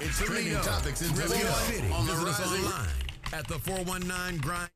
It's 0.00 0.24
trending 0.24 0.54
topics 0.62 1.02
in 1.02 1.08
Toledo. 1.08 1.34
City. 1.34 1.90
On 1.90 2.06
the 2.06 2.12
Visit 2.12 2.28
us 2.28 2.40
online 2.40 2.88
at 3.32 3.48
the 3.48 3.58
419 3.58 4.40
Grind. 4.40 4.70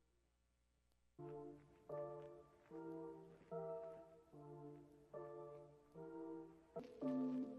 This 6.75 7.52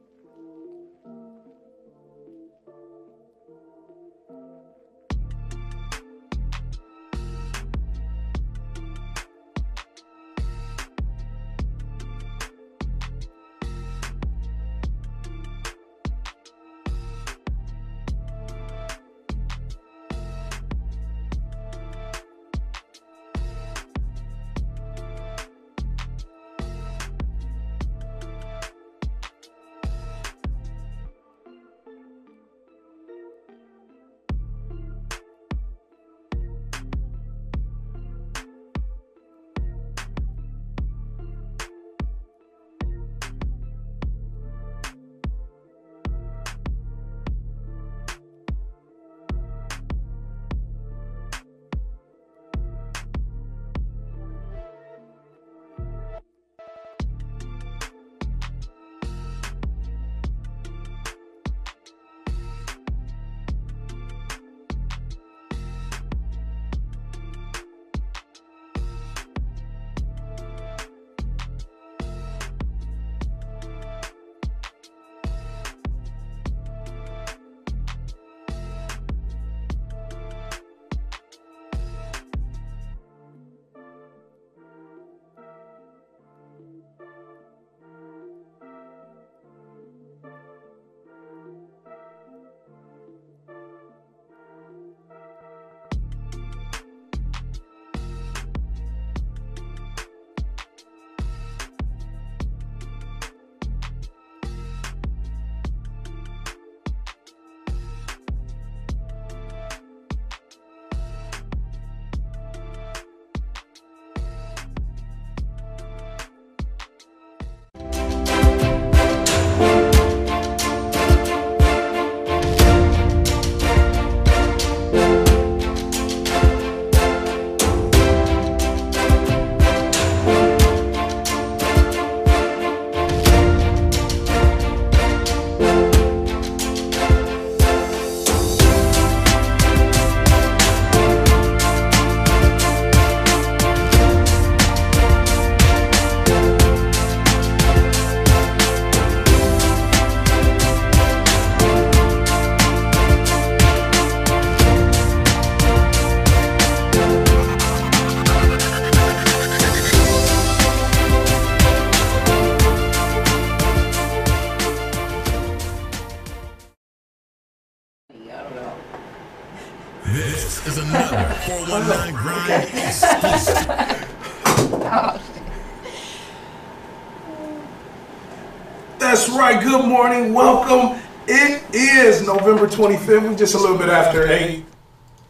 25th. 182.74 183.22
We're 183.31 183.36
just 183.36 183.54
a 183.54 183.58
little 183.58 183.78
bit 183.78 183.88
after 183.88 184.26
8 184.26 184.64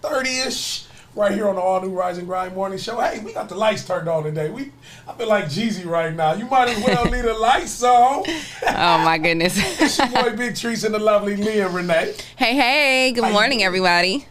30-ish. 0.03 0.87
Right 1.17 1.31
here 1.31 1.47
on 1.47 1.55
the 1.55 1.61
all 1.61 1.81
new 1.81 1.91
Rise 1.91 2.19
and 2.19 2.27
Grind 2.27 2.57
Morning 2.57 2.77
Show. 2.77 3.01
Hey, 3.01 3.21
we 3.21 3.33
got 3.33 3.49
the 3.49 3.55
lights 3.55 3.87
turned 3.87 4.09
on 4.09 4.25
today. 4.25 4.51
We 4.51 4.73
I 5.07 5.13
feel 5.13 5.29
like 5.29 5.45
Jeezy 5.45 5.87
right 5.87 6.13
now. 6.13 6.33
You 6.35 6.45
might 6.47 6.69
as 6.71 6.85
well 6.85 7.05
leave 7.05 7.23
the 7.23 7.35
lights 7.35 7.83
on. 7.85 8.25
Oh 8.67 8.99
my 9.05 9.19
goodness. 9.19 9.55
It's 9.81 9.97
your 9.99 10.09
boy 10.09 10.35
Big 10.37 10.57
Trees 10.57 10.83
and 10.83 10.93
the 10.93 10.99
lovely 10.99 11.37
Leah 11.37 11.69
Renee. 11.69 12.15
hey, 12.37 12.55
hey, 12.57 13.13
good 13.13 13.23
How 13.23 13.31
morning, 13.31 13.63
everybody. 13.63 14.27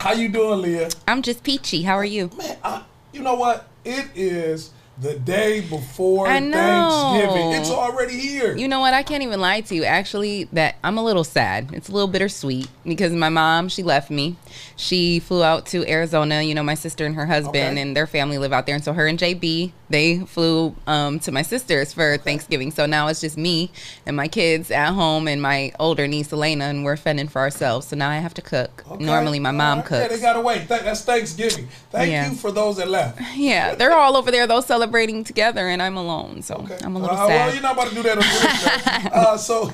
How 0.00 0.12
you 0.14 0.28
doing, 0.28 0.62
Leah? 0.62 0.88
I'm 1.06 1.22
just 1.22 1.44
peachy. 1.44 1.82
How 1.82 1.94
are 1.94 2.04
you? 2.04 2.30
Man, 2.36 2.56
I, 2.64 2.82
you 3.12 3.22
know 3.22 3.34
what? 3.36 3.68
It 3.84 4.06
is 4.16 4.72
the 4.98 5.18
day 5.18 5.60
before. 5.60 6.26
Thanksgiving. 6.26 7.52
It's 7.52 7.70
already 7.70 8.18
here. 8.18 8.56
You 8.56 8.68
know 8.68 8.80
what? 8.80 8.94
I 8.94 9.02
can't 9.02 9.22
even 9.22 9.40
lie 9.40 9.60
to 9.62 9.74
you. 9.74 9.84
Actually, 9.84 10.44
that 10.52 10.76
I'm 10.82 10.96
a 10.98 11.04
little 11.04 11.24
sad. 11.24 11.70
It's 11.72 11.88
a 11.88 11.92
little 11.92 12.08
bittersweet 12.08 12.68
because 12.84 13.12
my 13.12 13.28
mom, 13.28 13.68
she 13.68 13.82
left 13.82 14.10
me. 14.10 14.36
She 14.76 15.20
flew 15.20 15.42
out 15.42 15.66
to 15.66 15.86
Arizona. 15.88 16.42
You 16.42 16.54
know, 16.54 16.62
my 16.62 16.74
sister 16.74 17.04
and 17.04 17.14
her 17.14 17.26
husband 17.26 17.56
Okay. 17.72 17.80
and 17.80 17.96
their 17.96 18.06
family 18.06 18.38
live 18.38 18.52
out 18.52 18.66
there. 18.66 18.74
And 18.74 18.84
so 18.84 18.92
her 18.92 19.06
and 19.06 19.18
JB, 19.18 19.72
they 19.88 20.18
flew 20.20 20.74
um, 20.86 21.18
to 21.20 21.32
my 21.32 21.42
sister's 21.42 21.92
for 21.92 22.16
Thanksgiving. 22.18 22.70
So 22.70 22.86
now 22.86 23.06
it's 23.08 23.20
just 23.20 23.36
me 23.36 23.70
and 24.04 24.16
my 24.16 24.28
kids 24.28 24.70
at 24.70 24.92
home 24.92 25.28
and 25.28 25.40
my 25.40 25.72
older 25.78 26.06
niece 26.08 26.32
Elena, 26.32 26.64
and 26.64 26.84
we're 26.84 26.96
fending 26.96 27.28
for 27.28 27.40
ourselves. 27.40 27.86
So 27.88 27.96
now 27.96 28.10
I 28.10 28.16
have 28.16 28.34
to 28.34 28.42
cook. 28.42 28.84
Okay. 28.90 29.04
Normally 29.04 29.38
my 29.38 29.50
mom 29.52 29.78
right. 29.80 29.90
Yeah, 29.92 30.08
they 30.08 30.20
gotta 30.20 30.40
wait. 30.40 30.68
Th- 30.68 30.82
That's 30.82 31.02
Thanksgiving. 31.02 31.68
Thank 31.90 32.10
Yeah. 32.10 32.30
you 32.30 32.36
for 32.36 32.50
those 32.50 32.76
that 32.78 32.88
left. 32.88 33.20
Yeah, 33.36 33.74
they're 33.74 33.92
all 33.92 34.16
over 34.16 34.30
there 34.30 34.46
though 34.46 34.60
celebrating 34.60 35.22
together, 35.24 35.68
and 35.68 35.80
I'm 35.82 35.96
alone, 35.96 36.42
so 36.42 36.56
Okay. 36.56 36.78
I'm 36.82 36.96
a 36.96 36.98
little 36.98 37.16
Uh, 37.16 37.26
Well, 37.28 37.52
you're 37.52 37.62
not 37.62 37.74
about 37.74 37.88
to 37.88 37.94
do 37.94 38.02
that 38.02 38.18
on 38.18 38.24
this 38.24 39.12
uh, 39.12 39.36
So, 39.36 39.72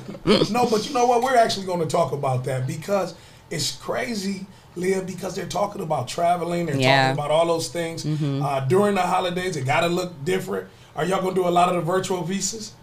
no, 0.51 0.67
but 0.69 0.87
you 0.87 0.93
know 0.93 1.05
what? 1.07 1.21
We're 1.23 1.35
actually 1.37 1.65
going 1.65 1.79
to 1.79 1.85
talk 1.87 2.11
about 2.11 2.43
that 2.45 2.67
because 2.67 3.15
it's 3.49 3.71
crazy, 3.71 4.45
Leah, 4.75 5.01
because 5.01 5.35
they're 5.35 5.45
talking 5.45 5.81
about 5.81 6.07
traveling. 6.07 6.65
They're 6.65 6.75
Yeah. 6.77 7.09
Mm-hmm. 7.11 7.17
talking 7.17 7.25
about 7.25 7.31
all 7.31 7.47
those 7.47 7.69
things. 7.69 8.05
Uh, 8.05 8.59
during 8.61 8.95
the 8.95 9.01
holidays, 9.01 9.55
it 9.55 9.65
got 9.65 9.81
to 9.81 9.87
look 9.87 10.11
different. 10.25 10.67
Are 10.95 11.05
y'all 11.05 11.21
going 11.21 11.35
to 11.35 11.41
do 11.41 11.47
a 11.47 11.49
lot 11.49 11.69
of 11.69 11.75
the 11.75 11.81
virtual 11.81 12.23
pieces? 12.23 12.73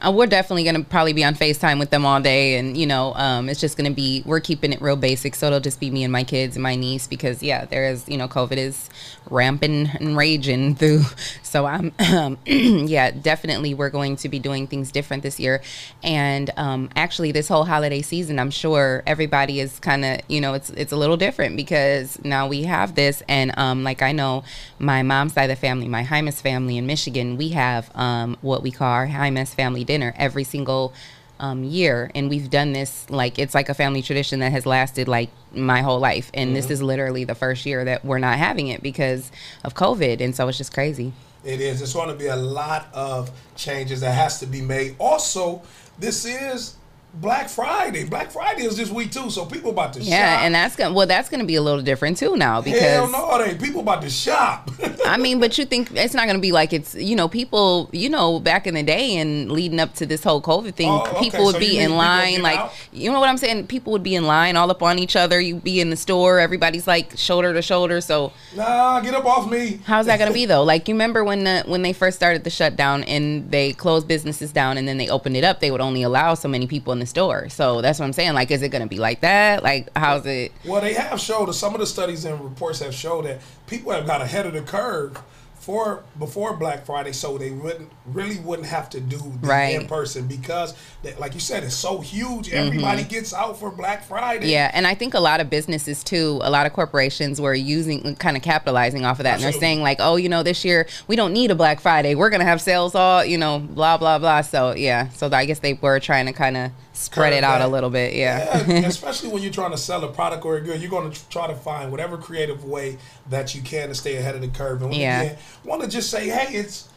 Uh, 0.00 0.12
we're 0.12 0.26
definitely 0.26 0.64
gonna 0.64 0.82
probably 0.82 1.12
be 1.12 1.24
on 1.24 1.34
Facetime 1.34 1.78
with 1.78 1.90
them 1.90 2.04
all 2.04 2.20
day, 2.20 2.56
and 2.56 2.76
you 2.76 2.86
know, 2.86 3.14
um, 3.14 3.48
it's 3.48 3.60
just 3.60 3.76
gonna 3.76 3.90
be 3.90 4.22
we're 4.26 4.40
keeping 4.40 4.72
it 4.72 4.80
real 4.80 4.96
basic, 4.96 5.34
so 5.34 5.46
it'll 5.46 5.60
just 5.60 5.80
be 5.80 5.90
me 5.90 6.04
and 6.04 6.12
my 6.12 6.24
kids 6.24 6.56
and 6.56 6.62
my 6.62 6.74
niece 6.74 7.06
because 7.06 7.42
yeah, 7.42 7.64
there 7.66 7.88
is 7.88 8.08
you 8.08 8.16
know, 8.16 8.28
COVID 8.28 8.56
is 8.56 8.90
ramping 9.28 9.88
and 9.88 10.16
raging 10.16 10.74
through. 10.76 11.02
So 11.42 11.66
I'm 11.66 11.92
um, 12.12 12.38
yeah, 12.46 13.10
definitely 13.10 13.74
we're 13.74 13.90
going 13.90 14.16
to 14.16 14.28
be 14.28 14.38
doing 14.38 14.66
things 14.66 14.90
different 14.90 15.22
this 15.22 15.38
year, 15.38 15.62
and 16.02 16.50
um, 16.56 16.90
actually 16.96 17.32
this 17.32 17.48
whole 17.48 17.64
holiday 17.64 18.02
season, 18.02 18.38
I'm 18.38 18.50
sure 18.50 19.02
everybody 19.06 19.60
is 19.60 19.78
kind 19.78 20.04
of 20.04 20.20
you 20.28 20.40
know, 20.40 20.54
it's 20.54 20.70
it's 20.70 20.92
a 20.92 20.96
little 20.96 21.16
different 21.16 21.56
because 21.56 22.22
now 22.24 22.48
we 22.48 22.64
have 22.64 22.94
this, 22.94 23.22
and 23.28 23.56
um, 23.56 23.84
like 23.84 24.02
I 24.02 24.12
know 24.12 24.44
my 24.78 25.02
mom's 25.02 25.34
side 25.34 25.44
of 25.44 25.50
the 25.50 25.56
family, 25.56 25.88
my 25.88 26.02
Hymas 26.02 26.40
family 26.40 26.76
in 26.76 26.86
Michigan, 26.86 27.36
we 27.36 27.50
have 27.50 27.90
um, 27.94 28.36
what 28.40 28.62
we 28.62 28.70
call 28.70 28.88
our 28.88 29.06
Hymas 29.06 29.54
family 29.54 29.59
dinner 29.84 30.14
every 30.16 30.44
single 30.44 30.92
um, 31.38 31.64
year, 31.64 32.10
and 32.14 32.28
we've 32.28 32.50
done 32.50 32.72
this 32.72 33.08
like 33.08 33.38
it's 33.38 33.54
like 33.54 33.68
a 33.68 33.74
family 33.74 34.02
tradition 34.02 34.40
that 34.40 34.52
has 34.52 34.66
lasted 34.66 35.08
like 35.08 35.30
my 35.52 35.80
whole 35.80 35.98
life, 35.98 36.30
and 36.34 36.54
this 36.54 36.70
is 36.70 36.82
literally 36.82 37.24
the 37.24 37.34
first 37.34 37.64
year 37.64 37.84
that 37.84 38.04
we're 38.04 38.18
not 38.18 38.38
having 38.38 38.68
it 38.68 38.82
because 38.82 39.32
of 39.64 39.74
COVID, 39.74 40.20
and 40.20 40.36
so 40.36 40.46
it's 40.48 40.58
just 40.58 40.72
crazy. 40.72 41.12
It 41.42 41.60
is. 41.60 41.80
It's 41.80 41.94
going 41.94 42.10
to 42.10 42.14
be 42.14 42.26
a 42.26 42.36
lot 42.36 42.88
of 42.92 43.30
changes 43.56 44.02
that 44.02 44.12
has 44.12 44.40
to 44.40 44.46
be 44.46 44.60
made. 44.60 44.96
Also, 44.98 45.62
this 45.98 46.26
is 46.26 46.76
Black 47.14 47.48
Friday. 47.48 48.04
Black 48.04 48.30
Friday 48.30 48.62
is 48.64 48.76
this 48.76 48.90
week 48.90 49.10
too, 49.10 49.30
so 49.30 49.44
people 49.44 49.70
about 49.70 49.92
to 49.94 50.00
shop. 50.00 50.08
Yeah, 50.08 50.36
shop. 50.36 50.44
and 50.44 50.54
that's 50.54 50.76
gonna 50.76 50.94
well, 50.94 51.06
that's 51.06 51.28
gonna 51.28 51.44
be 51.44 51.56
a 51.56 51.62
little 51.62 51.82
different 51.82 52.16
too 52.16 52.36
now 52.36 52.60
because 52.60 52.80
Hell 52.80 53.10
no, 53.10 53.42
ain't. 53.44 53.60
People 53.60 53.80
about 53.80 54.02
to 54.02 54.10
shop. 54.10 54.70
I 55.06 55.16
mean, 55.16 55.40
but 55.40 55.58
you 55.58 55.64
think 55.64 55.90
it's 55.94 56.14
not 56.14 56.26
going 56.26 56.36
to 56.36 56.40
be 56.40 56.52
like 56.52 56.72
it's, 56.72 56.94
you 56.94 57.16
know, 57.16 57.26
people, 57.28 57.88
you 57.92 58.08
know, 58.08 58.38
back 58.38 58.66
in 58.68 58.74
the 58.74 58.82
day 58.82 59.16
and 59.16 59.50
leading 59.50 59.80
up 59.80 59.92
to 59.94 60.06
this 60.06 60.22
whole 60.22 60.40
COVID 60.40 60.74
thing, 60.74 60.88
Oh, 60.88 61.00
okay. 61.02 61.18
people 61.18 61.46
would 61.46 61.54
So 61.54 61.58
be 61.58 61.78
in 61.78 61.96
line, 61.96 62.42
like, 62.42 62.58
out? 62.58 62.72
you 62.92 63.10
know 63.10 63.18
what 63.18 63.28
I'm 63.28 63.38
saying? 63.38 63.66
People 63.66 63.92
would 63.92 64.02
be 64.04 64.14
in 64.14 64.26
line 64.26 64.56
all 64.56 64.70
up 64.70 64.82
on 64.82 64.98
each 65.00 65.16
other. 65.16 65.40
You'd 65.40 65.64
be 65.64 65.80
in 65.80 65.90
the 65.90 65.96
store, 65.96 66.38
everybody's 66.38 66.86
like 66.86 67.16
shoulder 67.18 67.52
to 67.52 67.62
shoulder. 67.62 68.00
So 68.00 68.32
nah, 68.54 69.00
get 69.00 69.14
up 69.14 69.24
off 69.24 69.50
me. 69.50 69.80
how's 69.84 70.06
that 70.06 70.18
going 70.18 70.28
to 70.30 70.34
be 70.34 70.46
though? 70.46 70.62
Like, 70.62 70.86
you 70.86 70.94
remember 70.94 71.24
when 71.24 71.42
the 71.44 71.64
when 71.66 71.82
they 71.82 71.92
first 71.92 72.16
started 72.16 72.44
the 72.44 72.50
shutdown 72.50 73.02
and 73.04 73.50
they 73.50 73.72
closed 73.72 74.06
businesses 74.06 74.52
down 74.52 74.78
and 74.78 74.86
then 74.86 74.96
they 74.98 75.08
opened 75.08 75.36
it 75.36 75.42
up, 75.44 75.58
they 75.60 75.72
would 75.72 75.80
only 75.80 76.02
allow 76.04 76.34
so 76.34 76.46
many 76.48 76.66
people 76.68 76.92
in 76.92 76.99
the 77.00 77.06
store. 77.06 77.48
So 77.48 77.80
that's 77.80 77.98
what 77.98 78.06
I'm 78.06 78.12
saying. 78.12 78.34
Like, 78.34 78.50
is 78.50 78.62
it 78.62 78.68
going 78.68 78.82
to 78.82 78.88
be 78.88 78.98
like 78.98 79.20
that? 79.22 79.62
Like, 79.62 79.88
how's 79.96 80.24
it? 80.26 80.52
Well, 80.64 80.80
they 80.80 80.94
have 80.94 81.18
showed 81.20 81.50
some 81.52 81.74
of 81.74 81.80
the 81.80 81.86
studies 81.86 82.24
and 82.24 82.40
reports 82.40 82.80
have 82.80 82.94
showed 82.94 83.24
that 83.24 83.40
people 83.66 83.92
have 83.92 84.06
got 84.06 84.20
ahead 84.20 84.46
of 84.46 84.52
the 84.52 84.62
curve 84.62 85.18
for 85.54 86.02
before 86.18 86.56
Black 86.56 86.86
Friday, 86.86 87.12
so 87.12 87.36
they 87.36 87.50
wouldn't 87.50 87.90
really 88.06 88.38
wouldn't 88.38 88.66
have 88.66 88.88
to 88.88 88.98
do 88.98 89.18
the 89.18 89.46
Right. 89.46 89.78
in 89.78 89.86
person 89.86 90.26
because, 90.26 90.72
they, 91.02 91.14
like 91.16 91.34
you 91.34 91.40
said, 91.40 91.62
it's 91.64 91.74
so 91.74 92.00
huge. 92.00 92.50
Everybody 92.50 93.02
gets 93.04 93.34
out 93.34 93.58
for 93.60 93.70
Black 93.70 94.02
Friday. 94.02 94.46
Mm-hmm. 94.46 94.52
Yeah, 94.52 94.70
and 94.72 94.86
I 94.86 94.94
think 94.94 95.12
a 95.12 95.20
lot 95.20 95.38
of 95.38 95.50
businesses 95.50 96.02
too, 96.02 96.40
a 96.42 96.48
lot 96.48 96.64
of 96.66 96.72
corporations 96.72 97.42
were 97.42 97.52
using, 97.54 98.16
kind 98.16 98.38
of 98.38 98.42
capitalizing 98.42 99.04
off 99.04 99.20
of 99.20 99.24
that, 99.24 99.34
and 99.34 99.42
they're 99.44 99.52
saying 99.52 99.82
like, 99.82 99.98
oh, 100.00 100.16
you 100.16 100.30
know, 100.30 100.42
this 100.42 100.64
year 100.64 100.86
we 101.08 101.14
don't 101.14 101.34
need 101.34 101.50
a 101.50 101.54
Black 101.54 101.78
Friday, 101.78 102.14
we're 102.14 102.30
gonna 102.30 102.44
have 102.44 102.62
sales 102.62 102.94
all, 102.94 103.22
you 103.22 103.36
know, 103.36 103.58
blah 103.58 103.98
blah 103.98 104.18
blah. 104.18 104.40
So 104.40 104.74
yeah, 104.74 105.10
so 105.10 105.28
I 105.30 105.44
guess 105.44 105.58
they 105.58 105.74
were 105.74 106.00
trying 106.00 106.24
to 106.24 106.32
kind 106.32 106.56
of 106.56 106.70
spread 107.00 107.32
it 107.32 107.44
out 107.44 107.60
a 107.60 107.66
little 107.68 107.90
bit. 107.90 108.14
Yeah, 108.14 108.64
Yeah, 108.68 108.78
especially 108.86 109.30
when 109.30 109.42
you're 109.42 109.52
trying 109.52 109.70
to 109.72 109.78
sell 109.78 110.04
a 110.04 110.08
product 110.12 110.44
or 110.44 110.56
a 110.56 110.60
good, 110.60 110.80
you're 110.80 110.90
going 110.90 111.10
to 111.10 111.28
try 111.28 111.46
to 111.46 111.54
find 111.54 111.90
whatever 111.90 112.16
creative 112.16 112.64
way 112.64 112.98
that 113.28 113.54
you 113.54 113.62
can 113.62 113.88
to 113.88 113.94
stay 113.94 114.16
ahead 114.16 114.34
of 114.34 114.40
the 114.42 114.48
curve. 114.48 114.82
And 114.82 114.94
Yeah. 114.94 115.36
want 115.64 115.82
to 115.82 115.88
just 115.88 116.10
say, 116.10 116.28
hey, 116.28 116.54
it's 116.56 116.88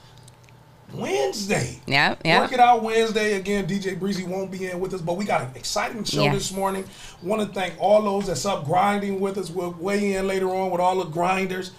Wednesday. 0.94 1.80
yeah, 1.88 2.16
yeah. 2.24 2.42
Work 2.42 2.54
it 2.54 2.60
out 2.60 2.84
Wednesday. 2.84 3.34
Again, 3.36 3.66
DJ 3.66 4.00
Breezy 4.00 4.24
won't 4.26 4.52
be 4.52 4.68
in 4.70 4.80
with 4.80 4.94
us, 4.94 5.02
but 5.02 5.18
we 5.18 5.26
got 5.26 5.42
an 5.42 5.52
exciting 5.56 6.04
show 6.04 6.24
Yeah. 6.26 6.34
this 6.34 6.52
morning. 6.52 6.86
Want 7.24 7.42
to 7.42 7.48
thank 7.48 7.74
all 7.80 8.02
those 8.04 8.28
that's 8.28 8.46
up 8.46 8.66
grinding 8.66 9.20
with 9.20 9.38
us. 9.40 9.50
We'll 9.50 9.72
weigh 9.72 10.14
in 10.14 10.28
later 10.28 10.54
on 10.54 10.70
with 10.70 10.80
all 10.82 10.98
the 10.98 11.06
grinders. 11.06 11.72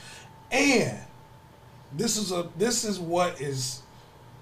And 0.51 0.99
this 1.93 2.17
is 2.17 2.33
a 2.33 2.49
this 2.59 2.85
is 2.85 2.99
what 2.99 3.41
is 3.41 3.83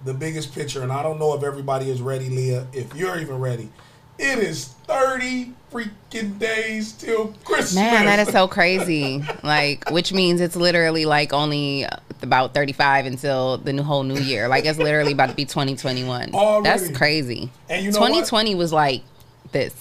the 0.04 0.14
biggest 0.14 0.54
picture, 0.54 0.82
and 0.82 0.92
I 0.92 1.02
don't 1.02 1.18
know 1.18 1.35
if 1.35 1.42
everybody 1.42 1.90
is 1.90 2.00
ready, 2.00 2.28
Leah. 2.28 2.66
If 2.73 2.94
you're 2.94 3.18
even 3.18 3.38
ready, 3.38 3.71
it 4.18 4.38
is 4.38 4.68
30 4.87 5.52
freaking 5.73 6.38
days 6.38 6.92
till 6.92 7.28
Christmas. 7.44 7.75
Man, 7.75 8.06
that 8.06 8.26
is 8.26 8.32
so 8.32 8.47
crazy. 8.47 9.25
Like, 9.42 9.90
which 9.90 10.12
means 10.12 10.40
it's 10.40 10.54
literally 10.54 11.04
like 11.04 11.32
only 11.32 11.85
about 12.23 12.54
35 12.54 13.06
until 13.06 13.59
the 13.59 13.73
new 13.73 13.82
whole 13.82 14.04
new 14.04 14.18
year. 14.21 14.47
Like, 14.47 14.64
it's 14.64 14.78
literally 14.78 15.12
about 15.12 15.30
to 15.30 15.35
be 15.35 15.44
2021. 15.44 16.32
Already. 16.32 16.62
That's 16.62 16.97
crazy. 16.97 17.50
And 17.68 17.85
you 17.85 17.90
know 17.90 17.99
what? 17.99 18.09
2020 18.09 18.54
was 18.54 18.73
like 18.73 19.02
this. 19.50 19.75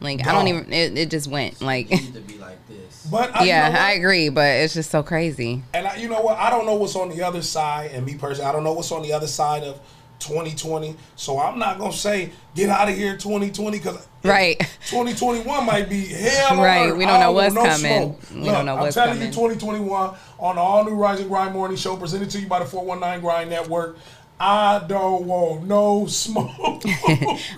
Like, 0.00 0.26
I 0.26 0.32
don't 0.32 0.48
even. 0.48 0.72
It, 0.72 0.98
it 0.98 1.10
just 1.10 1.28
went 1.28 1.62
like. 1.62 1.88
need 1.88 2.14
to 2.14 2.20
be 2.20 2.36
like 2.38 2.58
this. 2.66 2.85
But 3.10 3.34
I, 3.36 3.42
you 3.42 3.48
yeah, 3.48 3.68
know? 3.70 3.78
I 3.78 3.90
agree, 3.92 4.28
but 4.28 4.46
it's 4.48 4.74
just 4.74 4.90
so 4.90 5.02
crazy. 5.02 5.62
And 5.74 5.86
I, 5.86 5.96
you 5.96 6.08
know 6.08 6.20
what? 6.20 6.38
I 6.38 6.50
don't 6.50 6.66
know 6.66 6.74
what's 6.74 6.96
on 6.96 7.08
the 7.08 7.22
other 7.22 7.42
side. 7.42 7.90
And 7.92 8.04
me 8.06 8.14
personally, 8.16 8.48
I 8.48 8.52
don't 8.52 8.64
know 8.64 8.72
what's 8.72 8.92
on 8.92 9.02
the 9.02 9.12
other 9.12 9.26
side 9.26 9.62
of 9.62 9.80
2020. 10.20 10.96
So 11.14 11.38
I'm 11.38 11.58
not 11.58 11.78
gonna 11.78 11.92
say 11.92 12.32
get 12.54 12.70
out 12.70 12.88
of 12.88 12.96
here 12.96 13.16
2020 13.16 13.78
because 13.78 14.06
Right. 14.24 14.58
2021 14.90 15.66
might 15.66 15.88
be 15.88 16.04
hell. 16.06 16.56
Right, 16.60 16.94
we 16.96 17.04
don't 17.06 17.20
know 17.20 17.32
what's 17.32 17.54
coming. 17.54 17.76
smoke. 17.76 18.20
We 18.34 18.44
don't 18.50 18.66
know 18.66 18.74
I'm 18.74 18.80
what's 18.80 18.94
telling 18.94 19.14
coming. 19.14 19.28
you, 19.28 19.32
2021 19.32 20.14
on 20.38 20.56
the 20.56 20.60
all 20.60 20.84
new 20.84 20.94
Rise 20.94 21.20
and 21.20 21.28
Grind 21.28 21.54
Morning 21.54 21.76
Show 21.76 21.96
presented 21.96 22.30
to 22.30 22.40
you 22.40 22.46
by 22.48 22.58
the 22.58 22.64
419 22.64 23.20
Grind 23.22 23.50
Network. 23.50 23.98
I 24.38 24.84
don't 24.86 25.24
want 25.24 25.64
no 25.64 26.06
smoke. 26.06 26.82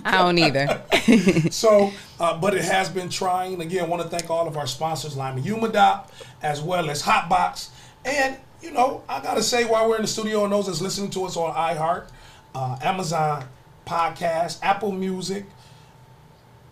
I 0.04 0.18
don't 0.18 0.38
either. 0.38 0.82
So, 1.50 1.90
uh, 2.20 2.38
but 2.38 2.54
it 2.54 2.64
has 2.64 2.88
been 2.88 3.08
trying. 3.08 3.60
Again, 3.60 3.84
I 3.84 3.88
want 3.88 4.02
to 4.02 4.08
thank 4.08 4.30
all 4.30 4.46
of 4.46 4.56
our 4.56 4.66
sponsors, 4.66 5.16
Lima 5.16 5.40
Humidop, 5.40 6.08
as 6.42 6.60
well 6.60 6.90
as 6.90 7.02
Hotbox. 7.02 7.70
And, 8.04 8.36
you 8.62 8.70
know, 8.70 9.02
I 9.08 9.20
got 9.20 9.34
to 9.34 9.42
say, 9.42 9.64
while 9.64 9.88
we're 9.88 9.96
in 9.96 10.02
the 10.02 10.08
studio 10.08 10.44
and 10.44 10.52
those 10.52 10.66
that's 10.66 10.80
listening 10.80 11.10
to 11.10 11.24
us 11.24 11.36
on 11.36 11.54
iHeart, 11.54 12.08
uh, 12.54 12.76
Amazon 12.82 13.44
Podcast, 13.86 14.58
Apple 14.62 14.92
Music, 14.92 15.46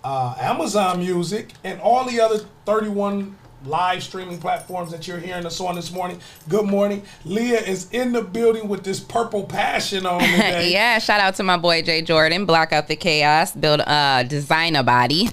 uh, 0.04 0.34
Amazon 0.38 0.98
Music, 0.98 1.52
and 1.64 1.80
all 1.80 2.04
the 2.04 2.20
other 2.20 2.38
31 2.66 3.36
live 3.66 4.02
streaming 4.02 4.38
platforms 4.38 4.90
that 4.92 5.06
you're 5.08 5.18
hearing 5.18 5.44
us 5.46 5.60
on 5.60 5.74
this 5.74 5.90
morning. 5.92 6.20
Good 6.48 6.66
morning. 6.66 7.02
Leah 7.24 7.60
is 7.60 7.90
in 7.90 8.12
the 8.12 8.22
building 8.22 8.68
with 8.68 8.84
this 8.84 9.00
purple 9.00 9.44
passion 9.44 10.06
on 10.06 10.20
today. 10.20 10.72
yeah, 10.72 10.98
shout 10.98 11.20
out 11.20 11.34
to 11.36 11.42
my 11.42 11.56
boy 11.56 11.82
Jay 11.82 12.02
Jordan, 12.02 12.46
block 12.46 12.72
out 12.72 12.88
the 12.88 12.96
chaos, 12.96 13.52
build 13.52 13.80
a 13.80 14.24
designer 14.28 14.82
body. 14.82 15.28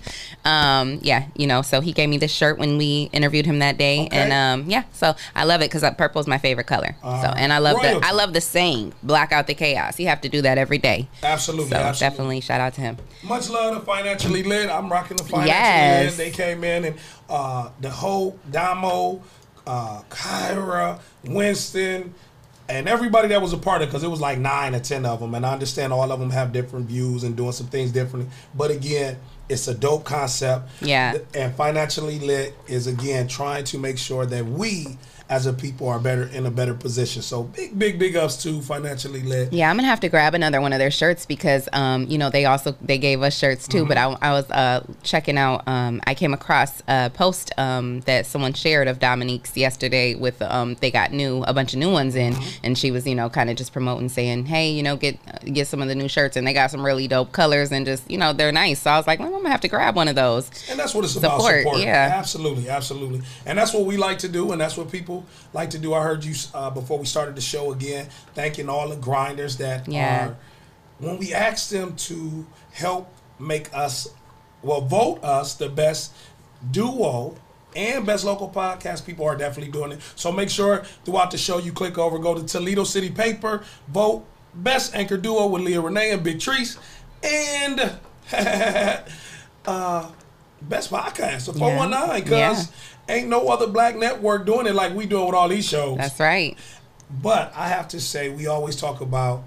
Um, 0.45 0.99
yeah, 1.01 1.27
you 1.35 1.47
know, 1.47 1.61
so 1.61 1.79
he 1.79 1.93
gave 1.93 2.09
me 2.09 2.17
this 2.17 2.31
shirt 2.33 2.57
when 2.59 2.77
we 2.77 3.09
interviewed 3.13 3.45
him 3.45 3.59
that 3.59 3.77
day, 3.77 4.05
Okay. 4.05 4.17
and 4.17 4.33
um, 4.33 4.69
yeah, 4.69 4.83
so 4.91 5.15
I 5.35 5.45
love 5.45 5.61
it 5.61 5.71
because 5.71 5.83
purple 5.97 6.19
is 6.19 6.27
my 6.27 6.37
favorite 6.37 6.67
color. 6.67 6.95
so, 7.01 7.07
Uh, 7.07 7.33
and 7.37 7.53
I 7.53 7.59
love 7.59 7.77
the 7.81 7.87
royalty. 7.87 8.05
I 8.07 8.11
love 8.11 8.33
the 8.33 8.41
saying, 8.41 8.93
block 9.03 9.31
out 9.31 9.47
the 9.47 9.53
chaos. 9.53 9.99
You 9.99 10.07
have 10.07 10.21
to 10.21 10.29
do 10.29 10.41
that 10.41 10.57
every 10.57 10.79
day. 10.79 11.07
Absolutely. 11.21 11.69
So 11.69 11.77
absolutely. 11.77 12.09
definitely 12.09 12.41
shout 12.41 12.59
out 12.61 12.73
to 12.73 12.81
him. 12.81 12.97
Much 13.23 13.49
love 13.49 13.75
to 13.75 13.85
Financially 13.85 14.43
Lit. 14.43 14.69
I'm 14.69 14.91
rocking 14.91 15.15
the 15.17 15.23
Financially 15.23 15.47
Yes. 15.49 16.17
Lit. 16.17 16.17
They 16.17 16.31
came 16.31 16.63
in 16.65 16.85
and 16.85 16.95
uh, 17.33 17.71
the 17.81 17.89
whole 17.89 18.39
Damo, 18.51 19.21
uh, 19.67 20.03
Kyra, 20.09 21.01
Winston, 21.25 22.13
and 22.69 22.87
everybody 22.87 23.27
that 23.27 23.41
was 23.41 23.51
a 23.51 23.57
part 23.57 23.81
of 23.81 23.87
it, 23.87 23.91
because 23.91 24.03
it 24.03 24.07
was 24.09 24.21
like 24.21 24.37
nine 24.37 24.73
or 24.73 24.79
ten 24.79 25.05
of 25.05 25.19
them. 25.19 25.35
And 25.35 25.45
I 25.45 25.51
understand 25.51 25.91
all 25.91 26.09
of 26.11 26.19
them 26.19 26.29
have 26.29 26.53
different 26.53 26.85
views 26.85 27.23
and 27.23 27.35
doing 27.35 27.51
some 27.51 27.67
things 27.67 27.91
differently. 27.91 28.31
But 28.55 28.71
again, 28.71 29.17
it's 29.49 29.67
a 29.67 29.73
dope 29.73 30.05
concept. 30.05 30.69
Yeah. 30.81 31.17
And 31.33 31.53
Financially 31.55 32.19
Lit 32.19 32.55
is, 32.67 32.87
again, 32.87 33.27
trying 33.27 33.65
to 33.65 33.77
make 33.77 33.97
sure 33.97 34.25
that 34.25 34.45
we 34.45 34.97
as 35.29 35.45
a 35.45 35.53
people 35.53 35.87
are 35.87 35.99
better 35.99 36.23
in 36.23 36.45
a 36.45 36.51
better 36.51 36.73
position. 36.73 37.21
So 37.21 37.43
big, 37.43 37.77
big, 37.77 37.97
big 37.97 38.15
ups 38.15 38.41
to 38.43 38.61
Financially 38.61 39.21
Lit. 39.21 39.53
Yeah, 39.53 39.69
I'm 39.69 39.75
gonna 39.75 39.87
have 39.87 39.99
to 40.01 40.09
grab 40.09 40.33
another 40.33 40.61
one 40.61 40.73
of 40.73 40.79
their 40.79 40.91
shirts 40.91 41.25
because, 41.25 41.67
um, 41.73 42.05
you 42.07 42.17
know, 42.17 42.29
they 42.29 42.45
also 42.45 42.75
they 42.81 42.97
gave 42.97 43.21
us 43.21 43.37
shirts 43.37 43.67
too. 43.67 43.85
But 43.85 43.97
I, 43.97 44.15
I 44.21 44.31
was 44.31 44.49
uh, 44.51 44.85
checking 45.03 45.37
out. 45.37 45.67
Um, 45.67 46.01
I 46.05 46.13
came 46.13 46.33
across 46.33 46.81
a 46.87 47.09
post 47.13 47.51
um, 47.57 48.01
that 48.01 48.25
someone 48.25 48.53
shared 48.53 48.87
of 48.87 48.99
Dominique's 48.99 49.55
yesterday 49.57 50.15
with 50.15 50.41
um, 50.41 50.75
they 50.75 50.91
got 50.91 51.11
new 51.11 51.43
a 51.43 51.53
bunch 51.53 51.73
of 51.73 51.79
new 51.79 51.91
ones 51.91 52.15
in, 52.15 52.35
and 52.63 52.77
she 52.77 52.91
was 52.91 53.07
you 53.07 53.15
know 53.15 53.29
kind 53.29 53.49
of 53.49 53.55
just 53.55 53.73
promoting 53.73 54.09
saying, 54.09 54.45
hey, 54.45 54.71
you 54.71 54.83
know, 54.83 54.95
get 54.95 55.17
get 55.53 55.67
some 55.67 55.81
of 55.81 55.87
the 55.87 55.95
new 55.95 56.07
shirts, 56.07 56.35
and 56.37 56.45
they 56.45 56.53
got 56.53 56.71
some 56.71 56.83
really 56.85 57.07
dope 57.07 57.31
colors 57.31 57.71
and 57.71 57.85
just 57.85 58.09
you 58.09 58.17
know 58.17 58.33
they're 58.33 58.51
nice. 58.51 58.81
So 58.81 58.91
I 58.91 58.97
was 58.97 59.07
like, 59.07 59.19
well, 59.19 59.27
I'm 59.27 59.35
gonna 59.35 59.49
have 59.49 59.61
to 59.61 59.67
grab 59.67 59.95
one 59.95 60.07
of 60.07 60.15
those. 60.15 60.49
And 60.69 60.79
that's 60.79 60.93
what 60.93 61.05
it's 61.05 61.15
about. 61.15 61.39
Support, 61.39 61.63
Support. 61.63 61.79
yeah. 61.79 62.11
Absolutely, 62.13 62.69
absolutely. 62.69 63.21
And 63.45 63.57
that's 63.57 63.73
what 63.73 63.85
we 63.85 63.97
like 63.97 64.19
to 64.19 64.29
do, 64.29 64.51
and 64.51 64.61
that's 64.61 64.77
what 64.77 64.91
people 64.91 65.12
like 65.53 65.69
to 65.71 65.79
do. 65.79 65.93
I 65.93 66.01
heard 66.03 66.23
you 66.23 66.33
uh, 66.53 66.69
before 66.69 66.97
we 66.99 67.05
started 67.05 67.35
the 67.35 67.41
show 67.41 67.71
again, 67.71 68.07
thanking 68.35 68.69
all 68.69 68.87
the 68.89 68.95
grinders 68.95 69.57
that 69.57 69.87
Yeah. 69.87 70.27
are. 70.29 70.35
When 70.99 71.17
we 71.17 71.33
asked 71.33 71.69
them 71.71 71.95
to 72.07 72.45
help 72.71 73.07
make 73.39 73.69
us, 73.73 74.07
well, 74.61 74.81
vote 74.81 75.23
us 75.23 75.55
the 75.55 75.67
best 75.69 76.13
duo 76.71 77.35
and 77.75 78.05
best 78.05 78.23
local 78.23 78.49
podcast, 78.49 79.05
people 79.05 79.25
are 79.25 79.35
definitely 79.35 79.71
doing 79.71 79.91
it. 79.93 79.99
So 80.15 80.31
make 80.31 80.49
sure 80.49 80.83
throughout 81.03 81.31
the 81.31 81.37
show 81.37 81.57
you 81.57 81.73
click 81.73 81.97
over, 81.97 82.19
go 82.19 82.35
to 82.35 82.43
Toledo 82.45 82.83
City 82.83 83.09
Paper, 83.09 83.63
vote 83.87 84.23
best 84.53 84.95
anchor 84.95 85.17
duo 85.17 85.47
with 85.47 85.63
Leah 85.63 85.81
Renee 85.81 86.11
and 86.11 86.23
Big 86.23 86.37
Treese, 86.37 86.77
and 87.23 87.79
uh, 89.65 90.11
best 90.61 90.91
podcast, 90.91 91.41
so 91.41 91.53
419, 91.53 92.23
because 92.23 92.71
ain't 93.09 93.27
no 93.27 93.47
other 93.49 93.67
black 93.67 93.95
network 93.95 94.45
doing 94.45 94.67
it 94.67 94.75
like 94.75 94.93
we 94.93 95.05
doing 95.05 95.25
with 95.25 95.35
all 95.35 95.49
these 95.49 95.67
shows. 95.67 95.97
That's 95.97 96.19
right. 96.19 96.57
But 97.21 97.53
I 97.55 97.67
have 97.67 97.87
to 97.89 98.01
say, 98.01 98.29
we 98.29 98.47
always 98.47 98.75
talk 98.75 99.01
about 99.01 99.43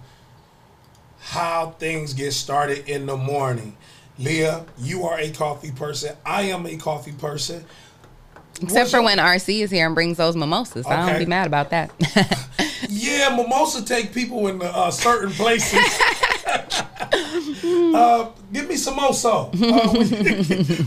how 1.20 1.74
things 1.78 2.14
get 2.14 2.32
started 2.32 2.88
in 2.88 3.06
the 3.06 3.16
morning. 3.16 3.76
Leah, 4.18 4.64
you 4.78 5.04
are 5.04 5.18
a 5.18 5.30
coffee 5.30 5.72
person. 5.72 6.16
I 6.24 6.42
am 6.42 6.66
a 6.66 6.76
coffee 6.76 7.12
person. 7.12 7.64
Except 8.62 8.90
for 8.90 9.02
when 9.02 9.18
RC 9.18 9.60
is 9.60 9.70
here 9.70 9.86
and 9.86 9.94
brings 9.94 10.16
those 10.16 10.36
mimosas. 10.36 10.86
I 10.86 11.10
don't 11.10 11.18
be 11.18 11.26
mad 11.26 11.46
about 11.46 11.70
that. 11.70 11.90
Yeah, 12.88 13.34
mimosa 13.34 13.84
take 13.84 14.12
people 14.12 14.48
in 14.48 14.62
uh, 14.62 14.90
certain 14.90 15.30
places. 15.30 15.80
uh, 17.94 18.30
give 18.52 18.68
me 18.68 18.76
some 18.76 18.96
more 18.96 19.12
so 19.12 19.50
uh, 19.54 19.88
when, 19.92 20.08
you, 20.08 20.34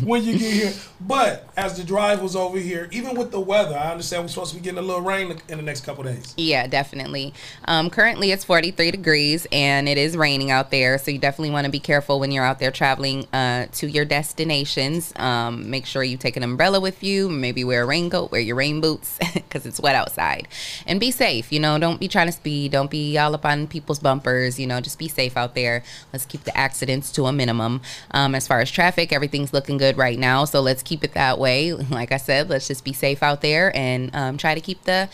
when 0.06 0.24
you 0.24 0.38
get 0.38 0.54
here. 0.54 0.74
But 1.02 1.50
as 1.56 1.78
the 1.78 1.84
drive 1.84 2.22
was 2.22 2.36
over 2.36 2.58
here, 2.58 2.90
even 2.92 3.18
with 3.18 3.32
the 3.32 3.40
weather, 3.40 3.76
I 3.76 3.92
understand 3.92 4.24
we're 4.24 4.30
supposed 4.30 4.52
to 4.52 4.58
be 4.58 4.64
getting 4.64 4.80
a 4.80 4.82
little 4.82 5.02
rain 5.02 5.32
in 5.48 5.58
the 5.58 5.64
next 5.64 5.82
couple 5.86 6.04
days. 6.04 6.34
Yeah, 6.38 6.68
definitely. 6.68 7.34
Um, 7.66 7.90
currently, 7.90 8.32
it's 8.32 8.44
43 8.44 8.92
degrees 8.92 9.48
and 9.52 9.88
it 9.88 9.98
is 9.98 10.18
raining 10.18 10.52
out 10.52 10.72
there. 10.72 10.98
So 10.98 11.12
you 11.12 11.18
definitely 11.18 11.52
want 11.52 11.66
to 11.66 11.72
be 11.72 11.80
careful 11.80 12.20
when 12.20 12.32
you're 12.32 12.44
out 12.44 12.60
there 12.60 12.72
traveling 12.72 13.28
uh, 13.34 13.68
to 13.74 13.88
your 13.88 14.06
destinations. 14.06 15.14
Um, 15.16 15.70
make 15.70 15.86
sure 15.86 16.04
you 16.04 16.18
take 16.18 16.36
an 16.36 16.44
umbrella 16.44 16.80
with 16.80 17.02
you. 17.02 17.30
Maybe 17.30 17.64
wear 17.64 17.84
a 17.84 17.86
raincoat, 17.86 18.32
wear 18.32 18.42
your 18.42 18.56
rain 18.56 18.82
boots 18.82 19.18
because 19.34 19.66
it's 19.66 19.80
wet 19.80 19.96
outside. 19.96 20.48
And 20.86 21.00
be 21.00 21.12
safe. 21.12 21.52
You 21.52 21.60
know, 21.60 21.80
don't 21.80 22.00
be 22.00 22.08
trying 22.08 22.28
to 22.28 22.34
speed. 22.34 22.74
Don't 22.74 22.92
be 22.92 23.18
all 23.18 23.34
up 23.34 23.46
on 23.46 23.68
people's 23.68 24.00
bumpers. 24.00 24.60
You 24.60 24.68
know, 24.68 24.82
just 24.82 25.00
be 25.00 25.08
safe 25.08 25.38
out 25.38 25.49
there. 25.56 25.84
Let's 26.14 26.26
keep 26.26 26.44
the 26.44 26.56
accidents 26.58 27.12
to 27.14 27.26
a 27.26 27.32
minimum. 27.32 27.82
Um, 28.12 28.36
as 28.36 28.48
far 28.48 28.60
as 28.60 28.72
traffic, 28.72 29.12
everything's 29.12 29.54
looking 29.54 29.78
good 29.78 29.98
right 29.98 30.18
now. 30.18 30.46
So 30.46 30.62
let's 30.62 30.84
keep 30.84 31.04
it 31.04 31.14
that 31.14 31.38
way. 31.38 31.74
Like 32.00 32.12
I 32.12 32.18
said, 32.18 32.50
let's 32.50 32.68
just 32.68 32.86
be 32.86 32.94
safe 32.94 33.22
out 33.24 33.42
there 33.42 33.76
and 33.76 34.16
um, 34.16 34.38
try 34.38 34.54
to 34.56 34.62
keep 34.62 34.84
the 34.84 35.10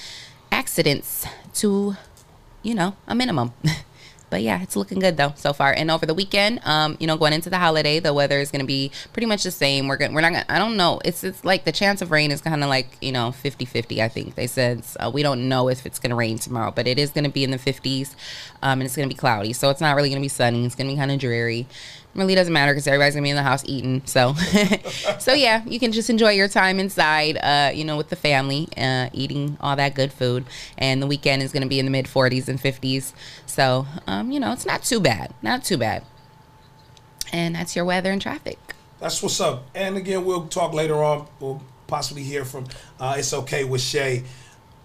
accidents 0.52 1.26
to, 1.56 1.96
you 2.62 2.76
know, 2.76 2.96
a 3.08 3.16
minimum. 3.16 3.54
but 4.36 4.42
yeah, 4.42 4.62
it's 4.62 4.76
looking 4.76 5.00
good 5.00 5.16
though 5.16 5.32
so 5.38 5.54
far. 5.54 5.72
And 5.72 5.90
over 5.90 6.06
the 6.06 6.14
weekend, 6.14 6.60
um, 6.66 6.98
you 7.00 7.08
know, 7.08 7.16
going 7.16 7.32
into 7.32 7.50
the 7.50 7.58
holiday, 7.58 8.02
the 8.02 8.14
weather 8.14 8.38
is 8.38 8.52
going 8.52 8.60
to 8.60 8.66
be 8.66 8.92
pretty 9.14 9.28
much 9.28 9.44
the 9.44 9.50
same. 9.50 9.88
We're 9.88 9.96
gonna, 9.96 10.14
we're 10.14 10.20
not 10.20 10.34
gonna, 10.34 10.46
I 10.50 10.60
don't 10.60 10.76
know. 10.76 11.00
It's 11.06 11.24
it's 11.24 11.46
like 11.46 11.64
the 11.64 11.72
chance 11.72 12.02
of 12.02 12.12
rain 12.12 12.32
is 12.32 12.42
kind 12.42 12.62
of 12.62 12.68
like 12.68 12.98
you 13.00 13.14
know 13.14 13.34
50-50, 13.42 14.00
I 14.00 14.10
think 14.10 14.36
they 14.36 14.46
said. 14.46 14.84
So 14.84 15.10
we 15.10 15.24
don't 15.24 15.48
know 15.48 15.70
if 15.70 15.86
it's 15.86 16.00
going 16.00 16.10
to 16.10 16.18
rain 16.18 16.38
tomorrow, 16.38 16.72
but 16.72 16.86
it 16.86 17.00
is 17.00 17.12
going 17.12 17.24
to 17.24 17.30
be 17.30 17.46
in 17.46 17.52
the 17.52 17.58
50s, 17.58 18.14
um, 18.62 18.82
and 18.82 18.84
it's 18.84 18.98
going 18.98 19.08
to 19.08 19.16
be 19.16 19.18
cloudy. 19.18 19.54
So 19.54 19.70
it's 19.70 19.80
not 19.80 19.96
really 19.96 20.10
going 20.10 20.22
to 20.22 20.26
be 20.26 20.28
sunny. 20.28 20.66
It's 20.66 20.76
going 20.76 20.90
to 20.90 20.96
be 20.96 21.00
kind 21.00 21.12
of 21.12 21.18
dreary 21.18 21.66
really 22.16 22.36
doesn't 22.36 22.54
matter 22.54 22.72
because 22.74 22.88
everybody's 22.88 23.14
gonna 23.14 23.24
be 23.24 23.30
in 23.30 23.36
the 23.36 23.44
house 23.44 23.64
eating. 23.66 24.02
So, 24.06 24.34
so 25.20 25.34
yeah, 25.34 25.64
you 25.66 25.80
can 25.80 25.92
just 25.92 26.10
enjoy 26.10 26.32
your 26.32 26.48
time 26.48 26.80
inside, 26.80 27.38
uh, 27.38 27.72
you 27.74 27.84
know, 27.84 27.98
with 27.98 28.10
the 28.10 28.16
family, 28.16 28.68
uh, 28.78 29.10
eating 29.14 29.58
all 29.62 29.76
that 29.76 29.96
good 29.96 30.12
food. 30.12 30.46
And 30.78 31.02
the 31.02 31.08
weekend 31.08 31.44
is 31.44 31.52
gonna 31.52 31.68
be 31.68 31.80
in 31.80 31.86
the 31.86 31.92
mid 31.92 32.06
40s 32.06 32.48
and 32.48 32.60
50s. 32.60 33.14
So, 33.46 33.86
um, 34.08 34.32
you 34.32 34.40
know, 34.40 34.52
it's 34.52 34.66
not 34.66 34.84
too 34.84 35.00
bad, 35.00 35.34
not 35.42 35.64
too 35.64 35.78
bad. 35.78 36.04
And 37.32 37.56
that's 37.56 37.76
your 37.76 37.86
weather 37.86 38.12
and 38.12 38.22
traffic. 38.22 38.60
That's 39.00 39.22
what's 39.22 39.40
up. 39.42 39.68
And 39.76 39.98
again, 39.98 40.26
we'll 40.26 40.48
talk 40.48 40.74
later 40.74 41.04
on. 41.04 41.28
We'll 41.40 41.62
possibly 41.88 42.24
hear 42.24 42.46
from 42.46 42.66
uh, 43.00 43.16
It's 43.18 43.34
Okay 43.34 43.64
with 43.64 43.82
Shay. 43.82 44.24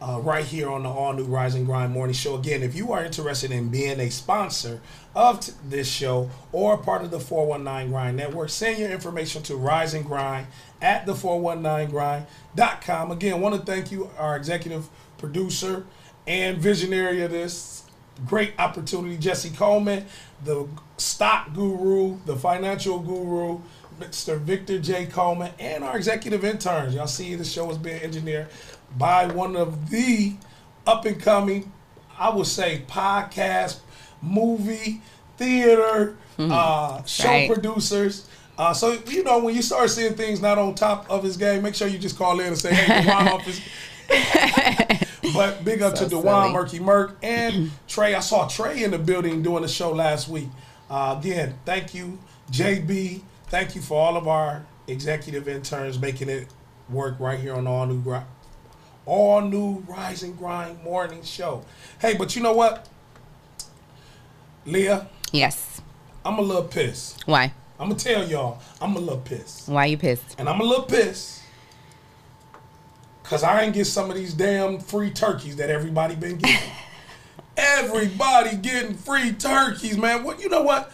Uh, 0.03 0.19
right 0.23 0.47
here 0.47 0.71
on 0.71 0.83
the 0.85 0.89
all 0.89 1.13
new 1.13 1.25
Rise 1.25 1.55
and 1.55 1.67
Grind 1.67 1.93
Morning 1.93 2.15
Show. 2.15 2.35
Again, 2.35 2.63
if 2.63 2.75
you 2.75 2.91
are 2.93 3.05
interested 3.05 3.51
in 3.51 3.69
being 3.69 4.01
a 4.01 4.09
sponsor 4.09 4.81
of 5.15 5.41
t- 5.41 5.53
this 5.69 5.87
show 5.87 6.31
or 6.53 6.79
part 6.79 7.03
of 7.03 7.11
the 7.11 7.21
419 7.21 7.91
Grind 7.91 8.17
Network, 8.17 8.49
send 8.49 8.79
your 8.79 8.91
information 8.91 9.43
to 9.43 9.57
Rise 9.57 9.93
and 9.93 10.07
Grind 10.07 10.47
at 10.81 11.05
the 11.05 11.13
419grind.com. 11.13 13.11
Again, 13.11 13.43
want 13.43 13.55
to 13.57 13.61
thank 13.61 13.93
you, 13.93 14.09
our 14.17 14.37
executive 14.39 14.89
producer 15.19 15.85
and 16.27 16.57
visionary 16.57 17.21
of 17.21 17.31
this 17.31 17.85
great 18.27 18.55
opportunity, 18.59 19.19
Jesse 19.19 19.51
Coleman, 19.51 20.07
the 20.45 20.67
stock 20.97 21.53
guru, 21.53 22.19
the 22.25 22.37
financial 22.37 22.99
guru, 22.99 23.61
Mr. 23.99 24.39
Victor 24.39 24.79
J. 24.79 25.07
Coleman, 25.07 25.53
and 25.59 25.85
our 25.85 25.97
executive 25.97 26.45
interns. 26.45 26.95
Y'all 26.95 27.07
see 27.07 27.35
the 27.35 27.45
show 27.45 27.71
is 27.71 27.77
being 27.77 28.01
engineered 28.01 28.49
by 28.99 29.27
one 29.27 29.57
of 29.57 29.91
the 29.91 30.35
up 30.87 31.05
and 31.07 31.21
coming, 31.21 31.71
I 32.19 32.31
would 32.31 32.47
say, 32.47 32.83
podcast, 32.89 33.79
movie, 34.23 35.01
theater, 35.37 36.17
uh, 36.39 37.03
show 37.05 37.29
Right. 37.29 37.51
producers. 37.51 38.27
Uh, 38.59 38.75
so 38.75 38.99
you 39.07 39.23
know 39.25 39.39
when 39.39 39.55
you 39.55 39.63
start 39.63 39.89
seeing 39.91 40.15
things 40.15 40.41
not 40.43 40.59
on 40.59 40.75
top 40.75 41.09
of 41.11 41.23
his 41.23 41.37
game, 41.39 41.63
make 41.63 41.75
sure 41.75 41.89
you 41.89 41.99
just 41.99 42.19
call 42.19 42.39
in 42.41 42.47
and 42.49 42.59
say, 42.59 42.75
"Hey, 42.75 43.03
Dewan 43.03 43.29
off 43.29 43.43
his." 43.43 43.61
but 45.35 45.65
big 45.65 45.81
up 45.83 45.97
So 45.97 46.05
to 46.05 46.11
Dewan. 46.11 46.53
Murky 46.53 46.79
Murk 46.81 47.17
and 47.23 47.71
Trey. 47.89 48.15
I 48.15 48.21
saw 48.21 48.47
Trey 48.49 48.83
in 48.83 48.91
the 48.91 48.99
building 48.99 49.43
doing 49.43 49.63
the 49.63 49.69
show 49.69 49.93
last 49.93 50.29
week. 50.29 50.49
Uh, 50.91 51.17
again, 51.19 51.55
thank 51.65 51.95
you, 51.95 52.19
JB. 52.51 53.23
Thank 53.49 53.75
you 53.75 53.81
for 53.81 53.99
all 54.01 54.17
of 54.17 54.29
our 54.29 54.65
executive 54.87 55.49
interns 55.49 55.99
making 55.99 56.29
it 56.29 56.49
work 56.89 57.17
right 57.21 57.39
here 57.39 57.55
on 57.55 57.67
All 57.67 57.87
New 57.87 58.01
Grind, 58.03 58.27
All 59.07 59.41
New 59.41 59.85
Rise 59.89 60.23
and 60.23 60.37
Grind 60.37 60.83
Morning 60.83 61.23
Show. 61.23 61.65
Hey, 62.01 62.15
but 62.17 62.37
you 62.37 62.43
know 62.43 62.53
what, 62.53 62.89
Leah, 64.67 65.09
Yes. 65.33 65.81
I'm 66.25 66.39
a 66.39 66.43
little 66.43 66.65
pissed. 66.65 67.27
Why? 67.27 67.53
I'm 67.79 67.89
gonna 67.89 67.99
tell 67.99 68.27
y'all, 68.27 68.61
I'm 68.81 68.95
a 68.97 68.99
little 68.99 69.21
pissed. 69.21 69.69
Why 69.69 69.87
you 69.87 69.97
pissed? 69.97 70.37
And 70.39 70.49
I'm 70.49 70.61
a 70.61 70.65
little 70.65 70.85
pissed 70.85 71.43
because 73.23 73.43
I 73.43 73.63
ain't 73.63 73.75
get 73.75 73.87
some 73.87 74.11
of 74.11 74.17
these 74.17 74.35
damn 74.35 74.81
free 74.81 75.11
turkeys 75.11 75.57
that 75.57 75.71
everybody 75.71 76.15
been 76.15 76.37
getting. 76.37 76.71
everybody 77.57 78.57
getting 78.57 78.95
free 78.95 79.33
turkeys, 79.33 79.97
man. 79.97 80.25
What 80.25 80.41
you 80.41 80.49
know 80.49 80.63
what? 80.63 80.93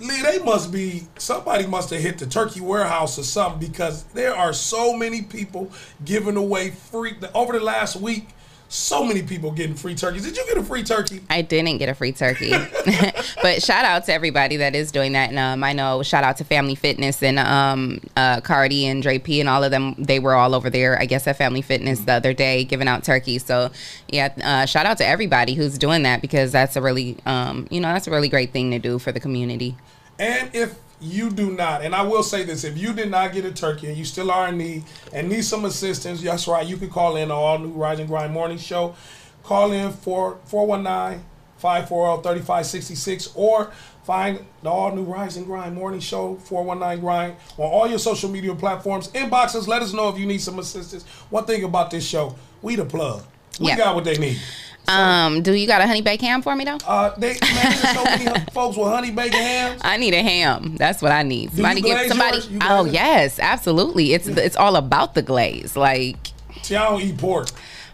Lee, 0.00 0.22
they 0.22 0.38
must 0.38 0.72
be 0.72 1.06
somebody 1.18 1.66
must 1.66 1.90
have 1.90 2.00
hit 2.00 2.18
the 2.18 2.26
turkey 2.26 2.60
warehouse 2.60 3.18
or 3.18 3.24
something 3.24 3.68
because 3.68 4.04
there 4.14 4.34
are 4.34 4.52
so 4.52 4.96
many 4.96 5.22
people 5.22 5.70
giving 6.04 6.36
away 6.36 6.70
free 6.70 7.14
over 7.34 7.52
the 7.52 7.64
last 7.64 7.96
week. 7.96 8.28
So 8.68 9.04
many 9.04 9.22
people 9.22 9.52
getting 9.52 9.76
free 9.76 9.94
turkeys. 9.94 10.24
Did 10.24 10.36
you 10.36 10.44
get 10.46 10.58
a 10.58 10.62
free 10.62 10.82
turkey? 10.82 11.20
I 11.30 11.42
didn't 11.42 11.78
get 11.78 11.88
a 11.88 11.94
free 11.94 12.12
turkey, 12.12 12.50
but 13.42 13.62
shout 13.62 13.84
out 13.84 14.04
to 14.06 14.12
everybody 14.12 14.56
that 14.56 14.74
is 14.74 14.90
doing 14.90 15.12
that. 15.12 15.30
And 15.30 15.38
um, 15.38 15.62
I 15.62 15.72
know 15.72 16.02
shout 16.02 16.24
out 16.24 16.36
to 16.38 16.44
Family 16.44 16.74
Fitness 16.74 17.22
and 17.22 17.38
um, 17.38 18.00
uh, 18.16 18.40
Cardi 18.40 18.86
and 18.86 19.02
Dre 19.02 19.18
P 19.18 19.40
and 19.40 19.48
all 19.48 19.62
of 19.62 19.70
them. 19.70 19.94
They 19.98 20.18
were 20.18 20.34
all 20.34 20.54
over 20.54 20.68
there, 20.68 20.98
I 20.98 21.06
guess, 21.06 21.26
at 21.28 21.36
Family 21.36 21.62
Fitness 21.62 22.00
the 22.00 22.14
other 22.14 22.34
day 22.34 22.64
giving 22.64 22.88
out 22.88 23.04
turkeys. 23.04 23.44
So 23.44 23.70
yeah, 24.08 24.34
uh, 24.42 24.66
shout 24.66 24.84
out 24.84 24.98
to 24.98 25.06
everybody 25.06 25.54
who's 25.54 25.78
doing 25.78 26.02
that 26.02 26.20
because 26.20 26.50
that's 26.50 26.74
a 26.74 26.82
really, 26.82 27.18
um, 27.24 27.68
you 27.70 27.80
know, 27.80 27.92
that's 27.92 28.08
a 28.08 28.10
really 28.10 28.28
great 28.28 28.52
thing 28.52 28.72
to 28.72 28.78
do 28.78 28.98
for 28.98 29.12
the 29.12 29.20
community. 29.20 29.76
And 30.18 30.50
if 30.54 30.76
you 31.00 31.30
do 31.30 31.50
not, 31.50 31.82
and 31.82 31.94
I 31.94 32.02
will 32.02 32.22
say 32.22 32.42
this, 32.44 32.64
if 32.64 32.78
you 32.78 32.92
did 32.92 33.10
not 33.10 33.32
get 33.32 33.44
a 33.44 33.52
turkey 33.52 33.88
and 33.88 33.96
you 33.96 34.04
still 34.04 34.30
are 34.30 34.48
in 34.48 34.58
need 34.58 34.84
and 35.12 35.28
need 35.28 35.44
some 35.44 35.64
assistance, 35.64 36.22
that's 36.22 36.48
right, 36.48 36.66
you 36.66 36.76
can 36.76 36.88
call 36.90 37.16
in 37.16 37.28
the 37.28 37.34
all 37.34 37.58
new 37.58 37.68
Rise 37.68 37.98
and 37.98 38.08
Grind 38.08 38.32
Morning 38.32 38.58
Show. 38.58 38.94
Call 39.42 39.72
in 39.72 39.92
for 39.92 40.38
419 40.46 41.22
540 41.58 42.22
3566 42.22 43.30
or 43.34 43.72
find 44.04 44.44
the 44.62 44.70
all 44.70 44.94
new 44.94 45.02
Rise 45.02 45.36
and 45.36 45.46
Grind 45.46 45.74
Morning 45.74 46.00
Show 46.00 46.36
419 46.44 47.00
Grind 47.04 47.36
on 47.58 47.70
all 47.70 47.86
your 47.88 47.98
social 47.98 48.30
media 48.30 48.54
platforms. 48.54 49.08
Inbox 49.08 49.54
us, 49.54 49.68
let 49.68 49.82
us 49.82 49.92
know 49.92 50.08
if 50.08 50.18
you 50.18 50.26
need 50.26 50.40
some 50.40 50.58
assistance. 50.58 51.04
One 51.30 51.44
thing 51.44 51.62
about 51.64 51.90
this 51.90 52.06
show, 52.06 52.36
we 52.62 52.76
the 52.76 52.84
plug. 52.84 53.22
We 53.60 53.68
Yeah. 53.68 53.76
got 53.76 53.94
what 53.94 54.04
they 54.04 54.18
need. 54.18 54.38
Um, 54.88 55.42
do 55.42 55.52
you 55.52 55.66
got 55.66 55.80
a 55.80 55.86
honey 55.86 56.02
baked 56.02 56.22
ham 56.22 56.42
for 56.42 56.54
me 56.54 56.64
though? 56.64 56.78
Uh, 56.86 57.14
they 57.16 57.36
man, 57.42 57.94
so 57.94 58.04
many 58.04 58.44
folks 58.52 58.76
with 58.76 58.88
honey 58.88 59.10
baked 59.10 59.34
hams. 59.34 59.80
I 59.84 59.96
need 59.96 60.14
a 60.14 60.22
ham. 60.22 60.76
That's 60.76 61.02
what 61.02 61.12
I 61.12 61.22
need. 61.22 61.52
Somebody 61.52 61.80
give 61.80 62.08
somebody. 62.08 62.40
Oh 62.62 62.86
it? 62.86 62.92
yes, 62.92 63.38
absolutely. 63.38 64.12
It's 64.14 64.28
it's 64.28 64.56
all 64.56 64.76
about 64.76 65.14
the 65.14 65.22
glaze. 65.22 65.76
Like 65.76 66.16
See, 66.62 66.74
I 66.76 66.88
don't 66.88 67.00
eat 67.00 67.18
pork. 67.18 67.48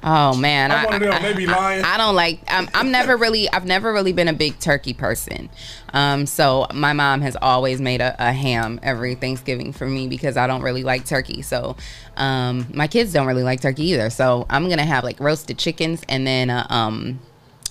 Oh 0.05 0.37
man, 0.37 0.73
I'm 0.73 0.85
one 0.85 0.95
of 0.95 1.01
them. 1.01 1.23
They 1.23 1.33
be 1.33 1.47
lying. 1.47 1.85
I 1.85 1.97
don't 1.97 2.17
like. 2.17 2.41
I'm, 2.49 2.69
I'm 2.75 2.91
never 2.91 3.17
really. 3.17 3.49
I've 3.51 3.65
never 3.67 3.93
really 3.93 4.13
been 4.13 4.29
a 4.29 4.33
big 4.33 4.59
turkey 4.59 4.95
person. 4.95 5.49
Um, 5.93 6.27
so 6.27 6.67
my 6.75 6.93
mom 6.93 7.21
has 7.21 7.37
always 7.41 7.81
made 7.81 8.01
a, 8.01 8.17
a 8.19 8.33
ham 8.33 8.81
every 8.83 9.15
Thanksgiving 9.15 9.73
for 9.73 9.87
me 9.87 10.09
because 10.09 10.37
I 10.37 10.47
don't 10.47 10.63
really 10.63 10.83
like 10.83 11.05
turkey. 11.05 11.43
So 11.43 11.77
um, 12.17 12.67
my 12.75 12.89
kids 12.89 13.13
don't 13.13 13.27
really 13.27 13.45
like 13.45 13.61
turkey 13.61 13.85
either. 13.91 14.11
So 14.11 14.47
I'm 14.51 14.69
gonna 14.69 14.85
have 14.85 15.05
like 15.05 15.21
roasted 15.21 15.59
chickens 15.59 16.03
and 16.09 16.27
then 16.27 16.51
a, 16.51 16.67
um, 16.69 17.21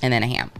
and 0.01 0.13
then 0.13 0.23
a 0.23 0.27
ham 0.27 0.51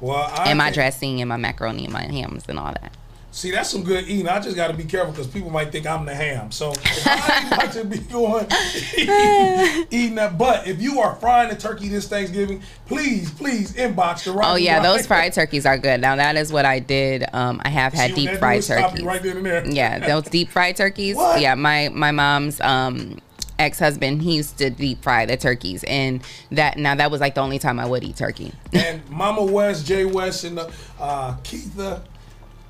Well, 0.00 0.28
I 0.36 0.50
and 0.50 0.58
my 0.58 0.70
dressing 0.70 1.20
and 1.20 1.28
my 1.28 1.36
macaroni 1.36 1.84
and 1.84 1.92
my 1.92 2.02
hams 2.02 2.46
and 2.48 2.58
all 2.58 2.72
that. 2.72 2.96
See, 3.32 3.50
that's 3.50 3.70
some 3.70 3.82
good 3.82 4.06
eating. 4.08 4.28
I 4.28 4.40
just 4.40 4.56
got 4.56 4.68
to 4.68 4.74
be 4.76 4.84
careful 4.84 5.10
because 5.10 5.26
people 5.26 5.48
might 5.48 5.72
think 5.72 5.86
I'm 5.86 6.04
the 6.04 6.14
ham. 6.14 6.52
So 6.52 6.74
I 7.06 7.40
ain't 7.42 7.52
about 7.52 7.72
to 7.72 7.84
be 7.84 7.96
going 7.98 8.46
eating 9.90 10.16
that. 10.16 10.36
But 10.36 10.68
if 10.68 10.82
you 10.82 11.00
are 11.00 11.14
frying 11.16 11.50
a 11.50 11.56
turkey 11.56 11.88
this 11.88 12.06
Thanksgiving, 12.06 12.62
please, 12.86 13.30
please 13.30 13.72
inbox 13.72 14.24
the 14.24 14.32
right. 14.32 14.52
Oh 14.52 14.56
yeah, 14.56 14.80
those 14.80 15.06
fried 15.06 15.32
turkeys 15.32 15.64
are 15.64 15.78
good. 15.78 16.02
Now 16.02 16.16
that 16.16 16.36
is 16.36 16.52
what 16.52 16.66
I 16.66 16.78
did. 16.78 17.24
Um, 17.32 17.62
I 17.64 17.70
have 17.70 17.94
had 17.94 18.14
deep 18.14 18.32
fried 18.38 18.62
turkeys. 18.62 19.02
Right 19.02 19.24
and 19.24 19.46
there. 19.46 19.66
Yeah, 19.66 19.98
those 19.98 20.24
deep 20.24 20.50
fried 20.50 20.76
turkeys. 20.76 21.16
What? 21.16 21.40
Yeah, 21.40 21.54
my 21.54 21.88
my 21.88 22.10
mom's 22.10 22.60
um 22.60 23.18
ex-husband 23.58 24.22
he 24.22 24.34
used 24.36 24.58
to 24.58 24.70
deep 24.70 25.00
fry 25.02 25.24
the 25.24 25.36
turkeys 25.36 25.84
and 25.84 26.22
that 26.50 26.76
now 26.78 26.96
that 26.96 27.10
was 27.10 27.20
like 27.20 27.34
the 27.34 27.40
only 27.40 27.60
time 27.60 27.78
I 27.78 27.86
would 27.86 28.02
eat 28.02 28.16
turkey. 28.16 28.52
and 28.72 29.08
Mama 29.08 29.44
West, 29.44 29.86
Jay 29.86 30.04
West, 30.04 30.42
and 30.42 30.58
the, 30.58 30.72
uh, 30.98 31.36
Keitha 31.44 32.02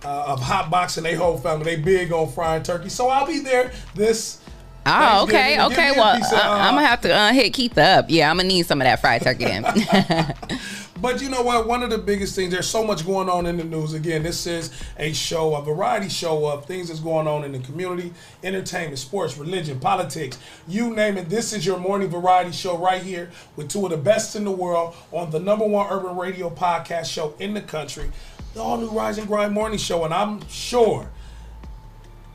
uh, 0.04 0.24
of 0.28 0.40
Hot 0.40 0.70
Box 0.70 0.96
and 0.96 1.06
they 1.06 1.14
whole 1.14 1.38
family, 1.38 1.76
they 1.76 1.82
big 1.82 2.12
on 2.12 2.30
frying 2.30 2.62
turkey. 2.62 2.88
So 2.88 3.08
I'll 3.08 3.26
be 3.26 3.40
there 3.40 3.72
this 3.94 4.40
Oh, 4.84 5.22
okay, 5.22 5.62
okay. 5.62 5.92
Well, 5.92 6.16
of, 6.16 6.32
uh, 6.32 6.40
I'm 6.42 6.74
gonna 6.74 6.86
have 6.86 7.00
to 7.02 7.14
uh, 7.14 7.32
hit 7.32 7.54
Keith 7.54 7.78
up. 7.78 8.06
Yeah, 8.08 8.28
I'm 8.28 8.36
gonna 8.36 8.48
need 8.48 8.66
some 8.66 8.80
of 8.80 8.84
that 8.84 9.00
fried 9.00 9.22
turkey 9.22 9.44
then. 9.44 9.64
But 11.02 11.20
you 11.20 11.28
know 11.28 11.42
what? 11.42 11.66
One 11.66 11.82
of 11.82 11.90
the 11.90 11.98
biggest 11.98 12.36
things, 12.36 12.52
there's 12.52 12.68
so 12.68 12.84
much 12.84 13.04
going 13.04 13.28
on 13.28 13.44
in 13.46 13.56
the 13.56 13.64
news. 13.64 13.92
Again, 13.92 14.22
this 14.22 14.46
is 14.46 14.70
a 14.96 15.12
show, 15.12 15.56
a 15.56 15.60
variety 15.60 16.08
show 16.08 16.46
of 16.46 16.64
things 16.64 16.86
that's 16.86 17.00
going 17.00 17.26
on 17.26 17.42
in 17.42 17.50
the 17.50 17.58
community, 17.58 18.12
entertainment, 18.44 19.00
sports, 19.00 19.36
religion, 19.36 19.80
politics, 19.80 20.38
you 20.68 20.94
name 20.94 21.18
it. 21.18 21.28
This 21.28 21.52
is 21.52 21.66
your 21.66 21.80
morning 21.80 22.08
variety 22.08 22.52
show 22.52 22.78
right 22.78 23.02
here 23.02 23.32
with 23.56 23.68
two 23.68 23.84
of 23.84 23.90
the 23.90 23.96
best 23.96 24.36
in 24.36 24.44
the 24.44 24.52
world 24.52 24.94
on 25.10 25.32
the 25.32 25.40
number 25.40 25.66
one 25.66 25.88
urban 25.90 26.16
radio 26.16 26.48
podcast 26.48 27.06
show 27.06 27.34
in 27.40 27.54
the 27.54 27.62
country, 27.62 28.12
the 28.54 28.60
all 28.62 28.76
new 28.76 28.88
Rise 28.88 29.18
and 29.18 29.26
Grind 29.26 29.52
Morning 29.52 29.78
Show. 29.78 30.04
And 30.04 30.12
I'm 30.12 30.46
sure 30.48 31.10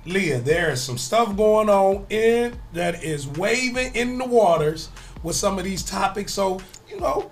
Leah, 0.05 0.39
there 0.39 0.71
is 0.71 0.81
some 0.81 0.97
stuff 0.97 1.35
going 1.35 1.69
on 1.69 2.05
in 2.09 2.57
that 2.73 3.03
is 3.03 3.27
waving 3.27 3.93
in 3.95 4.17
the 4.17 4.25
waters 4.25 4.89
with 5.23 5.35
some 5.35 5.57
of 5.57 5.65
these 5.65 5.83
topics. 5.83 6.33
So, 6.33 6.59
you 6.89 6.99
know, 6.99 7.29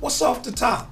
what's 0.00 0.20
off 0.22 0.42
the 0.42 0.52
top? 0.52 0.90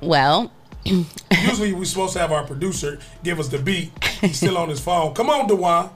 well, 0.00 0.52
Usually 0.84 1.72
we're 1.72 1.84
supposed 1.84 2.12
to 2.14 2.20
have 2.20 2.30
our 2.32 2.44
producer 2.44 3.00
give 3.24 3.40
us 3.40 3.48
the 3.48 3.58
beat. 3.58 3.90
He's 4.20 4.36
still 4.36 4.56
on 4.56 4.68
his 4.68 4.80
phone. 4.80 5.14
Come 5.14 5.28
on, 5.30 5.46
Dewan. 5.48 5.90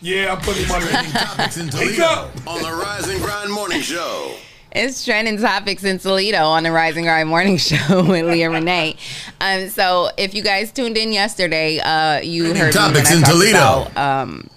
Yeah, 0.00 0.32
I'm 0.32 0.40
putting 0.40 0.64
him 0.64 0.70
on 0.70 0.80
Trending 0.80 1.12
the 1.12 1.18
topics 1.18 1.56
in 1.56 1.66
Wake 1.66 1.96
Toledo 1.96 2.30
on 2.46 2.62
the 2.62 2.70
Rise 2.70 3.08
and 3.08 3.20
Grind 3.20 3.50
Morning 3.52 3.80
Show. 3.80 4.36
It's 4.74 5.04
trending 5.04 5.38
topics 5.38 5.84
in 5.84 5.98
Toledo 5.98 6.46
on 6.46 6.64
the 6.64 6.72
Rise 6.72 6.96
and 6.96 7.04
Grind 7.04 7.28
Morning 7.28 7.56
Show 7.58 8.02
with 8.08 8.26
Leah 8.26 8.50
Renee. 8.50 8.96
Um, 9.40 9.68
so 9.68 10.10
if 10.18 10.34
you 10.34 10.42
guys 10.42 10.72
tuned 10.72 10.96
in 10.96 11.12
yesterday, 11.12 11.78
uh, 11.78 12.20
you 12.20 12.46
Trending 12.46 12.60
heard 12.60 12.72
topics 12.72 13.12
in 13.12 13.22
Toledo. 13.22 13.86
about, 13.86 13.96
um, 13.96 14.50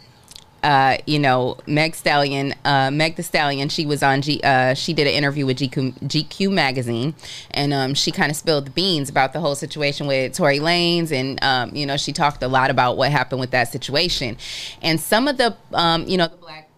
uh, 0.64 0.98
you 1.06 1.20
know, 1.20 1.56
Meg 1.68 1.94
Stallion, 1.94 2.56
uh, 2.66 2.90
Meg 2.90 3.16
the 3.16 3.22
Stallion. 3.22 3.70
She 3.70 3.86
was 3.86 4.02
on 4.02 4.24
G. 4.24 4.42
Uh, 4.44 4.74
she 4.74 4.92
did 4.92 5.06
an 5.06 5.14
interview 5.14 5.46
with 5.46 5.60
GQ, 5.60 5.94
GQ 6.08 6.52
magazine, 6.52 7.14
and 7.52 7.72
um, 7.72 7.94
she 7.94 8.10
kind 8.10 8.32
of 8.32 8.36
spilled 8.36 8.66
the 8.66 8.72
beans 8.72 9.10
about 9.10 9.34
the 9.34 9.40
whole 9.40 9.54
situation 9.54 10.08
with 10.08 10.34
Tory 10.34 10.58
Lanez, 10.58 11.12
and 11.12 11.42
um, 11.44 11.76
you 11.76 11.86
know, 11.86 11.96
she 11.96 12.12
talked 12.12 12.42
a 12.42 12.48
lot 12.48 12.72
about 12.72 12.98
what 12.98 13.12
happened 13.12 13.40
with 13.40 13.52
that 13.52 13.72
situation, 13.72 14.36
and 14.82 15.00
some 15.00 15.28
of 15.28 15.38
the, 15.38 15.56
um, 15.74 16.08
you 16.08 16.18
know, 16.18 16.28
the 16.28 16.38
black, 16.38 16.70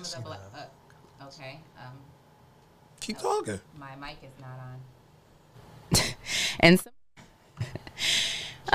some 0.00 0.22
of 0.22 0.24
the 0.24 0.30
black. 0.30 0.43
Okay. 3.04 3.12
Keep 3.12 3.22
talking. 3.22 3.60
my 3.78 3.94
mic 3.96 4.16
is 4.22 4.32
not 4.40 4.58
on. 6.00 6.14
and 6.60 6.80
so, 6.80 6.90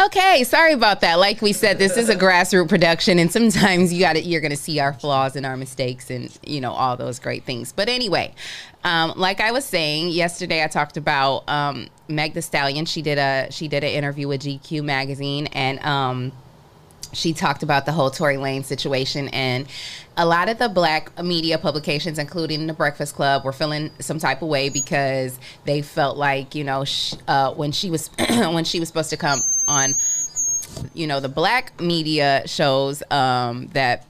okay, 0.05 0.43
sorry 0.43 0.73
about 0.73 1.01
that. 1.01 1.17
Like 1.17 1.41
we 1.41 1.51
said, 1.51 1.79
this 1.79 1.97
is 1.97 2.09
a 2.09 2.15
grassroots 2.15 2.69
production, 2.69 3.17
and 3.17 3.31
sometimes 3.31 3.91
you 3.91 3.99
got 3.99 4.13
to 4.13 4.21
you're 4.21 4.41
gonna 4.41 4.55
see 4.55 4.79
our 4.79 4.93
flaws 4.93 5.35
and 5.35 5.47
our 5.47 5.57
mistakes, 5.57 6.11
and 6.11 6.37
you 6.45 6.61
know 6.61 6.71
all 6.71 6.95
those 6.95 7.17
great 7.17 7.43
things. 7.43 7.71
But 7.71 7.89
anyway, 7.89 8.35
um, 8.83 9.13
like 9.15 9.41
I 9.41 9.51
was 9.51 9.65
saying 9.65 10.09
yesterday, 10.09 10.63
I 10.63 10.67
talked 10.67 10.95
about 10.95 11.49
um, 11.49 11.87
Meg 12.07 12.35
The 12.35 12.43
Stallion. 12.43 12.85
She 12.85 13.01
did 13.01 13.17
a 13.17 13.47
she 13.49 13.67
did 13.67 13.83
an 13.83 13.89
interview 13.89 14.27
with 14.27 14.41
GQ 14.41 14.83
magazine, 14.83 15.47
and 15.47 15.79
um, 15.83 16.31
she 17.13 17.33
talked 17.33 17.63
about 17.63 17.85
the 17.85 17.91
whole 17.91 18.09
Tory 18.09 18.37
Lane 18.37 18.63
situation 18.63 19.29
and 19.29 19.67
a 20.17 20.25
lot 20.25 20.49
of 20.49 20.59
the 20.59 20.67
black 20.67 21.17
media 21.23 21.57
publications, 21.57 22.19
including 22.19 22.67
the 22.67 22.73
Breakfast 22.73 23.15
Club, 23.15 23.45
were 23.45 23.53
feeling 23.53 23.89
some 23.99 24.19
type 24.19 24.41
of 24.41 24.49
way 24.49 24.69
because 24.69 25.39
they 25.63 25.81
felt 25.81 26.17
like 26.17 26.55
you 26.55 26.63
know 26.63 26.83
sh- 26.83 27.15
uh, 27.27 27.53
when 27.53 27.71
she 27.71 27.89
was 27.89 28.09
when 28.29 28.65
she 28.65 28.79
was 28.79 28.89
supposed 28.89 29.09
to 29.11 29.17
come 29.17 29.39
on, 29.67 29.91
you 30.93 31.07
know, 31.07 31.19
the 31.19 31.29
black 31.29 31.79
media 31.79 32.43
shows 32.45 33.01
um, 33.11 33.67
that 33.67 34.05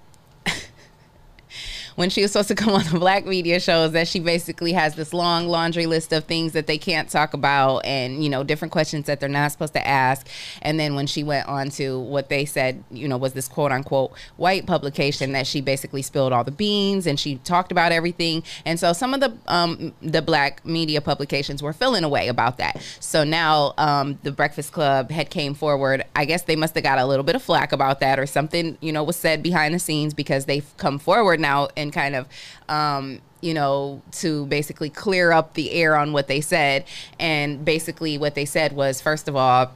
when 1.95 2.09
she 2.09 2.21
was 2.21 2.31
supposed 2.31 2.47
to 2.49 2.55
come 2.55 2.73
on 2.73 2.83
the 2.91 2.99
black 2.99 3.25
media 3.25 3.59
shows 3.59 3.91
that 3.93 4.07
she 4.07 4.19
basically 4.19 4.73
has 4.73 4.95
this 4.95 5.13
long 5.13 5.47
laundry 5.47 5.85
list 5.85 6.13
of 6.13 6.23
things 6.25 6.53
that 6.53 6.67
they 6.67 6.77
can't 6.77 7.09
talk 7.09 7.33
about 7.33 7.79
and 7.79 8.23
you 8.23 8.29
know 8.29 8.43
different 8.43 8.71
questions 8.71 9.05
that 9.05 9.19
they're 9.19 9.29
not 9.29 9.51
supposed 9.51 9.73
to 9.73 9.87
ask. 9.87 10.27
And 10.61 10.79
then 10.79 10.95
when 10.95 11.07
she 11.07 11.23
went 11.23 11.47
on 11.47 11.69
to 11.71 11.99
what 11.99 12.29
they 12.29 12.45
said 12.45 12.83
you 12.91 13.07
know 13.07 13.17
was 13.17 13.33
this 13.33 13.47
quote 13.47 13.71
unquote 13.71 14.11
white 14.37 14.65
publication 14.65 15.31
that 15.33 15.47
she 15.47 15.61
basically 15.61 16.01
spilled 16.01 16.33
all 16.33 16.43
the 16.43 16.51
beans 16.51 17.07
and 17.07 17.19
she 17.19 17.35
talked 17.37 17.71
about 17.71 17.91
everything. 17.91 18.43
And 18.65 18.79
so 18.79 18.93
some 18.93 19.13
of 19.13 19.19
the 19.19 19.37
um, 19.47 19.93
the 20.01 20.21
black 20.21 20.65
media 20.65 21.01
publications 21.01 21.61
were 21.61 21.73
feeling 21.73 22.03
away 22.03 22.27
about 22.27 22.57
that. 22.57 22.81
So 22.99 23.23
now 23.23 23.73
um, 23.77 24.19
the 24.23 24.31
breakfast 24.31 24.71
club 24.71 25.11
had 25.11 25.29
came 25.29 25.53
forward. 25.53 26.05
I 26.15 26.25
guess 26.25 26.43
they 26.43 26.55
must 26.55 26.75
have 26.75 26.83
got 26.83 26.99
a 26.99 27.05
little 27.05 27.23
bit 27.23 27.35
of 27.35 27.43
flack 27.43 27.71
about 27.71 27.99
that 27.99 28.19
or 28.19 28.25
something 28.25 28.77
you 28.81 28.91
know 28.91 29.03
was 29.03 29.15
said 29.15 29.43
behind 29.43 29.73
the 29.73 29.79
scenes 29.79 30.13
because 30.13 30.45
they've 30.45 30.65
come 30.77 30.99
forward 30.99 31.39
now 31.39 31.67
and 31.75 31.88
kind 31.91 32.15
of 32.15 32.27
um, 32.67 33.19
you 33.41 33.53
know 33.53 34.01
to 34.11 34.45
basically 34.47 34.89
clear 34.89 35.31
up 35.31 35.53
the 35.53 35.71
air 35.71 35.95
on 35.95 36.13
what 36.13 36.27
they 36.27 36.41
said 36.41 36.83
and 37.19 37.63
basically 37.63 38.17
what 38.17 38.35
they 38.35 38.45
said 38.45 38.73
was 38.73 39.01
first 39.01 39.27
of 39.27 39.35
all 39.35 39.71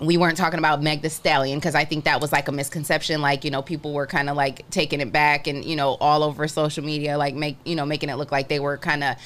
we 0.00 0.16
weren't 0.16 0.36
talking 0.36 0.58
about 0.58 0.82
Meg 0.82 1.02
the 1.02 1.10
Stallion 1.10 1.58
because 1.58 1.74
I 1.74 1.84
think 1.84 2.04
that 2.04 2.20
was 2.20 2.32
like 2.32 2.48
a 2.48 2.52
misconception. 2.52 3.22
Like, 3.22 3.44
you 3.44 3.50
know, 3.50 3.62
people 3.62 3.92
were 3.92 4.06
kind 4.06 4.28
of 4.28 4.36
like 4.36 4.68
taking 4.70 5.00
it 5.00 5.12
back 5.12 5.46
and, 5.46 5.64
you 5.64 5.76
know, 5.76 5.96
all 6.00 6.24
over 6.24 6.48
social 6.48 6.84
media, 6.84 7.16
like 7.16 7.34
make, 7.34 7.56
you 7.64 7.76
know, 7.76 7.86
making 7.86 8.08
it 8.08 8.16
look 8.16 8.32
like 8.32 8.48
they 8.48 8.58
were 8.58 8.76
kind 8.76 9.04
of, 9.04 9.16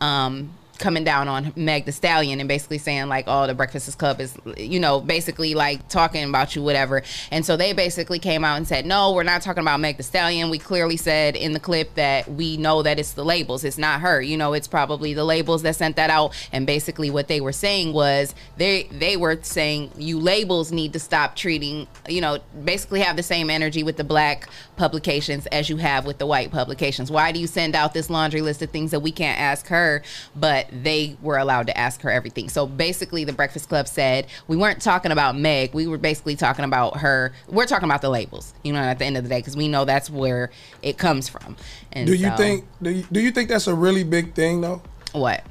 um, 0.00 0.50
coming 0.78 1.04
down 1.04 1.28
on 1.28 1.52
Meg 1.56 1.84
the 1.84 1.92
Stallion 1.92 2.40
and 2.40 2.48
basically 2.48 2.78
saying 2.78 3.08
like, 3.08 3.24
oh, 3.26 3.46
the 3.46 3.54
Breakfast 3.54 3.98
Club 3.98 4.20
is, 4.20 4.36
you 4.56 4.80
know, 4.80 5.00
basically 5.00 5.54
like 5.54 5.88
talking 5.88 6.24
about 6.28 6.56
you, 6.56 6.62
whatever. 6.62 7.02
And 7.30 7.44
so 7.44 7.56
they 7.56 7.72
basically 7.72 8.18
came 8.18 8.44
out 8.44 8.56
and 8.56 8.66
said, 8.66 8.86
no, 8.86 9.12
we're 9.12 9.22
not 9.22 9.42
talking 9.42 9.62
about 9.62 9.80
Meg 9.80 9.96
the 9.96 10.02
Stallion. 10.02 10.50
We 10.50 10.58
clearly 10.58 10.96
said 10.96 11.36
in 11.36 11.52
the 11.52 11.60
clip 11.60 11.94
that 11.94 12.28
we 12.28 12.56
know 12.56 12.82
that 12.82 12.98
it's 12.98 13.12
the 13.12 13.24
labels. 13.24 13.64
It's 13.64 13.78
not 13.78 14.00
her. 14.00 14.20
You 14.20 14.36
know, 14.36 14.52
it's 14.52 14.68
probably 14.68 15.14
the 15.14 15.24
labels 15.24 15.62
that 15.62 15.76
sent 15.76 15.96
that 15.96 16.10
out. 16.10 16.34
And 16.52 16.66
basically 16.66 17.10
what 17.10 17.28
they 17.28 17.40
were 17.40 17.52
saying 17.52 17.92
was 17.92 18.34
they 18.56 18.84
they 18.84 19.16
were 19.16 19.38
saying 19.42 19.92
you 19.96 20.18
labels 20.18 20.72
need 20.72 20.92
to 20.94 20.98
stop 20.98 21.36
treating, 21.36 21.86
you 22.08 22.20
know, 22.20 22.38
basically 22.64 23.00
have 23.00 23.16
the 23.16 23.22
same 23.22 23.50
energy 23.50 23.82
with 23.82 23.96
the 23.96 24.04
black 24.04 24.48
publications 24.76 25.46
as 25.46 25.68
you 25.68 25.76
have 25.76 26.06
with 26.06 26.18
the 26.18 26.26
white 26.26 26.50
publications. 26.50 27.10
Why 27.10 27.32
do 27.32 27.40
you 27.40 27.46
send 27.46 27.74
out 27.74 27.94
this 27.94 28.10
laundry 28.10 28.40
list 28.40 28.62
of 28.62 28.70
things 28.70 28.90
that 28.90 29.00
we 29.00 29.12
can't 29.12 29.38
ask 29.38 29.66
her, 29.68 30.02
but 30.34 30.63
they 30.72 31.16
were 31.22 31.36
allowed 31.38 31.66
to 31.68 31.76
ask 31.78 32.00
her 32.02 32.10
everything? 32.10 32.48
So 32.48 32.66
basically, 32.66 33.24
the 33.24 33.32
Breakfast 33.32 33.68
Club 33.68 33.88
said 33.88 34.26
we 34.48 34.56
weren't 34.56 34.80
talking 34.82 35.12
about 35.12 35.36
Meg. 35.36 35.74
We 35.74 35.86
were 35.86 35.98
basically 35.98 36.36
talking 36.36 36.64
about 36.64 36.98
her. 36.98 37.32
We're 37.48 37.66
talking 37.66 37.88
about 37.88 38.02
the 38.02 38.10
labels, 38.10 38.54
you 38.62 38.72
know, 38.72 38.78
at 38.80 38.98
the 38.98 39.04
end 39.04 39.16
of 39.16 39.22
the 39.24 39.28
day, 39.28 39.38
because 39.38 39.56
we 39.56 39.68
know 39.68 39.84
that's 39.84 40.08
where 40.10 40.50
it 40.82 40.98
comes 40.98 41.28
from. 41.28 41.56
And 41.92 42.06
Do 42.06 42.14
you 42.14 42.28
so- 42.28 42.36
think 42.36 42.64
do 42.82 42.90
you, 42.90 43.04
do 43.10 43.20
you 43.20 43.30
think 43.30 43.48
that's 43.48 43.66
a 43.66 43.74
really 43.74 44.04
big 44.04 44.34
thing 44.34 44.60
though? 44.60 44.82
what? 45.12 45.44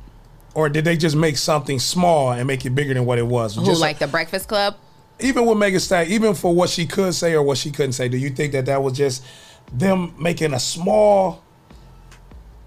Or 0.56 0.70
did 0.70 0.86
they 0.86 0.96
just 0.98 1.16
make 1.16 1.38
something 1.38 1.80
small 1.80 2.32
and 2.32 2.46
make 2.46 2.64
it 2.64 2.72
bigger 2.76 2.94
than 2.94 3.06
what 3.06 3.18
it 3.18 3.26
was? 3.26 3.56
Who 3.56 3.66
Just 3.66 3.82
like 3.82 3.98
the 4.00 4.08
Breakfast 4.08 4.48
Club? 4.48 4.76
even 5.20 5.46
with 5.46 5.58
Megan 5.58 5.80
Stallion, 5.80 6.12
even 6.12 6.34
for 6.34 6.54
what 6.54 6.70
she 6.70 6.86
could 6.86 7.14
say 7.16 7.34
or 7.34 7.42
what 7.42 7.58
she 7.58 7.72
couldn't 7.72 7.94
say, 7.94 8.10
do 8.10 8.18
you 8.18 8.30
think 8.30 8.52
that 8.52 8.66
that 8.66 8.84
was 8.84 8.94
just 8.94 9.24
them 9.72 10.14
making 10.20 10.54
a 10.54 10.60
small, 10.60 11.42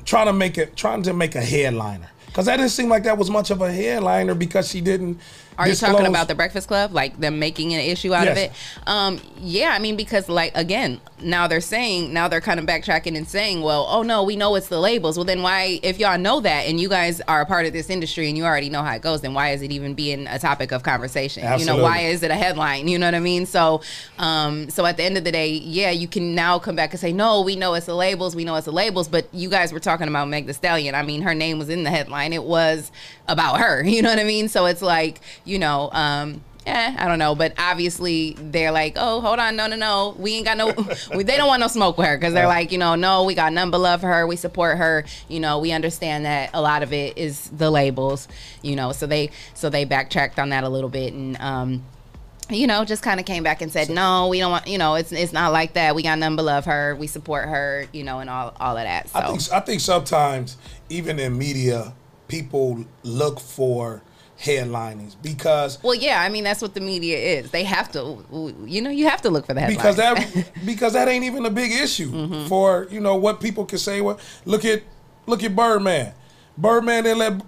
trying 0.04 0.26
to 0.26 0.32
make 0.32 0.56
it, 0.56 0.76
trying 0.76 1.02
to 1.02 1.12
make 1.12 1.34
a 1.34 1.40
headliner? 1.40 2.08
Because 2.26 2.46
that 2.46 2.56
didn't 2.58 2.70
seem 2.70 2.88
like 2.88 3.04
that 3.04 3.16
was 3.16 3.30
much 3.30 3.50
of 3.50 3.62
a 3.62 3.72
headliner 3.72 4.34
because 4.34 4.68
she 4.68 4.80
didn't. 4.80 5.20
Are 5.58 5.68
you 5.68 5.74
talking 5.74 6.06
about 6.06 6.28
the 6.28 6.34
Breakfast 6.34 6.68
Club, 6.68 6.92
like 6.92 7.18
them 7.18 7.38
making 7.38 7.74
an 7.74 7.80
issue 7.80 8.14
out 8.14 8.28
of 8.28 8.36
it? 8.36 8.52
Um, 8.86 9.20
yeah, 9.40 9.70
I 9.72 9.78
mean 9.78 9.96
because 9.96 10.28
like 10.28 10.52
again, 10.54 11.00
now 11.20 11.46
they're 11.46 11.60
saying 11.60 12.12
now 12.12 12.28
they're 12.28 12.40
kind 12.40 12.60
of 12.60 12.66
backtracking 12.66 13.16
and 13.16 13.26
saying, 13.26 13.62
well, 13.62 13.86
oh 13.88 14.02
no, 14.02 14.22
we 14.22 14.36
know 14.36 14.54
it's 14.54 14.68
the 14.68 14.78
labels. 14.78 15.16
Well, 15.16 15.24
then 15.24 15.42
why, 15.42 15.80
if 15.82 15.98
y'all 15.98 16.18
know 16.18 16.40
that 16.40 16.66
and 16.66 16.78
you 16.80 16.88
guys 16.88 17.20
are 17.22 17.40
a 17.40 17.46
part 17.46 17.66
of 17.66 17.72
this 17.72 17.90
industry 17.90 18.28
and 18.28 18.36
you 18.36 18.44
already 18.44 18.68
know 18.68 18.82
how 18.82 18.94
it 18.94 19.02
goes, 19.02 19.22
then 19.22 19.34
why 19.34 19.50
is 19.50 19.62
it 19.62 19.72
even 19.72 19.94
being 19.94 20.26
a 20.26 20.38
topic 20.38 20.72
of 20.72 20.82
conversation? 20.82 21.42
Absolutely. 21.42 21.72
You 21.72 21.78
know, 21.78 21.82
why 21.82 22.00
is 22.00 22.22
it 22.22 22.30
a 22.30 22.34
headline? 22.34 22.88
You 22.88 22.98
know 22.98 23.06
what 23.06 23.14
I 23.14 23.20
mean? 23.20 23.46
So, 23.46 23.80
um, 24.18 24.68
so 24.70 24.84
at 24.86 24.96
the 24.96 25.04
end 25.04 25.16
of 25.16 25.24
the 25.24 25.32
day, 25.32 25.48
yeah, 25.48 25.90
you 25.90 26.08
can 26.08 26.34
now 26.34 26.58
come 26.58 26.76
back 26.76 26.92
and 26.92 27.00
say, 27.00 27.12
no, 27.12 27.40
we 27.40 27.56
know 27.56 27.74
it's 27.74 27.86
the 27.86 27.94
labels, 27.94 28.36
we 28.36 28.44
know 28.44 28.56
it's 28.56 28.66
the 28.66 28.72
labels, 28.72 29.08
but 29.08 29.26
you 29.32 29.48
guys 29.48 29.72
were 29.72 29.80
talking 29.80 30.08
about 30.08 30.28
Meg 30.28 30.46
The 30.46 30.54
Stallion. 30.54 30.94
I 30.94 31.02
mean, 31.02 31.22
her 31.22 31.34
name 31.34 31.58
was 31.58 31.68
in 31.68 31.84
the 31.84 31.90
headline. 31.90 32.32
It 32.32 32.44
was 32.44 32.90
about 33.28 33.60
her. 33.60 33.84
You 33.96 34.02
know 34.02 34.10
what 34.10 34.18
I 34.18 34.24
mean? 34.24 34.48
So 34.48 34.66
it's 34.66 34.82
like, 34.82 35.22
you 35.46 35.58
know, 35.58 35.88
um, 35.92 36.42
eh, 36.66 36.94
I 36.98 37.08
don't 37.08 37.18
know, 37.18 37.34
but 37.34 37.54
obviously 37.58 38.36
they're 38.38 38.72
like, 38.72 38.94
oh, 38.96 39.20
hold 39.20 39.38
on, 39.38 39.56
no, 39.56 39.66
no, 39.66 39.76
no, 39.76 40.16
we 40.18 40.34
ain't 40.34 40.44
got 40.44 40.56
no, 40.58 40.74
we, 41.16 41.22
they 41.22 41.36
don't 41.36 41.48
want 41.48 41.60
no 41.60 41.68
smoke 41.68 41.96
with 41.96 42.06
her 42.08 42.18
because 42.18 42.34
they're 42.34 42.48
like, 42.48 42.72
you 42.72 42.78
know, 42.78 42.96
no, 42.96 43.24
we 43.24 43.34
got 43.34 43.52
none 43.52 43.70
but 43.70 43.78
love 43.78 44.00
for 44.00 44.08
her, 44.08 44.26
we 44.26 44.36
support 44.36 44.76
her, 44.76 45.04
you 45.28 45.40
know, 45.40 45.58
we 45.58 45.72
understand 45.72 46.24
that 46.24 46.50
a 46.52 46.60
lot 46.60 46.82
of 46.82 46.92
it 46.92 47.16
is 47.16 47.48
the 47.50 47.70
labels, 47.70 48.28
you 48.62 48.76
know, 48.76 48.92
so 48.92 49.06
they, 49.06 49.30
so 49.54 49.70
they 49.70 49.84
backtracked 49.84 50.38
on 50.38 50.50
that 50.50 50.64
a 50.64 50.68
little 50.68 50.90
bit 50.90 51.12
and, 51.12 51.36
um, 51.40 51.82
you 52.48 52.66
know, 52.66 52.84
just 52.84 53.02
kind 53.02 53.18
of 53.18 53.26
came 53.26 53.42
back 53.42 53.60
and 53.60 53.72
said, 53.72 53.88
no, 53.90 54.28
we 54.28 54.38
don't 54.38 54.52
want, 54.52 54.68
you 54.68 54.78
know, 54.78 54.94
it's 54.94 55.10
it's 55.10 55.32
not 55.32 55.52
like 55.52 55.72
that. 55.72 55.96
We 55.96 56.04
got 56.04 56.16
none 56.16 56.36
but 56.36 56.44
love 56.44 56.64
her, 56.66 56.94
we 56.94 57.08
support 57.08 57.48
her, 57.48 57.86
you 57.92 58.04
know, 58.04 58.20
and 58.20 58.30
all 58.30 58.54
all 58.60 58.76
of 58.76 58.84
that. 58.84 59.08
So 59.08 59.18
I 59.18 59.26
think 59.26 59.52
I 59.52 59.60
think 59.60 59.80
sometimes 59.80 60.56
even 60.88 61.18
in 61.18 61.36
media, 61.36 61.92
people 62.28 62.84
look 63.02 63.40
for 63.40 64.02
headlinings 64.38 65.14
because 65.22 65.82
Well, 65.82 65.94
yeah, 65.94 66.20
I 66.20 66.28
mean 66.28 66.44
that's 66.44 66.60
what 66.62 66.74
the 66.74 66.80
media 66.80 67.16
is. 67.16 67.50
They 67.50 67.64
have 67.64 67.90
to, 67.92 68.24
you 68.66 68.82
know, 68.82 68.90
you 68.90 69.08
have 69.08 69.22
to 69.22 69.30
look 69.30 69.46
for 69.46 69.54
that 69.54 69.68
because 69.68 69.96
that 69.96 70.52
because 70.64 70.92
that 70.92 71.08
ain't 71.08 71.24
even 71.24 71.46
a 71.46 71.50
big 71.50 71.72
issue 71.72 72.10
Mm-hmm. 72.10 72.46
for 72.48 72.86
you 72.90 73.00
know 73.00 73.16
what 73.16 73.40
people 73.40 73.64
can 73.64 73.78
say. 73.78 74.00
what 74.00 74.20
look 74.44 74.64
at 74.64 74.82
look 75.26 75.42
at 75.42 75.54
Birdman. 75.56 76.12
Birdman 76.58 77.04
didn't 77.04 77.18
let 77.18 77.42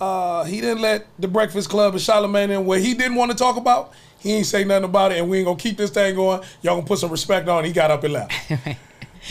uh, 0.00 0.44
he 0.44 0.60
didn't 0.60 0.80
let 0.80 1.06
the 1.18 1.28
Breakfast 1.28 1.68
Club 1.68 1.92
and 1.92 2.00
Charlamagne 2.02 2.50
in 2.50 2.64
what 2.64 2.80
he 2.80 2.94
didn't 2.94 3.16
want 3.16 3.30
to 3.32 3.36
talk 3.36 3.56
about. 3.56 3.92
He 4.18 4.32
ain't 4.32 4.46
say 4.46 4.64
nothing 4.64 4.84
about 4.84 5.12
it, 5.12 5.18
and 5.18 5.28
we 5.28 5.38
ain't 5.38 5.46
gonna 5.46 5.58
keep 5.58 5.76
this 5.76 5.90
thing 5.90 6.14
going. 6.14 6.40
Y'all 6.62 6.76
gonna 6.76 6.86
put 6.86 6.98
some 6.98 7.10
respect 7.10 7.48
on. 7.48 7.64
He 7.64 7.72
got 7.72 7.90
up 7.90 8.04
and 8.04 8.12
left. 8.14 8.32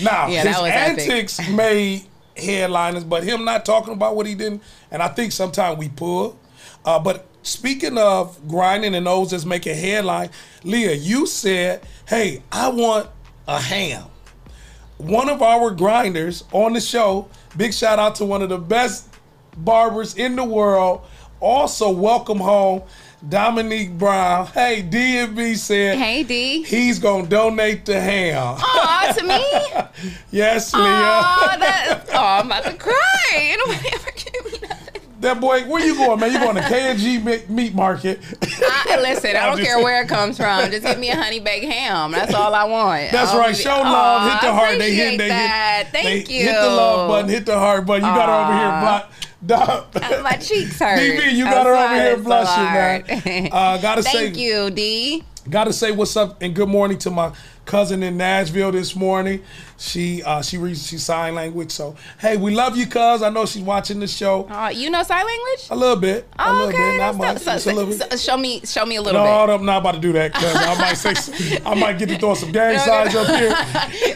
Now 0.03 0.27
Yeah, 0.27 0.43
his 0.43 0.55
that 0.55 0.61
was 0.61 0.71
epic. 0.71 1.09
antics 1.09 1.49
made 1.49 2.03
headliners, 2.37 3.03
but 3.03 3.23
him 3.23 3.43
not 3.43 3.65
talking 3.65 3.93
about 3.93 4.15
what 4.15 4.27
he 4.27 4.35
didn't, 4.35 4.61
and 4.91 5.01
I 5.01 5.07
think 5.07 5.31
sometimes 5.31 5.79
we 5.79 5.89
pull. 5.89 6.37
Uh, 6.89 6.97
but 6.97 7.27
speaking 7.43 7.99
of 7.99 8.47
grinding 8.47 8.95
and 8.95 9.05
those 9.05 9.29
that's 9.29 9.45
making 9.45 9.77
headline, 9.77 10.31
Leah, 10.63 10.93
you 10.95 11.27
said, 11.27 11.83
"Hey, 12.07 12.41
I 12.51 12.69
want 12.69 13.09
a 13.47 13.61
ham." 13.61 14.05
One 14.97 15.29
of 15.29 15.43
our 15.43 15.69
grinders 15.69 16.45
on 16.51 16.73
the 16.73 16.81
show. 16.81 17.27
Big 17.55 17.75
shout 17.75 17.99
out 17.99 18.15
to 18.15 18.25
one 18.25 18.41
of 18.41 18.49
the 18.49 18.57
best 18.57 19.07
barbers 19.55 20.15
in 20.15 20.35
the 20.35 20.43
world. 20.43 21.01
Also, 21.39 21.91
welcome 21.91 22.39
home, 22.39 22.81
Dominique 23.27 23.95
Brown. 23.95 24.47
Hey, 24.47 24.81
DB 24.81 25.57
said, 25.57 25.99
Hey, 25.99 26.23
D. 26.23 26.63
he's 26.63 26.97
gonna 26.97 27.27
donate 27.27 27.85
the 27.85 28.01
ham." 28.01 28.57
Aw, 28.59 29.13
to 29.15 29.23
me. 29.25 30.09
yes, 30.31 30.73
Leah. 30.73 30.83
Aw, 30.83 31.55
that. 31.59 32.01
Oh, 32.13 32.17
I'm 32.17 32.47
about 32.47 32.63
to 32.63 32.73
cry. 32.73 33.55
Nobody 33.67 33.89
ever 33.93 34.11
gave. 34.11 34.48
That 35.19 35.41
boy, 35.41 35.65
where 35.65 35.85
you 35.85 35.95
going, 35.95 36.17
man? 36.19 36.31
You 36.31 36.39
going 36.39 36.55
to 36.55 36.61
KNG 36.61 37.21
meat- 37.23 37.49
meat 37.49 37.73
market? 37.75 38.21
I, 38.41 38.97
listen, 39.01 39.35
I 39.35 39.47
don't 39.47 39.57
care 39.57 39.73
saying. 39.73 39.83
where 39.83 40.01
it 40.01 40.07
comes 40.07 40.37
from. 40.37 40.71
Just 40.71 40.85
give 40.85 40.97
me 40.97 41.09
a 41.09 41.15
honey 41.15 41.41
baked 41.41 41.65
ham. 41.65 42.11
That's 42.11 42.33
all 42.33 42.55
I 42.55 42.63
want. 42.63 43.11
That's 43.11 43.31
I'll 43.31 43.39
right. 43.39 43.49
be- 43.55 43.61
Show 43.61 43.69
love. 43.69 43.85
Aw, 43.85 44.29
hit 44.31 44.47
the 44.47 44.53
heart. 44.53 44.77
They 44.77 44.93
hit. 44.95 45.17
They 45.17 45.27
that. 45.27 45.87
hit. 45.87 45.91
Thank 46.03 46.27
they 46.27 46.33
you. 46.35 46.43
Hit 46.45 46.53
the 46.61 46.69
love 46.69 47.09
button. 47.09 47.29
Hit 47.29 47.45
the 47.45 47.59
heart 47.59 47.85
button. 47.85 48.05
You 48.05 48.11
got 48.11 48.29
her 48.29 48.45
over 48.45 48.59
here. 48.59 48.81
Block. 48.81 49.11
Dog. 49.45 50.23
My 50.23 50.33
cheeks 50.33 50.79
hurt. 50.79 50.99
DB, 50.99 51.33
you 51.33 51.45
I'm 51.45 51.51
got 51.51 51.65
her 51.65 51.75
over 51.75 51.95
here 51.95 52.11
it's 52.13 52.17
so 52.21 52.23
blushing, 52.23 53.23
man. 53.25 53.49
Uh, 53.51 53.77
gotta 53.77 54.03
say, 54.03 54.11
Thank 54.25 54.37
you, 54.37 54.69
D. 54.69 55.23
Gotta 55.49 55.71
say 55.73 55.91
what's 55.91 56.15
up 56.17 56.41
and 56.41 56.53
good 56.53 56.67
morning 56.69 56.97
to 56.99 57.09
my 57.09 57.31
cousin 57.65 58.03
in 58.03 58.17
Nashville 58.17 58.71
this 58.73 58.95
morning. 58.95 59.41
She 59.79 60.21
uh, 60.23 60.41
she 60.41 60.57
reads 60.57 60.85
she 60.85 60.97
sign 60.97 61.35
language. 61.35 61.71
So 61.71 61.95
hey, 62.19 62.35
we 62.37 62.53
love 62.53 62.75
you, 62.77 62.85
cuz. 62.85 63.21
I 63.23 63.29
know 63.29 63.45
she's 63.45 63.63
watching 63.63 63.99
the 64.01 64.07
show. 64.07 64.45
Uh, 64.49 64.69
you 64.73 64.89
know 64.89 65.01
sign 65.03 65.25
language? 65.25 65.67
A 65.69 65.75
little 65.75 65.95
bit. 65.95 66.27
a 66.37 66.49
Oh, 66.49 66.51
little 66.53 66.67
okay, 66.69 66.77
bit, 66.77 66.97
not 66.97 67.15
much. 67.15 67.37
So- 67.39 67.51
a 67.53 67.59
so- 67.59 67.85
bit. 67.85 68.11
so 68.11 68.17
show 68.17 68.37
me, 68.37 68.61
show 68.65 68.85
me 68.85 68.97
a 68.97 69.01
little 69.01 69.21
No, 69.23 69.25
bit. 69.25 69.47
No, 69.47 69.53
I'm 69.55 69.65
not 69.65 69.77
about 69.77 69.93
to 69.95 69.99
do 70.01 70.11
that 70.13 70.33
because 70.33 70.55
I 70.55 70.75
might 70.77 70.93
say 70.95 71.59
I 71.65 71.75
might 71.75 71.97
get 71.97 72.09
to 72.09 72.17
throw 72.17 72.33
some 72.33 72.51
gang 72.51 72.77
signs 72.79 73.15
up 73.15 73.27
here. 73.27 73.55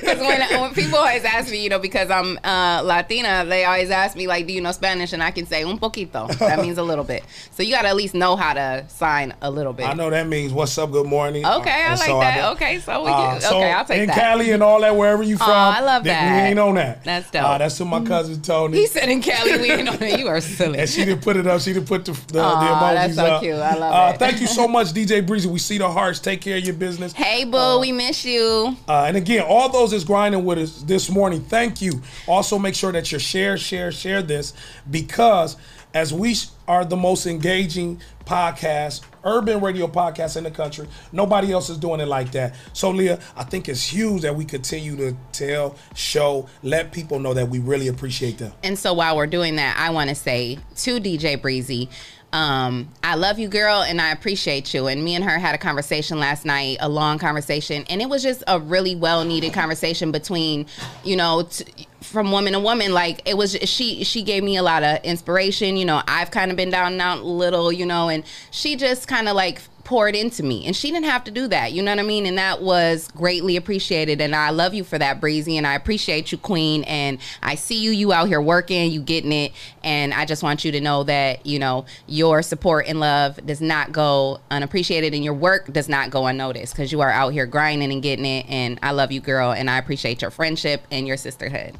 Because 0.03 0.19
when, 0.19 0.61
when 0.61 0.73
people 0.73 0.97
always 0.97 1.23
ask 1.23 1.49
me, 1.49 1.63
you 1.63 1.69
know, 1.69 1.79
because 1.79 2.09
I'm 2.11 2.37
uh, 2.43 2.81
Latina, 2.83 3.45
they 3.45 3.63
always 3.63 3.89
ask 3.89 4.17
me, 4.17 4.27
like, 4.27 4.45
do 4.47 4.53
you 4.53 4.59
know 4.59 4.71
Spanish? 4.73 5.13
And 5.13 5.23
I 5.23 5.31
can 5.31 5.45
say 5.45 5.63
un 5.63 5.79
poquito. 5.79 6.27
That 6.39 6.59
means 6.59 6.77
a 6.77 6.83
little 6.83 7.05
bit. 7.05 7.23
So 7.51 7.63
you 7.63 7.71
got 7.71 7.83
to 7.83 7.87
at 7.87 7.95
least 7.95 8.13
know 8.13 8.35
how 8.35 8.53
to 8.53 8.85
sign 8.89 9.33
a 9.41 9.49
little 9.49 9.71
bit. 9.71 9.87
I 9.87 9.93
know 9.93 10.09
that 10.09 10.27
means 10.27 10.51
what's 10.51 10.77
up, 10.77 10.91
good 10.91 11.07
morning. 11.07 11.45
Okay, 11.45 11.85
I 11.85 11.91
like 11.91 11.99
so 11.99 12.19
that. 12.19 12.35
do- 12.41 12.47
okay, 12.55 12.79
so 12.79 13.03
we 13.05 13.11
Uh, 13.11 13.15
can. 13.31 13.41
so 13.41 13.57
okay, 13.57 13.71
I'll 13.71 13.85
take 13.85 14.01
in 14.01 14.07
that. 14.07 14.17
Cali 14.17 14.51
and 14.51 14.61
all 14.61 14.81
that, 14.81 14.93
wherever 14.95 15.23
you 15.23 15.37
from, 15.37 15.47
I 15.53 15.79
love 15.81 16.03
that. 16.03 16.43
We 16.43 16.49
ain't 16.49 16.59
on 16.59 16.75
that. 16.75 17.03
That's 17.03 17.29
dope. 17.31 17.43
Uh, 17.43 17.57
that's 17.57 17.79
what 17.79 17.87
my 17.87 18.03
cousin 18.05 18.41
told 18.41 18.71
me. 18.71 18.77
he 18.79 18.87
said 18.87 19.09
in 19.09 19.21
Cali, 19.21 19.57
we 19.59 19.71
ain't 19.71 19.89
on 19.89 20.01
it. 20.01 20.19
You 20.19 20.27
are 20.27 20.41
silly. 20.41 20.79
and 20.79 20.89
she 20.89 21.05
didn't 21.05 21.23
put 21.23 21.37
it 21.37 21.47
up. 21.47 21.61
She 21.61 21.73
didn't 21.73 21.87
put 21.87 22.05
the, 22.05 22.11
the, 22.11 22.33
the 22.33 22.41
Aw, 22.41 22.79
emojis 22.81 22.95
that's 22.95 23.15
so 23.15 23.25
up. 23.25 23.41
cute. 23.41 23.55
I 23.55 23.75
love 23.75 23.93
uh, 23.93 24.13
it. 24.13 24.19
Thank 24.19 24.41
you 24.41 24.47
so 24.47 24.67
much, 24.67 24.87
DJ 24.87 25.25
Breezy. 25.25 25.49
We 25.49 25.59
see 25.59 25.77
the 25.77 25.89
hearts. 25.89 26.19
Take 26.19 26.41
care 26.41 26.57
of 26.57 26.63
your 26.63 26.75
business. 26.75 27.13
hey, 27.13 27.45
boo, 27.45 27.79
we 27.79 27.91
miss 27.91 28.25
you. 28.25 28.75
Uh, 28.87 29.05
and 29.05 29.17
again, 29.17 29.45
all 29.47 29.69
those 29.69 29.91
that's 29.91 30.03
grinding 30.03 30.45
with 30.45 30.57
us 30.57 30.81
this 30.83 31.09
morning, 31.09 31.41
thank 31.41 31.81
you. 31.81 32.01
Also, 32.27 32.57
make 32.59 32.75
sure 32.75 32.91
that 32.91 33.11
you 33.11 33.19
share, 33.19 33.57
share, 33.57 33.91
share 33.91 34.21
this 34.21 34.53
because 34.89 35.57
as 35.93 36.13
we 36.13 36.35
are 36.67 36.85
the 36.85 36.95
most 36.95 37.25
engaging 37.25 38.01
podcast, 38.25 39.01
urban 39.23 39.61
radio 39.61 39.87
podcast 39.87 40.37
in 40.37 40.43
the 40.43 40.51
country, 40.51 40.87
nobody 41.11 41.51
else 41.51 41.69
is 41.69 41.77
doing 41.77 41.99
it 41.99 42.07
like 42.07 42.31
that. 42.31 42.55
So, 42.73 42.89
Leah, 42.89 43.19
I 43.35 43.43
think 43.43 43.69
it's 43.69 43.83
huge 43.83 44.23
that 44.23 44.35
we 44.35 44.45
continue 44.45 44.95
to 44.97 45.15
tell, 45.31 45.75
show, 45.95 46.47
let 46.63 46.91
people 46.91 47.19
know 47.19 47.33
that 47.33 47.49
we 47.49 47.59
really 47.59 47.87
appreciate 47.87 48.37
them. 48.37 48.53
And 48.63 48.77
so 48.77 48.93
while 48.93 49.15
we're 49.15 49.27
doing 49.27 49.57
that, 49.57 49.77
I 49.77 49.91
want 49.91 50.09
to 50.09 50.15
say 50.15 50.57
to 50.77 50.99
DJ 50.99 51.41
Breezy, 51.41 51.89
um, 52.33 52.89
I 53.03 53.13
love 53.13 53.37
you, 53.37 53.47
girl, 53.47 53.83
and 53.83 54.01
I 54.01 54.11
appreciate 54.11 54.73
you. 54.73 54.87
And 54.87 55.03
me 55.03 55.13
and 55.13 55.23
her 55.23 55.37
had 55.37 55.53
a 55.53 55.59
conversation 55.59 56.19
last 56.19 56.45
night, 56.45 56.77
a 56.79 56.89
long 56.89 57.19
conversation, 57.19 57.85
and 57.89 58.01
it 58.01 58.09
was 58.09 58.23
just 58.23 58.43
a 58.47 58.59
really 58.59 58.95
well 58.95 59.23
needed 59.23 59.53
conversation 59.53 60.11
between, 60.11 60.65
you 61.03 61.15
know, 61.15 61.43
t- 61.43 61.87
from 62.03 62.31
woman 62.31 62.53
to 62.53 62.59
woman. 62.59 62.93
Like 62.93 63.21
it 63.27 63.37
was, 63.37 63.53
she 63.63 64.03
she 64.03 64.21
gave 64.21 64.43
me 64.43 64.57
a 64.57 64.63
lot 64.63 64.83
of 64.83 65.03
inspiration. 65.03 65.77
You 65.77 65.85
know, 65.85 66.01
I've 66.07 66.31
kind 66.31 66.51
of 66.51 66.57
been 66.57 66.69
down 66.69 66.93
and 66.93 67.01
out 67.01 67.19
a 67.19 67.23
little, 67.23 67.71
you 67.71 67.85
know, 67.85 68.09
and 68.09 68.23
she 68.51 68.75
just 68.75 69.07
kind 69.07 69.27
of 69.27 69.35
like 69.35 69.61
poured 69.83 70.15
into 70.15 70.43
me 70.43 70.65
and 70.65 70.75
she 70.75 70.91
didn't 70.91 71.05
have 71.05 71.23
to 71.23 71.31
do 71.31 71.47
that 71.47 71.73
you 71.73 71.83
know 71.83 71.91
what 71.91 71.99
i 71.99 72.03
mean 72.03 72.25
and 72.25 72.37
that 72.37 72.61
was 72.61 73.09
greatly 73.09 73.57
appreciated 73.57 74.21
and 74.21 74.33
i 74.33 74.49
love 74.49 74.73
you 74.73 74.83
for 74.83 74.97
that 74.97 75.19
breezy 75.19 75.57
and 75.57 75.67
i 75.67 75.73
appreciate 75.73 76.31
you 76.31 76.37
queen 76.37 76.83
and 76.85 77.19
i 77.41 77.53
see 77.53 77.81
you 77.81 77.91
you 77.91 78.13
out 78.13 78.27
here 78.27 78.41
working 78.41 78.89
you 78.91 79.01
getting 79.01 79.33
it 79.33 79.51
and 79.83 80.13
i 80.13 80.23
just 80.23 80.41
want 80.41 80.63
you 80.63 80.71
to 80.71 80.79
know 80.79 81.03
that 81.03 81.45
you 81.45 81.59
know 81.59 81.85
your 82.07 82.41
support 82.41 82.87
and 82.87 82.99
love 82.99 83.45
does 83.45 83.61
not 83.61 83.91
go 83.91 84.39
unappreciated 84.51 85.13
and 85.13 85.23
your 85.23 85.33
work 85.33 85.71
does 85.73 85.89
not 85.89 86.09
go 86.09 86.27
unnoticed 86.27 86.73
because 86.73 86.91
you 86.91 87.01
are 87.01 87.11
out 87.11 87.33
here 87.33 87.45
grinding 87.45 87.91
and 87.91 88.01
getting 88.01 88.25
it 88.25 88.45
and 88.47 88.79
i 88.81 88.91
love 88.91 89.11
you 89.11 89.19
girl 89.19 89.51
and 89.51 89.69
i 89.69 89.77
appreciate 89.77 90.21
your 90.21 90.31
friendship 90.31 90.81
and 90.91 91.07
your 91.07 91.17
sisterhood 91.17 91.77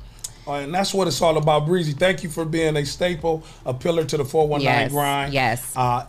Uh, 0.47 0.53
and 0.55 0.73
that's 0.73 0.93
what 0.93 1.07
it's 1.07 1.21
all 1.21 1.37
about, 1.37 1.65
Breezy. 1.65 1.93
Thank 1.93 2.23
you 2.23 2.29
for 2.29 2.43
being 2.45 2.75
a 2.75 2.85
staple, 2.85 3.43
a 3.65 3.73
pillar 3.73 4.03
to 4.05 4.17
the 4.17 4.25
419 4.25 4.63
Yes, 4.83 4.91
grind. 4.91 5.33
yes. 5.33 5.73
Uh, 5.75 6.05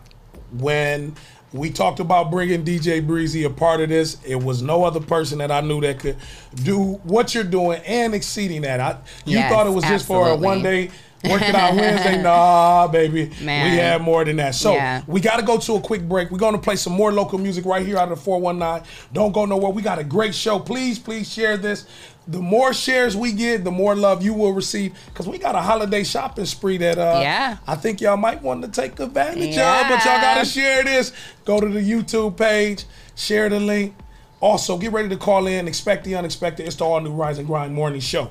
when 0.59 1.14
we 1.53 1.70
talked 1.70 2.01
about 2.01 2.31
bringing 2.31 2.64
DJ 2.64 3.05
Breezy 3.07 3.44
a 3.44 3.51
part 3.51 3.81
of 3.81 3.88
this, 3.88 4.16
it 4.25 4.37
was 4.42 4.61
no 4.62 4.85
other 4.85 5.01
person 5.01 5.38
that 5.38 5.51
I 5.53 5.61
knew 5.61 5.81
that 5.83 6.01
could 6.01 6.16
do 6.62 6.94
what 7.05 7.35
you're 7.35 7.44
doing 7.44 7.81
and 7.87 8.12
exceeding 8.14 8.62
that. 8.62 8.81
I, 8.81 8.90
you 9.25 9.38
Yes, 9.38 9.53
thought 9.53 9.66
it 9.66 9.70
was 9.70 9.85
just 9.85 10.07
for 10.07 10.29
a 10.31 10.37
one 10.37 10.62
day. 10.62 10.90
Work 11.25 11.40
it 11.40 11.55
out 11.55 11.75
Wednesday. 11.75 12.20
Nah, 12.20 12.87
baby. 12.88 13.31
Man. 13.40 13.70
We 13.70 13.79
had 13.79 14.03
more 14.03 14.27
than 14.27 14.37
that. 14.37 14.55
So 14.55 14.75
Yeah. 14.75 15.01
we 15.07 15.23
got 15.23 15.37
to 15.40 15.42
go 15.42 15.57
to 15.57 15.77
a 15.77 15.81
quick 15.81 16.07
break. 16.07 16.31
We're 16.31 16.37
going 16.37 16.53
to 16.53 16.61
play 16.61 16.77
some 16.77 16.92
more 16.92 17.12
local 17.12 17.38
music 17.38 17.64
right 17.64 17.87
here 17.87 17.97
out 17.97 18.12
of 18.12 18.18
the 18.18 18.23
419. 18.23 18.87
Don't 19.14 19.33
go 19.33 19.47
nowhere. 19.47 19.70
We 19.73 19.81
got 19.81 19.99
a 19.99 20.05
great 20.05 20.35
show. 20.35 20.59
Please, 20.59 20.99
please 20.99 21.33
share 21.33 21.57
this. 21.57 21.87
The 22.27 22.41
more 22.41 22.73
shares 22.73 23.17
we 23.17 23.33
get, 23.33 23.65
the 23.65 23.71
more 23.71 23.95
love 23.95 24.23
you 24.23 24.33
will 24.33 24.53
receive. 24.53 24.95
Because 25.07 25.29
we 25.29 25.37
got 25.39 25.55
a 25.55 25.61
holiday 25.61 26.05
shopping 26.05 26.47
spree 26.47 26.79
that 26.79 26.97
uh, 26.99 27.19
Yeah. 27.21 27.59
I 27.67 27.75
think 27.77 28.01
y'all 28.01 28.17
might 28.17 28.43
want 28.43 28.63
to 28.63 28.69
take 28.69 28.99
advantage 28.99 29.57
of. 29.59 29.89
But 29.89 30.05
y'all 30.05 30.21
got 30.21 30.39
to 30.39 30.45
share 30.47 30.83
this. 30.85 31.13
Go 31.45 31.61
to 31.61 31.69
the 31.69 31.81
YouTube 31.81 32.37
page, 32.39 32.85
share 33.15 33.49
the 33.51 33.61
link. 33.61 33.95
Also, 34.41 34.77
get 34.79 34.93
ready 34.93 35.09
to 35.11 35.17
call 35.17 35.47
in. 35.47 35.69
Expect 35.69 36.05
the 36.05 36.15
unexpected. 36.17 36.67
It's 36.67 36.77
the 36.77 36.85
all 36.85 37.01
new 37.01 37.13
Rise 37.13 37.39
and 37.39 37.47
Grind 37.47 37.75
Morning 37.75 38.01
Show. 38.01 38.31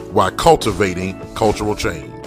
while 0.11 0.31
cultivating 0.31 1.19
cultural 1.35 1.75
change. 1.75 2.20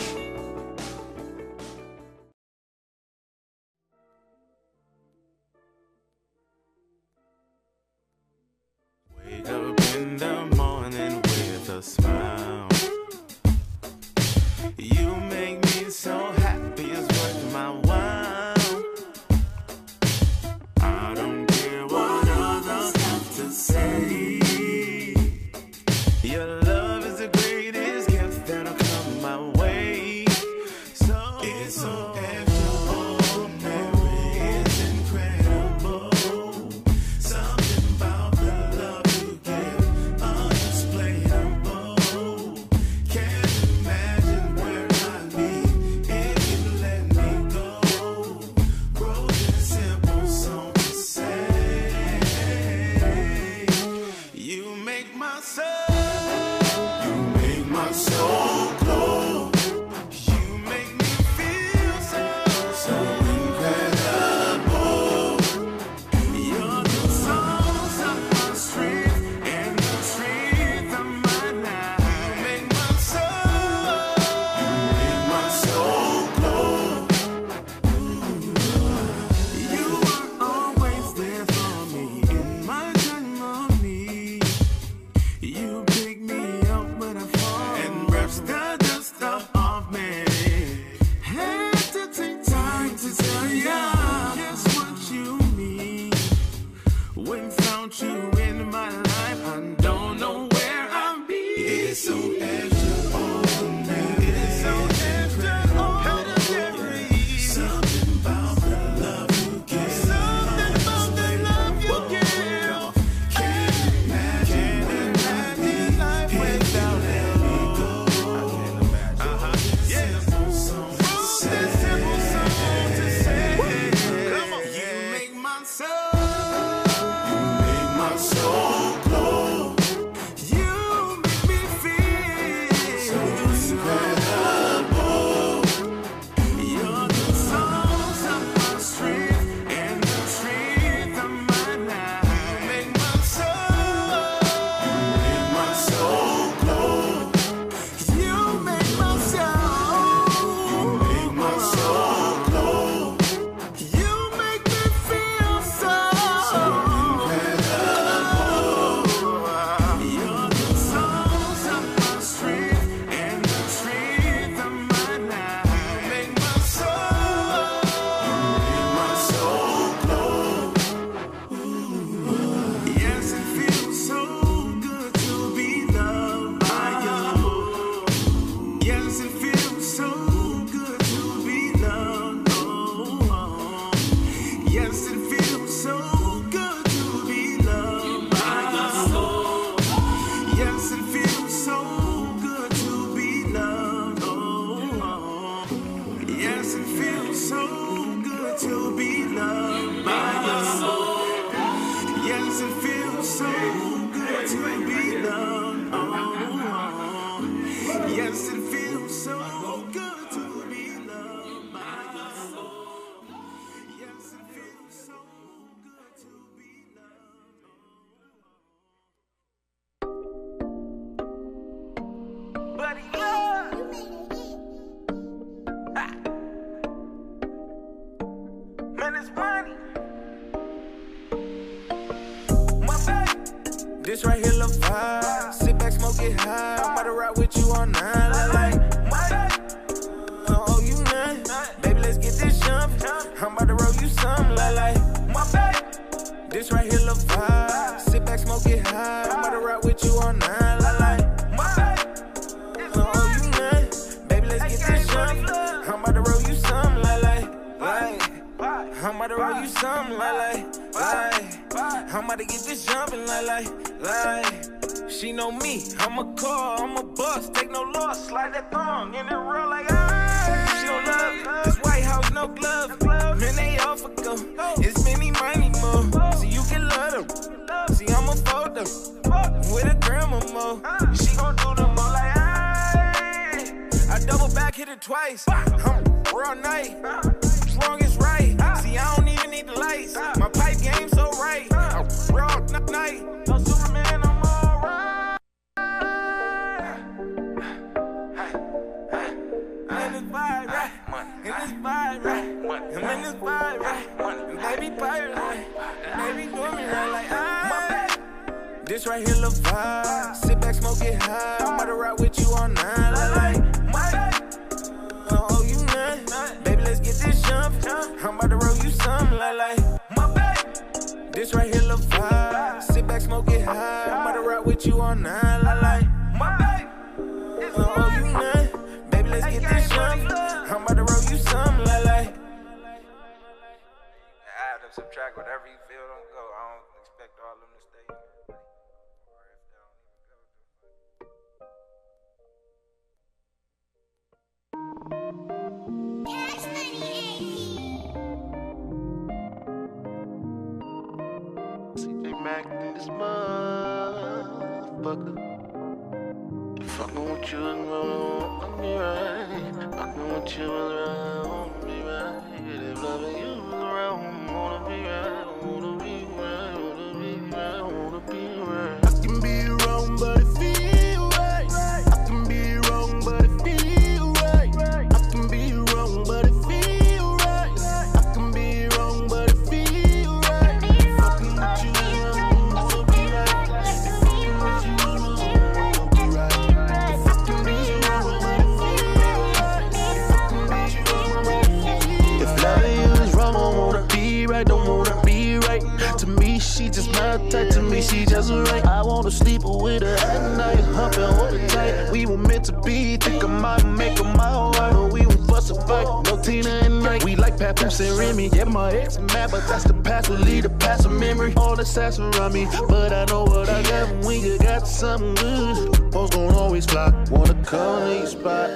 Sass 411.95 412.19
around 412.19 412.53
me, 412.53 412.67
but 412.89 413.13
I 413.13 413.25
know 413.27 413.45
what 413.45 413.69
I 413.69 413.81
got 413.85 414.25
when 414.25 414.43
just 414.43 414.61
got 414.61 414.85
something 414.89 415.33
good. 415.37 416.13
Folks 416.13 416.35
gon' 416.35 416.53
always 416.53 416.87
fly. 416.87 417.11
Wanna 417.31 417.55
come 417.63 418.01
to 418.09 418.17
your 418.17 418.27
spot, 418.27 418.69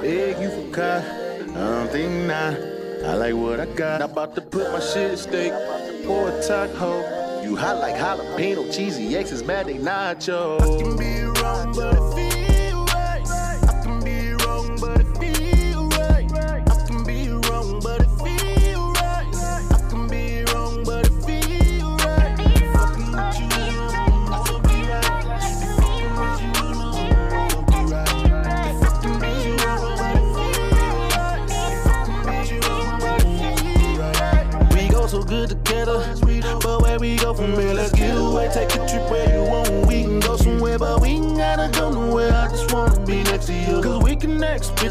beg 0.00 0.42
you 0.42 0.50
for 0.50 0.74
car. 0.74 0.98
I 0.98 1.54
don't 1.54 1.88
think 1.92 2.26
not. 2.26 2.54
I 3.08 3.14
like 3.14 3.34
what 3.34 3.60
I 3.60 3.66
got. 3.66 4.00
Not 4.00 4.10
about 4.10 4.34
to 4.34 4.40
put 4.40 4.72
my 4.72 4.80
shit 4.80 5.12
at 5.12 5.18
stake 5.20 5.52
for 6.04 6.30
a 6.30 6.42
taco. 6.42 7.42
You 7.44 7.54
hot 7.54 7.78
like 7.78 7.94
jalapeno, 7.94 8.74
cheesy 8.74 9.16
X 9.16 9.30
is 9.30 9.44
mad 9.44 9.66
they 9.66 9.78
nacho. 9.78 10.60
I 10.60 10.82
can 10.82 10.96
be 10.96 11.22
wrong, 11.40 11.72
but 11.76 12.33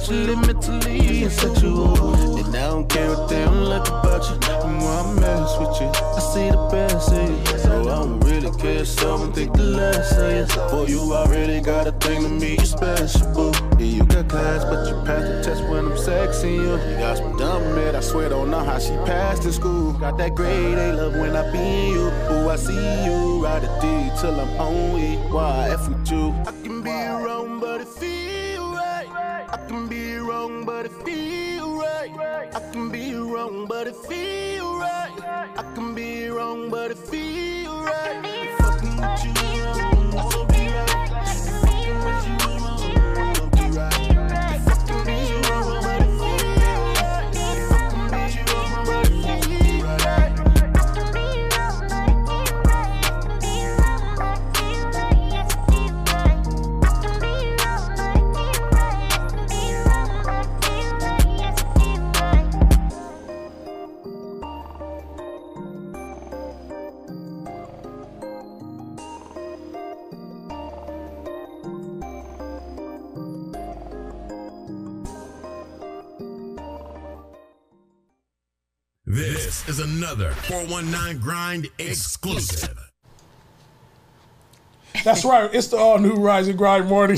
connect 0.08 0.48
mentally, 0.48 1.24
and 1.24 1.32
sexual. 1.32 2.14
And 2.38 2.56
I 2.56 2.68
don't 2.70 2.90
care 2.90 3.10
what 3.10 3.30
they 3.30 3.44
don't 3.44 3.66
like 3.66 3.88
about 3.88 4.24
you. 4.30 4.36
When 4.64 4.82
I 4.82 5.14
mess 5.20 5.58
with 5.60 5.82
you, 5.82 5.88
I 5.88 6.20
see 6.20 6.50
the 6.50 6.68
best 6.72 7.12
in 7.12 7.38
you. 7.38 7.60
So 7.60 7.82
I 7.82 7.86
don't 7.86 8.20
really 8.22 8.52
care, 8.58 8.86
so 8.86 9.16
I 9.16 9.32
think 9.32 9.54
the 9.54 9.64
less 9.64 10.18
of 10.18 10.50
you. 10.50 10.70
For 10.70 10.88
you, 10.90 11.14
I 11.14 11.26
really 11.30 11.62
got 11.62 11.88
a 11.88 11.92
thing 11.94 12.24
to 12.24 12.30
me, 12.30 12.58
you 12.60 12.66
special, 12.66 13.34
boo. 13.34 13.52
Yeah, 13.80 13.86
you 13.86 14.04
got 14.06 14.30
class, 14.30 14.64
but 14.66 14.88
you 14.88 14.96
passed 15.06 15.28
the 15.28 15.42
test 15.44 15.64
when 15.70 15.86
I'm 15.86 15.98
sexing 15.98 16.56
you. 16.56 16.92
You 16.92 16.98
got 17.00 17.18
some 17.18 17.38
dumb 17.38 17.76
mid, 17.76 17.96
I 17.96 18.02
swear, 18.02 18.30
don't 18.30 18.52
know 18.52 18.64
how 18.64 18.80
she 18.80 18.96
passed 19.06 19.46
in 19.46 19.52
school. 19.52 19.94
Got 19.94 20.18
that 20.18 20.36
grade, 20.36 20.78
they 20.78 20.92
love 20.92 21.14
when 21.14 21.36
I 21.36 21.50
be 21.52 21.92
you. 21.92 22.08
Ooh, 22.32 22.50
I 22.50 22.56
see 22.56 23.06
you, 23.06 23.44
ride 23.44 23.64
a 23.64 23.68
D 23.82 24.12
till 24.20 24.40
I'm 24.40 24.50
on 24.60 25.00
E. 25.00 25.18
Why 25.32 25.70
F 25.70 25.88
with 25.88 26.12
you? 26.12 26.34
Wrong, 34.10 34.73
is 79.74 79.80
another 79.80 80.32
419 80.34 81.20
Grind 81.20 81.68
exclusive. 81.80 82.78
That's 85.04 85.26
right. 85.26 85.50
It's 85.52 85.68
the 85.68 85.78
all 85.78 85.98
new 85.98 86.14
Rise 86.14 86.48
and 86.48 86.56
Grind 86.56 86.88
morning. 86.88 87.18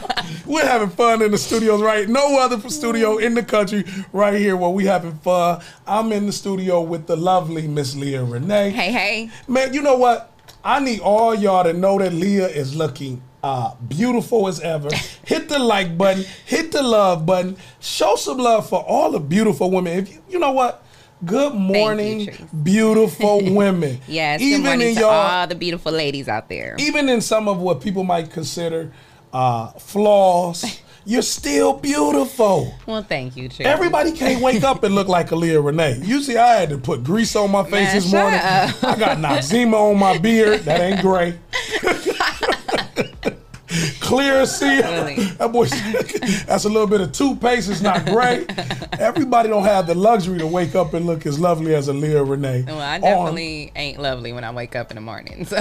We're 0.46 0.66
having 0.66 0.90
fun 0.90 1.22
in 1.22 1.30
the 1.30 1.38
studios, 1.38 1.80
right? 1.80 2.08
No 2.08 2.40
other 2.40 2.68
studio 2.68 3.18
in 3.18 3.34
the 3.34 3.44
country 3.44 3.84
right 4.12 4.34
here 4.34 4.56
where 4.56 4.70
we 4.70 4.84
having 4.84 5.14
fun. 5.18 5.62
I'm 5.86 6.10
in 6.10 6.26
the 6.26 6.32
studio 6.32 6.80
with 6.80 7.06
the 7.06 7.14
lovely 7.14 7.68
Miss 7.68 7.94
Leah 7.94 8.24
Renee. 8.24 8.70
Hey, 8.70 8.90
hey. 8.90 9.30
Man, 9.46 9.72
you 9.72 9.80
know 9.80 9.96
what? 9.96 10.32
I 10.64 10.80
need 10.80 10.98
all 10.98 11.36
y'all 11.36 11.62
to 11.62 11.72
know 11.72 12.00
that 12.00 12.12
Leah 12.12 12.48
is 12.48 12.74
looking 12.74 13.22
uh, 13.44 13.74
beautiful 13.86 14.48
as 14.48 14.58
ever. 14.58 14.88
hit 15.24 15.48
the 15.48 15.60
like 15.60 15.96
button, 15.96 16.24
hit 16.46 16.72
the 16.72 16.82
love 16.82 17.24
button, 17.24 17.56
show 17.78 18.16
some 18.16 18.38
love 18.38 18.68
for 18.68 18.82
all 18.82 19.12
the 19.12 19.20
beautiful 19.20 19.70
women. 19.70 19.98
If 19.98 20.12
you, 20.12 20.22
you 20.30 20.38
know 20.40 20.52
what? 20.52 20.84
Good 21.24 21.54
morning, 21.54 22.26
Trace. 22.26 22.40
beautiful 22.64 23.40
women. 23.54 24.00
Yes, 24.08 24.40
even 24.40 24.62
good 24.78 24.86
in 24.88 24.94
to 24.96 25.00
y'all, 25.02 25.10
all 25.10 25.46
the 25.46 25.54
beautiful 25.54 25.92
ladies 25.92 26.28
out 26.28 26.48
there. 26.48 26.74
even 26.78 27.08
in 27.08 27.20
some 27.20 27.46
of 27.48 27.58
what 27.58 27.80
people 27.80 28.02
might 28.02 28.30
consider 28.30 28.90
uh, 29.32 29.68
flaws, 29.72 30.80
you're 31.04 31.22
still 31.22 31.74
beautiful. 31.74 32.74
Well, 32.86 33.02
thank 33.04 33.36
you, 33.36 33.48
Tracy. 33.48 33.64
Everybody 33.64 34.10
can't 34.12 34.42
wake 34.42 34.64
up 34.64 34.82
and 34.82 34.94
look 34.96 35.06
like 35.08 35.28
Aaliyah 35.28 35.64
Renee. 35.64 36.00
Usually 36.02 36.38
I 36.38 36.54
had 36.56 36.70
to 36.70 36.78
put 36.78 37.04
grease 37.04 37.36
on 37.36 37.50
my 37.52 37.62
face 37.62 37.72
Man, 37.72 37.94
this 37.94 38.12
morning. 38.12 38.40
up. 38.40 38.84
I 38.84 38.96
got 38.98 39.18
Noxzema 39.18 39.74
on 39.74 39.98
my 39.98 40.18
beard. 40.18 40.60
That 40.62 40.80
ain't 40.80 41.00
gray. 41.02 41.38
Clear. 44.00 44.44
Really? 44.60 45.24
That 45.38 45.50
boy 45.52 45.66
that's 46.46 46.64
a 46.64 46.68
little 46.68 46.86
bit 46.86 47.00
of 47.00 47.12
toothpaste. 47.12 47.70
It's 47.70 47.80
not 47.80 48.04
great. 48.06 48.50
Everybody 48.98 49.48
don't 49.48 49.64
have 49.64 49.86
the 49.86 49.94
luxury 49.94 50.38
to 50.38 50.46
wake 50.46 50.74
up 50.74 50.94
and 50.94 51.06
look 51.06 51.26
as 51.26 51.38
lovely 51.40 51.74
as 51.74 51.88
Aaliyah 51.88 52.28
Renee. 52.28 52.64
Well, 52.66 52.80
I 52.80 52.96
On- 52.96 53.00
definitely 53.00 53.72
ain't 53.76 54.00
lovely 54.00 54.32
when 54.32 54.44
I 54.44 54.50
wake 54.50 54.76
up 54.76 54.90
in 54.90 54.96
the 54.96 55.00
morning. 55.00 55.44
So 55.46 55.58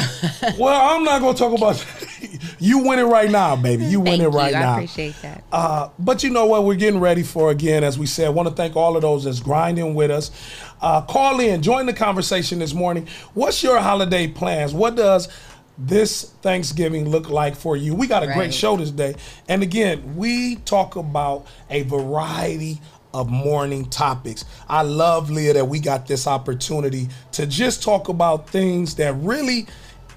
Well, 0.59 0.95
I'm 0.95 1.03
not 1.03 1.21
gonna 1.21 1.37
talk 1.37 1.57
about 1.57 1.85
you 2.59 2.79
winning 2.79 3.09
right 3.09 3.29
now, 3.31 3.55
baby. 3.55 3.85
You 3.85 3.97
thank 3.99 4.05
winning 4.19 4.21
you. 4.31 4.37
right 4.37 4.55
I 4.55 4.59
now. 4.59 4.73
appreciate 4.73 5.15
that. 5.21 5.43
Uh, 5.51 5.89
but 5.99 6.23
you 6.23 6.29
know 6.31 6.45
what? 6.45 6.63
We're 6.65 6.75
getting 6.75 6.99
ready 6.99 7.23
for 7.23 7.51
again, 7.51 7.83
as 7.83 7.97
we 7.97 8.05
said. 8.05 8.27
I 8.27 8.29
want 8.29 8.49
to 8.49 8.55
thank 8.55 8.75
all 8.75 8.95
of 8.95 9.01
those 9.03 9.23
that's 9.23 9.39
grinding 9.39 9.95
with 9.95 10.11
us. 10.11 10.31
Uh, 10.81 11.01
call 11.01 11.39
in, 11.39 11.61
join 11.61 11.85
the 11.85 11.93
conversation 11.93 12.59
this 12.59 12.73
morning. 12.73 13.07
What's 13.35 13.61
your 13.63 13.79
holiday 13.79 14.27
plans? 14.27 14.73
What 14.73 14.95
does 14.95 15.29
this 15.77 16.31
Thanksgiving 16.41 17.09
look 17.09 17.29
like 17.29 17.55
for 17.55 17.75
you? 17.75 17.95
We 17.95 18.07
got 18.07 18.23
a 18.23 18.27
great 18.27 18.53
show 18.53 18.77
this 18.77 18.91
day. 18.91 19.15
And 19.47 19.63
again, 19.63 20.15
we 20.15 20.57
talk 20.57 20.95
about 20.95 21.47
a 21.69 21.83
variety 21.83 22.79
of 23.13 23.29
morning 23.29 23.85
topics. 23.89 24.45
I 24.69 24.83
love, 24.83 25.29
Leah, 25.29 25.53
that 25.53 25.65
we 25.65 25.79
got 25.79 26.07
this 26.07 26.27
opportunity 26.27 27.09
to 27.33 27.45
just 27.45 27.83
talk 27.83 28.09
about 28.09 28.49
things 28.49 28.95
that 28.95 29.13
really 29.15 29.67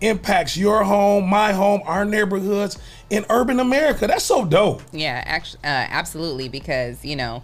impacts 0.00 0.56
your 0.56 0.84
home, 0.84 1.28
my 1.28 1.52
home, 1.52 1.80
our 1.86 2.04
neighborhoods 2.04 2.78
in 3.10 3.24
urban 3.30 3.60
America. 3.60 4.06
That's 4.06 4.24
so 4.24 4.44
dope. 4.44 4.82
Yeah, 4.92 5.22
actually, 5.24 5.60
uh, 5.64 5.86
absolutely, 5.90 6.48
because 6.48 7.04
you 7.04 7.16
know 7.16 7.42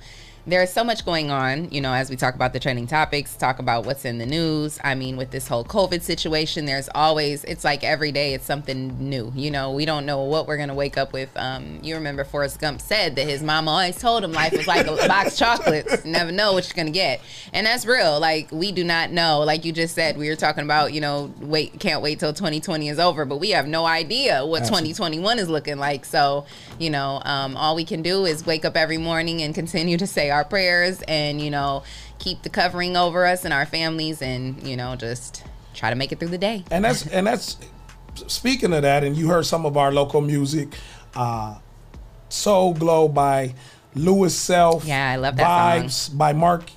there's 0.50 0.72
so 0.72 0.84
much 0.84 1.04
going 1.04 1.30
on. 1.30 1.70
You 1.70 1.80
know, 1.80 1.92
as 1.92 2.10
we 2.10 2.16
talk 2.16 2.34
about 2.34 2.52
the 2.52 2.60
trending 2.60 2.86
topics, 2.86 3.36
talk 3.36 3.58
about 3.58 3.86
what's 3.86 4.04
in 4.04 4.18
the 4.18 4.26
news. 4.26 4.78
I 4.82 4.94
mean, 4.94 5.16
with 5.16 5.30
this 5.30 5.48
whole 5.48 5.64
COVID 5.64 6.02
situation, 6.02 6.64
there's 6.66 6.88
always 6.94 7.44
it's 7.44 7.64
like 7.64 7.84
every 7.84 8.12
day 8.12 8.34
it's 8.34 8.44
something 8.44 8.96
new. 8.98 9.32
You 9.34 9.50
know, 9.50 9.72
we 9.72 9.84
don't 9.84 10.06
know 10.06 10.22
what 10.24 10.46
we're 10.46 10.58
gonna 10.58 10.74
wake 10.74 10.98
up 10.98 11.12
with. 11.12 11.30
Um, 11.36 11.78
you 11.82 11.94
remember 11.94 12.24
Forrest 12.24 12.60
Gump 12.60 12.80
said 12.80 13.16
that 13.16 13.26
his 13.26 13.42
mama 13.42 13.70
always 13.70 13.98
told 13.98 14.24
him 14.24 14.32
life 14.32 14.52
was 14.52 14.66
like 14.66 14.86
a 14.86 14.96
box 15.08 15.32
of 15.32 15.38
chocolates. 15.38 16.04
You 16.04 16.12
never 16.12 16.32
know 16.32 16.52
what 16.52 16.68
you're 16.68 16.76
gonna 16.76 16.90
get, 16.90 17.20
and 17.52 17.66
that's 17.66 17.86
real. 17.86 18.18
Like 18.18 18.50
we 18.50 18.72
do 18.72 18.84
not 18.84 19.10
know. 19.10 19.40
Like 19.40 19.64
you 19.64 19.72
just 19.72 19.94
said, 19.94 20.16
we 20.16 20.28
were 20.28 20.36
talking 20.36 20.64
about. 20.64 20.92
You 20.92 21.00
know, 21.00 21.32
wait, 21.40 21.78
can't 21.78 22.02
wait 22.02 22.18
till 22.18 22.32
2020 22.32 22.88
is 22.88 22.98
over, 22.98 23.24
but 23.24 23.36
we 23.36 23.50
have 23.50 23.66
no 23.66 23.86
idea 23.86 24.44
what 24.44 24.62
Absolutely. 24.62 24.92
2021 24.94 25.38
is 25.38 25.48
looking 25.48 25.78
like. 25.78 26.04
So, 26.04 26.44
you 26.78 26.90
know, 26.90 27.22
um, 27.24 27.56
all 27.56 27.76
we 27.76 27.84
can 27.84 28.02
do 28.02 28.24
is 28.24 28.44
wake 28.44 28.64
up 28.64 28.76
every 28.76 28.98
morning 28.98 29.42
and 29.42 29.54
continue 29.54 29.96
to 29.96 30.06
say 30.06 30.30
our 30.30 30.39
prayers 30.44 31.02
and, 31.08 31.40
you 31.40 31.50
know, 31.50 31.82
keep 32.18 32.42
the 32.42 32.50
covering 32.50 32.96
over 32.96 33.26
us 33.26 33.44
and 33.44 33.54
our 33.54 33.66
families 33.66 34.20
and, 34.22 34.62
you 34.66 34.76
know, 34.76 34.96
just 34.96 35.44
try 35.74 35.90
to 35.90 35.96
make 35.96 36.12
it 36.12 36.18
through 36.18 36.28
the 36.28 36.38
day. 36.38 36.64
and 36.70 36.84
that's 36.84 37.06
and 37.06 37.26
that's 37.26 37.56
speaking 38.26 38.72
of 38.72 38.82
that 38.82 39.04
and 39.04 39.16
you 39.16 39.28
heard 39.28 39.46
some 39.46 39.64
of 39.64 39.76
our 39.76 39.92
local 39.92 40.20
music 40.20 40.68
uh 41.14 41.56
soul 42.28 42.74
glow 42.74 43.08
by 43.08 43.54
Lewis 43.94 44.36
self 44.36 44.84
Yeah, 44.84 45.10
I 45.10 45.16
love 45.16 45.36
that 45.36 45.46
vibes 45.82 46.16
by 46.16 46.32
mark 46.32 46.70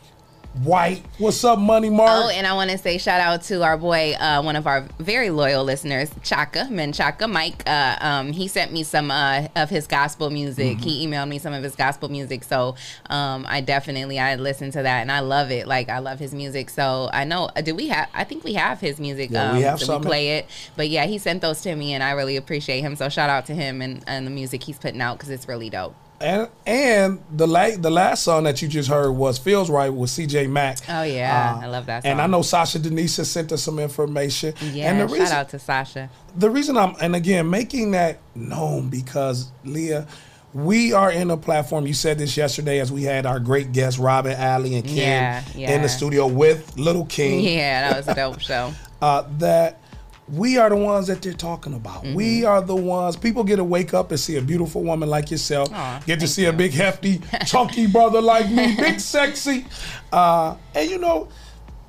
white 0.61 1.03
what's 1.17 1.43
up 1.43 1.57
money 1.57 1.89
mark 1.89 2.11
Oh, 2.13 2.29
and 2.29 2.45
I 2.45 2.53
want 2.53 2.69
to 2.69 2.77
say 2.77 2.97
shout 2.97 3.19
out 3.19 3.41
to 3.43 3.63
our 3.63 3.77
boy, 3.77 4.13
uh, 4.13 4.41
one 4.41 4.55
of 4.55 4.67
our 4.67 4.81
very 4.99 5.29
loyal 5.29 5.63
listeners, 5.63 6.11
Chaka, 6.23 6.67
Men 6.69 6.93
Chaka, 6.93 7.27
Mike. 7.27 7.63
Uh, 7.67 7.97
um, 7.99 8.31
he 8.31 8.47
sent 8.47 8.71
me 8.71 8.83
some 8.83 9.09
uh, 9.09 9.47
of 9.55 9.69
his 9.69 9.87
gospel 9.87 10.29
music. 10.29 10.77
Mm-hmm. 10.77 10.83
He 10.83 11.07
emailed 11.07 11.27
me 11.27 11.39
some 11.39 11.53
of 11.53 11.63
his 11.63 11.75
gospel 11.75 12.09
music. 12.09 12.43
So 12.43 12.75
um, 13.09 13.45
I 13.49 13.61
definitely, 13.61 14.19
I 14.19 14.35
listened 14.35 14.73
to 14.73 14.83
that 14.83 15.01
and 15.01 15.11
I 15.11 15.21
love 15.21 15.51
it. 15.51 15.67
Like, 15.67 15.89
I 15.89 15.99
love 15.99 16.19
his 16.19 16.33
music. 16.33 16.69
So 16.69 17.09
I 17.11 17.23
know, 17.23 17.49
uh, 17.55 17.61
do 17.61 17.73
we 17.73 17.87
have, 17.87 18.09
I 18.13 18.23
think 18.23 18.43
we 18.43 18.53
have 18.53 18.79
his 18.79 18.99
music. 18.99 19.31
Yeah, 19.31 19.49
um, 19.49 19.57
we 19.57 19.63
have 19.63 19.79
so 19.79 19.85
some. 19.85 20.01
we 20.01 20.07
play 20.07 20.37
it. 20.37 20.47
But 20.75 20.89
yeah, 20.89 21.05
he 21.05 21.17
sent 21.17 21.41
those 21.41 21.61
to 21.61 21.75
me 21.75 21.93
and 21.93 22.03
I 22.03 22.11
really 22.11 22.37
appreciate 22.37 22.81
him. 22.81 22.95
So 22.95 23.09
shout 23.09 23.29
out 23.29 23.45
to 23.47 23.55
him 23.55 23.81
and, 23.81 24.03
and 24.07 24.27
the 24.27 24.31
music 24.31 24.63
he's 24.63 24.77
putting 24.77 25.01
out 25.01 25.17
because 25.17 25.29
it's 25.29 25.47
really 25.47 25.69
dope. 25.69 25.95
And 26.23 26.47
and 26.65 27.19
the 27.31 27.45
la- 27.47 27.75
the 27.77 27.89
last 27.91 28.23
song 28.23 28.43
that 28.45 28.61
you 28.61 28.67
just 28.67 28.89
heard 28.89 29.11
was 29.11 29.37
feels 29.37 29.69
right 29.69 29.89
with 29.89 30.09
cj 30.09 30.49
mack 30.49 30.77
Oh, 30.89 31.03
yeah. 31.03 31.59
I 31.61 31.67
love 31.67 31.85
that 31.87 32.05
and 32.05 32.21
i 32.21 32.27
know 32.27 32.41
sasha 32.41 32.79
denise 32.79 33.17
has 33.17 33.29
sent 33.29 33.51
us 33.51 33.61
some 33.63 33.77
information 33.79 34.53
Yeah, 34.71 34.91
and 34.91 35.01
the 35.01 35.07
shout 35.07 35.19
reason 35.19 35.35
out 35.37 35.49
to 35.49 35.59
Sasha. 35.59 36.09
the 36.35 36.49
reason 36.49 36.77
I'm 36.77 36.95
and 37.01 37.15
again 37.15 37.49
making 37.49 37.91
that 37.91 38.19
known 38.35 38.89
because 38.89 39.51
Leah, 39.65 40.07
we 40.53 40.93
are 40.93 41.11
in 41.11 41.31
a 41.31 41.37
platform. 41.37 41.87
You 41.87 41.95
said 41.95 42.19
this 42.19 42.37
yesterday 42.37 42.79
as 42.79 42.91
we 42.91 43.01
had 43.03 43.25
our 43.25 43.39
great 43.39 43.71
guests 43.71 43.99
Robin 43.99 44.33
Alley 44.33 44.75
and 44.75 44.85
Ken 44.85 45.43
Yeah, 45.55 45.71
in 45.75 45.81
the 45.81 45.89
studio 45.89 46.27
with 46.27 46.77
Little 46.77 47.05
King. 47.05 47.39
Yeah, 47.43 47.89
that 47.89 47.97
was 47.97 48.07
a 48.07 48.13
dope 48.15 48.39
show. 48.39 48.71
Uh, 49.01 49.25
that 49.39 49.81
we 50.27 50.57
are 50.57 50.69
the 50.69 50.75
ones 50.75 51.07
that 51.07 51.21
they're 51.21 51.33
talking 51.33 51.73
about. 51.73 52.03
Mm-hmm. 52.03 52.13
We 52.13 52.45
are 52.45 52.61
the 52.61 52.75
ones. 52.75 53.15
People 53.15 53.43
get 53.43 53.57
to 53.57 53.63
wake 53.63 53.93
up 53.93 54.11
and 54.11 54.19
see 54.19 54.37
a 54.37 54.41
beautiful 54.41 54.83
woman 54.83 55.09
like 55.09 55.31
yourself. 55.31 55.71
Aw, 55.73 56.01
get 56.05 56.19
to 56.21 56.27
see 56.27 56.45
a 56.45 56.53
big 56.53 56.71
hefty, 56.71 57.21
chunky 57.45 57.87
brother 57.87 58.21
like 58.21 58.49
me, 58.49 58.75
big 58.75 58.99
sexy, 58.99 59.65
uh, 60.11 60.55
and 60.75 60.89
you 60.89 60.97
know. 60.97 61.29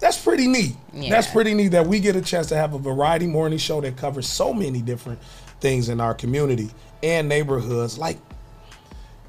That's 0.01 0.23
pretty 0.23 0.49
neat. 0.49 0.77
That's 0.93 1.31
pretty 1.31 1.55
neat 1.55 1.69
that 1.69 1.87
we 1.87 1.99
get 1.99 2.15
a 2.15 2.21
chance 2.21 2.49
to 2.49 2.57
have 2.57 2.75
a 2.75 2.79
variety 2.79 3.27
morning 3.27 3.59
show 3.59 3.81
that 3.81 3.97
covers 3.97 4.29
so 4.29 4.53
many 4.53 4.83
different 4.83 5.19
things 5.61 5.89
in 5.89 5.99
our 5.99 6.13
community 6.13 6.71
and 7.03 7.27
neighborhoods. 7.27 7.97
Like, 7.97 8.19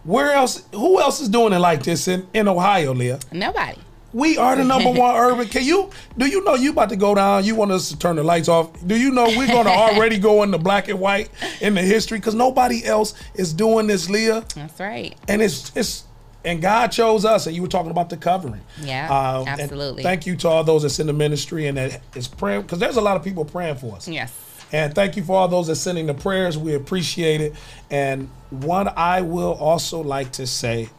where 0.03 0.31
else? 0.33 0.65
Who 0.73 0.99
else 0.99 1.21
is 1.21 1.29
doing 1.29 1.53
it 1.53 1.59
like 1.59 1.83
this 1.83 2.09
in, 2.09 2.27
in 2.33 2.47
Ohio, 2.49 2.93
Leah? 2.93 3.19
Nobody. 3.31 3.79
We 4.15 4.37
are 4.37 4.55
the 4.55 4.63
number 4.63 4.91
one 4.99 5.13
urban. 5.13 5.47
Can 5.49 5.65
you 5.65 5.89
do 6.17 6.25
you 6.25 6.41
know 6.45 6.55
you 6.55 6.71
about 6.71 6.87
to 6.89 6.95
go 6.95 7.13
down? 7.13 7.43
You 7.43 7.53
want 7.55 7.71
us 7.71 7.89
to 7.89 7.99
turn 7.99 8.15
the 8.15 8.23
lights 8.23 8.47
off? 8.47 8.69
Do 8.87 8.95
you 8.97 9.11
know 9.11 9.25
we're 9.25 9.47
gonna 9.47 9.69
already 9.69 10.17
go 10.17 10.41
into 10.43 10.57
black 10.57 10.87
and 10.87 11.01
white 11.01 11.29
in 11.59 11.73
the 11.73 11.81
history 11.81 12.17
because 12.17 12.33
nobody 12.33 12.85
else 12.85 13.13
is 13.33 13.51
doing 13.53 13.87
this, 13.87 14.09
Leah. 14.09 14.45
That's 14.55 14.79
right. 14.79 15.13
And 15.27 15.41
it's 15.41 15.75
it's 15.75 16.05
and 16.45 16.61
God 16.61 16.93
chose 16.93 17.25
us. 17.25 17.45
And 17.45 17.55
you 17.55 17.61
were 17.61 17.67
talking 17.67 17.91
about 17.91 18.09
the 18.09 18.15
covering. 18.15 18.61
Yeah, 18.81 19.11
Uh, 19.11 19.43
absolutely. 19.47 20.03
Thank 20.03 20.25
you 20.25 20.37
to 20.37 20.47
all 20.47 20.63
those 20.63 20.83
that's 20.83 20.99
in 20.99 21.07
the 21.07 21.13
ministry 21.13 21.67
and 21.67 21.77
that 21.77 22.01
is 22.15 22.29
praying 22.29 22.61
because 22.61 22.79
there's 22.79 22.95
a 22.97 23.01
lot 23.01 23.17
of 23.17 23.23
people 23.23 23.43
praying 23.43 23.75
for 23.75 23.95
us. 23.97 24.07
Yes. 24.07 24.31
And 24.71 24.95
thank 24.95 25.17
you 25.17 25.23
for 25.23 25.35
all 25.35 25.47
those 25.49 25.67
that 25.67 25.75
sending 25.75 26.05
the 26.05 26.13
prayers. 26.13 26.57
We 26.57 26.73
appreciate 26.73 27.41
it. 27.41 27.53
And 27.91 28.29
one 28.49 28.87
I 28.95 29.21
will 29.21 29.53
also 29.53 30.01
like 30.01 30.31
to 30.33 30.47
say, 30.47 30.89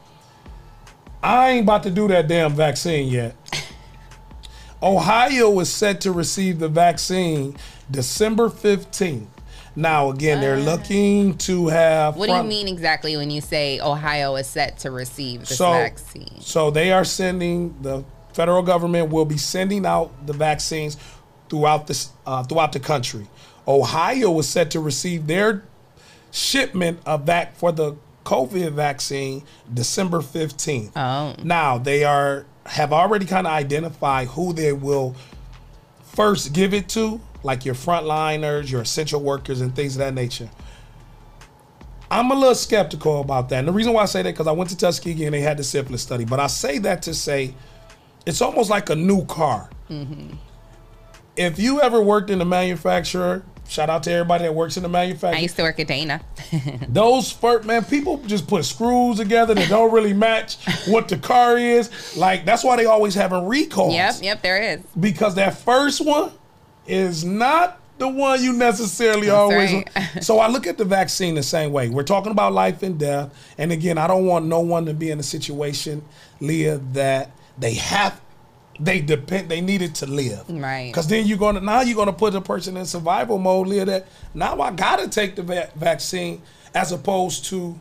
I 1.22 1.50
ain't 1.50 1.64
about 1.64 1.82
to 1.84 1.90
do 1.90 2.08
that 2.08 2.28
damn 2.28 2.52
vaccine 2.52 3.08
yet. 3.08 3.34
Ohio 4.82 5.58
is 5.60 5.72
set 5.72 6.02
to 6.02 6.12
receive 6.12 6.58
the 6.58 6.68
vaccine 6.68 7.56
December 7.90 8.48
15th. 8.48 9.26
Now, 9.74 10.10
again, 10.10 10.40
they're 10.40 10.58
looking 10.58 11.36
to 11.38 11.68
have. 11.68 12.16
What 12.16 12.26
do 12.26 12.32
you 12.32 12.36
front- 12.38 12.48
mean 12.48 12.68
exactly 12.68 13.16
when 13.16 13.30
you 13.30 13.42
say 13.42 13.78
Ohio 13.80 14.36
is 14.36 14.46
set 14.46 14.78
to 14.78 14.90
receive 14.90 15.40
this 15.40 15.58
so, 15.58 15.70
vaccine? 15.70 16.40
So 16.40 16.70
they 16.70 16.92
are 16.92 17.04
sending 17.04 17.76
the 17.82 18.04
federal 18.32 18.62
government 18.62 19.10
will 19.10 19.24
be 19.24 19.38
sending 19.38 19.84
out 19.84 20.26
the 20.26 20.32
vaccines 20.32 20.96
throughout 21.48 21.86
this 21.86 22.10
uh, 22.26 22.42
throughout 22.42 22.72
the 22.72 22.80
country. 22.80 23.26
Ohio 23.68 24.38
is 24.38 24.48
set 24.48 24.70
to 24.70 24.80
receive 24.80 25.26
their 25.26 25.64
shipment 26.30 27.00
of 27.04 27.26
that 27.26 27.56
for 27.56 27.72
the 27.72 27.96
COVID 28.26 28.72
vaccine 28.72 29.44
December 29.72 30.20
fifteenth. 30.20 30.92
Oh. 30.96 31.34
Now 31.42 31.78
they 31.78 32.02
are 32.04 32.44
have 32.66 32.92
already 32.92 33.24
kind 33.24 33.46
of 33.46 33.52
identified 33.52 34.26
who 34.26 34.52
they 34.52 34.72
will 34.72 35.14
first 36.14 36.52
give 36.52 36.74
it 36.74 36.88
to, 36.88 37.20
like 37.44 37.64
your 37.64 37.76
frontliners, 37.76 38.68
your 38.68 38.82
essential 38.82 39.20
workers, 39.20 39.60
and 39.60 39.74
things 39.76 39.94
of 39.94 40.00
that 40.00 40.12
nature. 40.12 40.50
I'm 42.10 42.30
a 42.30 42.34
little 42.34 42.54
skeptical 42.54 43.20
about 43.20 43.48
that. 43.50 43.60
And 43.60 43.68
the 43.68 43.72
reason 43.72 43.92
why 43.92 44.02
I 44.02 44.06
say 44.06 44.22
that 44.22 44.32
because 44.32 44.46
I 44.48 44.52
went 44.52 44.70
to 44.70 44.76
Tuskegee 44.76 45.24
and 45.24 45.34
they 45.34 45.40
had 45.40 45.56
the 45.56 45.64
syphilis 45.64 46.02
study. 46.02 46.24
But 46.24 46.40
I 46.40 46.48
say 46.48 46.78
that 46.78 47.02
to 47.02 47.14
say 47.14 47.54
it's 48.26 48.42
almost 48.42 48.70
like 48.70 48.90
a 48.90 48.96
new 48.96 49.24
car. 49.26 49.70
Mm-hmm. 49.88 50.34
If 51.36 51.58
you 51.58 51.80
ever 51.80 52.00
worked 52.00 52.30
in 52.30 52.40
a 52.40 52.44
manufacturer, 52.44 53.44
shout 53.68 53.90
out 53.90 54.02
to 54.04 54.12
everybody 54.12 54.44
that 54.44 54.54
works 54.54 54.76
in 54.76 54.82
the 54.82 54.88
manufacturing. 54.88 55.38
I 55.38 55.42
used 55.42 55.56
to 55.56 55.62
work 55.62 55.78
at 55.80 55.86
Dana. 55.86 56.20
Those 56.88 57.30
first 57.30 57.66
man, 57.66 57.84
people 57.84 58.18
just 58.18 58.46
put 58.46 58.64
screws 58.64 59.18
together 59.18 59.54
that 59.54 59.68
don't 59.68 59.92
really 59.92 60.12
match 60.12 60.56
what 60.86 61.08
the 61.08 61.18
car 61.18 61.58
is. 61.58 62.16
Like 62.16 62.44
that's 62.44 62.64
why 62.64 62.76
they 62.76 62.86
always 62.86 63.14
having 63.14 63.46
recalls. 63.46 63.94
yep, 63.94 64.14
yep, 64.20 64.42
there 64.42 64.60
is. 64.60 64.80
Because 64.98 65.34
that 65.36 65.58
first 65.58 66.04
one 66.04 66.32
is 66.86 67.24
not 67.24 67.80
the 67.98 68.08
one 68.08 68.42
you 68.42 68.52
necessarily 68.52 69.30
always. 69.30 69.72
right. 69.72 69.88
so 70.22 70.38
I 70.38 70.48
look 70.48 70.66
at 70.66 70.78
the 70.78 70.84
vaccine 70.84 71.34
the 71.34 71.42
same 71.42 71.72
way. 71.72 71.88
We're 71.88 72.02
talking 72.02 72.32
about 72.32 72.52
life 72.52 72.82
and 72.82 72.98
death, 72.98 73.32
and 73.58 73.72
again, 73.72 73.98
I 73.98 74.06
don't 74.06 74.26
want 74.26 74.46
no 74.46 74.60
one 74.60 74.86
to 74.86 74.94
be 74.94 75.10
in 75.10 75.18
a 75.18 75.22
situation, 75.22 76.04
Leah, 76.40 76.78
that 76.92 77.30
they 77.58 77.74
have 77.74 78.20
they 78.78 79.00
depend 79.00 79.48
they 79.48 79.60
needed 79.60 79.94
to 79.96 80.06
live. 80.06 80.44
Right. 80.48 80.90
Because 80.92 81.08
then 81.08 81.26
you're 81.26 81.38
gonna 81.38 81.60
now 81.60 81.80
you're 81.82 81.96
gonna 81.96 82.12
put 82.12 82.34
a 82.34 82.40
person 82.40 82.76
in 82.76 82.86
survival 82.86 83.38
mode, 83.38 83.68
live 83.68 83.86
that 83.86 84.06
now 84.34 84.60
I 84.60 84.70
gotta 84.70 85.08
take 85.08 85.36
the 85.36 85.42
va- 85.42 85.70
vaccine 85.74 86.42
as 86.74 86.92
opposed 86.92 87.46
to 87.46 87.78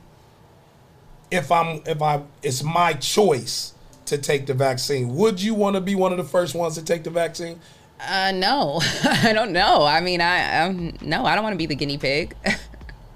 if 1.32 1.52
I'm 1.52 1.82
if 1.86 2.02
I 2.02 2.22
it's 2.42 2.64
my 2.64 2.94
choice 2.94 3.74
to 4.06 4.18
take 4.18 4.46
the 4.46 4.54
vaccine. 4.54 5.16
Would 5.16 5.42
you 5.42 5.54
want 5.54 5.76
to 5.76 5.82
be 5.82 5.96
one 5.96 6.12
of 6.12 6.18
the 6.18 6.24
first 6.24 6.56
ones 6.56 6.76
to 6.76 6.84
take 6.84 7.04
the 7.04 7.10
vaccine? 7.10 7.60
Uh, 8.00 8.32
no, 8.34 8.80
I 9.04 9.34
don't 9.34 9.52
know. 9.52 9.84
I 9.84 10.02
mean, 10.02 10.22
I 10.22 10.60
um, 10.62 10.94
no, 11.02 11.26
I 11.26 11.36
don't 11.36 11.44
want 11.44 11.54
to 11.54 11.58
be 11.58 11.66
the 11.66 11.76
guinea 11.76 11.98
pig. 11.98 12.36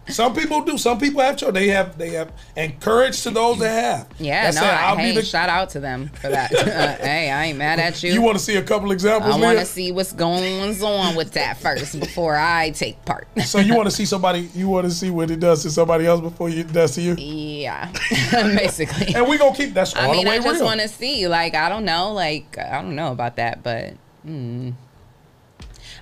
Some 0.09 0.33
people 0.33 0.61
do. 0.61 0.77
Some 0.77 0.99
people 0.99 1.21
have 1.21 1.37
children. 1.37 1.63
They 1.63 1.69
have 1.69 1.97
they 1.97 2.11
have 2.11 2.31
and 2.55 2.79
courage 2.79 3.21
to 3.23 3.31
those 3.31 3.59
that 3.59 3.71
have. 3.71 4.07
yeah, 4.19 4.43
That's 4.43 4.57
no, 4.57 4.63
it. 4.63 4.67
I, 4.67 4.89
I'll 4.89 4.97
hey, 4.97 5.11
be 5.11 5.19
the. 5.19 5.25
shout 5.25 5.49
out 5.49 5.69
to 5.71 5.79
them 5.79 6.09
for 6.09 6.29
that. 6.29 6.51
Uh, 6.69 6.95
hey, 6.97 7.31
I 7.31 7.45
ain't 7.45 7.57
mad 7.57 7.79
at 7.79 8.03
you. 8.03 8.11
you 8.13 8.21
want 8.21 8.37
to 8.37 8.43
see 8.43 8.55
a 8.55 8.61
couple 8.61 8.91
examples? 8.91 9.35
I 9.35 9.39
want 9.39 9.57
to 9.57 9.65
see 9.65 9.91
what's 9.91 10.13
going 10.13 10.61
on 10.83 11.15
with 11.15 11.31
that 11.31 11.57
first 11.57 11.99
before 11.99 12.35
I 12.35 12.69
take 12.71 13.03
part. 13.05 13.27
So 13.45 13.59
you 13.59 13.75
want 13.75 13.89
to 13.89 13.95
see 13.95 14.05
somebody? 14.05 14.49
You 14.53 14.69
want 14.69 14.85
to 14.85 14.91
see 14.91 15.09
what 15.09 15.31
it 15.31 15.39
does 15.39 15.63
to 15.63 15.71
somebody 15.71 16.05
else 16.05 16.21
before 16.21 16.49
it 16.49 16.71
does 16.71 16.95
to 16.95 17.01
you? 17.01 17.15
yeah, 17.15 17.91
basically. 18.31 19.15
And 19.15 19.27
we 19.27 19.37
gonna 19.37 19.55
keep 19.55 19.73
that's 19.73 19.95
all 19.95 20.09
I 20.09 20.11
mean, 20.11 20.25
the 20.25 20.31
way 20.31 20.37
I 20.37 20.41
just 20.41 20.63
want 20.63 20.79
to 20.81 20.87
see. 20.87 21.27
Like, 21.27 21.55
I 21.55 21.69
don't 21.69 21.85
know. 21.85 22.13
Like, 22.13 22.57
I 22.57 22.81
don't 22.81 22.95
know 22.95 23.11
about 23.11 23.37
that, 23.37 23.63
but 23.63 23.93
mm. 24.25 24.73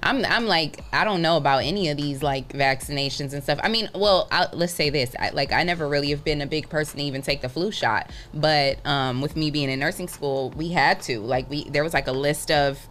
I'm, 0.04 0.24
I'm 0.26 0.46
like, 0.46 0.84
I 0.94 1.04
don't 1.04 1.22
know 1.22 1.38
about 1.38 1.64
any 1.64 1.90
of 1.90 1.98
these 1.98 2.24
like 2.24 2.50
vaccinations 2.50 3.34
and 3.34 3.44
stuff. 3.44 3.60
I 3.64 3.70
mean, 3.70 3.90
well, 3.96 4.28
I, 4.32 4.48
let's 4.54 4.74
say 4.74 4.90
this. 4.90 5.16
I, 5.20 5.30
like, 5.30 5.52
I 5.52 5.64
never 5.64 5.88
really 5.88 6.10
have 6.10 6.24
been 6.24 6.42
a 6.42 6.48
big 6.48 6.70
person 6.70 6.98
to 6.98 7.04
even 7.04 7.22
take 7.22 7.42
the 7.42 7.50
flu 7.50 7.72
shot, 7.72 8.12
but 8.34 8.86
um, 8.86 9.22
with 9.22 9.36
me 9.36 9.52
being 9.52 9.70
in 9.70 9.80
nursing 9.80 10.08
school, 10.08 10.52
we 10.52 10.70
had 10.70 11.02
to. 11.04 11.20
Like, 11.20 11.50
we 11.50 11.70
there 11.70 11.84
was 11.84 11.94
like 11.94 12.08
a 12.08 12.12
list 12.12 12.52
of 12.52 12.88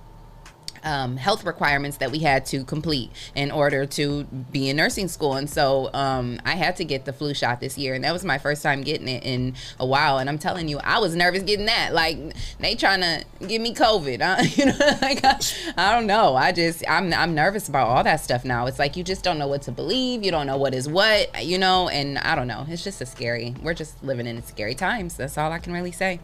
um, 0.87 1.16
health 1.16 1.45
requirements 1.45 1.99
that 1.99 2.11
we 2.11 2.20
had 2.20 2.47
to 2.47 2.64
complete 2.64 3.11
in 3.34 3.51
order 3.51 3.84
to 3.84 4.24
be 4.24 4.70
in 4.70 4.76
nursing 4.76 5.09
school. 5.09 5.34
And 5.34 5.51
so 5.51 5.91
um, 5.93 6.41
I 6.47 6.53
had 6.53 6.76
to 6.76 6.84
get 6.84 7.05
the 7.05 7.12
flu 7.12 7.34
shot 7.34 7.61
this 7.61 7.76
year. 7.76 7.93
And 7.95 8.05
that 8.05 8.12
was 8.12 8.24
my 8.24 8.39
first 8.39 8.62
time 8.62 8.82
getting 8.82 9.09
it 9.09 9.24
in 9.24 9.55
a 9.78 9.84
while. 9.84 10.18
And 10.18 10.30
I'm 10.30 10.39
telling 10.39 10.68
you, 10.68 10.78
I 10.78 11.01
was 11.01 11.14
nervous 11.14 11.43
getting 11.43 11.66
that. 11.66 11.93
Like, 11.93 12.18
they 12.61 12.76
trying 12.76 13.01
to 13.01 13.24
give 13.47 13.61
me 13.61 13.74
COVID. 13.74 14.22
Huh? 14.22 14.43
you 14.57 14.66
know, 14.66 14.99
like, 15.03 15.24
I, 15.24 15.39
I 15.76 15.93
don't 15.93 16.07
know. 16.07 16.37
I 16.37 16.53
just, 16.53 16.84
I'm, 16.89 17.12
I'm 17.12 17.34
nervous 17.34 17.68
about 17.68 17.89
all 17.89 18.05
that 18.05 18.20
stuff 18.20 18.45
now. 18.45 18.66
It's 18.66 18.78
like 18.78 18.97
you 18.97 19.03
just 19.03 19.24
don't 19.24 19.39
know 19.39 19.49
what 19.49 19.62
to 19.62 19.72
believe. 19.72 20.22
You 20.22 20.30
don't 20.30 20.47
know 20.47 20.57
what 20.57 20.72
is 20.72 20.89
what, 20.89 21.45
you 21.45 21.59
know, 21.59 21.89
and 21.89 22.18
I 22.18 22.37
don't 22.37 22.47
know. 22.47 22.64
It's 22.68 22.84
just 22.84 23.01
a 23.01 23.07
scary, 23.07 23.55
we're 23.62 23.74
just 23.74 24.03
living 24.05 24.26
in 24.26 24.43
scary 24.45 24.74
times. 24.74 25.16
That's 25.16 25.37
all 25.37 25.51
I 25.51 25.59
can 25.59 25.72
really 25.72 25.93
say. 25.93 26.20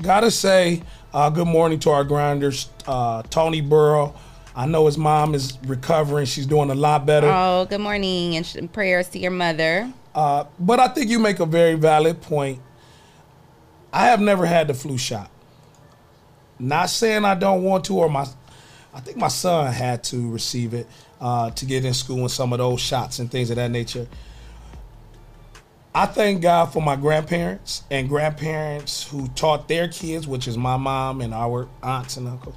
Gotta 0.00 0.30
say, 0.30 0.82
uh, 1.12 1.30
good 1.30 1.46
morning 1.46 1.78
to 1.80 1.90
our 1.90 2.04
grinders, 2.04 2.68
uh, 2.86 3.22
Tony 3.24 3.60
Burrow. 3.60 4.14
I 4.54 4.66
know 4.66 4.86
his 4.86 4.96
mom 4.96 5.34
is 5.34 5.58
recovering. 5.66 6.26
She's 6.26 6.46
doing 6.46 6.70
a 6.70 6.74
lot 6.74 7.04
better. 7.04 7.28
Oh, 7.30 7.66
good 7.68 7.80
morning 7.80 8.36
and 8.36 8.46
sh- 8.46 8.56
prayers 8.72 9.08
to 9.10 9.18
your 9.18 9.30
mother. 9.30 9.92
Uh, 10.14 10.44
but 10.58 10.80
I 10.80 10.88
think 10.88 11.10
you 11.10 11.18
make 11.18 11.40
a 11.40 11.46
very 11.46 11.74
valid 11.74 12.22
point. 12.22 12.60
I 13.92 14.06
have 14.06 14.20
never 14.20 14.46
had 14.46 14.68
the 14.68 14.74
flu 14.74 14.96
shot. 14.96 15.30
Not 16.58 16.88
saying 16.88 17.24
I 17.24 17.34
don't 17.34 17.62
want 17.62 17.84
to, 17.86 17.98
or 17.98 18.08
my, 18.08 18.26
I 18.94 19.00
think 19.00 19.18
my 19.18 19.28
son 19.28 19.70
had 19.72 20.02
to 20.04 20.30
receive 20.30 20.72
it 20.72 20.86
uh, 21.20 21.50
to 21.50 21.66
get 21.66 21.84
in 21.84 21.92
school 21.92 22.20
and 22.20 22.30
some 22.30 22.52
of 22.52 22.58
those 22.58 22.80
shots 22.80 23.18
and 23.18 23.30
things 23.30 23.50
of 23.50 23.56
that 23.56 23.70
nature. 23.70 24.06
I 25.96 26.04
thank 26.04 26.42
God 26.42 26.66
for 26.74 26.82
my 26.82 26.94
grandparents 26.94 27.82
and 27.90 28.06
grandparents 28.06 29.08
who 29.08 29.28
taught 29.28 29.66
their 29.66 29.88
kids, 29.88 30.28
which 30.28 30.46
is 30.46 30.58
my 30.58 30.76
mom 30.76 31.22
and 31.22 31.32
our 31.32 31.70
aunts 31.82 32.18
and 32.18 32.28
uncles. 32.28 32.54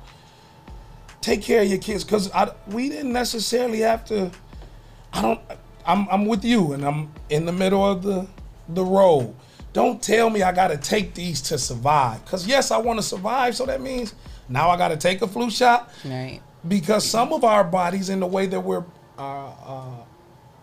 Take 1.21 1.41
care 1.41 1.61
of 1.61 1.69
your 1.69 1.77
kids 1.77 2.03
because 2.03 2.29
we 2.67 2.89
didn't 2.89 3.13
necessarily 3.13 3.79
have 3.79 4.03
to. 4.05 4.29
I 5.13 5.21
don't. 5.21 5.39
I'm 5.85 6.05
I'm 6.09 6.25
with 6.25 6.43
you, 6.43 6.73
and 6.73 6.83
I'm 6.85 7.11
in 7.29 7.45
the 7.45 7.53
middle 7.53 7.89
of 7.89 8.03
the 8.03 8.27
the 8.67 8.83
road. 8.83 9.33
Don't 9.71 10.03
tell 10.03 10.29
me 10.29 10.43
I 10.43 10.51
got 10.51 10.67
to 10.67 10.77
take 10.77 11.13
these 11.13 11.39
to 11.43 11.57
survive. 11.57 12.25
Cause 12.25 12.45
yes, 12.45 12.71
I 12.71 12.77
want 12.77 12.99
to 12.99 13.03
survive. 13.03 13.55
So 13.55 13.65
that 13.67 13.79
means 13.79 14.15
now 14.49 14.69
I 14.69 14.75
got 14.75 14.89
to 14.89 14.97
take 14.97 15.21
a 15.21 15.27
flu 15.27 15.49
shot 15.49 15.89
Right. 16.03 16.41
because 16.67 17.05
some 17.05 17.31
of 17.31 17.45
our 17.45 17.63
bodies, 17.63 18.09
in 18.09 18.19
the 18.19 18.25
way 18.27 18.47
that 18.47 18.59
we're, 18.59 18.83
uh, 19.17 19.47
uh, 19.47 19.83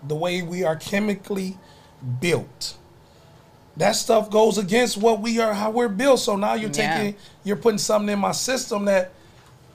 the 0.06 0.14
way 0.14 0.42
we 0.42 0.64
are 0.64 0.76
chemically 0.76 1.56
built, 2.20 2.76
that 3.76 3.92
stuff 3.92 4.30
goes 4.30 4.58
against 4.58 4.96
what 4.96 5.20
we 5.20 5.38
are, 5.40 5.52
how 5.54 5.70
we're 5.70 5.88
built. 5.88 6.20
So 6.20 6.36
now 6.36 6.54
you're 6.54 6.70
Yeah. 6.70 6.94
taking, 6.94 7.16
you're 7.44 7.56
putting 7.56 7.78
something 7.78 8.12
in 8.12 8.18
my 8.18 8.32
system 8.32 8.84
that. 8.86 9.12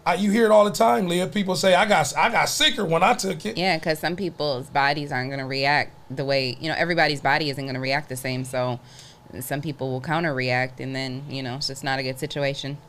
I, 0.04 0.16
you 0.16 0.32
hear 0.32 0.46
it 0.46 0.52
all 0.52 0.66
the 0.66 0.72
time, 0.72 1.08
Leah. 1.08 1.28
People 1.28 1.56
say 1.56 1.76
I 1.76 1.86
got 1.86 2.12
I 2.18 2.32
got 2.32 2.50
sicker 2.50 2.84
when 2.84 3.04
I 3.04 3.14
took 3.14 3.46
it. 3.46 3.56
Yeah, 3.56 3.78
because 3.78 4.00
some 4.00 4.16
people's 4.16 4.68
bodies 4.68 5.12
aren't 5.12 5.30
going 5.30 5.40
to 5.40 5.46
react 5.46 5.92
the 6.10 6.26
way, 6.26 6.58
you 6.60 6.70
know, 6.70 6.76
everybody's 6.76 7.22
body 7.22 7.52
isn't 7.52 7.64
going 7.64 7.76
to 7.76 7.80
react 7.80 8.10
the 8.10 8.16
same. 8.16 8.44
So 8.44 8.80
some 9.42 9.62
people 9.62 9.92
will 9.92 10.02
counter 10.02 10.34
react, 10.34 10.80
and 10.80 10.96
then, 10.96 11.22
you 11.30 11.44
know, 11.44 11.58
it's 11.58 11.68
just 11.68 11.84
not 11.84 12.00
a 12.00 12.04
good 12.04 12.18
situation. 12.18 12.80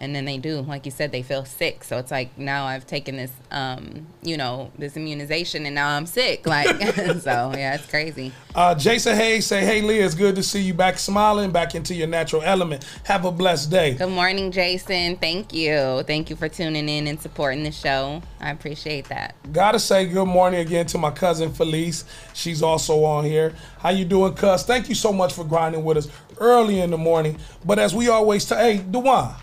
And 0.00 0.14
then 0.14 0.24
they 0.24 0.38
do, 0.38 0.62
like 0.62 0.86
you 0.86 0.90
said, 0.90 1.12
they 1.12 1.22
feel 1.22 1.44
sick. 1.44 1.84
So 1.84 1.98
it's 1.98 2.10
like 2.10 2.36
now 2.38 2.64
I've 2.64 2.86
taken 2.86 3.16
this, 3.16 3.30
um, 3.50 4.06
you 4.22 4.38
know, 4.38 4.72
this 4.78 4.96
immunization, 4.96 5.66
and 5.66 5.74
now 5.74 5.90
I'm 5.90 6.06
sick. 6.06 6.46
Like, 6.46 6.68
so 7.20 7.52
yeah, 7.54 7.74
it's 7.74 7.86
crazy. 7.86 8.32
Uh, 8.54 8.74
Jason 8.74 9.14
Hayes 9.14 9.44
say, 9.44 9.62
"Hey 9.62 9.82
Leah, 9.82 10.06
it's 10.06 10.14
good 10.14 10.36
to 10.36 10.42
see 10.42 10.62
you 10.62 10.72
back 10.72 10.98
smiling, 10.98 11.50
back 11.50 11.74
into 11.74 11.94
your 11.94 12.08
natural 12.08 12.40
element. 12.42 12.86
Have 13.04 13.26
a 13.26 13.30
blessed 13.30 13.70
day." 13.70 13.94
Good 13.94 14.08
morning, 14.08 14.50
Jason. 14.50 15.16
Thank 15.16 15.52
you. 15.52 16.02
Thank 16.06 16.30
you 16.30 16.36
for 16.36 16.48
tuning 16.48 16.88
in 16.88 17.06
and 17.06 17.20
supporting 17.20 17.62
the 17.62 17.72
show. 17.72 18.22
I 18.40 18.50
appreciate 18.52 19.08
that. 19.10 19.34
Gotta 19.52 19.78
say 19.78 20.06
good 20.06 20.24
morning 20.24 20.60
again 20.60 20.86
to 20.86 20.98
my 20.98 21.10
cousin 21.10 21.52
Felice. 21.52 22.06
She's 22.32 22.62
also 22.62 23.04
on 23.04 23.24
here. 23.26 23.54
How 23.78 23.90
you 23.90 24.06
doing, 24.06 24.32
cuz? 24.32 24.62
Thank 24.62 24.88
you 24.88 24.94
so 24.94 25.12
much 25.12 25.34
for 25.34 25.44
grinding 25.44 25.84
with 25.84 25.98
us 25.98 26.08
early 26.38 26.80
in 26.80 26.90
the 26.90 26.98
morning. 26.98 27.38
But 27.64 27.78
as 27.78 27.94
we 27.94 28.08
always 28.08 28.46
tell, 28.46 28.58
hey, 28.58 28.78
Dewan, 28.78 29.34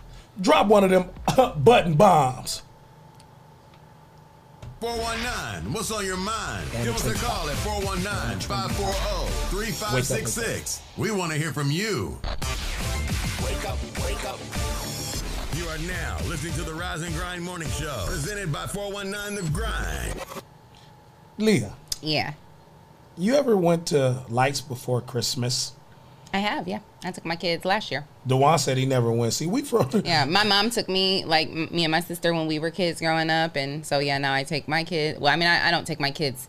drop 0.41 0.67
one 0.67 0.83
of 0.83 0.89
them 0.89 1.09
button 1.63 1.93
bombs. 1.95 2.63
419, 4.79 5.73
what's 5.73 5.89
on 5.91 6.05
your 6.05 6.17
mind? 6.17 6.69
Give 6.83 6.93
us 6.95 7.05
a 7.07 7.15
call 7.15 7.49
at 7.49 7.55
419 7.57 8.39
540 8.41 9.31
3566. 9.49 10.81
We 10.97 11.09
want 11.11 11.31
to 11.31 11.37
hear 11.37 11.51
from 11.51 11.71
you. 11.71 12.19
Wake 13.43 13.67
up, 13.67 13.77
wake 14.05 14.23
up. 14.25 14.39
You 15.55 15.65
are 15.69 15.79
now 15.79 16.17
listening 16.27 16.53
to 16.53 16.61
the 16.61 16.73
Rise 16.75 17.01
and 17.01 17.15
Grind 17.15 17.43
Morning 17.43 17.67
Show, 17.69 18.03
presented 18.05 18.51
by 18.53 18.67
419 18.67 19.45
The 19.45 19.51
Grind. 19.51 20.21
Leah, 21.39 21.73
Yeah, 22.01 22.33
you 23.17 23.33
ever 23.35 23.57
went 23.57 23.87
to 23.87 24.23
Lights 24.29 24.61
Before 24.61 25.01
Christmas? 25.01 25.71
I 26.37 26.41
have. 26.41 26.67
Yeah, 26.67 26.79
I 27.03 27.09
took 27.11 27.25
my 27.25 27.35
kids 27.35 27.65
last 27.65 27.89
year. 27.89 28.05
Dewan 28.25 28.59
said 28.59 28.77
he 28.77 28.85
never 28.85 29.11
went. 29.11 29.33
See, 29.33 29.47
we 29.47 29.63
from 29.63 29.89
Yeah, 30.05 30.25
my 30.25 30.43
mom 30.43 30.69
took 30.69 30.87
me, 30.87 31.25
like 31.25 31.49
m- 31.49 31.67
me 31.71 31.83
and 31.83 31.91
my 31.91 31.99
sister, 31.99 32.31
when 32.31 32.45
we 32.45 32.59
were 32.59 32.69
kids 32.69 33.01
growing 33.01 33.31
up, 33.31 33.55
and 33.55 33.83
so 33.83 33.97
yeah, 33.97 34.19
now 34.19 34.33
I 34.33 34.43
take 34.43 34.67
my 34.67 34.83
kids. 34.83 35.19
Well, 35.19 35.33
I 35.33 35.35
mean, 35.35 35.47
I, 35.47 35.67
I 35.67 35.71
don't 35.71 35.87
take 35.87 35.99
my 35.99 36.11
kids 36.11 36.47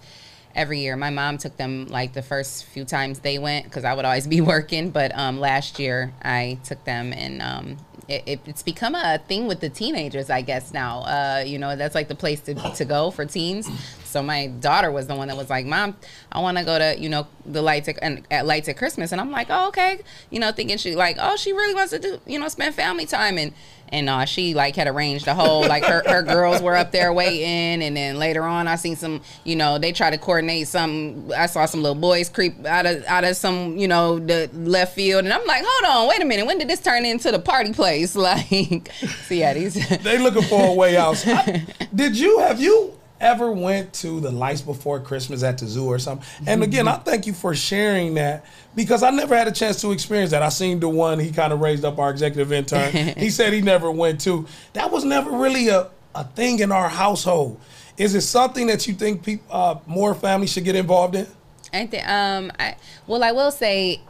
every 0.55 0.81
year. 0.81 0.95
My 0.95 1.09
mom 1.09 1.39
took 1.39 1.57
them 1.57 1.87
like 1.87 2.13
the 2.13 2.21
first 2.21 2.67
few 2.67 2.85
times 2.85 3.21
they 3.21 3.39
went 3.39 3.65
because 3.65 3.85
I 3.85 3.95
would 3.95 4.05
always 4.05 4.27
be 4.27 4.41
working. 4.55 4.91
But 4.91 5.17
um, 5.17 5.41
last 5.41 5.79
year 5.79 6.13
I 6.21 6.59
took 6.65 6.85
them, 6.85 7.15
and 7.15 7.41
um, 7.41 7.77
it, 8.09 8.23
it, 8.27 8.41
it's 8.45 8.63
become 8.63 8.95
a 8.95 9.19
thing 9.27 9.47
with 9.47 9.61
the 9.61 9.71
teenagers, 9.71 10.29
I 10.29 10.43
guess 10.43 10.75
now. 10.75 11.01
Uh, 11.01 11.45
you 11.47 11.59
know, 11.59 11.77
that's 11.77 11.95
like 11.95 12.09
the 12.09 12.15
place 12.15 12.41
to 12.43 12.55
to 12.55 12.85
go 12.85 13.11
for 13.11 13.25
teens. 13.25 13.67
So 14.09 14.23
my 14.23 14.47
daughter 14.49 14.91
was 14.91 15.07
the 15.07 15.15
one 15.15 15.29
that 15.29 15.37
was 15.37 15.51
like, 15.51 15.67
"Mom, 15.67 15.97
I 16.33 16.41
want 16.41 16.59
to 16.59 16.65
go 16.65 16.79
to 16.79 16.99
you 16.99 17.09
know 17.09 17.27
the 17.47 17.63
lights 17.63 17.89
at, 17.89 17.99
and 18.03 18.27
at 18.31 18.47
lights 18.47 18.69
at 18.69 18.77
Christmas," 18.77 19.13
and 19.13 19.21
I'm 19.21 19.31
like, 19.31 19.49
"Oh, 19.51 19.69
okay," 19.69 20.01
you 20.31 20.41
know, 20.41 20.51
thinking 20.53 20.79
she 20.79 20.95
like, 20.97 21.17
"Oh, 21.21 21.37
she 21.37 21.53
really 21.53 21.75
wants 21.75 21.91
to 21.93 21.99
do 21.99 22.21
you 22.27 22.39
know 22.39 22.49
spend 22.49 22.75
family 22.75 23.07
time," 23.07 23.39
and 23.39 23.53
and 23.91 24.09
uh, 24.09 24.25
she 24.27 24.53
like 24.55 24.77
had 24.77 24.87
arranged 24.87 25.27
a 25.29 25.35
whole 25.35 25.67
like 25.67 25.85
her, 25.85 26.03
her 26.07 26.23
girls 26.23 26.61
were 26.61 26.77
up 26.77 26.93
there 26.93 27.13
waiting, 27.13 27.83
and 27.83 27.97
then 27.97 28.19
later 28.19 28.43
on 28.43 28.69
I 28.69 28.77
seen 28.77 28.97
some 28.97 29.23
you 29.45 29.57
know 29.57 29.79
they 29.79 29.93
try 29.93 30.11
to 30.11 30.19
coordinate 30.19 30.69
some. 30.69 31.31
I 31.37 31.47
saw 31.47 31.65
some 31.67 31.83
little 31.83 31.99
boys 32.01 32.29
creep 32.29 32.65
out 32.67 32.87
of 32.87 33.05
out 33.07 33.25
of 33.25 33.37
some 33.37 33.77
you 33.79 33.89
know 33.89 34.19
the 34.19 34.51
left 34.53 34.95
field, 34.95 35.25
and 35.25 35.33
I'm 35.33 35.47
like, 35.47 35.63
"Hold 35.67 35.97
on, 35.97 36.09
wait 36.09 36.23
a 36.23 36.25
minute, 36.25 36.47
when 36.47 36.59
did 36.59 36.69
this 36.69 36.81
turn 36.81 37.05
into 37.05 37.31
the 37.31 37.39
party 37.39 37.73
place?" 37.73 38.17
Like, 38.29 38.93
so 39.27 39.35
yeah, 39.35 39.55
these. 39.55 39.75
they 40.01 40.19
looking 40.19 40.43
for 40.43 40.67
a 40.69 40.73
way 40.75 40.97
out. 40.97 41.23
I- 41.27 41.65
did 41.95 42.19
you 42.19 42.41
have 42.41 42.61
you 42.61 42.98
ever 43.21 43.51
went 43.51 43.93
to 43.95 44.21
the 44.21 44.31
lights 44.31 44.63
before 44.63 45.01
Christmas 45.01 45.43
at 45.43 45.59
the 45.59 45.67
zoo 45.67 45.87
or 45.87 45.99
something? 45.99 46.27
And 46.47 46.63
again, 46.63 46.89
I 46.89 46.97
thank 46.97 47.27
you 47.27 47.33
for 47.33 47.55
sharing 47.55 48.15
that 48.15 48.45
because 48.75 49.03
I 49.03 49.11
never 49.11 49.37
had 49.37 49.49
a 49.49 49.53
chance 49.53 49.81
to 49.83 49.93
experience 49.93 50.31
that. 50.31 50.43
I 50.43 50.49
seen 50.49 50.81
the 50.81 50.89
one 50.89 51.19
he 51.19 51.31
kind 51.33 51.53
of 51.53 51.61
raised 51.61 51.85
up 51.85 51.99
our 51.99 52.11
executive 52.11 52.53
intern. 52.53 52.93
he 53.17 53.31
said 53.31 53.53
he 53.53 53.61
never 53.61 53.91
went 53.91 54.21
to. 54.23 54.47
That 54.73 54.91
was 54.91 55.05
never 55.05 55.31
really 55.31 55.69
a, 55.69 55.91
a 56.15 56.25
thing 56.25 56.61
in 56.61 56.73
our 56.73 56.89
household. 56.89 57.61
Is 57.97 58.15
it 58.15 58.21
something 58.21 58.69
that 58.69 58.87
you 58.87 58.95
think 58.95 59.25
peop 59.25 59.43
uh, 59.51 59.77
more 59.87 60.15
families 60.15 60.53
should 60.53 60.65
get 60.65 60.77
involved 60.77 61.17
in? 61.17 61.27
I 61.73 61.87
think 61.87 62.09
um 62.09 62.51
I 62.59 62.77
well 63.07 63.23
I 63.23 63.33
will 63.33 63.51
say 63.51 64.01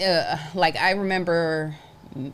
uh, 0.00 0.38
like 0.54 0.76
I 0.76 0.92
remember 0.92 1.76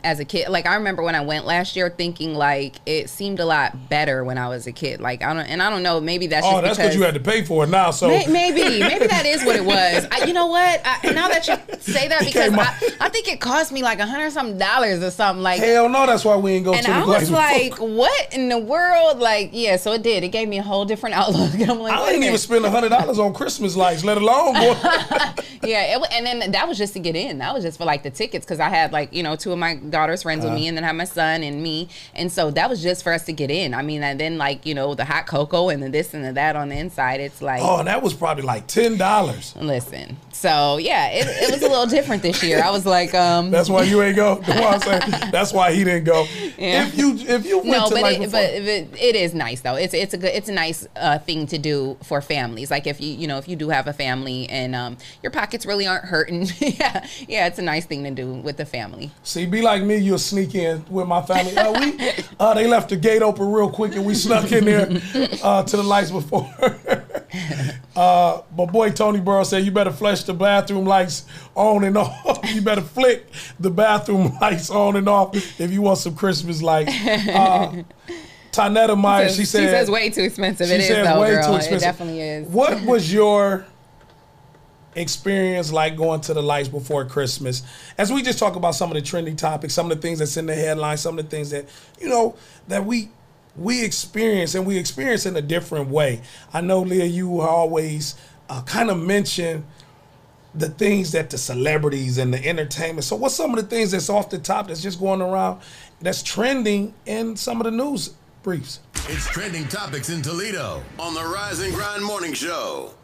as 0.05 0.21
a 0.21 0.25
kid. 0.25 0.49
Like 0.49 0.67
I 0.67 0.75
remember 0.75 1.03
when 1.03 1.15
I 1.15 1.21
went 1.23 1.47
last 1.47 1.77
year, 1.77 1.91
thinking 1.91 2.35
like 2.35 2.77
it 2.87 3.09
seemed 3.11 3.41
a 3.41 3.45
lot 3.45 3.89
better 3.89 4.25
when 4.25 4.39
I 4.39 4.49
was 4.49 4.67
a 4.67 4.73
kid. 4.73 5.01
Like 5.01 5.23
I 5.23 5.33
don't, 5.33 5.47
and 5.47 5.63
I 5.63 5.71
don't 5.71 5.83
know, 5.83 6.01
maybe 6.01 6.27
that's 6.27 6.47
Oh, 6.47 6.61
that's 6.61 6.77
because 6.77 6.77
because 6.79 6.97
you 6.97 7.03
had 7.03 7.15
to 7.15 7.21
pay 7.21 7.45
for 7.45 7.65
it 7.65 7.69
now. 7.69 7.91
So 7.91 8.09
May- 8.09 8.27
Maybe, 8.27 8.81
maybe 8.81 9.07
that 9.07 9.27
is 9.27 9.45
what 9.45 9.57
it 9.57 9.65
was. 9.65 10.07
I, 10.11 10.25
you 10.25 10.33
know 10.33 10.47
what? 10.47 10.81
I, 10.85 11.13
now 11.13 11.29
that 11.29 11.47
you 11.49 11.57
say 11.79 12.09
that, 12.09 12.25
because 12.25 12.53
I, 12.53 13.07
I 13.07 13.09
think 13.09 13.29
it 13.29 13.41
cost 13.41 13.73
me 13.73 13.83
like 13.83 13.99
a 14.01 14.07
hundred 14.07 14.33
something 14.33 14.59
dollars 14.59 15.03
or 15.03 15.11
something. 15.11 15.43
Like, 15.43 15.61
hell 15.61 15.89
no, 15.89 16.07
that's 16.07 16.25
why 16.25 16.37
we 16.37 16.53
ain't 16.53 16.65
go 16.65 16.75
and 16.75 16.85
to 16.85 16.91
the 16.91 16.97
I 16.99 17.05
was 17.07 17.31
like, 17.31 17.73
before. 17.73 17.89
what 17.89 18.35
in 18.35 18.49
the 18.49 18.59
world? 18.59 19.19
Like, 19.19 19.51
yeah. 19.53 19.77
So 19.77 19.93
it 19.93 20.03
did. 20.03 20.25
It 20.25 20.29
gave 20.29 20.49
me 20.49 20.59
a 20.59 20.63
whole 20.63 20.85
different 20.85 21.15
outlook. 21.17 21.53
I'm 21.69 21.79
like, 21.81 21.93
I 21.95 22.07
didn't 22.11 22.25
even 22.25 22.39
spend 22.39 22.65
a 22.65 22.71
hundred 22.71 22.91
dollars 22.91 23.19
on 23.19 23.33
Christmas 23.35 23.77
lights, 23.77 24.05
let 24.05 24.19
alone 24.19 24.55
boy. 24.55 24.75
Yeah, 25.63 25.99
it, 25.99 26.07
and 26.13 26.25
then 26.25 26.53
that 26.53 26.67
was 26.69 26.79
just 26.79 26.95
to 26.95 27.01
get 27.01 27.15
in. 27.15 27.39
That 27.39 27.53
was 27.53 27.63
just 27.65 27.77
for 27.77 27.85
like 27.85 28.03
the 28.03 28.11
tickets 28.11 28.47
because 28.47 28.61
I 28.61 28.71
had 28.71 28.93
like 28.93 29.13
you 29.13 29.23
know 29.23 29.37
two 29.37 29.53
of 29.53 29.59
my 29.59 29.70
daughter's 29.75 30.23
friends 30.23 30.45
Uh-huh. 30.45 30.55
with 30.55 30.61
me, 30.63 30.69
and 30.69 30.77
then 30.77 30.85
I 30.85 30.89
had 30.89 30.97
my 30.97 31.05
son 31.05 31.43
and 31.43 31.63
me, 31.63 31.89
and 32.15 32.31
so 32.31 32.51
that 32.53 32.69
was 32.71 32.83
just 32.83 33.03
for 33.03 33.13
us 33.13 33.25
to 33.27 33.33
get 33.33 33.51
in. 33.51 33.75
I 33.75 33.83
mean, 33.83 34.03
and 34.03 34.19
then 34.19 34.39
like 34.39 34.67
you 34.67 34.75
know 34.75 34.95
the 34.95 35.05
hot 35.05 35.27
cocoa 35.27 35.69
and 35.69 35.83
the 35.83 35.89
this 35.89 36.15
and 36.15 36.25
the 36.25 36.33
that 36.33 36.57
on 36.57 36.69
the 36.69 36.77
inside. 36.79 37.21
It's 37.21 37.43
like, 37.43 37.61
oh, 37.63 37.83
that 37.85 38.03
was 38.03 38.15
probably 38.15 38.43
like 38.45 38.67
ten 38.67 38.97
dollars. 38.97 39.55
listen. 39.57 40.17
So 40.33 40.79
yeah, 40.79 41.09
it, 41.11 41.27
it 41.27 41.51
was 41.53 41.63
a 41.63 41.69
little 41.69 41.87
different 41.87 42.23
this 42.23 42.43
year. 42.43 42.63
I 42.63 42.71
was 42.71 42.87
like, 42.87 43.15
um, 43.15 43.51
That's 43.51 43.69
why 43.69 43.83
you 43.83 44.01
ain't 44.03 44.17
go. 44.17 44.37
That's 44.47 44.87
why 44.87 45.31
That's 45.31 45.53
why 45.53 45.73
he 45.73 45.85
didn't 45.85 46.05
go. 46.05 46.27
Yeah. 46.57 46.87
If 46.87 46.97
you 46.97 47.15
if 47.17 47.45
you 47.47 47.59
went 47.59 47.71
no, 47.71 47.89
to 47.89 47.95
but 47.95 48.03
like 48.03 48.17
it, 48.17 48.21
before, 48.31 48.41
but, 48.41 48.91
but 48.91 49.01
it 49.01 49.17
is 49.17 49.35
nice 49.35 49.61
though. 49.61 49.75
It's 49.77 49.93
it's 49.95 50.15
a 50.15 50.19
good 50.19 50.31
it's 50.35 50.49
a 50.49 50.53
nice 50.53 50.87
uh, 50.97 51.19
thing 51.19 51.47
to 51.49 51.59
do 51.59 51.97
for 52.05 52.21
families. 52.23 52.71
Like 52.71 52.87
if 52.87 53.01
you 53.01 53.13
you 53.13 53.27
know 53.27 53.39
if 53.39 53.49
you 53.49 53.57
do 53.57 53.69
have 53.69 53.87
a 53.87 53.93
family 53.93 54.49
and 54.49 54.75
um, 54.75 54.97
your 55.23 55.31
pockets 55.31 55.67
really 55.67 55.87
aren't 55.87 56.07
hurting, 56.07 56.47
yeah, 56.59 57.07
yeah, 57.29 57.47
it's 57.47 57.59
a 57.59 57.63
nice 57.63 57.85
thing 57.85 58.05
to 58.05 58.11
do 58.11 58.33
with 58.33 58.57
the 58.57 58.65
family. 58.67 59.11
see, 59.23 59.47
be 59.61 59.65
like 59.65 59.83
me, 59.83 59.97
you'll 59.97 60.19
sneak 60.19 60.55
in 60.55 60.85
with 60.89 61.07
my 61.07 61.23
family. 61.23 61.57
Uh, 61.57 61.73
we 61.79 61.99
uh, 62.39 62.55
they 62.55 62.67
left 62.67 62.89
the 62.89 62.97
gate 62.97 63.23
open 63.23 63.51
real 63.51 63.71
quick 63.71 63.95
and 63.95 64.05
we 64.05 64.15
snuck 64.15 64.51
in 64.53 64.65
there 64.65 64.89
uh, 65.43 65.63
to 65.63 65.77
the 65.77 65.83
lights 65.83 66.11
before. 66.11 66.51
uh, 67.97 68.43
but 68.57 68.67
boy, 68.67 68.91
Tony 68.91 69.21
Burrow 69.21 69.45
said 69.45 69.65
you 69.65 69.71
better 69.71 69.93
flush 69.93 70.25
the 70.25 70.35
bathroom 70.35 70.85
lights 70.87 71.27
on 71.55 71.85
and 71.85 71.97
off. 71.97 72.41
you 72.55 72.63
better 72.63 72.81
flick 72.81 73.27
the 73.59 73.71
bathroom 73.71 74.33
lights 74.41 74.71
on 74.71 74.97
and 74.97 75.09
off 75.09 75.35
if 75.61 75.71
you 75.71 75.83
want 75.83 75.99
some 75.99 76.15
Christmas 76.15 76.63
lights. 76.63 76.93
Uh, 76.93 77.83
Tanetta 78.53 78.99
Meyer, 78.99 79.29
she 79.29 79.45
said 79.45 79.61
she 79.61 79.69
says 79.69 79.91
way 79.91 80.11
too 80.11 80.23
expensive. 80.23 80.67
She 80.67 80.75
it 80.75 80.81
is 80.81 80.87
said 80.89 81.07
though, 81.07 81.21
way 81.21 81.31
girl. 81.31 81.47
too 81.47 81.53
It 81.53 81.57
expensive. 81.59 81.81
definitely 81.83 82.21
is. 82.21 82.49
What 82.49 82.83
was 82.83 83.13
your 83.13 83.65
experience 84.95 85.73
like 85.73 85.97
going 85.97 86.21
to 86.23 86.35
the 86.35 86.43
lights 86.43 86.69
before 86.69 87.05
Christmas? 87.05 87.63
As 87.99 88.13
we 88.13 88.23
just 88.23 88.39
talk 88.39 88.57
about 88.57 88.75
some 88.75 88.91
of 88.91 88.95
the 88.95 89.03
trending 89.03 89.37
topics, 89.37 89.75
some 89.75 89.91
of 89.91 89.97
the 89.97 90.03
things 90.03 90.19
that's 90.19 90.37
in 90.37 90.47
the 90.47 90.55
headlines, 90.55 91.01
some 91.01 91.19
of 91.19 91.25
the 91.25 91.31
things 91.31 91.51
that 91.51 91.67
you 92.01 92.09
know 92.09 92.37
that 92.69 92.85
we 92.85 93.11
we 93.57 93.85
experience 93.85 94.55
and 94.55 94.67
we 94.67 94.79
experience 94.79 95.27
in 95.27 95.37
a 95.37 95.43
different 95.43 95.89
way. 95.89 96.21
I 96.53 96.61
know, 96.61 96.81
Leah, 96.81 97.05
you 97.05 97.41
always 97.41 98.15
uh, 98.49 98.63
kind 98.63 98.91
of 98.91 98.99
mention 98.99 99.65
the 100.55 100.69
things 100.69 101.13
that 101.13 101.31
the 101.31 101.39
celebrities 101.39 102.19
and 102.19 102.35
the 102.35 102.45
entertainment. 102.45 103.05
So, 103.05 103.17
what's 103.17 103.35
some 103.35 103.51
of 103.51 103.57
the 103.57 103.69
things 103.69 103.93
that's 103.93 104.11
off 104.11 104.31
the 104.31 104.39
top 104.39 104.69
that's 104.69 104.83
just 104.83 104.99
going 104.99 105.21
around 105.21 105.61
that's 106.01 106.23
trending 106.23 106.95
in 107.07 107.37
some 107.37 107.61
of 107.61 107.65
the 107.65 107.71
news 107.71 108.15
briefs? 108.43 108.81
It's 109.09 109.29
trending 109.29 109.67
topics 109.69 110.11
in 110.11 110.23
Toledo 110.23 110.83
on 110.99 111.15
the 111.15 111.23
Rise 111.23 111.61
and 111.61 111.75
Grind 111.75 112.05
Morning 112.05 112.33
Show. 112.33 112.95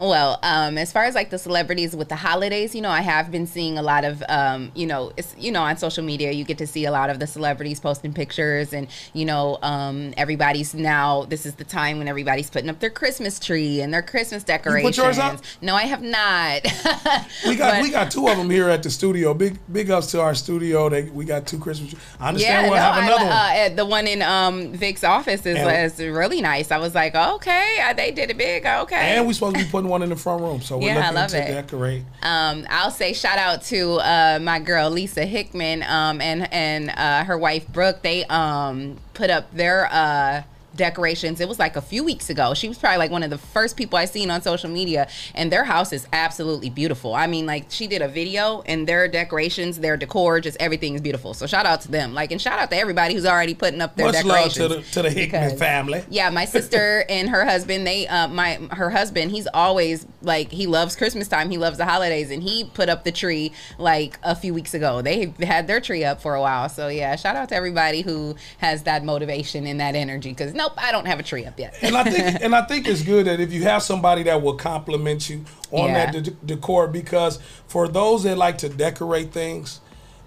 Well, 0.00 0.38
um, 0.42 0.78
as 0.78 0.92
far 0.92 1.04
as 1.04 1.14
like 1.14 1.30
the 1.30 1.38
celebrities 1.38 1.94
with 1.96 2.08
the 2.08 2.16
holidays, 2.16 2.74
you 2.74 2.80
know, 2.80 2.90
I 2.90 3.00
have 3.00 3.30
been 3.30 3.46
seeing 3.46 3.78
a 3.78 3.82
lot 3.82 4.04
of, 4.04 4.22
um, 4.28 4.70
you 4.74 4.86
know, 4.86 5.12
it's 5.16 5.34
you 5.38 5.50
know 5.52 5.62
on 5.62 5.76
social 5.76 6.04
media 6.04 6.30
you 6.32 6.44
get 6.44 6.58
to 6.58 6.66
see 6.66 6.84
a 6.84 6.90
lot 6.90 7.10
of 7.10 7.18
the 7.18 7.26
celebrities 7.26 7.80
posting 7.80 8.12
pictures, 8.12 8.72
and 8.72 8.88
you 9.12 9.24
know, 9.24 9.58
um, 9.62 10.12
everybody's 10.16 10.74
now 10.74 11.24
this 11.24 11.46
is 11.46 11.54
the 11.54 11.64
time 11.64 11.98
when 11.98 12.08
everybody's 12.08 12.50
putting 12.50 12.70
up 12.70 12.80
their 12.80 12.90
Christmas 12.90 13.38
tree 13.38 13.80
and 13.80 13.92
their 13.92 14.02
Christmas 14.02 14.44
decorations. 14.44 14.96
yours 14.96 15.18
up? 15.18 15.40
No, 15.60 15.74
I 15.74 15.82
have 15.82 16.02
not. 16.02 16.62
We 17.46 17.56
got 17.56 17.74
But- 17.74 17.82
we 17.82 17.90
got 17.90 18.10
two 18.10 18.28
of 18.28 18.36
them 18.36 18.50
here 18.50 18.68
at 18.68 18.82
the 18.82 18.90
studio. 18.90 19.34
Big 19.34 19.58
big 19.72 19.90
ups 19.90 20.10
to 20.12 20.20
our 20.20 20.34
studio. 20.34 20.88
They 20.88 21.02
we 21.04 21.24
got 21.24 21.46
two 21.46 21.58
Christmas. 21.58 21.90
trees. 21.90 22.02
I 22.20 22.28
understand 22.28 22.66
no, 22.66 22.72
we'll 22.72 22.80
have 22.80 22.94
I, 22.94 23.06
another 23.06 23.24
one. 23.24 23.32
uh, 23.72 23.74
the 23.76 23.84
one 23.86 24.06
in 24.06 24.22
um, 24.22 24.72
Vic's 24.72 25.04
office 25.04 25.44
is, 25.46 25.56
And- 25.58 25.92
is 25.92 25.98
really 25.98 26.40
nice. 26.40 26.70
I 26.70 26.78
was 26.78 26.94
like, 26.94 27.14
okay, 27.14 27.78
uh, 27.86 27.92
they 27.92 28.10
did 28.10 28.30
it 28.30 28.38
big. 28.38 28.64
Okay, 28.66 28.96
and 29.16 29.26
we 29.26 29.32
supposed 29.34 29.56
to 29.56 29.63
be 29.64 29.70
putting 29.70 29.88
one 29.90 30.02
in 30.02 30.08
the 30.10 30.16
front 30.16 30.42
room, 30.42 30.60
so 30.60 30.78
we're 30.78 30.86
Yeah, 30.88 30.94
I 30.96 31.00
looking 31.00 31.14
love 31.14 31.30
to 31.30 31.42
it. 31.42 31.46
decorate. 31.52 32.02
Um, 32.22 32.66
I'll 32.70 32.90
say 32.90 33.12
shout 33.12 33.38
out 33.38 33.62
to 33.64 33.92
uh, 34.00 34.38
my 34.42 34.58
girl 34.60 34.90
Lisa 34.90 35.24
Hickman 35.26 35.82
um, 35.82 36.20
and 36.20 36.52
and 36.52 36.90
uh, 36.90 37.24
her 37.24 37.36
wife 37.38 37.66
Brooke. 37.68 38.02
They 38.02 38.24
um, 38.26 38.98
put 39.14 39.30
up 39.30 39.52
their 39.54 39.88
uh, 39.90 40.42
decorations. 40.76 41.40
It 41.40 41.48
was 41.48 41.58
like 41.58 41.76
a 41.76 41.80
few 41.82 42.04
weeks 42.04 42.30
ago. 42.30 42.54
She 42.54 42.68
was 42.68 42.78
probably 42.78 42.98
like 42.98 43.10
one 43.10 43.22
of 43.22 43.30
the 43.30 43.38
first 43.38 43.76
people 43.76 43.98
I 43.98 44.04
seen 44.06 44.30
on 44.30 44.42
social 44.42 44.70
media, 44.70 45.08
and 45.34 45.50
their 45.52 45.64
house 45.64 45.92
is 45.92 46.06
absolutely 46.12 46.70
beautiful. 46.70 47.14
I 47.14 47.26
mean, 47.26 47.46
like 47.46 47.66
she 47.68 47.86
did 47.86 48.02
a 48.02 48.08
video, 48.08 48.62
and 48.66 48.86
their 48.86 49.08
decorations, 49.08 49.78
their 49.80 49.96
decor, 49.96 50.40
just 50.40 50.56
everything 50.60 50.94
is 50.94 51.00
beautiful. 51.00 51.34
So 51.34 51.46
shout 51.46 51.66
out 51.66 51.80
to 51.82 51.90
them. 51.90 52.14
Like, 52.14 52.32
and 52.32 52.40
shout 52.40 52.58
out 52.58 52.70
to 52.70 52.76
everybody 52.76 53.14
who's 53.14 53.26
already 53.26 53.54
putting 53.54 53.80
up 53.80 53.96
their 53.96 54.06
Much 54.06 54.24
love 54.24 54.52
decorations. 54.52 54.54
to 54.56 54.68
the 54.68 54.82
to 54.92 55.02
the 55.02 55.10
Hickman 55.10 55.42
because- 55.48 55.58
family. 55.58 56.04
yeah, 56.10 56.30
my 56.30 56.44
sister 56.44 57.04
and 57.08 57.28
her 57.28 57.44
husband, 57.44 57.86
they 57.86 58.06
uh 58.06 58.28
my 58.28 58.54
her 58.72 58.90
husband, 58.90 59.30
he's 59.30 59.46
always 59.54 60.06
like 60.22 60.50
he 60.50 60.66
loves 60.66 60.96
Christmas 60.96 61.28
time, 61.28 61.50
he 61.50 61.58
loves 61.58 61.78
the 61.78 61.84
holidays 61.84 62.30
and 62.30 62.42
he 62.42 62.64
put 62.64 62.88
up 62.88 63.04
the 63.04 63.12
tree 63.12 63.52
like 63.78 64.18
a 64.22 64.34
few 64.34 64.52
weeks 64.54 64.74
ago. 64.74 65.02
They 65.02 65.32
had 65.42 65.66
their 65.66 65.80
tree 65.80 66.04
up 66.04 66.20
for 66.20 66.34
a 66.34 66.40
while. 66.40 66.68
So 66.68 66.88
yeah, 66.88 67.16
shout 67.16 67.36
out 67.36 67.48
to 67.50 67.54
everybody 67.54 68.00
who 68.02 68.36
has 68.58 68.82
that 68.84 69.04
motivation 69.04 69.66
and 69.66 69.80
that 69.80 69.94
energy 69.94 70.34
cuz 70.34 70.54
nope, 70.64 70.74
I 70.76 70.92
don't 70.92 71.06
have 71.06 71.20
a 71.20 71.22
tree 71.22 71.44
up 71.44 71.58
yet. 71.58 71.76
And 71.82 71.96
I 71.96 72.04
think 72.04 72.40
and 72.42 72.54
I 72.54 72.62
think 72.62 72.86
it's 72.88 73.02
good 73.02 73.26
that 73.26 73.40
if 73.40 73.52
you 73.52 73.62
have 73.64 73.82
somebody 73.82 74.22
that 74.24 74.40
will 74.42 74.56
compliment 74.56 75.28
you 75.28 75.44
on 75.70 75.88
Yeah. 75.90 76.10
that 76.12 76.24
de- 76.24 76.30
decor, 76.54 76.88
because 76.88 77.38
for 77.66 77.88
those 77.88 78.22
that 78.24 78.38
like 78.38 78.58
to 78.58 78.68
decorate 78.68 79.32
things. 79.32 79.80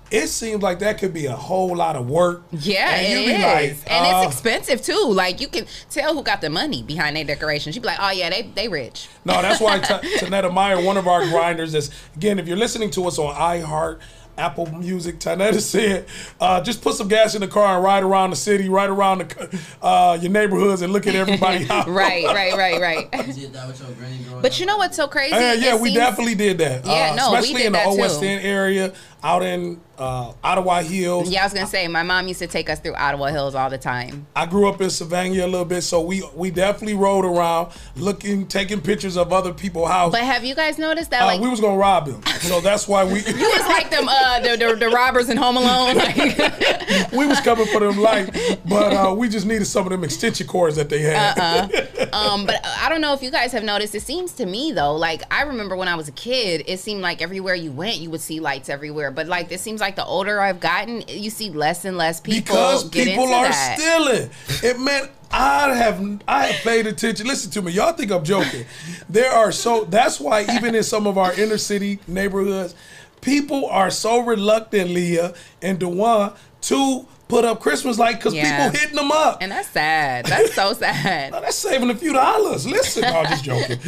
It 0.10 0.28
seems 0.28 0.64
like 0.64 0.80
that 0.80 1.00
could 1.00 1.14
be 1.14 1.26
a 1.26 1.36
whole 1.36 1.76
lot 1.76 1.98
of 1.98 2.10
work. 2.10 2.44
Yeah, 2.54 2.96
and 2.96 3.20
it 3.20 3.26
be 3.26 3.32
is, 3.34 3.84
like, 3.84 3.92
and 3.92 4.06
uh, 4.06 4.22
it's 4.24 4.36
expensive 4.36 4.82
too. 4.82 5.12
Like 5.12 5.42
you 5.42 5.50
can 5.50 5.66
tell 5.90 6.14
who 6.14 6.24
got 6.24 6.40
the 6.40 6.50
money 6.50 6.82
behind 6.82 7.18
their 7.18 7.26
decorations. 7.26 7.76
You 7.76 7.82
be 7.82 7.88
like, 7.88 7.98
oh 8.00 8.12
yeah, 8.12 8.30
they 8.30 8.44
they 8.56 8.70
rich. 8.70 9.10
No, 9.26 9.42
that's 9.42 9.60
why 9.60 9.80
T- 9.80 9.94
Tanetta 10.20 10.50
Meyer, 10.54 10.82
one 10.82 10.96
of 10.96 11.10
our 11.10 11.28
grinders, 11.28 11.74
is 11.76 11.92
again. 12.16 12.40
If 12.40 12.48
you're 12.48 12.56
listening 12.56 12.90
to 12.92 13.06
us 13.06 13.20
on 13.20 13.36
iHeart, 13.36 14.00
Apple 14.38 14.66
Music, 14.78 15.20
Tanetta 15.20 15.60
said, 15.62 16.06
uh, 16.40 16.62
just 16.62 16.82
put 16.82 16.96
some 16.96 17.08
gas 17.08 17.36
in 17.36 17.42
the 17.42 17.48
car 17.48 17.76
and 17.76 17.84
ride 17.84 18.04
around 18.04 18.30
the 18.30 18.36
city, 18.36 18.70
ride 18.70 18.90
around 18.90 19.20
the, 19.20 19.60
uh, 19.82 20.18
your 20.22 20.32
neighborhoods, 20.32 20.82
and 20.82 20.94
look 20.94 21.08
at 21.08 21.16
everybody. 21.16 21.68
out. 21.70 21.88
right, 21.88 22.26
right, 22.26 22.54
right, 22.56 22.80
right. 22.82 23.12
did 23.36 23.54
that 23.54 23.68
with 23.68 23.80
your 23.80 24.42
But 24.42 24.54
up? 24.54 24.60
you 24.60 24.66
know 24.66 24.78
what's 24.78 24.96
so 24.96 25.08
crazy? 25.08 25.36
Yeah, 25.36 25.54
yeah, 25.54 25.76
It 25.76 25.82
we 25.82 25.90
seems- 25.90 25.98
definitely 26.00 26.36
did 26.36 26.58
that. 26.60 26.86
Yeah, 26.86 27.12
uh, 27.12 27.16
no, 27.16 27.32
we 27.32 27.38
especially 27.40 27.58
did 27.58 27.66
in 27.68 27.72
the 27.74 27.78
that 27.80 27.88
Old 27.88 27.96
too. 27.98 28.02
West 28.02 28.24
End 28.24 28.46
area, 28.46 28.94
out 29.24 29.44
in 29.44 29.82
uh, 29.98 30.34
Ottawa 30.44 30.82
Hills. 30.82 31.30
Yeah, 31.30 31.42
I 31.42 31.46
was 31.46 31.54
gonna 31.54 31.68
say 31.68 31.88
my 31.88 32.04
mom 32.04 32.28
used 32.28 32.40
to 32.40 32.48
take 32.48 32.70
us 32.70 32.80
through 32.80 32.96
Ottawa 32.96 33.28
Hills 33.28 33.56
all 33.56 33.70
the 33.70 33.78
time. 33.78 34.28
I 34.36 34.46
grew 34.46 34.70
up 34.70 34.80
in 34.80 34.90
Savannah 34.90 35.46
a 35.46 35.48
little 35.48 35.66
bit, 35.66 35.82
so 35.82 36.02
we 36.02 36.24
we 36.36 36.52
definitely 36.52 36.94
rode 36.94 37.26
around, 37.26 37.72
looking, 37.96 38.48
taking 38.48 38.80
pictures 38.80 39.18
of 39.18 39.34
other 39.34 39.54
people's 39.54 39.90
houses. 39.90 40.20
But 40.20 40.26
have 40.26 40.44
you 40.44 40.56
guys 40.56 40.78
noticed 40.78 41.12
that 41.12 41.24
Uh, 41.24 41.26
like 41.26 41.42
we 41.42 41.50
was 41.50 41.60
gonna 41.60 41.78
rob 41.78 42.08
them, 42.08 42.22
so 42.42 42.62
that's 42.62 42.88
why 42.88 43.04
we 43.04 43.20
you 43.26 43.50
was 43.50 43.68
like 43.68 43.90
them 43.90 44.08
uh 44.08 44.40
the, 44.40 44.56
the, 44.58 44.76
the 44.76 44.90
robbers 44.90 45.30
in 45.30 45.38
Home 45.38 45.58
Alone? 45.58 45.96
Like, 45.98 46.16
we 47.12 47.26
was 47.26 47.40
coming 47.42 47.66
for 47.68 47.80
them 47.80 47.98
light, 47.98 48.60
but 48.66 48.94
uh, 48.94 49.16
we 49.16 49.30
just 49.30 49.46
needed 49.46 49.66
some 49.66 49.86
of 49.86 49.90
them 49.92 50.04
extension 50.04 50.48
cords 50.48 50.76
that 50.76 50.90
they 50.90 51.02
had. 51.02 51.38
Uh-uh. 51.40 52.06
um, 52.14 52.46
but 52.46 52.60
I 52.64 52.88
don't 52.90 53.02
know 53.02 53.14
if 53.14 53.24
you 53.24 53.32
guys 53.32 53.52
have 53.52 53.64
noticed. 53.64 53.96
It 53.96 54.04
seems 54.04 54.34
to 54.34 54.46
me 54.46 54.72
though, 54.74 54.96
like 54.96 55.24
I 55.34 55.44
remember 55.44 55.76
when 55.76 55.88
I 55.88 55.96
was 55.96 56.08
a 56.08 56.12
kid, 56.12 56.64
it 56.68 56.80
seemed 56.80 57.02
like 57.02 57.22
everywhere 57.22 57.56
you 57.56 57.72
went, 57.72 57.98
you 57.98 58.12
would 58.12 58.22
see 58.22 58.40
lights 58.40 58.70
everywhere. 58.70 59.07
But 59.12 59.28
like 59.28 59.52
it 59.52 59.60
seems 59.60 59.82
like 59.82 59.96
the 59.96 60.06
older 60.06 60.40
I've 60.40 60.60
gotten, 60.60 61.04
you 61.08 61.30
see 61.30 61.50
less 61.50 61.86
and 61.86 61.98
less 61.98 62.20
people 62.20 62.42
because 62.42 62.90
get 62.90 63.08
people 63.08 63.24
into 63.26 63.36
are 63.36 63.50
that. 63.50 63.78
stealing. 63.80 64.30
It 64.64 64.80
meant 64.80 65.12
I 65.32 65.74
have 65.76 66.22
I 66.28 66.48
have 66.48 66.64
paid 66.64 66.88
attention. 66.88 67.28
Listen 67.28 67.52
to 67.52 67.62
me, 67.62 67.74
y'all 67.74 67.94
think 67.94 68.12
I'm 68.12 68.24
joking. 68.24 68.66
There 69.10 69.32
are 69.32 69.52
so 69.52 69.86
that's 69.86 70.20
why 70.20 70.46
even 70.52 70.76
in 70.76 70.84
some 70.84 71.08
of 71.08 71.18
our 71.18 71.34
inner 71.34 71.58
city 71.58 72.00
neighborhoods, 72.08 72.76
people 73.22 73.66
are 73.68 73.90
so 73.90 74.20
reluctant, 74.20 74.90
Leah 74.90 75.28
uh, 75.28 75.34
and 75.62 75.80
Dewan, 75.80 76.34
to 76.62 77.06
put 77.28 77.44
up 77.46 77.60
Christmas 77.60 77.98
lights 78.00 78.18
because 78.18 78.34
Yeah. 78.34 78.68
people 78.70 78.80
hitting 78.80 78.96
them 78.96 79.12
up. 79.12 79.40
and 79.42 79.52
that's 79.52 79.70
sad. 79.70 80.26
That's 80.26 80.54
so 80.54 80.74
sad. 80.80 81.32
Now, 81.32 81.42
that's 81.42 81.58
saving 81.58 81.90
a 81.90 81.96
few 81.96 82.14
dollars. 82.14 82.66
Listen, 82.66 83.04
no, 83.04 83.20
I'm 83.20 83.26
just 83.28 83.44
joking. 83.44 83.80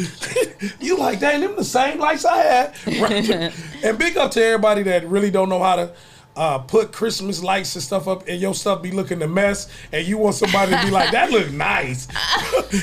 you 0.80 0.96
like, 0.98 1.20
dang, 1.20 1.40
them 1.40 1.56
the 1.56 1.64
same 1.64 1.98
lights 1.98 2.24
I 2.24 2.36
had. 2.38 2.74
Right? 3.00 3.52
and 3.84 3.98
big 3.98 4.16
up 4.16 4.30
to 4.32 4.44
everybody 4.44 4.82
that 4.84 5.06
really 5.08 5.30
don't 5.30 5.48
know 5.48 5.62
how 5.62 5.76
to 5.76 5.92
uh, 6.36 6.58
put 6.58 6.92
Christmas 6.92 7.42
lights 7.42 7.74
and 7.74 7.82
stuff 7.82 8.06
up, 8.06 8.28
and 8.28 8.40
your 8.40 8.54
stuff 8.54 8.80
be 8.82 8.90
looking 8.92 9.20
a 9.22 9.26
mess, 9.26 9.68
and 9.92 10.06
you 10.06 10.16
want 10.16 10.34
somebody 10.36 10.70
to 10.72 10.82
be 10.84 10.90
like, 10.90 11.10
that 11.10 11.30
look 11.30 11.50
nice. 11.50 12.06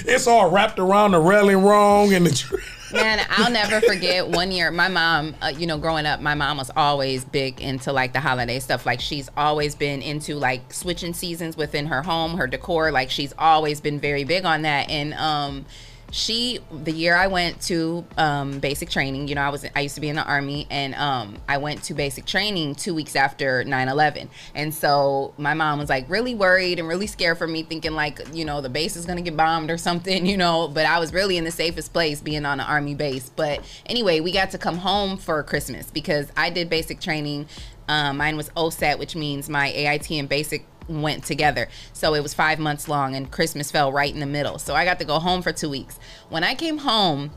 it's 0.05 0.27
all 0.27 0.49
wrapped 0.51 0.79
around 0.79 1.11
the 1.11 1.19
railing 1.19 1.63
wrong, 1.63 2.13
and 2.13 2.25
the 2.25 2.31
tree. 2.35 2.59
Man, 2.91 3.25
I'll 3.29 3.51
never 3.51 3.81
forget 3.81 4.27
one 4.27 4.51
year. 4.51 4.71
My 4.71 4.87
mom, 4.87 5.35
uh, 5.41 5.47
you 5.47 5.67
know, 5.67 5.77
growing 5.77 6.05
up, 6.05 6.21
my 6.21 6.35
mom 6.35 6.57
was 6.57 6.71
always 6.75 7.25
big 7.25 7.59
into 7.59 7.91
like 7.91 8.13
the 8.13 8.19
holiday 8.19 8.59
stuff. 8.59 8.85
Like 8.85 9.01
she's 9.01 9.29
always 9.35 9.75
been 9.75 10.01
into 10.01 10.35
like 10.35 10.73
switching 10.73 11.13
seasons 11.13 11.57
within 11.57 11.87
her 11.87 12.01
home, 12.01 12.37
her 12.37 12.47
decor. 12.47 12.91
Like 12.91 13.11
she's 13.11 13.33
always 13.37 13.81
been 13.81 13.99
very 13.99 14.23
big 14.23 14.45
on 14.45 14.61
that. 14.61 14.89
And 14.89 15.13
um, 15.15 15.65
she, 16.11 16.59
the 16.71 16.91
year 16.91 17.15
I 17.15 17.27
went 17.27 17.61
to 17.63 18.05
um, 18.17 18.59
basic 18.59 18.89
training, 18.89 19.27
you 19.27 19.35
know, 19.35 19.41
I 19.41 19.49
was 19.49 19.65
I 19.75 19.81
used 19.81 19.95
to 19.95 20.01
be 20.01 20.09
in 20.09 20.15
the 20.15 20.23
army, 20.23 20.65
and 20.69 20.95
um, 20.95 21.37
I 21.49 21.57
went 21.57 21.83
to 21.83 21.93
basic 21.93 22.25
training 22.25 22.75
two 22.75 22.93
weeks 22.93 23.15
after 23.15 23.63
9/11. 23.63 24.29
And 24.55 24.73
so 24.73 25.33
my 25.37 25.53
mom 25.53 25.79
was 25.79 25.89
like 25.89 26.09
really 26.09 26.33
worried 26.33 26.79
and 26.79 26.87
really 26.87 27.07
scared 27.07 27.37
for 27.37 27.47
me, 27.47 27.63
thinking 27.63 27.93
like, 27.93 28.21
you 28.33 28.45
know, 28.45 28.61
the 28.61 28.69
base 28.69 28.95
is 28.95 29.05
gonna 29.05 29.21
get 29.21 29.35
bombed 29.35 29.69
or 29.69 29.77
something, 29.77 30.25
you 30.25 30.37
know. 30.37 30.67
But 30.67 30.85
I 30.85 30.99
was 30.99 31.13
really 31.13 31.37
in 31.37 31.43
the 31.43 31.51
safest 31.51 31.91
place 31.91 32.21
being 32.21 32.45
on 32.45 32.59
an 32.59 32.65
army 32.65 32.95
base. 32.95 33.29
But 33.35 33.61
anyway, 33.85 34.19
we 34.21 34.31
got 34.31 34.51
to 34.51 34.57
come 34.57 34.77
home 34.77 35.17
for 35.17 35.41
Christmas 35.43 35.91
because 35.91 36.31
I 36.37 36.49
did 36.49 36.69
basic 36.69 37.01
training. 37.01 37.47
Um, 37.89 38.17
mine 38.17 38.35
was 38.35 38.49
OSUT, 38.49 38.99
which 38.99 39.15
means 39.15 39.49
my 39.49 39.67
AIT 39.67 40.11
and 40.11 40.27
basic 40.27 40.65
went 40.87 41.23
together. 41.25 41.67
So 41.93 42.13
it 42.13 42.23
was 42.23 42.33
five 42.33 42.59
months 42.59 42.87
long, 42.87 43.15
and 43.15 43.31
Christmas 43.31 43.71
fell 43.71 43.91
right 43.91 44.13
in 44.13 44.19
the 44.19 44.25
middle. 44.25 44.59
So 44.59 44.75
I 44.75 44.85
got 44.85 44.99
to 44.99 45.05
go 45.05 45.19
home 45.19 45.41
for 45.41 45.51
two 45.51 45.69
weeks. 45.69 45.99
When 46.29 46.43
I 46.43 46.55
came 46.55 46.79
home, 46.79 47.31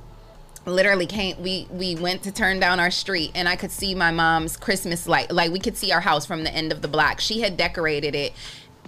literally 0.67 1.07
came 1.07 1.41
we 1.43 1.67
we 1.71 1.97
went 1.97 2.23
to 2.23 2.31
turn 2.31 2.61
down 2.61 2.79
our 2.79 2.91
street 2.91 3.31
and 3.35 3.49
i 3.49 3.57
could 3.57 3.71
see 3.71 3.95
my 3.95 4.11
mom's 4.11 4.59
christmas 4.59 5.07
light 5.07 5.31
like 5.31 5.51
we 5.51 5.59
could 5.59 5.77
see 5.77 5.91
our 5.91 6.03
house 6.03 6.27
from 6.27 6.45
the 6.45 6.53
end 6.53 6.71
of 6.71 6.83
the 6.83 6.89
block 6.89 7.19
she 7.19 7.41
had 7.41 7.57
decorated 7.57 8.15
it 8.15 8.33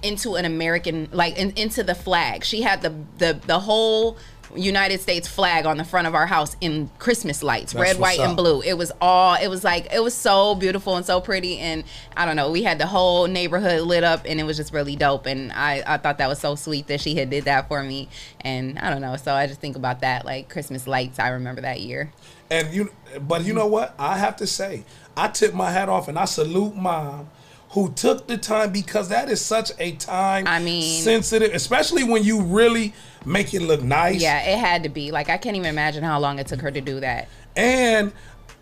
into 0.03 0.35
an 0.35 0.45
american 0.45 1.09
like 1.13 1.37
in, 1.39 1.51
into 1.53 1.83
the 1.83 1.95
flag 1.95 2.45
she 2.45 2.61
had 2.61 2.83
the 2.83 2.95
the 3.19 3.41
the 3.47 3.61
whole 3.61 4.19
united 4.55 5.01
states 5.01 5.27
flag 5.27 5.67
on 5.67 5.77
the 5.77 5.85
front 5.85 6.07
of 6.07 6.15
our 6.15 6.27
house 6.27 6.57
in 6.61 6.91
christmas 6.99 7.43
lights 7.43 7.73
That's 7.73 7.93
red 7.93 7.99
white 7.99 8.19
and 8.19 8.37
blue. 8.37 8.61
It 8.61 8.75
was 8.75 8.93
all 9.01 9.35
it 9.35 9.49
was 9.49 9.65
like 9.65 9.93
it 9.93 10.03
was 10.03 10.15
so 10.15 10.55
beautiful 10.55 10.97
and 10.97 11.07
so 11.07 11.21
pretty 11.21 11.59
and 11.59 11.85
i 12.17 12.27
don't 12.27 12.37
know 12.37 12.51
we 12.51 12.63
had 12.63 12.79
the 12.79 12.87
whole 12.87 13.27
neighborhood 13.27 13.83
lit 13.83 14.05
up 14.05 14.23
and 14.27 14.39
it 14.41 14.45
was 14.45 14.57
just 14.57 14.73
really 14.73 14.97
dope 14.97 15.27
and 15.27 15.53
i 15.53 15.83
i 15.87 15.97
thought 15.97 16.19
that 16.19 16.29
was 16.29 16.39
so 16.39 16.55
sweet 16.55 16.87
that 16.89 17.01
she 17.01 17.15
had 17.15 17.31
did 17.31 17.45
that 17.45 17.69
for 17.69 17.83
me 17.83 18.09
and 18.43 18.79
i 18.79 18.91
don't 18.91 19.01
know 19.01 19.17
so 19.17 19.33
i 19.33 19.47
just 19.47 19.61
think 19.61 19.77
about 19.77 20.01
that 20.01 20.25
like 20.27 20.49
christmas 20.49 20.87
lights 20.87 21.19
i 21.19 21.29
remember 21.29 21.63
that 21.63 21.81
year. 21.81 22.13
And 22.53 22.75
you, 22.75 22.93
but 23.19 23.47
you 23.47 23.55
know 23.55 23.67
what? 23.67 23.95
I 23.99 24.19
have 24.19 24.37
to 24.37 24.47
say, 24.47 24.85
I 25.17 25.29
tip 25.29 25.55
my 25.55 25.71
hat 25.71 25.89
off 25.89 26.09
and 26.09 26.19
I 26.19 26.27
salute 26.27 26.77
mom 26.77 27.31
who 27.73 27.91
took 27.93 28.27
the 28.27 28.37
time 28.37 28.71
because 28.73 29.09
that 29.09 29.29
is 29.31 29.41
such 29.41 29.73
a 29.79 29.93
time. 29.93 30.47
I 30.47 30.59
mean- 30.59 31.03
sensitive, 31.03 31.55
especially 31.55 32.05
when 32.05 32.23
you 32.25 32.43
really 32.43 32.93
make 33.25 33.55
it 33.55 33.61
look 33.63 33.83
nice. 33.83 34.21
yeah 34.21 34.41
it 34.43 34.59
had 34.59 34.83
to 34.83 34.89
be 34.89 35.13
like 35.13 35.29
i 35.31 35.37
can't 35.37 35.55
even 35.55 35.69
imagine 35.69 36.03
how 36.03 36.19
long 36.19 36.41
it 36.41 36.47
took 36.49 36.61
her 36.61 36.73
to 36.73 36.81
do 36.81 36.99
that 36.99 37.29
And 37.55 38.13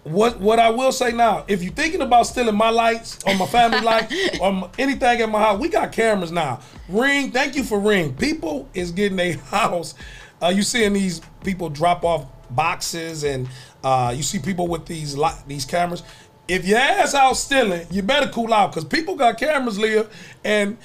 what 0.05 0.39
what 0.39 0.59
I 0.59 0.69
will 0.71 0.93
say 0.93 1.13
now, 1.13 1.45
if 1.49 1.63
you're 1.63 1.73
thinking 1.73 2.01
about 2.03 2.27
stealing 2.27 2.55
my 2.57 2.69
lights 2.71 3.19
or 3.27 3.35
my 3.37 3.47
family 3.47 3.81
lights 3.81 4.15
or 4.41 4.49
m- 4.49 4.65
anything 4.79 5.21
at 5.23 5.29
my 5.31 5.39
house, 5.39 5.59
we 5.61 5.69
got 5.69 5.93
cameras 5.93 6.31
now. 6.33 6.61
Ring, 6.89 7.31
thank 7.33 7.55
you 7.57 7.65
for 7.65 7.79
Ring. 7.79 8.15
People 8.15 8.69
is 8.75 8.91
getting 8.93 9.19
a 9.19 9.33
house. 9.51 9.95
Uh, 10.43 10.49
you 10.49 10.63
seeing 10.63 10.93
these 10.95 11.21
people 11.45 11.69
drop 11.71 12.03
off 12.05 12.25
boxes, 12.51 13.25
and 13.25 13.47
uh, 13.85 14.13
you 14.17 14.23
see 14.23 14.39
people 14.39 14.69
with 14.69 14.87
these 14.87 15.17
li- 15.17 15.41
these 15.47 15.65
cameras. 15.67 16.03
If 16.51 16.67
your 16.67 16.79
ass 16.79 17.15
out 17.15 17.35
stealing, 17.35 17.87
you 17.91 18.03
better 18.03 18.29
cool 18.29 18.53
out 18.53 18.73
because 18.73 18.85
people 18.85 19.15
got 19.17 19.39
cameras, 19.39 19.79
Leah, 19.79 20.07
and. 20.45 20.77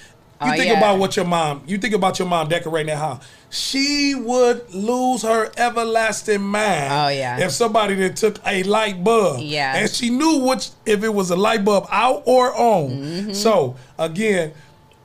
You 0.42 0.52
Oh, 0.52 0.56
think 0.58 0.66
yeah. 0.66 0.78
about 0.80 1.00
what 1.00 1.16
your 1.16 1.24
mom, 1.24 1.64
you 1.66 1.78
think 1.78 1.94
about 1.96 2.20
your 2.20 2.28
mom 2.28 2.50
decorating 2.50 2.88
that 2.88 2.98
house. 2.98 3.24
She 3.50 4.16
would 4.16 4.70
lose 4.76 5.22
her 5.22 5.50
everlasting 5.56 6.42
mind 6.42 6.92
Oh, 6.92 7.08
yeah. 7.08 7.40
if 7.40 7.52
somebody 7.52 7.96
that 7.96 8.18
took 8.18 8.46
a 8.46 8.62
light 8.64 9.02
bulb. 9.02 9.40
Yeah. 9.40 9.78
And 9.78 9.90
she 9.90 10.10
knew 10.10 10.40
which 10.46 10.72
if 10.86 11.06
it 11.06 11.14
was 11.14 11.30
a 11.30 11.38
light 11.38 11.64
bulb 11.64 11.88
out 11.90 12.24
or 12.26 12.54
on. 12.54 12.90
Mm-hmm. 12.90 13.32
So 13.32 13.78
again, 13.98 14.52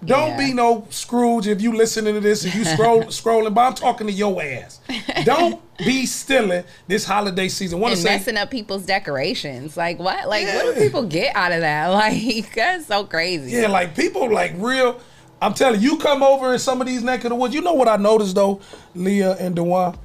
don't. 0.05 0.31
Yeah. 0.31 0.37
be 0.39 0.53
no 0.55 0.87
Scrooge 0.91 1.47
if 1.47 1.61
you 1.61 1.77
listening 1.77 2.15
to 2.15 2.21
this, 2.21 2.45
if 2.45 2.55
you 2.55 2.65
scroll 2.65 3.03
scrolling, 3.05 3.55
but 3.55 3.61
I'm 3.61 3.75
talking 3.75 4.07
to 4.07 4.13
your 4.13 4.43
ass. 4.43 4.81
Don't 5.25 5.61
be 5.79 6.07
stealing 6.07 6.65
this 6.87 7.05
holiday 7.05 7.49
season. 7.49 7.81
Want 7.81 7.93
to 7.93 7.99
and 7.99 8.07
say 8.07 8.17
messing 8.17 8.37
up 8.37 8.51
people's 8.51 8.87
decorations 8.87 9.77
like 9.77 9.99
what 9.99 10.29
like 10.29 10.47
what 10.47 10.75
do 10.75 10.81
people 10.81 11.03
get 11.05 11.35
out 11.37 11.53
of 11.53 11.61
that 11.61 11.87
like 11.89 12.55
that's 12.55 12.87
so 12.87 13.05
crazy 13.05 13.53
Yeah, 13.53 13.69
like 13.69 13.95
people 13.95 14.33
like 14.33 14.53
real. 14.57 15.01
I'm 15.43 15.55
telling 15.55 15.81
you, 15.81 15.93
you 15.93 15.99
come 15.99 16.23
over 16.23 16.53
in 16.53 16.59
some 16.59 16.81
of 16.81 16.87
these 16.87 17.03
neck 17.03 17.25
of 17.25 17.31
the 17.31 17.35
woods. 17.35 17.55
You 17.55 17.63
know 17.63 17.73
what 17.73 17.89
I 17.89 17.97
noticed 17.97 18.35
though, 18.35 18.61
Leah 18.95 19.37
and 19.39 19.57
Dewan? 19.57 19.97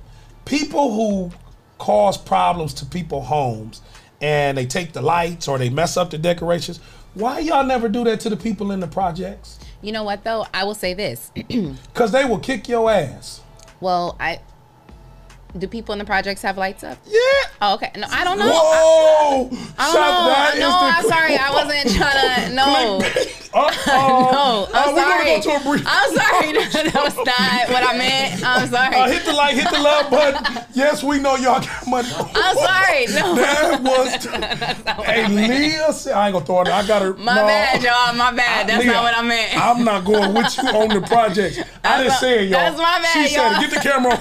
People 0.46 0.94
who 0.94 1.32
cause 1.78 2.18
problems 2.18 2.74
to 2.76 2.86
people's 2.86 3.28
homes 3.28 3.82
and 4.22 4.58
they 4.58 4.66
take 4.66 4.94
the 4.94 5.02
lights 5.02 5.48
or 5.48 5.58
they 5.58 5.70
mess 5.70 5.98
up 5.98 6.10
the 6.10 6.18
decorations. 6.18 6.80
Why 7.14 7.40
y'all 7.40 7.66
never 7.66 7.88
do 7.88 8.04
that 8.06 8.20
to 8.22 8.30
the 8.30 8.38
people 8.38 8.72
in 8.72 8.80
the 8.80 8.88
projects? 8.88 9.60
You 9.86 9.92
know 9.92 10.04
what 10.04 10.24
though 10.24 10.46
i 10.54 10.64
will 10.64 10.74
say 10.74 10.94
this 10.96 11.32
Cause 11.94 12.12
they 12.12 12.26
will 12.26 12.40
kick 12.40 12.68
your 12.68 12.90
ass. 12.90 13.42
well 13.80 14.18
i 14.20 14.40
do 15.58 15.68
people 15.68 15.94
in 15.94 16.00
the 16.00 16.06
projects 16.06 16.42
have 16.42 16.58
lights 16.58 16.84
up 16.84 16.98
Yeah. 17.06 17.20
oh 17.62 17.74
okay 17.76 17.92
no 17.98 18.08
i 18.12 18.24
don't 18.24 18.38
know 18.38 18.50
Whoa! 18.52 19.50
I 19.78 19.86
Shut- 19.92 19.94
don't 19.94 19.94
know. 19.94 20.28
that 20.28 20.52
I 20.56 20.60
no, 20.60 20.70
I'm 20.72 21.04
sorry. 21.06 21.36
I 21.38 21.52
wasn't 21.52 21.96
trying 21.96 22.50
to. 22.50 22.56
No. 22.56 23.02
Uh-oh. 23.56 23.76
No, 23.88 24.68
I'm 24.74 24.96
Uh, 24.96 25.02
sorry. 25.02 25.26
go 25.26 25.42
to 25.42 25.56
a 25.56 25.60
brief. 25.64 25.84
I'm 25.88 26.16
sorry. 26.16 26.52
that 26.92 27.02
was 27.04 27.16
not 27.16 27.70
what 27.70 27.84
I 27.84 27.98
meant. 27.98 28.44
I'm 28.46 28.68
sorry. 28.70 28.96
Uh, 28.96 29.08
hit 29.08 29.26
the 29.26 29.34
like, 29.34 29.56
hit 29.56 29.70
the 29.72 29.80
love 29.80 30.10
button. 30.10 30.64
Yes, 30.74 31.04
we 31.04 31.20
know 31.20 31.36
y'all 31.36 31.60
got 31.62 31.88
money. 31.88 32.10
I'm 32.36 32.56
sorry. 32.58 33.06
No. 33.08 33.36
That 33.36 33.82
was. 33.82 35.06
hey, 35.06 35.28
Leah, 35.28 35.94
said- 35.94 36.14
I 36.14 36.28
ain't 36.28 36.34
gonna 36.34 36.46
throw 36.46 36.62
it. 36.62 36.68
I 36.68 36.86
got 36.88 37.02
her. 37.02 37.14
My 37.16 37.36
no. 37.36 37.46
bad, 37.48 37.82
y'all. 37.84 38.14
My 38.16 38.32
bad. 38.34 38.68
That's 38.68 38.84
Leah, 38.84 38.94
not 38.94 39.04
what 39.04 39.18
I 39.18 39.22
meant. 39.22 39.58
I'm 39.58 39.84
not 39.84 40.04
going 40.06 40.34
with 40.34 40.58
you 40.58 40.70
on 40.70 40.90
the 40.90 41.02
project. 41.08 41.60
I 41.84 41.98
didn't 42.00 42.10
my- 42.14 42.16
say 42.20 42.44
it, 42.46 42.50
y'all. 42.50 42.60
that's 42.60 42.78
my 42.78 43.00
bad, 43.02 43.28
She 43.30 43.36
y'all. 43.36 43.54
it. 43.56 43.60
"Get 43.62 43.72
the 43.72 43.80
camera 43.90 44.18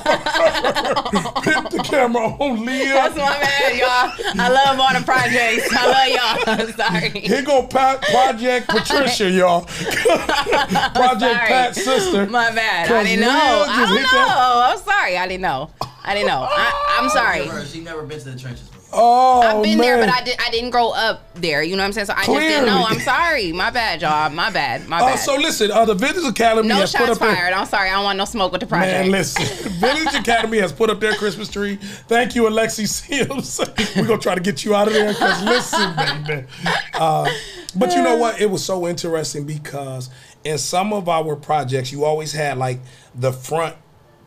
on." 1.37 1.65
The 1.71 1.83
camera 1.85 2.27
on, 2.27 2.65
Leah. 2.65 2.95
That's 2.95 3.17
my 3.17 3.39
bad, 3.39 3.77
y'all. 3.77 4.41
I 4.41 4.49
love 4.49 4.81
all 4.81 4.93
the 4.99 5.05
projects. 5.05 5.69
I 5.73 5.87
love 5.87 6.09
y'all. 6.09 6.73
sorry. 6.77 7.11
Here 7.21 7.43
go 7.43 7.67
Pat, 7.67 8.03
Project 8.03 8.69
Patricia, 8.69 9.31
y'all. 9.39 9.63
Project 9.63 11.21
Sorry. 11.21 11.49
Pat's 11.49 11.85
sister. 11.85 12.27
My 12.27 12.51
bad. 12.55 12.87
I 12.87 12.89
'Cause 12.89 13.07
didn't 13.07 13.21
know. 13.21 13.29
I 13.31 13.87
don't 13.87 13.95
know. 13.95 14.03
That. 14.03 14.73
I'm 14.73 14.79
sorry. 14.79 15.17
I 15.19 15.27
didn't 15.29 15.43
know. 15.43 15.71
I 16.05 16.15
didn't 16.15 16.29
know. 16.29 16.47
I, 16.51 16.97
I'm 16.99 17.07
oh, 17.07 17.09
sorry. 17.09 17.47
Never, 17.47 17.65
she 17.65 17.81
never 17.81 18.03
been 18.03 18.19
to 18.19 18.31
the 18.31 18.39
trenches 18.39 18.69
before. 18.69 18.74
Oh, 18.97 19.41
I've 19.41 19.63
been 19.63 19.79
there, 19.79 19.99
but 19.99 20.09
I 20.09 20.23
did. 20.23 20.37
I 20.45 20.51
didn't 20.51 20.71
grow 20.71 20.91
up 20.91 21.23
there. 21.35 21.63
You 21.63 21.77
know 21.77 21.83
what 21.83 21.87
I'm 21.89 21.93
saying? 21.93 22.07
So 22.07 22.15
I 22.15 22.25
just 22.25 22.31
didn't 22.39 22.67
know. 22.67 22.85
I'm 22.89 23.01
sorry. 23.01 23.53
My 23.53 23.71
bad, 23.71 24.03
y'all. 24.03 24.31
My 24.31 24.51
bad. 24.51 24.87
My 24.89 24.99
Uh, 25.01 25.07
bad. 25.07 25.17
so 25.17 25.35
listen, 25.37 25.71
uh, 25.71 25.85
the 25.85 25.95
Vintage 25.95 26.25
Academy 26.25 26.69
no 26.69 26.77
has 26.77 26.93
put 26.95 27.09
up 27.09 27.19
their- 27.19 27.35
fired. 27.35 27.53
I'm 27.53 27.67
sorry. 27.67 27.89
I 27.91 27.95
don't 27.95 28.05
want 28.05 28.19
no 28.19 28.25
smoke 28.25 28.53
with 28.53 28.61
the 28.61 28.67
project. 28.67 28.93
Man, 29.03 29.11
listen. 29.11 29.45
Village 29.81 30.15
Academy 30.15 30.59
has 30.59 30.73
put 30.73 30.91
up 30.91 31.01
their 31.01 31.15
Christmas 31.15 31.49
tree. 31.49 31.77
Thank 32.09 32.35
you, 32.35 32.45
Alexi 32.45 32.87
Sims. 32.87 33.61
We're 33.97 34.07
gonna 34.07 34.19
try 34.21 34.35
to 34.35 34.41
get 34.41 34.65
you 34.65 34.75
out 34.75 34.87
of 34.89 34.95
there 34.95 35.09
because 35.13 35.43
listen, 35.43 35.97
baby. 35.97 36.47
Uh, 36.95 37.29
but 37.77 37.93
you 37.95 38.03
know 38.03 38.17
what? 38.17 38.41
It 38.41 38.49
was 38.51 38.65
so 38.65 38.87
interesting 38.87 39.45
because 39.45 40.11
in 40.45 40.59
some 40.59 40.93
of 40.93 41.09
our 41.09 41.35
projects, 41.37 41.91
you 41.91 42.05
always 42.05 42.33
had 42.33 42.59
like 42.59 42.79
the 43.15 43.33
front 43.33 43.75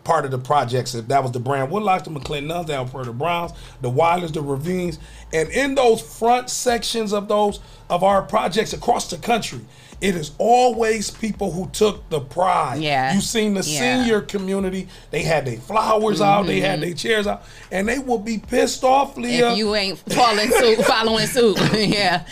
part 0.08 0.24
of 0.24 0.32
the 0.32 0.38
projects. 0.40 0.96
If 0.96 1.10
that 1.10 1.22
was 1.22 1.34
the 1.34 1.40
Brand 1.40 1.70
Whitlocks, 1.70 2.06
the 2.06 2.10
McClintons, 2.12 2.66
down 2.66 2.88
for 2.88 3.04
the 3.04 3.10
Alberta 3.10 3.12
Browns, 3.12 3.52
the 3.82 3.90
Wilders, 3.90 4.32
the 4.32 4.42
Ravines, 4.42 5.00
and 5.34 5.50
in 5.50 5.76
those 5.76 6.02
front 6.02 6.50
sections 6.50 7.12
of 7.12 7.28
those 7.28 7.60
of 7.90 8.04
our 8.04 8.22
projects 8.22 8.72
across 8.72 9.10
the 9.10 9.18
country. 9.18 9.60
It 10.00 10.16
is 10.16 10.32
always 10.38 11.10
people 11.10 11.52
who 11.52 11.68
took 11.70 12.08
the 12.10 12.20
pride. 12.22 12.82
Yeah. 12.84 13.16
You 13.16 13.20
seen 13.20 13.56
the 13.56 13.64
Yeah. 13.64 14.04
senior 14.04 14.22
community. 14.22 14.88
They 15.10 15.24
had 15.24 15.46
their 15.46 15.58
flowers 15.58 16.22
out. 16.22 16.46
They 16.46 16.60
had 16.62 16.82
their 16.82 16.94
chairs 16.94 17.26
out, 17.28 17.44
and 17.72 17.90
they 17.90 17.98
will 18.00 18.20
be 18.20 18.38
pissed 18.38 18.84
off, 18.84 19.18
Leah, 19.18 19.42
Mm-hmm. 19.42 19.52
If 19.54 19.58
you 19.58 19.76
ain't 19.76 19.98
following 20.14 20.52
suit, 20.52 20.86
following 20.86 21.26
suit, 21.26 21.58
yeah. 21.74 22.24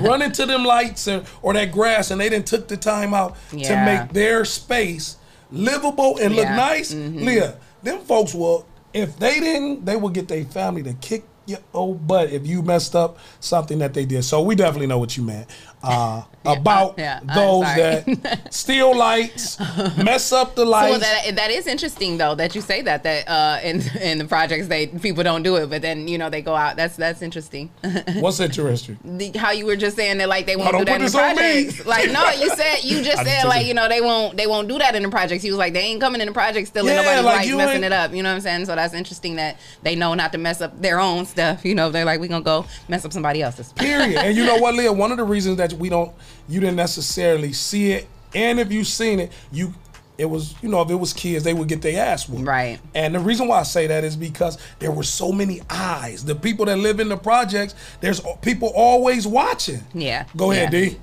running 0.00 0.32
to 0.32 0.46
them 0.46 0.64
lights 0.64 1.06
or, 1.06 1.22
or 1.42 1.52
that 1.52 1.70
grass, 1.70 2.10
and 2.10 2.20
they 2.20 2.30
didn't 2.30 2.46
took 2.46 2.66
the 2.66 2.78
time 2.78 3.12
out 3.14 3.36
to 3.50 3.84
make 3.84 4.12
their 4.14 4.44
space 4.46 5.16
livable 5.52 6.18
and 6.18 6.34
look 6.34 6.44
Yeah. 6.46 6.56
nice. 6.56 6.92
Mhm. 6.92 7.24
Leah, 7.24 7.54
them 7.82 8.00
folks 8.00 8.34
will. 8.34 8.64
If 8.92 9.18
they 9.18 9.38
didn't, 9.40 9.84
they 9.84 9.96
will 9.96 10.08
get 10.10 10.28
their 10.28 10.44
family 10.44 10.82
to 10.82 10.92
kick 10.94 11.24
your 11.46 11.58
old 11.74 12.06
butt 12.06 12.30
if 12.30 12.46
you 12.46 12.62
messed 12.62 12.94
up 12.94 13.18
something 13.40 13.78
that 13.78 13.94
they 13.94 14.04
did. 14.04 14.24
So 14.24 14.42
we 14.42 14.54
definitely 14.54 14.86
know 14.86 14.98
what 14.98 15.16
you 15.16 15.22
meant. 15.22 15.46
Uh, 15.82 16.22
about 16.44 16.98
yeah, 16.98 17.20
those 17.34 17.62
that 17.62 18.48
steal 18.52 18.96
lights, 18.96 19.58
mess 19.96 20.32
up 20.32 20.54
the 20.54 20.64
lights. 20.64 20.94
So 20.94 20.98
that 20.98 21.36
that 21.36 21.50
is 21.50 21.66
interesting 21.66 22.18
though 22.18 22.34
that 22.34 22.54
you 22.54 22.60
say 22.60 22.82
that 22.82 23.02
that 23.02 23.28
uh, 23.28 23.60
in 23.62 23.82
in 24.00 24.18
the 24.18 24.24
projects 24.24 24.68
they 24.68 24.86
people 24.86 25.22
don't 25.22 25.42
do 25.42 25.56
it, 25.56 25.70
but 25.70 25.82
then 25.82 26.08
you 26.08 26.18
know 26.18 26.30
they 26.30 26.42
go 26.42 26.54
out. 26.54 26.76
That's 26.76 26.96
that's 26.96 27.22
interesting. 27.22 27.70
What's 28.16 28.40
interesting? 28.40 28.98
the, 29.04 29.38
how 29.38 29.50
you 29.52 29.66
were 29.66 29.76
just 29.76 29.96
saying 29.96 30.18
that 30.18 30.28
like 30.28 30.46
they 30.46 30.56
won't 30.56 30.76
do 30.78 30.84
that 30.84 30.88
in 30.88 30.94
put 30.94 30.98
the 30.98 31.04
this 31.04 31.14
on 31.14 31.30
me. 31.30 31.64
projects. 31.64 31.86
Like 31.86 32.10
no, 32.10 32.30
you 32.30 32.50
said 32.50 32.84
you 32.84 33.02
just 33.02 33.22
said 33.24 33.44
like 33.44 33.66
you 33.66 33.74
know 33.74 33.88
they 33.88 34.00
won't 34.00 34.36
they 34.36 34.46
won't 34.46 34.68
do 34.68 34.78
that 34.78 34.94
in 34.94 35.02
the 35.02 35.08
projects. 35.08 35.42
He 35.42 35.50
was 35.50 35.58
like 35.58 35.72
they 35.72 35.82
ain't 35.82 36.00
coming 36.00 36.20
in 36.20 36.26
the 36.26 36.32
projects 36.32 36.68
still 36.68 36.86
Yeah, 36.86 36.96
nobody's 36.96 37.24
like, 37.24 37.56
messing 37.56 37.84
it 37.84 37.92
up. 37.92 38.12
You 38.12 38.22
know 38.22 38.30
what 38.30 38.36
I'm 38.36 38.40
saying? 38.40 38.66
So 38.66 38.74
that's 38.74 38.94
interesting 38.94 39.36
that 39.36 39.58
they 39.82 39.94
know 39.94 40.14
not 40.14 40.32
to 40.32 40.38
mess 40.38 40.60
up 40.60 40.80
their 40.80 41.00
own 41.00 41.26
stuff. 41.26 41.64
You 41.64 41.74
know 41.74 41.90
they're 41.90 42.04
like 42.04 42.20
we 42.20 42.28
gonna 42.28 42.44
go 42.44 42.66
mess 42.88 43.04
up 43.04 43.12
somebody 43.12 43.42
else's. 43.42 43.72
Period. 43.72 44.18
and 44.18 44.36
you 44.36 44.44
know 44.44 44.56
what, 44.56 44.74
Leah? 44.74 44.92
One 44.92 45.10
of 45.10 45.18
the 45.18 45.24
reasons 45.24 45.56
that 45.58 45.72
we 45.74 45.88
don't, 45.88 46.12
you 46.52 46.60
didn't 46.60 46.76
necessarily 46.76 47.52
see 47.52 47.92
it, 47.92 48.06
and 48.34 48.60
if 48.60 48.70
you 48.72 48.84
seen 48.84 49.20
it, 49.20 49.32
you, 49.50 49.74
it 50.18 50.26
was, 50.26 50.54
you 50.62 50.68
know, 50.68 50.82
if 50.82 50.90
it 50.90 50.94
was 50.94 51.12
kids, 51.12 51.42
they 51.44 51.54
would 51.54 51.68
get 51.68 51.80
their 51.82 52.04
ass 52.04 52.28
whooped. 52.28 52.46
Right. 52.46 52.78
And 52.94 53.14
the 53.14 53.18
reason 53.18 53.48
why 53.48 53.60
I 53.60 53.62
say 53.62 53.86
that 53.86 54.04
is 54.04 54.14
because 54.16 54.58
there 54.78 54.92
were 54.92 55.02
so 55.02 55.32
many 55.32 55.62
eyes. 55.70 56.24
The 56.24 56.34
people 56.34 56.66
that 56.66 56.76
live 56.78 57.00
in 57.00 57.08
the 57.08 57.16
projects, 57.16 57.74
there's 58.00 58.20
people 58.42 58.70
always 58.76 59.26
watching. 59.26 59.80
Yeah. 59.94 60.26
Go 60.36 60.52
ahead, 60.52 60.72
Yeah. 60.72 60.90
D. 60.90 60.96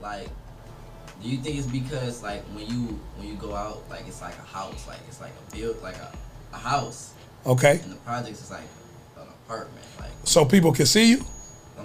Like, 0.00 0.28
do 1.22 1.28
you 1.28 1.38
think 1.38 1.58
it's 1.58 1.66
because 1.66 2.22
like 2.22 2.42
when 2.54 2.66
you 2.66 3.00
when 3.16 3.26
you 3.28 3.34
go 3.34 3.54
out, 3.54 3.82
like 3.90 4.06
it's 4.06 4.20
like 4.22 4.36
a 4.38 4.42
house, 4.56 4.86
like 4.86 4.98
it's 5.08 5.20
like 5.20 5.32
a 5.48 5.56
build, 5.56 5.82
like 5.82 5.96
a, 5.96 6.12
a 6.52 6.56
house, 6.58 7.12
Okay. 7.44 7.80
and 7.82 7.92
the 7.92 7.96
projects 7.96 8.42
is 8.42 8.50
like 8.50 8.60
an 9.16 9.26
apartment. 9.44 9.84
Like 9.98 10.10
So 10.24 10.44
people 10.44 10.72
can 10.72 10.86
see 10.86 11.10
you. 11.10 11.24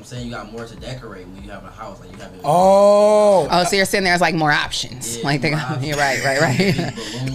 I'm 0.03 0.07
saying, 0.07 0.25
you 0.25 0.33
got 0.33 0.51
more 0.51 0.65
to 0.65 0.75
decorate 0.75 1.25
when 1.25 1.41
you 1.45 1.49
have 1.49 1.63
a 1.63 1.69
house, 1.71 1.97
like 2.01 2.11
you 2.11 2.17
have. 2.17 2.33
It, 2.33 2.41
Oh. 2.43 3.47
Oh, 3.49 3.63
so 3.63 3.77
you're 3.77 3.85
saying 3.85 4.03
there's 4.03 4.19
like 4.19 4.35
more 4.35 4.51
options. 4.51 5.15
Yeah, 5.15 5.23
like 5.23 5.39
they 5.39 5.51
more 5.51 5.59
got, 5.59 5.71
options. 5.71 5.87
you're 5.87 5.97
right, 5.97 6.21
right, 6.25 6.41
right. 6.41 6.57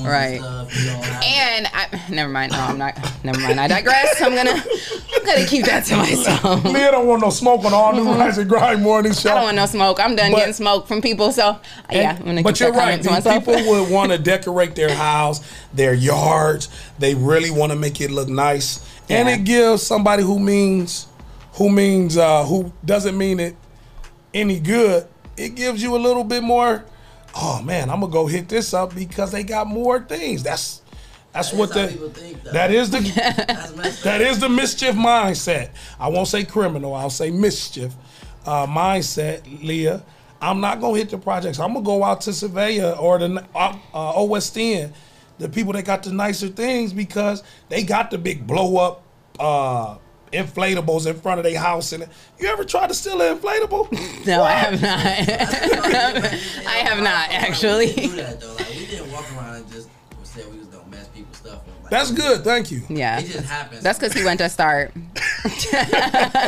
right. 0.04 0.40
And, 0.42 0.42
stuff, 0.42 0.78
you 0.78 0.90
don't 0.90 1.02
have 1.02 1.24
And 1.24 1.66
I 1.72 2.04
never 2.10 2.28
mind. 2.30 2.52
No, 2.52 2.58
I'm 2.58 2.76
not. 2.76 3.24
Never 3.24 3.40
mind. 3.40 3.58
I 3.58 3.68
digress. 3.68 4.20
I'm 4.20 4.34
gonna 4.34 4.50
I'm 4.50 5.24
gonna 5.24 5.46
keep 5.46 5.64
that 5.64 5.86
to 5.86 5.96
myself. 5.96 6.62
Me, 6.64 6.84
I 6.84 6.90
don't 6.90 7.06
want 7.06 7.22
no 7.22 7.30
smoke 7.30 7.64
on 7.64 7.72
all 7.72 7.94
new 7.94 8.04
mm-hmm. 8.04 8.20
Rise 8.20 8.36
and 8.36 8.50
Grind 8.50 8.82
morning 8.82 9.14
show. 9.14 9.30
I 9.30 9.34
don't 9.36 9.44
want 9.44 9.56
no 9.56 9.64
smoke. 9.64 9.98
I'm 9.98 10.14
done 10.14 10.32
But- 10.32 10.36
getting 10.40 10.52
smoke 10.52 10.86
from 10.86 11.00
people. 11.00 11.32
So 11.32 11.58
yeah, 11.90 12.10
I'm 12.10 12.16
And- 12.16 12.24
gonna 12.26 12.42
but 12.42 12.52
keep 12.54 12.60
you're 12.60 12.72
right. 12.72 12.80
comment 12.80 13.02
to 13.04 13.08
These 13.08 13.24
myself. 13.24 13.46
people 13.46 13.66
would 13.70 13.90
want 13.90 14.12
to 14.12 14.18
decorate 14.18 14.74
their 14.74 14.94
house, 14.94 15.40
their 15.72 15.94
yards. 15.94 16.68
They 16.98 17.14
really 17.14 17.50
want 17.50 17.72
to 17.72 17.78
make 17.78 17.98
it 18.02 18.10
look 18.10 18.28
nice, 18.28 18.84
and 19.08 19.26
it 19.26 19.44
gives 19.44 19.82
somebody 19.82 20.22
who 20.22 20.38
means, 20.38 21.06
who 21.58 21.70
means, 21.70 22.16
uh, 22.16 22.44
who 22.44 22.72
doesn't 22.84 23.18
mean 23.18 23.40
it 23.40 23.56
any 24.32 24.60
good. 24.60 25.06
It 25.36 25.54
gives 25.54 25.82
you 25.82 25.96
a 25.96 25.98
little 25.98 26.24
bit 26.24 26.42
more. 26.42 26.84
Oh 27.34 27.60
man, 27.62 27.90
I'm 27.90 28.00
gonna 28.00 28.12
go 28.12 28.26
hit 28.26 28.48
this 28.48 28.72
up 28.72 28.94
because 28.94 29.32
they 29.32 29.42
got 29.44 29.66
more 29.66 30.00
things. 30.00 30.42
That's 30.42 30.82
that's 31.32 31.50
That 31.50 31.58
what 31.58 31.74
the 31.74 31.88
think, 31.88 32.42
that 32.44 32.70
is 32.72 32.90
the 32.90 33.00
that 34.04 34.20
is 34.20 34.38
the 34.38 34.48
mischief 34.48 34.94
mindset. 34.94 35.70
I 36.00 36.08
won't 36.08 36.28
say 36.28 36.44
criminal. 36.44 36.94
I'll 36.94 37.10
say 37.10 37.30
mischief 37.30 37.94
uh, 38.46 38.66
mindset, 38.66 39.62
Leah. 39.62 40.02
I'm 40.40 40.60
not 40.60 40.80
gonna 40.80 40.96
hit 40.96 41.10
the 41.10 41.18
projects. 41.18 41.58
I'm 41.58 41.74
gonna 41.74 41.84
go 41.84 42.02
out 42.02 42.20
to 42.22 42.32
Surveyor 42.32 42.92
or 42.92 43.18
the 43.18 43.44
uh, 43.54 43.76
uh, 43.92 44.12
OSN, 44.14 44.92
the 45.38 45.48
people 45.48 45.72
that 45.74 45.84
got 45.84 46.04
the 46.04 46.12
nicer 46.12 46.48
things 46.48 46.92
because 46.92 47.42
they 47.68 47.82
got 47.82 48.10
the 48.10 48.18
big 48.18 48.46
blow 48.46 48.76
up 48.78 49.02
uh, 49.38 49.98
inflatables 50.32 51.06
in 51.06 51.18
front 51.18 51.38
of 51.38 51.44
their 51.44 51.58
house. 51.58 51.92
And 51.92 52.06
you 52.38 52.48
ever 52.48 52.64
tried 52.64 52.88
to 52.88 52.94
steal 52.94 53.20
an 53.20 53.38
inflatable? 53.38 53.90
no, 54.26 54.42
I 54.42 54.52
have 54.52 54.80
not. 54.80 54.98
I 56.66 56.76
have 56.84 57.02
not 57.02 57.30
actually. 57.30 57.92
do 57.92 58.08
that. 58.16 58.42
Like 58.56 58.68
we 58.70 58.86
didn't 58.86 59.10
walk 59.12 59.24
around 59.36 59.56
and 59.56 59.72
just 59.72 59.88
say 60.24 60.44
we 60.50 60.58
was 60.58 60.68
gonna 60.68 60.88
mess 60.88 61.08
people's 61.08 61.36
stuff 61.38 61.54
up. 61.54 61.77
Like, 61.90 62.00
That's 62.00 62.10
good. 62.10 62.44
Thank 62.44 62.70
you. 62.70 62.82
Yeah. 62.90 63.18
It 63.18 63.26
just 63.26 63.48
happens. 63.48 63.82
That's 63.82 63.98
because 63.98 64.12
he 64.12 64.22
went 64.22 64.40
to 64.40 64.48
start. 64.50 64.94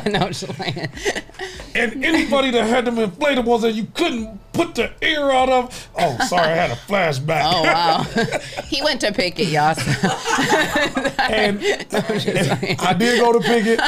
no, 0.07 0.19
I'm 0.21 0.33
just 0.33 0.49
playing. 0.49 0.89
And 1.75 2.05
anybody 2.05 2.51
that 2.51 2.67
had 2.67 2.85
them 2.85 2.97
inflatables 2.97 3.63
that 3.63 3.73
you 3.73 3.87
couldn't 3.95 4.39
put 4.53 4.75
the 4.75 4.93
ear 5.03 5.31
out 5.31 5.49
of. 5.49 5.89
Oh, 5.99 6.19
sorry, 6.27 6.49
I 6.49 6.55
had 6.55 6.71
a 6.71 6.75
flashback. 6.75 7.43
Oh 7.45 7.63
wow, 7.63 8.03
he 8.67 8.83
went 8.83 9.01
to 9.01 9.13
pick 9.13 9.39
it, 9.39 9.49
y'all. 9.49 9.75
and, 11.31 11.63
and 11.63 12.81
I 12.81 12.93
did 12.93 13.21
go 13.21 13.33
to 13.33 13.41
Pickett, 13.41 13.81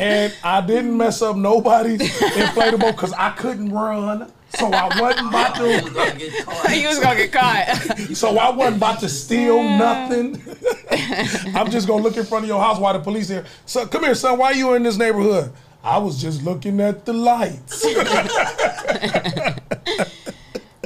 and 0.00 0.34
I 0.42 0.60
didn't 0.60 0.96
mess 0.96 1.22
up 1.22 1.36
nobody's 1.36 2.00
inflatable 2.00 2.92
because 2.92 3.12
I 3.12 3.30
couldn't 3.30 3.70
run, 3.70 4.32
so 4.56 4.70
I 4.72 5.00
wasn't 5.00 5.28
about 5.28 5.56
I 5.58 5.62
was 5.62 5.82
to. 5.84 5.90
gonna 5.90 6.18
get 6.18 6.44
caught. 6.44 6.70
he 6.70 6.86
was 6.86 6.98
gonna 6.98 7.16
get 7.16 7.32
caught. 7.32 7.98
So 8.16 8.38
I 8.38 8.50
wasn't 8.50 8.76
about 8.78 9.00
to 9.00 9.08
steal 9.08 9.62
nothing. 9.62 10.42
I'm 11.54 11.70
just 11.70 11.86
gonna 11.86 12.02
look 12.02 12.16
in 12.16 12.24
front 12.24 12.44
of 12.44 12.48
your 12.48 12.60
house 12.60 12.78
while 12.78 12.92
the 12.94 13.00
police 13.00 13.28
here. 13.28 13.44
So 13.66 13.86
come 13.86 14.04
here, 14.04 14.14
son. 14.14 14.38
Why 14.38 14.46
are 14.52 14.54
you 14.54 14.74
in 14.74 14.82
this 14.82 14.96
neighborhood? 14.96 15.52
I 15.84 15.98
was 15.98 16.20
just 16.20 16.42
looking 16.42 16.80
at 16.80 17.04
the 17.04 17.12
lights. 17.12 17.84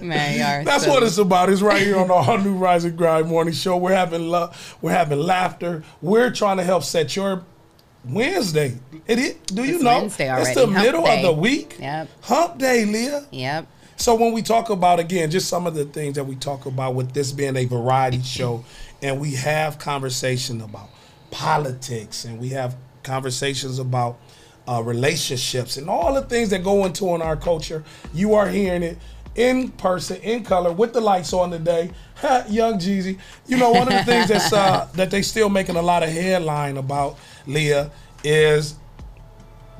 Man, 0.03 0.41
are 0.41 0.65
That's 0.65 0.85
silly. 0.85 0.95
what 0.95 1.03
it's 1.03 1.19
about. 1.19 1.51
It's 1.51 1.61
right 1.61 1.83
here 1.83 1.99
on 1.99 2.09
the 2.09 2.15
All 2.15 2.39
New 2.39 2.55
Rising 2.55 2.91
and 2.91 2.99
Grind 2.99 3.27
Morning 3.29 3.53
Show. 3.53 3.77
We're 3.77 3.95
having 3.95 4.29
love. 4.29 4.77
We're 4.81 4.93
having 4.93 5.19
laughter. 5.21 5.85
We're 6.01 6.31
trying 6.31 6.57
to 6.57 6.65
help 6.65 6.85
set 6.85 7.15
your 7.17 7.45
Wednesday. 8.05 8.79
It 9.07 9.19
is. 9.19 9.35
Do 9.47 9.65
you 9.65 9.75
It's 9.75 9.83
know? 9.85 9.99
Wednesday 10.01 10.41
It's 10.41 10.55
the 10.55 10.67
Hump 10.67 10.73
middle 10.85 11.05
day. 11.05 11.17
of 11.17 11.23
the 11.23 11.33
week. 11.41 11.77
Yep. 11.79 12.09
Hump 12.23 12.59
day, 12.59 12.85
Leah. 12.85 13.27
Yep. 13.31 13.67
So 13.97 14.15
when 14.15 14.33
we 14.33 14.41
talk 14.43 14.71
about 14.71 14.99
again, 14.99 15.31
just 15.31 15.49
some 15.49 15.67
of 15.67 15.75
the 15.75 15.85
things 15.85 16.15
that 16.15 16.25
we 16.25 16.35
talk 16.35 16.65
about 16.67 16.95
with 16.95 17.13
this 17.13 17.33
being 17.33 17.57
a 17.57 17.67
variety 17.67 18.23
show, 18.25 18.65
and 19.03 19.21
we 19.21 19.35
have 19.35 19.79
conversation 19.79 20.61
about 20.63 20.89
politics, 21.31 22.25
and 22.25 22.39
we 22.41 22.49
have 22.51 22.77
conversations 23.03 23.79
about 23.79 24.19
uh, 24.69 24.83
relationships, 24.83 25.77
and 25.77 25.89
all 25.91 26.15
the 26.15 26.23
things 26.23 26.51
that 26.51 26.63
go 26.65 26.85
into 26.87 27.15
in 27.15 27.23
our 27.23 27.37
culture. 27.37 27.85
You 28.15 28.35
are 28.35 28.49
hearing 28.49 28.83
it 28.83 28.99
in 29.37 29.69
person, 29.71 30.17
in 30.23 30.45
color, 30.45 30.73
with 30.73 30.93
the 30.93 31.01
lights 31.01 31.33
on 31.33 31.51
today. 31.51 31.91
Ha, 32.17 32.45
Young 32.49 32.79
Jeezy, 32.79 33.19
you 33.47 33.57
know 33.59 33.71
one 33.71 33.83
of 33.83 33.95
the 33.95 34.05
things 34.05 34.29
that's 34.29 34.53
uh, 34.53 34.89
that 34.95 35.11
they 35.11 35.23
still 35.23 35.49
making 35.51 35.77
a 35.77 35.83
lot 35.83 36.03
of 36.03 36.09
headline 36.09 36.77
about, 36.79 37.19
Leah, 37.53 37.91
is 38.25 38.77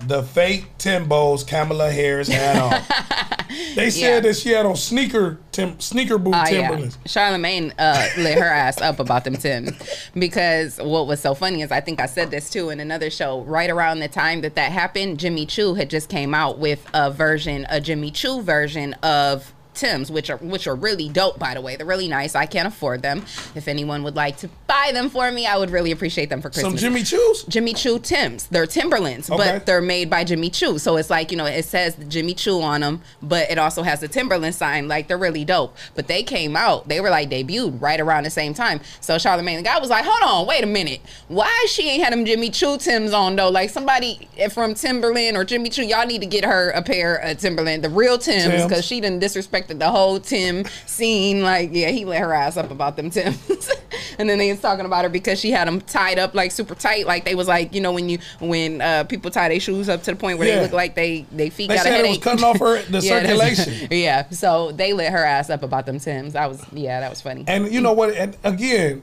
the 0.07 0.23
fake 0.23 0.67
Timbos 0.79 1.47
Kamala 1.47 1.91
Harris 1.91 2.29
had 2.29 2.57
on. 2.59 2.83
They 3.75 3.91
said 3.91 4.01
Yeah. 4.01 4.21
that 4.21 4.37
she 4.37 4.51
had 4.51 4.65
on 4.65 4.77
sneaker 4.77 5.39
tim- 5.51 5.79
sneaker 5.81 6.19
boot 6.19 6.35
Oh 6.37 6.49
yeah, 6.49 6.71
Charlamagne 7.05 7.73
uh, 7.79 8.07
lit 8.19 8.39
her 8.39 8.45
ass 8.45 8.81
up 8.81 9.01
about 9.01 9.25
them 9.25 9.35
Tims 9.35 9.73
because 10.15 10.79
what 10.79 11.09
was 11.09 11.21
so 11.21 11.35
funny 11.35 11.61
is 11.63 11.73
I 11.73 11.81
think 11.81 12.01
I 12.01 12.07
said 12.07 12.31
this 12.31 12.49
too 12.49 12.71
in 12.71 12.79
another 12.79 13.11
show. 13.11 13.41
Right 13.43 13.69
around 13.69 13.99
the 13.99 14.09
time 14.09 14.41
that 14.43 14.55
that 14.55 14.71
happened, 14.71 15.19
Jimmy 15.19 15.47
Choo 15.47 15.75
had 15.75 15.91
just 15.91 16.09
came 16.09 16.33
out 16.33 16.59
with 16.61 16.87
a 16.95 17.11
version, 17.11 17.67
a 17.71 17.81
Jimmy 17.81 18.13
Choo 18.13 18.41
version 18.41 18.95
of 19.03 19.53
Tims, 19.75 20.11
which 20.11 20.31
are 20.31 20.37
which 20.39 20.67
are 20.67 20.75
really 20.75 21.09
dope, 21.09 21.39
by 21.39 21.55
the 21.55 21.61
way. 21.61 21.77
They're 21.77 21.87
really 21.87 22.09
nice. 22.09 22.35
I 22.35 22.47
can't 22.47 22.69
afford 22.69 23.03
them. 23.03 23.25
If 23.55 23.69
anyone 23.69 24.03
would 24.03 24.17
like 24.17 24.37
to 24.39 24.49
buy 24.67 24.91
them 24.93 25.09
for 25.11 25.31
me, 25.31 25.47
I 25.47 25.57
would 25.57 25.71
really 25.71 25.91
appreciate 25.93 26.29
them 26.29 26.41
for 26.43 26.51
Christmas. 26.51 26.73
Some 26.73 26.79
Jimmy 26.79 27.03
Choo's. 27.03 27.45
Jimmy 27.45 27.75
Choo 27.75 27.99
Tims. 27.99 28.47
They're 28.49 28.67
Timberlands, 28.67 29.31
Okay. 29.31 29.53
but 29.53 29.67
they're 29.67 29.81
made 29.81 30.11
by 30.11 30.25
Jimmy 30.25 30.51
Choo. 30.51 30.79
So 30.79 30.97
it's 30.97 31.11
like, 31.11 31.31
you 31.31 31.37
know, 31.37 31.47
it 31.47 31.65
says 31.65 31.97
Jimmy 32.09 32.35
Choo 32.35 32.61
on 32.61 32.81
them, 32.81 33.03
but 33.23 33.51
it 33.51 33.59
also 33.59 33.83
has 33.83 34.01
the 34.01 34.09
Timberland 34.09 34.55
sign. 34.55 34.89
Like 34.89 35.09
they're 35.09 35.19
really 35.19 35.45
dope. 35.45 35.77
But 35.95 36.07
they 36.09 36.23
came 36.23 36.57
out, 36.57 36.89
they 36.89 37.01
were 37.01 37.11
like 37.11 37.31
debuted 37.31 37.81
right 37.81 38.01
around 38.01 38.25
the 38.25 38.31
same 38.31 38.55
time. 38.55 38.81
So 39.01 39.17
Charlamagne, 39.17 39.57
the 39.57 39.63
guy 39.63 39.79
was 39.79 39.91
like, 39.91 40.05
hold 40.05 40.23
on, 40.23 40.47
wait 40.47 40.65
a 40.65 40.67
minute. 40.67 41.01
Why 41.29 41.67
she 41.69 41.89
ain't 41.89 42.03
had 42.03 42.13
them 42.13 42.25
Jimmy 42.25 42.51
Choo 42.51 42.77
Tims 42.79 43.13
on 43.13 43.37
though? 43.37 43.49
Like 43.51 43.71
somebody 43.71 44.29
from 44.53 44.75
Timberland 44.75 45.37
or 45.37 45.45
Jimmy 45.45 45.71
Choo, 45.71 45.85
y'all 45.85 46.07
need 46.07 46.21
to 46.21 46.27
get 46.27 46.45
her 46.45 46.71
a 46.71 46.83
pair 46.83 47.17
of 47.17 47.39
Timberland, 47.39 47.85
the 47.85 47.89
real 47.89 48.19
Tims, 48.19 48.63
because 48.65 48.85
she 48.85 49.01
done 49.01 49.19
disrespected 49.61 49.79
the 49.79 49.91
whole 49.91 50.21
Tim 50.21 50.65
scene. 50.87 51.43
Like, 51.43 51.71
yeah, 51.73 51.91
he 51.91 52.05
let 52.05 52.21
her 52.21 52.33
ass 52.33 52.57
up 52.57 52.71
about 52.71 52.97
them 52.97 53.11
Tims. 53.11 53.71
and 54.19 54.29
then 54.29 54.39
they 54.39 54.51
was 54.51 54.61
talking 54.61 54.85
about 54.85 55.05
her 55.05 55.11
because 55.11 55.39
she 55.39 55.51
had 55.51 55.69
them 55.69 55.81
tied 55.81 56.19
up 56.19 56.35
like 56.35 56.51
super 56.53 56.75
tight. 56.75 57.07
Like 57.07 57.25
they 57.25 57.35
was 57.35 57.49
like, 57.49 57.75
you 57.75 57.81
know, 57.81 57.93
when 57.93 58.09
you 58.09 58.19
when 58.41 58.81
uh, 58.81 59.05
people 59.05 59.31
tie 59.31 59.49
their 59.49 59.61
shoes 59.61 59.89
up 59.89 60.03
to 60.05 60.11
the 60.13 60.17
point 60.17 60.39
where 60.39 60.49
Yeah. 60.49 60.57
they 60.57 60.63
look 60.63 60.73
like 60.73 60.95
they 60.95 61.27
they 61.33 61.51
feet 61.51 61.69
They 61.69 61.77
got 61.77 61.87
a 61.87 61.89
said 61.89 62.05
it 62.05 62.09
was 62.09 62.19
cutting 62.19 62.45
off 62.45 62.59
her 62.59 62.83
the 62.83 62.99
Yeah, 63.03 63.21
circulation. 63.21 63.89
Yeah, 63.91 64.29
so 64.31 64.73
they 64.73 64.93
lit 64.93 65.11
her 65.13 65.25
ass 65.25 65.51
up 65.51 65.63
about 65.63 65.87
them 65.87 65.99
Tims. 65.99 66.35
I 66.37 66.47
was 66.47 66.65
yeah, 66.73 67.01
that 67.01 67.11
was 67.11 67.21
funny. 67.21 67.45
And 67.47 67.73
you 67.73 67.81
know 67.81 67.93
what? 67.93 68.15
And 68.15 68.37
again, 68.45 69.03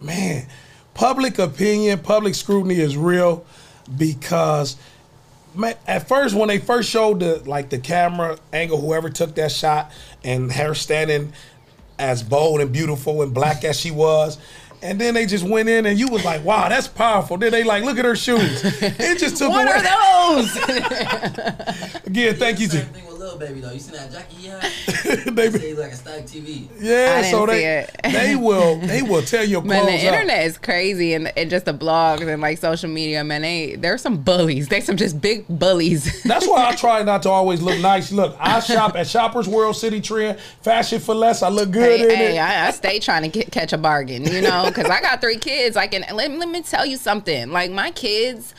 man, 0.00 0.46
public 0.94 1.38
opinion, 1.38 1.98
public 2.00 2.34
scrutiny 2.34 2.76
is 2.80 2.96
real 2.96 3.44
because 3.96 4.76
man, 5.54 5.74
at 5.86 6.08
first 6.08 6.34
when 6.34 6.48
they 6.48 6.58
first 6.58 6.88
showed 6.90 7.20
the 7.20 7.42
like 7.48 7.70
the 7.70 7.78
camera 7.78 8.38
angle, 8.52 8.80
whoever 8.80 9.08
took 9.10 9.34
that 9.36 9.52
shot, 9.52 9.90
and 10.24 10.50
her 10.52 10.74
standing 10.74 11.32
as 11.98 12.22
bold 12.22 12.60
and 12.60 12.72
beautiful 12.72 13.22
and 13.22 13.34
black 13.34 13.62
as 13.64 13.78
she 13.78 13.90
was, 13.90 14.38
and 14.82 14.98
then 15.00 15.12
they 15.14 15.26
just 15.26 15.44
went 15.44 15.68
in, 15.68 15.84
and 15.86 15.98
you 15.98 16.08
was 16.08 16.24
like, 16.24 16.44
"Wow, 16.44 16.68
that's 16.68 16.88
powerful." 16.88 17.36
Then 17.36 17.52
they 17.52 17.62
like, 17.64 17.84
"Look 17.84 17.98
at 17.98 18.04
her 18.04 18.16
shoes." 18.16 18.62
It 18.82 19.18
just 19.18 19.36
took 19.36 19.50
What 19.50 19.66
away. 19.66 19.86
are 19.86 20.36
those? 20.36 20.56
Again, 22.06 22.36
thank 22.36 22.60
you. 22.60 22.68
Same 22.68 22.86
To, 22.86 23.00
thing 23.20 23.32
with 23.32 23.40
Lil 23.40 23.48
Baby 23.48 23.60
though. 23.60 23.72
You 23.72 23.80
seen 23.80 23.94
that 23.94 24.10
Jackie? 24.12 24.36
he 24.36 24.46
had? 24.48 24.62
they, 25.36 25.50
Say 25.50 25.68
he's 25.70 25.78
like 25.78 25.92
a 25.92 25.96
static 25.96 26.26
TV. 26.26 26.68
yeah, 26.80 27.14
I 27.18 27.22
didn't 27.22 27.30
so 27.30 27.46
see 27.46 27.52
they 27.52 27.78
it. 27.78 27.96
they 28.04 28.36
will 28.36 28.76
they 28.78 29.02
will 29.02 29.22
tell 29.22 29.44
your 29.44 29.62
Man, 29.70 29.82
clothes 29.84 30.00
the 30.02 30.08
up. 30.08 30.14
internet 30.14 30.44
is 30.46 30.58
crazy, 30.58 31.14
and, 31.14 31.32
and 31.36 31.50
just 31.50 31.64
the 31.64 31.74
blogs 31.74 32.26
and 32.26 32.40
like 32.42 32.58
social 32.58 32.88
media. 32.90 33.22
Man, 33.24 33.42
they 33.42 33.76
there's 33.76 34.02
some 34.02 34.18
bullies. 34.22 34.68
They 34.68 34.80
some 34.80 34.96
just 34.96 35.20
big 35.20 35.46
bullies. 35.48 36.22
That's 36.24 36.46
why 36.46 36.68
I 36.68 36.74
try 36.74 37.02
not 37.02 37.22
to 37.24 37.30
always 37.30 37.60
look 37.62 37.78
nice. 37.80 38.12
Look, 38.12 38.36
I 38.40 38.60
shop 38.60 38.96
at 38.96 39.06
Shoppers 39.06 39.48
World 39.48 39.74
Citi 39.76 40.02
Trend, 40.02 40.38
fashion 40.62 41.00
for 41.00 41.14
less. 41.14 41.42
I 41.42 41.48
look 41.48 41.70
good 41.70 42.00
Hey, 42.00 42.02
in 42.04 42.16
hey, 42.16 42.36
it. 42.36 42.40
I, 42.40 42.68
I 42.68 42.70
stay 42.70 42.98
trying 42.98 43.22
to 43.22 43.28
get, 43.28 43.50
catch 43.52 43.72
a 43.72 43.78
bargain, 43.78 44.24
you 44.24 44.40
know, 44.40 44.64
because 44.66 44.86
I 44.86 45.00
got 45.00 45.20
three 45.20 45.38
kids. 45.38 45.76
Like, 45.76 45.94
and 45.94 46.04
let, 46.14 46.30
let 46.30 46.48
me 46.48 46.62
tell 46.62 46.86
you 46.86 46.96
something. 46.96 47.50
Like, 47.50 47.70
my 47.70 47.90
kids, 47.90 48.54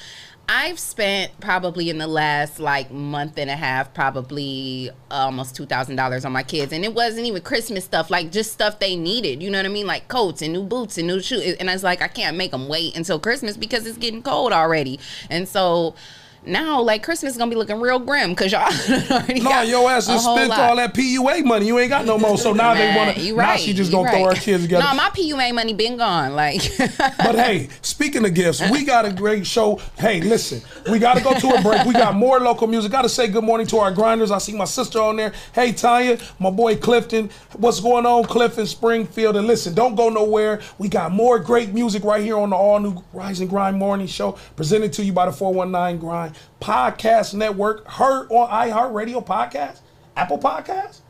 I've 0.49 0.79
spent 0.79 1.39
probably 1.39 1.89
in 1.89 1.97
the 1.97 2.07
last 2.07 2.59
like 2.59 2.91
month 2.91 3.37
and 3.37 3.49
a 3.49 3.55
half, 3.55 3.93
probably 3.93 4.91
almost 5.09 5.55
two 5.55 5.65
thousand 5.65 5.95
dollars 5.95 6.25
on 6.25 6.33
my 6.33 6.43
kids, 6.43 6.73
and 6.73 6.83
it 6.83 6.93
wasn't 6.93 7.25
even 7.25 7.41
Christmas 7.41 7.85
stuff. 7.85 8.09
Like, 8.09 8.31
just 8.31 8.51
stuff 8.51 8.79
they 8.79 8.95
needed. 8.95 9.41
You 9.41 9.49
know 9.49 9.59
what 9.59 9.65
I 9.65 9.69
mean? 9.69 9.87
Like 9.87 10.07
coats 10.09 10.41
and 10.41 10.51
new 10.51 10.63
boots 10.63 10.97
and 10.97 11.07
new 11.07 11.21
shoes. 11.21 11.55
And 11.59 11.69
I 11.69 11.73
was 11.73 11.83
like, 11.83 12.01
I 12.01 12.07
can't 12.09 12.35
make 12.35 12.51
them 12.51 12.67
wait 12.67 12.97
until 12.97 13.19
Christmas 13.19 13.55
because 13.55 13.85
it's 13.85 13.97
getting 13.97 14.21
cold 14.21 14.51
already. 14.51 14.99
And 15.29 15.47
so. 15.47 15.95
Now, 16.43 16.81
like 16.81 17.03
Christmas 17.03 17.33
is 17.33 17.37
gonna 17.37 17.51
be 17.51 17.55
looking 17.55 17.79
real 17.79 17.99
grim 17.99 18.31
because 18.31 18.51
y'all 18.51 18.61
already 19.11 19.41
No, 19.41 19.49
got 19.51 19.67
your 19.67 19.89
ass 19.91 20.07
has 20.07 20.23
spent 20.23 20.49
lot. 20.49 20.59
all 20.59 20.75
that 20.77 20.91
PUA 20.95 21.45
money. 21.45 21.67
You 21.67 21.77
ain't 21.77 21.89
got 21.89 22.03
no 22.05 22.17
more. 22.17 22.35
So 22.35 22.51
now 22.51 22.73
they 22.73 22.95
want 22.95 23.15
to. 23.15 23.21
you 23.21 23.35
Now 23.35 23.43
right, 23.49 23.59
she 23.59 23.73
just 23.73 23.91
gonna 23.91 24.09
throw 24.09 24.23
her 24.23 24.29
right. 24.29 24.37
kids 24.41 24.63
together. 24.63 24.83
No, 24.83 24.95
my 24.95 25.09
PUA 25.09 25.53
money 25.53 25.73
been 25.73 25.97
gone. 25.97 26.33
Like, 26.33 26.61
But 26.97 27.35
hey, 27.35 27.69
speaking 27.83 28.25
of 28.25 28.33
gifts, 28.33 28.59
we 28.71 28.83
got 28.83 29.05
a 29.05 29.13
great 29.13 29.45
show. 29.45 29.79
Hey, 29.99 30.19
listen, 30.21 30.61
we 30.91 30.97
got 30.97 31.15
to 31.17 31.23
go 31.23 31.33
to 31.39 31.47
a 31.59 31.61
break. 31.61 31.85
We 31.85 31.93
got 31.93 32.15
more 32.15 32.39
local 32.39 32.65
music. 32.65 32.91
Got 32.91 33.03
to 33.03 33.09
say 33.09 33.27
good 33.27 33.43
morning 33.43 33.67
to 33.67 33.77
our 33.77 33.91
grinders. 33.91 34.31
I 34.31 34.39
see 34.39 34.53
my 34.55 34.65
sister 34.65 34.99
on 34.99 35.17
there. 35.17 35.33
Hey, 35.53 35.71
Tanya, 35.73 36.17
my 36.39 36.49
boy 36.49 36.75
Clifton. 36.75 37.29
What's 37.57 37.79
going 37.79 38.07
on, 38.07 38.23
Clifton 38.23 38.65
Springfield? 38.65 39.35
And 39.35 39.45
listen, 39.45 39.75
don't 39.75 39.93
go 39.93 40.09
nowhere. 40.09 40.61
We 40.79 40.89
got 40.89 41.11
more 41.11 41.37
great 41.37 41.69
music 41.71 42.03
right 42.03 42.23
here 42.23 42.37
on 42.37 42.49
the 42.49 42.55
all 42.55 42.79
new 42.79 43.03
Rise 43.13 43.41
and 43.41 43.49
Grind 43.49 43.77
Morning 43.77 44.07
Show, 44.07 44.31
presented 44.55 44.91
to 44.93 45.03
you 45.03 45.13
by 45.13 45.27
the 45.27 45.31
419 45.31 45.99
Grind 45.99 46.30
Podcast 46.59 47.33
Network. 47.33 47.87
Heard 47.87 48.27
on 48.31 48.49
iHeartRadio 48.49 49.25
Podcast, 49.25 49.79
Apple 50.15 50.39
Podcasts, 50.39 51.01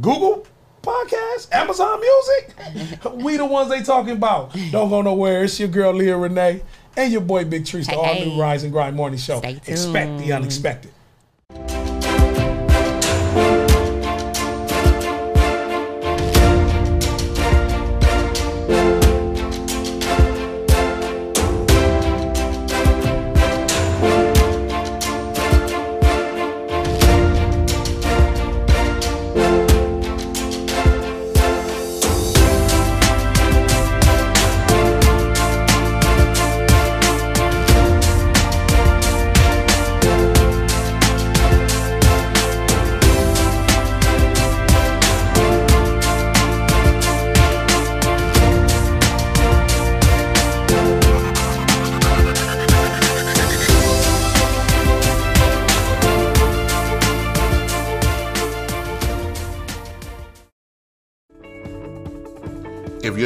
Google 0.00 0.46
Podcast, 0.82 1.52
Amazon 1.52 2.00
Music. 2.00 3.14
we 3.14 3.36
the 3.36 3.46
ones 3.46 3.70
they 3.70 3.82
talking 3.82 4.12
about. 4.12 4.54
Don't 4.70 4.90
go 4.90 5.02
nowhere. 5.02 5.44
It's 5.44 5.58
your 5.58 5.68
girl 5.68 5.92
Leah 5.92 6.16
Renee 6.16 6.62
and 6.96 7.12
your 7.12 7.22
boy 7.22 7.44
Big 7.44 7.66
Trees, 7.66 7.86
the 7.86 7.96
all 7.96 8.04
hey. 8.04 8.28
new 8.28 8.40
Rise 8.40 8.62
and 8.62 8.72
Grind 8.72 8.96
Morning 8.96 9.18
Show. 9.18 9.40
Expect 9.40 10.18
the 10.18 10.32
unexpected. 10.32 10.92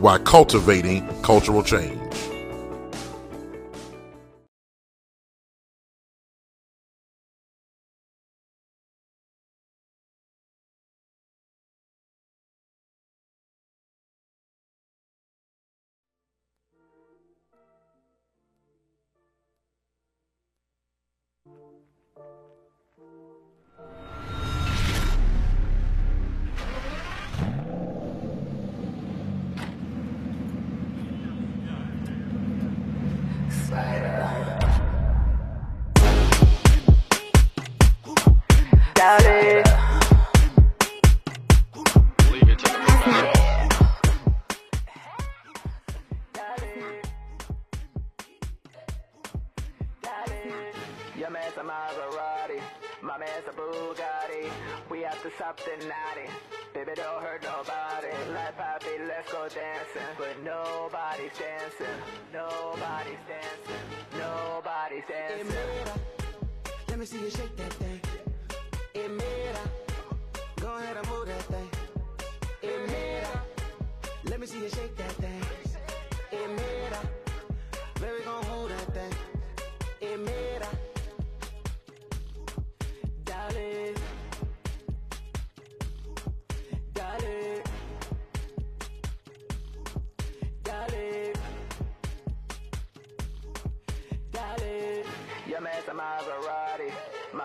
while 0.00 0.18
cultivating 0.18 1.06
cultural 1.22 1.62
change. 1.62 2.27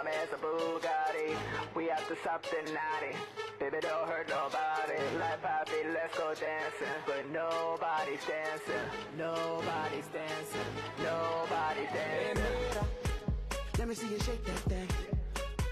My 0.03 0.11
man's 0.11 0.31
a 0.33 0.37
Bugatti. 0.37 1.35
We 1.75 1.87
have 1.87 2.07
to 2.07 2.15
the 2.15 2.71
naughty. 2.71 3.15
Baby, 3.59 3.77
don't 3.81 4.07
hurt 4.07 4.27
nobody. 4.29 4.99
Like 5.19 5.41
Poppy, 5.41 5.87
let's 5.93 6.17
go 6.17 6.33
dancing. 6.33 6.95
But 7.05 7.29
nobody's 7.31 8.23
dancing. 8.25 8.85
Nobody's 9.17 10.07
dancing. 10.07 10.69
Nobody's 11.03 11.89
Hey, 11.89 12.33
dancing. 12.33 12.43
mira. 12.43 12.85
Let 13.79 13.87
me 13.87 13.95
see 13.95 14.07
you 14.07 14.19
shake 14.19 14.43
that 14.45 14.59
thing. 14.71 14.87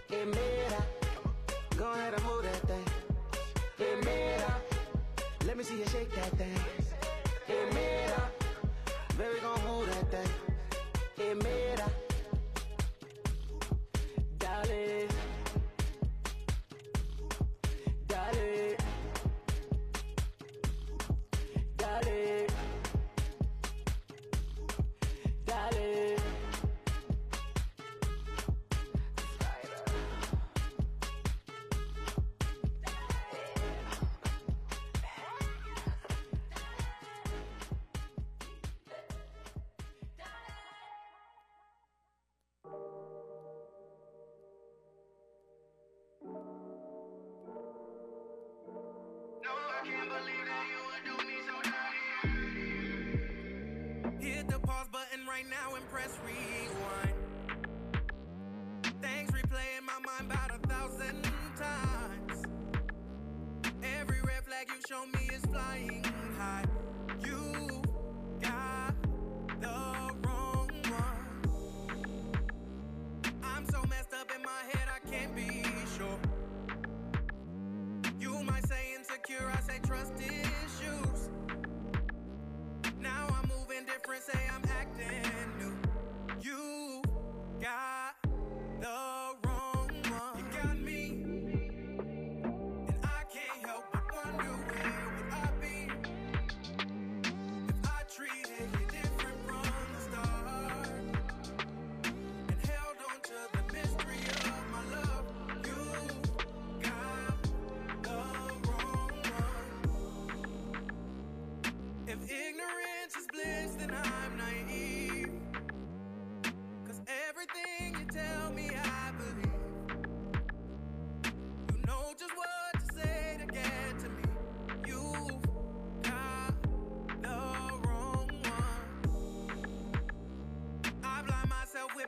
Hey, 0.09 0.25
mira. 0.25 0.83
Go 1.77 1.91
ahead 1.91 2.13
and 2.13 2.23
move 2.23 2.43
that 2.43 2.61
thing. 2.69 2.85
Hey, 3.77 3.95
mira. 4.05 4.55
Let 5.45 5.57
me 5.57 5.63
see 5.63 5.77
you 5.79 5.87
shake 5.87 6.11
that 6.15 6.31
thing. 6.37 6.80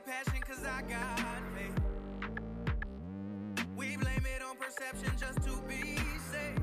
Passion 0.06 0.40
cause 0.46 0.62
I 0.64 0.82
got 0.82 1.18
faith. 1.56 1.80
We 3.76 3.96
blame 3.96 4.26
it 4.36 4.42
on 4.42 4.56
perception 4.56 5.12
just 5.18 5.42
to 5.44 5.62
be 5.66 5.96
safe. 6.30 6.58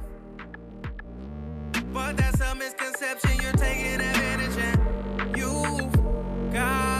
But 1.92 2.18
that's 2.18 2.40
a 2.40 2.54
misconception, 2.56 3.42
you're 3.42 3.54
taking 3.54 4.00
advantage 4.00 4.58
and 4.58 5.38
you've 5.38 6.54
got 6.54 6.91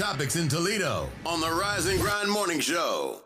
topics 0.00 0.34
in 0.36 0.48
Toledo 0.48 1.10
on 1.26 1.42
the 1.42 1.50
Rise 1.50 1.84
and 1.84 2.00
Grind 2.00 2.30
Morning 2.30 2.58
Show. 2.58 3.20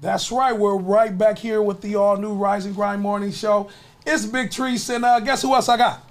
That's 0.00 0.32
right. 0.32 0.56
We're 0.58 0.78
right 0.78 1.16
back 1.16 1.36
here 1.36 1.60
with 1.60 1.82
the 1.82 1.96
all 1.96 2.16
new 2.16 2.32
Rise 2.32 2.64
and 2.64 2.74
Grind 2.74 3.02
Morning 3.02 3.30
Show. 3.30 3.68
It's 4.06 4.24
Big 4.24 4.50
Trees, 4.50 4.88
and 4.88 5.04
uh, 5.04 5.20
guess 5.20 5.42
who 5.42 5.54
else 5.54 5.68
I 5.68 5.76
got? 5.76 6.05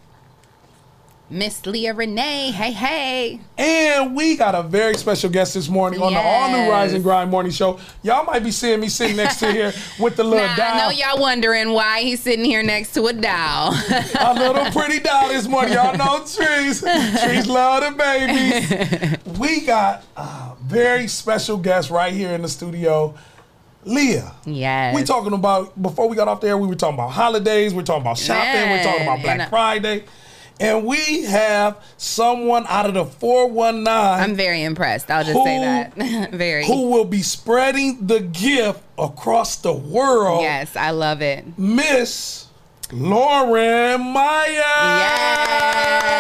Miss 1.36 1.66
Leah 1.66 1.94
Renee. 1.94 2.52
Hey, 2.52 2.72
hey. 2.72 3.40
And 3.58 4.16
we 4.16 4.38
got 4.38 4.56
a 4.56 4.64
very 4.64 4.96
special 4.96 5.30
guest 5.30 5.54
this 5.54 5.68
morning 5.68 6.02
on 6.02 6.14
the 6.14 6.20
all 6.20 6.50
new. 6.50 6.72
Rise 6.72 6.94
and 6.94 7.04
Grind 7.04 7.30
Morning 7.30 7.52
Show. 7.52 7.78
Y'all 8.04 8.24
might 8.24 8.42
be 8.42 8.52
seeing 8.52 8.80
me 8.80 8.88
sitting 8.88 9.18
next 9.18 9.40
to 9.40 9.52
here 9.52 9.74
with 10.00 10.16
the 10.16 10.24
little 10.26 10.48
Now, 10.48 10.56
I 10.58 10.78
know 10.78 10.90
y'all 10.92 11.20
wondering 11.20 11.72
why 11.72 12.02
he's 12.02 12.22
sitting 12.22 12.46
here 12.46 12.64
next 12.64 12.94
to 12.94 13.08
a 13.08 13.14
doll. 13.14 13.74
a 13.74 14.34
little 14.34 14.72
pretty 14.72 15.00
doll 15.00 15.28
this 15.28 15.46
morning. 15.46 15.74
Y'all 15.74 15.98
know 15.98 16.20
Trees. 16.26 16.80
Trees 16.80 17.48
love 17.48 17.84
the 17.84 17.98
babies. 17.98 19.18
We 19.36 19.66
got 19.66 20.06
a 20.16 20.54
very 20.64 21.08
special 21.08 21.58
guest 21.58 21.90
right 21.90 22.14
here 22.14 22.32
in 22.32 22.42
the 22.44 22.48
studio. 22.48 23.16
Leah. 23.84 24.34
yes. 24.46 24.96
We 24.96 25.04
talking 25.04 25.34
about 25.34 25.80
before 25.82 26.08
we 26.10 26.16
got 26.16 26.28
off 26.28 26.42
there. 26.42 26.58
We 26.58 26.68
were 26.68 26.76
talking 26.76 26.96
about 26.96 27.12
holidays. 27.12 27.74
We're 27.74 27.84
talking 27.84 28.02
about 28.02 28.18
shopping. 28.18 28.70
We're 28.72 28.84
talking 28.84 29.04
about 29.04 29.22
Black 29.22 29.40
uh, 29.42 29.50
Friday, 29.50 30.06
and 30.60 30.86
we 30.86 31.24
have 31.24 31.78
someone 31.98 32.66
out 32.68 32.86
of 32.86 32.94
the 32.94 33.06
four 33.06 33.50
one 33.50 33.84
nine 33.84 34.22
I'm 34.22 34.36
very 34.36 34.64
impressed. 34.64 35.12
I'll 35.12 35.24
just 35.24 35.44
say 35.44 35.60
that. 35.60 36.32
very. 36.32 36.66
who 36.66 36.90
will 36.90 37.06
be 37.06 37.22
spreading 37.22 38.08
the 38.08 38.22
gift 38.22 38.82
across 38.98 39.58
the 39.58 39.74
world. 39.74 40.42
Yes, 40.42 40.76
I 40.76 40.92
love 40.92 41.22
it. 41.22 41.58
Miss 41.58 42.48
Lauren 42.92 44.02
Meyer. 44.02 44.48
Yes. 44.48 46.16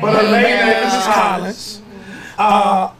But 0.00 0.12
her 0.14 0.30
lady 0.30 0.48
name 0.48 0.86
is 0.86 1.04
Collins. 1.06 1.82
Uh, 2.38 2.92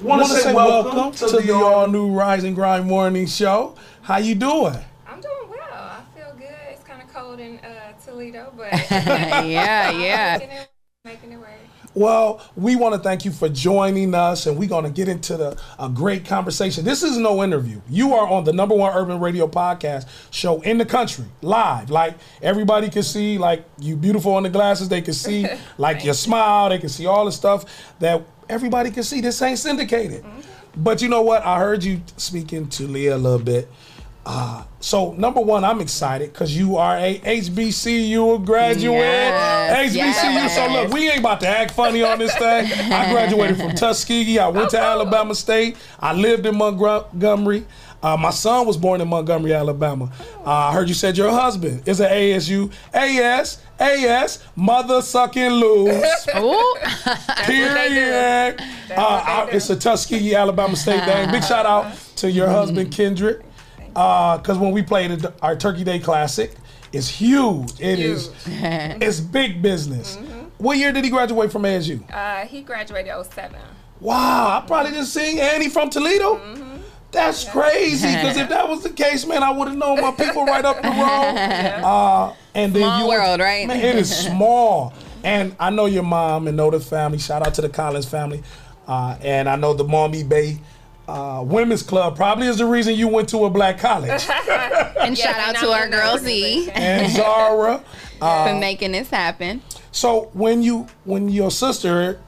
want 0.00 0.24
to 0.24 0.28
say 0.28 0.54
welcome 0.54 1.10
to 1.12 1.26
the 1.40 1.52
all 1.52 1.88
new 1.88 2.12
Rise 2.12 2.44
and 2.44 2.54
Grind 2.54 2.86
Morning 2.86 3.26
Show. 3.26 3.74
How 4.02 4.18
you 4.18 4.36
doing? 4.36 4.76
I'm 5.06 5.20
doing 5.20 5.48
well. 5.48 5.58
I 5.72 6.02
feel 6.14 6.32
good. 6.36 6.54
It's 6.70 6.84
kind 6.84 7.02
of 7.02 7.12
cold 7.12 7.40
in 7.40 7.58
uh, 7.58 7.73
Toledo, 8.14 8.52
but 8.56 8.72
yeah, 8.90 9.90
yeah. 9.90 10.38
making 10.38 10.50
it, 10.50 10.70
making 11.04 11.32
it 11.32 11.36
work. 11.38 11.48
Well, 11.96 12.44
we 12.56 12.74
want 12.74 12.94
to 12.94 13.00
thank 13.00 13.24
you 13.24 13.30
for 13.30 13.48
joining 13.48 14.14
us, 14.14 14.46
and 14.46 14.56
we're 14.56 14.68
going 14.68 14.84
to 14.84 14.90
get 14.90 15.08
into 15.08 15.36
the 15.36 15.60
a 15.78 15.88
great 15.88 16.24
conversation. 16.24 16.84
This 16.84 17.02
is 17.04 17.16
no 17.18 17.44
interview. 17.44 17.80
You 17.88 18.14
are 18.14 18.26
on 18.26 18.44
the 18.44 18.52
number 18.52 18.74
one 18.74 18.96
urban 18.96 19.20
radio 19.20 19.46
podcast 19.46 20.08
show 20.30 20.60
in 20.62 20.78
the 20.78 20.84
country, 20.84 21.24
live. 21.42 21.90
Like 21.90 22.16
everybody 22.42 22.88
can 22.88 23.02
see, 23.02 23.38
like 23.38 23.64
you 23.78 23.96
beautiful 23.96 24.34
on 24.34 24.44
the 24.44 24.50
glasses. 24.50 24.88
They 24.88 25.02
can 25.02 25.14
see, 25.14 25.46
like 25.78 26.04
your 26.04 26.14
smile. 26.14 26.68
They 26.68 26.78
can 26.78 26.88
see 26.88 27.06
all 27.06 27.24
the 27.24 27.32
stuff 27.32 27.64
that 28.00 28.22
everybody 28.48 28.90
can 28.90 29.02
see. 29.02 29.20
This 29.20 29.40
ain't 29.42 29.58
syndicated. 29.58 30.22
Mm-hmm. 30.22 30.82
But 30.82 31.02
you 31.02 31.08
know 31.08 31.22
what? 31.22 31.44
I 31.44 31.58
heard 31.58 31.84
you 31.84 32.02
speaking 32.16 32.68
to 32.70 32.88
Leah 32.88 33.16
a 33.16 33.18
little 33.18 33.38
bit. 33.38 33.68
Uh, 34.26 34.64
so 34.80 35.12
number 35.12 35.40
one, 35.40 35.64
I'm 35.64 35.80
excited 35.80 36.32
because 36.32 36.56
you 36.56 36.76
are 36.76 36.96
a 36.96 37.18
HBCU 37.18 38.44
graduate. 38.44 38.98
Yes, 38.98 39.94
HBCU. 39.94 40.48
So 40.50 40.72
look, 40.72 40.92
we 40.92 41.08
ain't 41.10 41.20
about 41.20 41.40
to 41.40 41.48
act 41.48 41.72
funny 41.72 42.02
on 42.02 42.18
this 42.18 42.34
thing. 42.36 42.72
I 42.92 43.10
graduated 43.12 43.58
from 43.58 43.72
Tuskegee. 43.74 44.38
I 44.38 44.48
went 44.48 44.70
to 44.70 44.78
Alabama 44.80 45.34
State. 45.34 45.76
I 46.00 46.14
lived 46.14 46.46
in 46.46 46.56
Montgomery. 46.56 47.66
Uh, 48.02 48.16
my 48.18 48.30
son 48.30 48.66
was 48.66 48.76
born 48.76 49.00
in 49.00 49.08
Montgomery, 49.08 49.54
Alabama. 49.54 50.10
Uh, 50.44 50.50
I 50.50 50.72
heard 50.74 50.88
you 50.88 50.94
said 50.94 51.16
your 51.16 51.30
husband 51.30 51.86
is 51.88 52.00
an 52.00 52.10
ASU. 52.10 52.70
AS, 52.92 53.62
AS, 53.78 54.42
mother 54.56 55.00
sucking 55.00 55.50
loose. 55.52 56.26
Period. 57.46 58.60
Uh, 58.90 58.94
I- 58.96 59.48
it's 59.52 59.70
a 59.70 59.76
Tuskegee, 59.76 60.34
Alabama 60.34 60.76
State 60.76 61.02
thing. 61.04 61.30
Big 61.30 61.44
shout 61.44 61.64
out 61.66 61.94
to 62.16 62.30
your 62.30 62.48
husband, 62.48 62.92
Kendrick. 62.92 63.40
Because 63.94 64.58
when 64.58 64.72
we 64.72 64.82
played 64.82 65.24
our 65.40 65.56
Turkey 65.56 65.84
Day 65.84 65.98
Classic, 66.00 66.52
it's 66.92 67.08
huge. 67.08 67.72
It 67.80 67.98
is. 67.98 68.30
It's 68.46 69.20
big 69.20 69.62
business. 69.62 70.18
What 70.58 70.78
year 70.78 70.92
did 70.92 71.04
he 71.04 71.10
graduate 71.10 71.50
from 71.50 71.62
ASU? 71.62 72.02
Uh, 72.12 72.46
he 72.46 72.62
graduated 72.62 73.12
07. 73.32 73.56
Wow, 74.00 74.60
I 74.62 74.66
probably 74.66 74.92
just 74.92 75.12
seen 75.12 75.38
Annie 75.38 75.68
from 75.68 75.90
Toledo. 75.90 76.40
That's 77.10 77.48
crazy. 77.48 78.08
Because 78.08 78.36
if 78.36 78.48
that 78.54 78.68
was 78.68 78.82
the 78.82 78.90
case, 78.90 79.24
man, 79.26 79.42
I 79.42 79.50
would 79.50 79.68
have 79.68 79.76
known 79.76 80.00
my 80.00 80.10
people 80.10 80.44
right 80.44 80.64
up 80.64 80.82
the 80.82 80.88
road. 80.88 81.84
Uh, 81.84 82.32
and 82.54 82.72
then 82.72 82.82
Small 82.82 83.00
you 83.00 83.08
world, 83.08 83.40
right? 83.40 83.66
Man, 83.66 83.80
it 83.80 83.94
is 83.96 84.14
small. 84.14 84.92
And 85.22 85.54
I 85.58 85.70
know 85.70 85.86
your 85.86 86.02
mom 86.02 86.48
and 86.48 86.56
know 86.56 86.70
the 86.70 86.80
family. 86.80 87.18
Shout 87.18 87.46
out 87.46 87.54
to 87.54 87.62
the 87.62 87.68
Collins 87.68 88.06
family. 88.06 88.42
Uh, 88.86 89.16
and 89.22 89.48
I 89.48 89.56
know 89.56 89.72
the 89.74 89.84
Mommy 89.84 90.22
Bay 90.24 90.58
uh, 91.08 91.42
Women's 91.46 91.82
Club 91.82 92.16
probably 92.16 92.46
is 92.46 92.58
the 92.58 92.66
reason 92.66 92.94
you 92.94 93.08
went 93.08 93.28
to 93.30 93.44
a 93.44 93.50
black 93.50 93.78
college. 93.78 94.26
And 95.04 95.18
shout 95.18 95.34
out 95.36 95.56
to 95.56 95.70
our 95.70 95.86
girl 95.88 96.16
Z 96.16 96.70
and 96.72 97.12
Zara. 97.12 97.84
Uh, 98.20 98.48
for 98.48 98.58
making 98.58 98.92
this 98.92 99.10
happen. 99.10 99.60
So 99.90 100.30
when 100.32 100.62
you 100.62 100.86
when 101.04 101.28
your 101.28 101.50
sister 101.50 102.20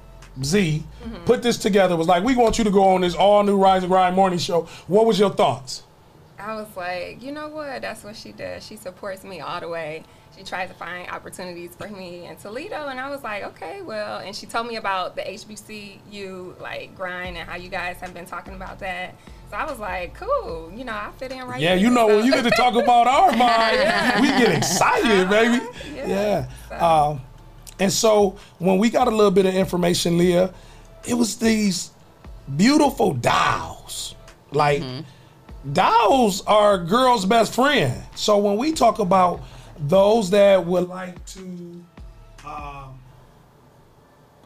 Z 0.43 0.83
Mm-hmm. 1.07 1.25
put 1.25 1.41
this 1.43 1.57
together, 1.57 1.95
was 1.97 2.09
like, 2.09 2.25
we 2.25 2.35
want 2.35 2.59
you 2.59 2.65
to 2.65 2.71
go 2.71 2.83
on 2.89 3.03
this 3.03 3.15
all 3.15 3.45
new 3.45 3.57
Rise 3.57 3.85
and 3.85 3.91
Grind 3.93 4.17
morning 4.17 4.41
show. 4.41 4.63
What 4.89 5.07
was 5.07 5.21
your 5.21 5.31
thoughts? 5.31 5.85
I 6.37 6.57
was 6.57 6.67
like, 6.77 7.23
you 7.23 7.31
know 7.31 7.49
what? 7.49 7.81
That's 7.83 8.03
what 8.03 8.17
she 8.17 8.33
does. 8.33 8.67
She 8.67 8.75
supports 8.77 9.23
me 9.23 9.39
all 9.41 9.61
the 9.61 9.69
way. 9.69 10.03
She 10.37 10.43
tries 10.45 10.69
to 10.69 10.75
find 10.75 11.09
opportunities 11.11 11.75
for 11.77 11.89
me 11.89 12.27
in 12.27 12.37
Toledo, 12.37 12.89
and 12.89 13.01
I 13.01 13.09
was 13.09 13.23
like, 13.23 13.43
okay, 13.45 13.81
well. 13.83 14.19
And 14.19 14.35
she 14.37 14.47
told 14.47 14.67
me 14.67 14.77
about 14.77 15.17
the 15.17 15.23
HBCU 15.23 16.61
like 16.61 16.95
grind 16.95 17.37
and 17.37 17.49
how 17.49 17.57
you 17.57 17.69
guys 17.69 17.97
have 18.01 18.13
been 18.15 18.27
talking 18.27 18.55
about 18.55 18.79
that. 18.81 19.15
So 19.51 19.57
I 19.57 19.65
was 19.65 19.79
like, 19.79 20.15
cool. 20.15 20.73
You 20.75 20.85
know, 20.85 20.93
I 20.93 21.11
fit 21.19 21.33
in 21.33 21.45
right. 21.45 21.61
Yeah, 21.61 21.71
there. 21.75 21.79
you 21.85 21.91
know 21.91 22.09
So- 22.09 22.17
when 22.17 22.27
you 22.27 22.33
get 22.33 22.45
to 22.45 22.51
talk 22.51 22.75
about 22.75 23.07
our 23.07 23.33
mind, 23.37 23.79
we 24.21 24.29
get 24.29 24.57
excited, 24.57 25.29
baby. 25.31 25.65
Yeah. 25.95 26.49
Um, 26.71 27.21
and 27.79 27.93
so 27.93 28.37
when 28.59 28.79
we 28.79 28.91
got 28.91 29.07
a 29.09 29.11
little 29.11 29.31
bit 29.31 29.47
of 29.47 29.55
information, 29.55 30.19
Leah, 30.19 30.53
it 31.07 31.15
was 31.15 31.37
these 31.37 31.91
beautiful 32.57 33.13
dolls. 33.15 34.15
Like 34.53 34.83
dolls 35.73 36.43
are 36.47 36.79
girls' 36.79 37.25
best 37.27 37.55
friend. 37.55 38.03
So 38.15 38.39
when 38.39 38.57
we 38.57 38.73
talk 38.73 38.99
about 38.99 39.41
those 39.79 40.31
that 40.31 40.65
would 40.65 40.89
like 40.89 41.25
to 41.27 41.85
um, 42.47 42.99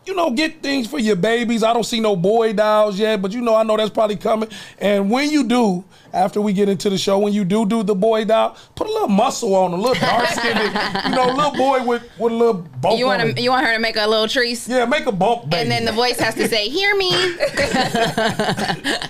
you 0.06 0.16
know, 0.16 0.30
get 0.30 0.62
things 0.62 0.86
for 0.86 0.98
your 0.98 1.16
babies. 1.16 1.62
I 1.62 1.72
don't 1.72 1.84
see 1.84 2.00
no 2.00 2.16
boy 2.16 2.52
dolls 2.52 2.98
yet, 2.98 3.20
but 3.22 3.32
you 3.32 3.40
know, 3.40 3.54
I 3.54 3.62
know 3.62 3.76
that's 3.76 3.90
probably 3.90 4.16
coming. 4.16 4.48
And 4.78 5.10
when 5.10 5.30
you 5.30 5.44
do, 5.44 5.84
after 6.12 6.40
we 6.40 6.52
get 6.52 6.68
into 6.68 6.90
the 6.90 6.98
show, 6.98 7.18
when 7.18 7.32
you 7.32 7.44
do 7.44 7.64
do 7.64 7.82
the 7.82 7.94
boy 7.94 8.24
doll, 8.24 8.56
put 8.74 8.88
a 8.88 8.90
little 8.90 9.08
muscle 9.08 9.54
on, 9.54 9.72
a 9.72 9.76
little 9.76 9.94
dark 9.94 10.28
skinned, 10.28 10.58
you 11.04 11.14
know, 11.14 11.30
a 11.30 11.34
little 11.34 11.52
boy 11.52 11.84
with 11.84 12.02
with 12.18 12.32
a 12.32 12.34
little 12.34 12.54
bulk. 12.54 12.98
You 12.98 13.06
want 13.06 13.36
to 13.36 13.42
you 13.42 13.50
want 13.50 13.66
her 13.66 13.74
to 13.74 13.78
make 13.78 13.96
a 13.96 14.06
little 14.06 14.26
trees? 14.26 14.66
Yeah, 14.66 14.84
make 14.86 15.06
a 15.06 15.12
bulk 15.12 15.48
baby. 15.48 15.62
And 15.62 15.70
then 15.70 15.84
the 15.84 15.92
voice 15.92 16.18
has 16.18 16.34
to 16.34 16.48
say, 16.48 16.68
"Hear 16.68 16.96
me." 16.96 17.10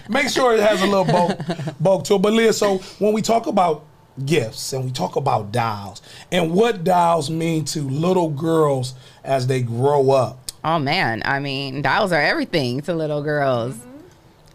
make 0.08 0.28
sure 0.28 0.54
it 0.54 0.60
has 0.60 0.82
a 0.82 0.86
little 0.86 1.04
bulk 1.04 1.38
bulk 1.80 2.04
to 2.04 2.16
it. 2.16 2.18
But 2.18 2.32
Leah, 2.32 2.52
so 2.52 2.78
when 2.98 3.14
we 3.14 3.22
talk 3.22 3.46
about 3.46 3.86
gifts 4.24 4.72
and 4.72 4.84
we 4.84 4.90
talk 4.90 5.16
about 5.16 5.52
dolls 5.52 6.02
and 6.30 6.52
what 6.52 6.84
dolls 6.84 7.30
mean 7.30 7.64
to 7.64 7.82
little 7.82 8.28
girls 8.28 8.94
as 9.24 9.46
they 9.46 9.62
grow 9.62 10.10
up. 10.10 10.50
Oh 10.62 10.78
man, 10.78 11.22
I 11.24 11.38
mean, 11.40 11.82
dolls 11.82 12.12
are 12.12 12.20
everything 12.20 12.82
to 12.82 12.94
little 12.94 13.22
girls. 13.22 13.78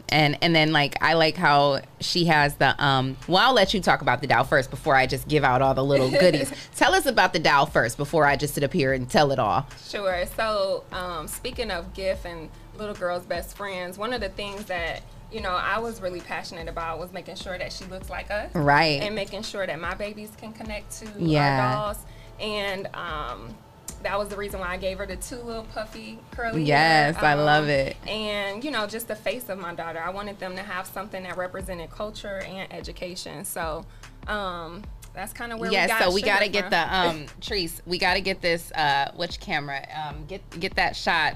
And 0.10 0.38
and 0.44 0.56
then 0.56 0.72
like 0.72 1.02
I 1.02 1.14
like 1.14 1.36
how 1.36 1.82
she 2.00 2.26
has 2.26 2.56
the 2.56 2.82
um 2.84 3.18
well 3.28 3.48
I'll 3.48 3.54
let 3.54 3.74
you 3.74 3.82
talk 3.82 4.02
about 4.02 4.22
the 4.22 4.28
doll 4.28 4.44
first 4.44 4.70
before 4.70 4.96
I 4.96 5.08
just 5.08 5.28
give 5.28 5.44
out 5.44 5.64
all 5.64 5.74
the 5.74 5.84
little 5.84 6.12
goodies. 6.20 6.52
tell 6.76 6.94
us 6.94 7.08
about 7.08 7.34
the 7.34 7.40
doll 7.40 7.66
first 7.66 7.98
before 7.98 8.26
I 8.26 8.36
just 8.36 8.54
sit 8.54 8.64
up 8.64 8.72
here 8.72 8.94
and 8.94 9.10
tell 9.10 9.32
it 9.32 9.40
all. 9.40 9.68
Sure. 9.88 10.26
So, 10.36 10.84
um, 10.92 11.28
speaking 11.28 11.72
of 11.72 11.94
gift 11.96 12.26
and 12.26 12.50
little 12.78 12.94
girls' 12.94 13.26
best 13.26 13.58
friends, 13.58 13.98
one 13.98 14.14
of 14.14 14.22
the 14.22 14.30
things 14.30 14.66
that 14.66 15.02
you 15.36 15.42
know 15.42 15.50
I 15.50 15.80
was 15.80 16.02
really 16.02 16.22
passionate 16.22 16.70
about 16.70 16.98
was 16.98 17.12
making 17.12 17.36
sure 17.36 17.58
that 17.58 17.74
she 17.74 17.84
looks 17.86 18.10
like 18.10 18.32
us, 18.32 18.56
Right. 18.56 19.02
And 19.02 19.14
making 19.14 19.42
sure 19.44 19.68
that 19.68 19.80
my 19.82 19.94
babies 19.94 20.32
can 20.38 20.54
connect 20.54 20.98
to 21.00 21.08
Yeah. 21.20 21.60
our 21.60 21.76
dolls. 21.76 22.06
And 22.40 22.88
um, 22.96 23.54
that 24.02 24.18
was 24.18 24.30
the 24.30 24.38
reason 24.38 24.62
why 24.62 24.70
I 24.70 24.78
gave 24.78 24.98
her 24.98 25.06
the 25.06 25.18
two 25.18 25.36
little 25.38 25.66
puffy 25.66 26.20
curly. 26.32 26.64
Yes, 26.64 27.18
hair, 27.18 27.26
I 27.26 27.34
um, 27.34 27.40
love 27.40 27.68
it. 27.68 27.98
And 28.08 28.64
you 28.64 28.72
know, 28.72 28.88
just 28.88 29.10
the 29.10 29.16
face 29.16 29.50
of 29.50 29.60
my 29.60 29.74
daughter. 29.76 30.00
I 30.00 30.10
wanted 30.10 30.40
them 30.40 30.56
to 30.56 30.64
have 30.64 30.88
something 30.88 31.24
that 31.24 31.36
represented 31.36 31.90
culture 31.92 32.42
and 32.48 32.72
education. 32.72 33.44
So. 33.44 33.86
Um, 34.28 34.84
that's 35.14 35.32
kind 35.32 35.54
of 35.54 35.60
where 35.60 35.72
yeah, 35.72 35.84
we 35.84 35.88
got 35.88 36.04
so 36.04 36.14
we 36.14 36.22
got 36.22 36.40
to 36.40 36.50
get 36.50 36.70
the 36.70 36.96
um 36.98 37.28
Trees, 37.40 37.82
we 37.86 37.98
got 37.98 38.16
to 38.16 38.22
get 38.22 38.42
this 38.42 38.70
uh 38.74 39.12
which 39.16 39.40
camera? 39.40 39.88
Um 39.96 40.26
get 40.26 40.42
get 40.60 40.76
that 40.76 40.94
shot 40.96 41.36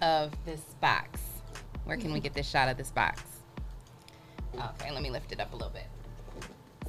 of 0.00 0.30
this 0.44 0.60
box. 0.80 1.20
Where 1.84 1.96
can 1.96 2.12
we 2.12 2.20
get 2.20 2.34
this 2.34 2.48
shot 2.48 2.68
of 2.68 2.76
this 2.76 2.90
box? 2.90 3.22
Okay, 4.54 4.90
let 4.92 5.02
me 5.02 5.10
lift 5.10 5.32
it 5.32 5.40
up 5.40 5.52
a 5.52 5.56
little 5.56 5.72
bit. 5.72 5.86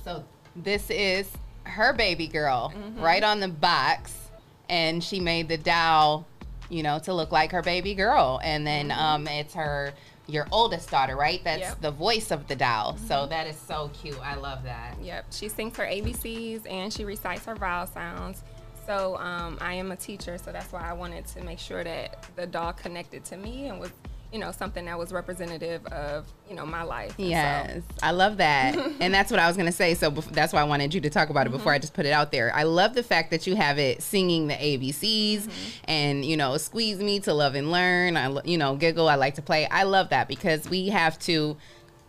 So 0.04 0.24
this 0.56 0.90
is 0.90 1.30
her 1.64 1.94
baby 1.94 2.28
girl 2.28 2.72
Mm-hmm. 2.76 3.02
right 3.02 3.24
on 3.24 3.40
the 3.40 3.48
box 3.48 4.14
and 4.70 5.04
she 5.04 5.20
made 5.20 5.48
the 5.50 5.58
doll, 5.58 6.26
you 6.70 6.84
know, 6.84 7.00
to 7.00 7.14
look 7.14 7.32
like 7.32 7.52
her 7.52 7.62
baby 7.62 7.96
girl 7.96 8.40
and 8.44 8.66
then 8.66 8.92
um 8.92 9.28
it's 9.28 9.54
her 9.56 9.94
your 10.28 10.48
oldest 10.52 10.90
daughter, 10.90 11.16
right? 11.16 11.42
That's 11.44 11.62
Mm-hmm. 11.62 11.70
Yep. 11.72 11.82
the 11.82 11.92
voice 11.92 12.32
of 12.32 12.48
the 12.48 12.56
doll. 12.56 12.94
Mhm. 12.94 13.08
So 13.08 13.26
that 13.28 13.48
is 13.48 13.58
so 13.58 13.90
cute. 14.00 14.20
I 14.24 14.36
love 14.36 14.64
that. 14.64 14.96
Yep, 15.02 15.26
she 15.32 15.50
sings 15.50 15.76
her 15.78 15.84
ABCs 15.86 16.70
and 16.72 16.92
she 16.94 17.04
recites 17.04 17.46
her 17.46 17.56
vowel 17.56 17.88
sounds. 17.88 18.44
So 18.88 19.18
um, 19.18 19.58
I 19.62 19.74
am 19.74 19.92
a 19.92 19.96
teacher, 19.96 20.38
so 20.38 20.52
that's 20.52 20.72
why 20.72 20.82
I 20.82 20.94
wanted 20.94 21.26
to 21.28 21.44
make 21.44 21.58
sure 21.58 21.84
that 21.84 22.24
the 22.36 22.46
doll 22.46 22.72
connected 22.74 23.26
to 23.26 23.38
me 23.38 23.68
and 23.68 23.80
was, 23.80 23.90
you 24.34 24.40
know, 24.40 24.52
something 24.52 24.86
that 24.86 24.98
was 24.98 25.14
representative 25.14 25.86
of, 25.88 26.26
you 26.50 26.56
know, 26.56 26.66
my 26.66 26.84
life. 26.84 27.12
And 27.18 27.18
so- 27.18 27.24
Yes, 27.28 27.82
I 28.04 28.12
love 28.12 28.38
that, 28.38 28.76
and 29.00 29.14
that's 29.14 29.32
what 29.32 29.40
I 29.40 29.48
was 29.48 29.56
gonna 29.58 29.72
say. 29.72 29.94
So 29.94 30.12
bef- 30.12 30.30
that's 30.32 30.52
why 30.54 30.62
I 30.62 30.66
wanted 30.66 30.94
you 30.94 31.02
to 31.02 31.10
talk 31.10 31.30
about 31.30 31.48
it 31.48 31.52
before 31.52 31.72
I 31.72 31.80
just 31.80 31.94
put 31.94 32.06
it 32.06 32.12
out 32.12 32.32
there. 32.32 32.54
I 32.54 32.64
love 32.64 32.94
the 32.96 33.04
fact 33.04 33.32
that 33.32 33.48
you 33.48 33.56
have 33.56 33.78
it 33.80 34.02
singing 34.02 34.48
the 34.48 34.56
ABCs, 34.56 35.50
and 35.86 36.26
you 36.26 36.38
know, 36.38 36.58
squeeze 36.58 37.00
me 37.00 37.20
to 37.22 37.34
love 37.34 37.56
and 37.56 37.72
learn. 37.72 38.18
I, 38.18 38.38
you 38.46 38.58
know, 38.58 38.76
giggle. 38.76 39.08
I 39.10 39.16
like 39.16 39.36
to 39.36 39.42
play. 39.42 39.66
I 39.68 39.84
love 39.84 40.10
that 40.10 40.28
because 40.28 40.68
we 40.70 40.90
have 40.90 41.18
to 41.20 41.56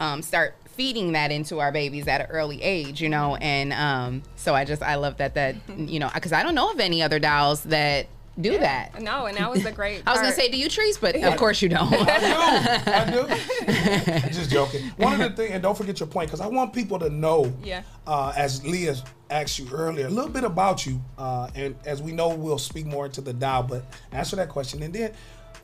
um, 0.01 0.23
start 0.23 0.55
feeding 0.71 1.13
that 1.13 1.31
into 1.33 1.59
our 1.59 1.73
babies 1.73 2.07
at 2.07 2.21
an 2.21 2.27
early 2.27 2.63
age. 2.63 3.01
You 3.01 3.09
know, 3.09 3.37
and 3.37 3.73
um, 3.73 4.23
so 4.37 4.55
I 4.55 4.65
just 4.65 4.83
I 4.83 4.97
love 4.97 5.17
that 5.19 5.35
that 5.35 5.55
you 5.77 5.99
know 6.01 6.11
because 6.15 6.33
I 6.33 6.43
don't 6.43 6.55
know 6.55 6.71
of 6.71 6.81
any 6.81 7.03
other 7.03 7.19
dolls 7.19 7.63
that 7.65 8.07
do 8.41 8.59
that. 8.59 9.01
No, 9.03 9.27
and 9.27 9.37
that 9.39 9.51
was 9.51 9.65
a 9.65 9.73
great. 9.73 10.03
I 10.07 10.13
was 10.13 10.21
gonna 10.21 10.33
say, 10.33 10.49
do 10.51 10.59
you 10.59 10.69
trees? 10.69 10.99
But 10.99 11.17
of 11.17 11.37
course 11.37 11.63
you 11.63 11.69
don't. 11.69 11.93
I 11.93 13.11
do. 13.11 13.21
I 13.27 14.21
do. 14.25 14.29
Just 14.33 14.51
joking. 14.51 14.83
One 14.97 15.21
of 15.21 15.31
the 15.31 15.37
things, 15.37 15.53
and 15.53 15.63
don't 15.63 15.77
forget 15.77 15.99
your 16.01 16.07
point, 16.09 16.29
because 16.29 16.41
I 16.41 16.47
want 16.47 16.73
people 16.73 16.99
to 16.99 17.09
know, 17.11 17.53
Yeah. 17.65 17.83
uh, 18.07 18.33
as 18.37 18.65
Leah 18.65 18.97
asked 19.31 19.59
you 19.59 19.69
earlier, 19.73 20.07
a 20.07 20.11
little 20.11 20.31
bit 20.31 20.45
about 20.45 20.87
you. 20.87 21.01
Uh, 21.19 21.49
and 21.55 21.75
as 21.85 22.03
we 22.03 22.13
know, 22.13 22.29
we'll 22.29 22.59
speak 22.59 22.87
more 22.87 23.07
into 23.07 23.21
the 23.21 23.33
dial, 23.33 23.63
but 23.63 23.85
answer 24.13 24.37
that 24.37 24.49
question. 24.49 24.83
And 24.83 24.93
then 24.95 25.13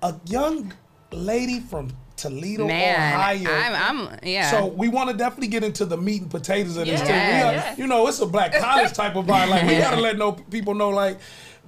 a 0.03 0.15
young 0.27 0.73
lady 1.12 1.61
from 1.61 1.90
Toledo, 2.16 2.66
Man, 2.66 3.15
Ohio. 3.15 3.51
I'm, 3.51 4.09
I'm 4.09 4.19
yeah. 4.23 4.51
So 4.51 4.66
we 4.66 4.89
want 4.89 5.11
to 5.11 5.16
definitely 5.16 5.49
get 5.49 5.65
into 5.65 5.85
the 5.85 5.97
meat 5.97 6.23
and 6.23 6.31
potatoes 6.31 6.77
of 6.77 6.86
this 6.86 7.01
Yeah. 7.01 7.07
thing. 7.07 7.16
We 7.36 7.43
are- 7.43 7.53
Yes. 7.53 7.78
You 7.78 7.86
know, 7.86 8.07
it's 8.07 8.20
a 8.20 8.27
black 8.27 8.55
college 8.55 8.93
type 8.93 9.16
of 9.16 9.27
vibe. 9.27 9.49
Like 9.49 9.66
we 9.66 9.77
gotta 9.78 10.01
let 10.01 10.16
no 10.19 10.32
people 10.32 10.74
know, 10.74 10.90
like, 10.90 11.19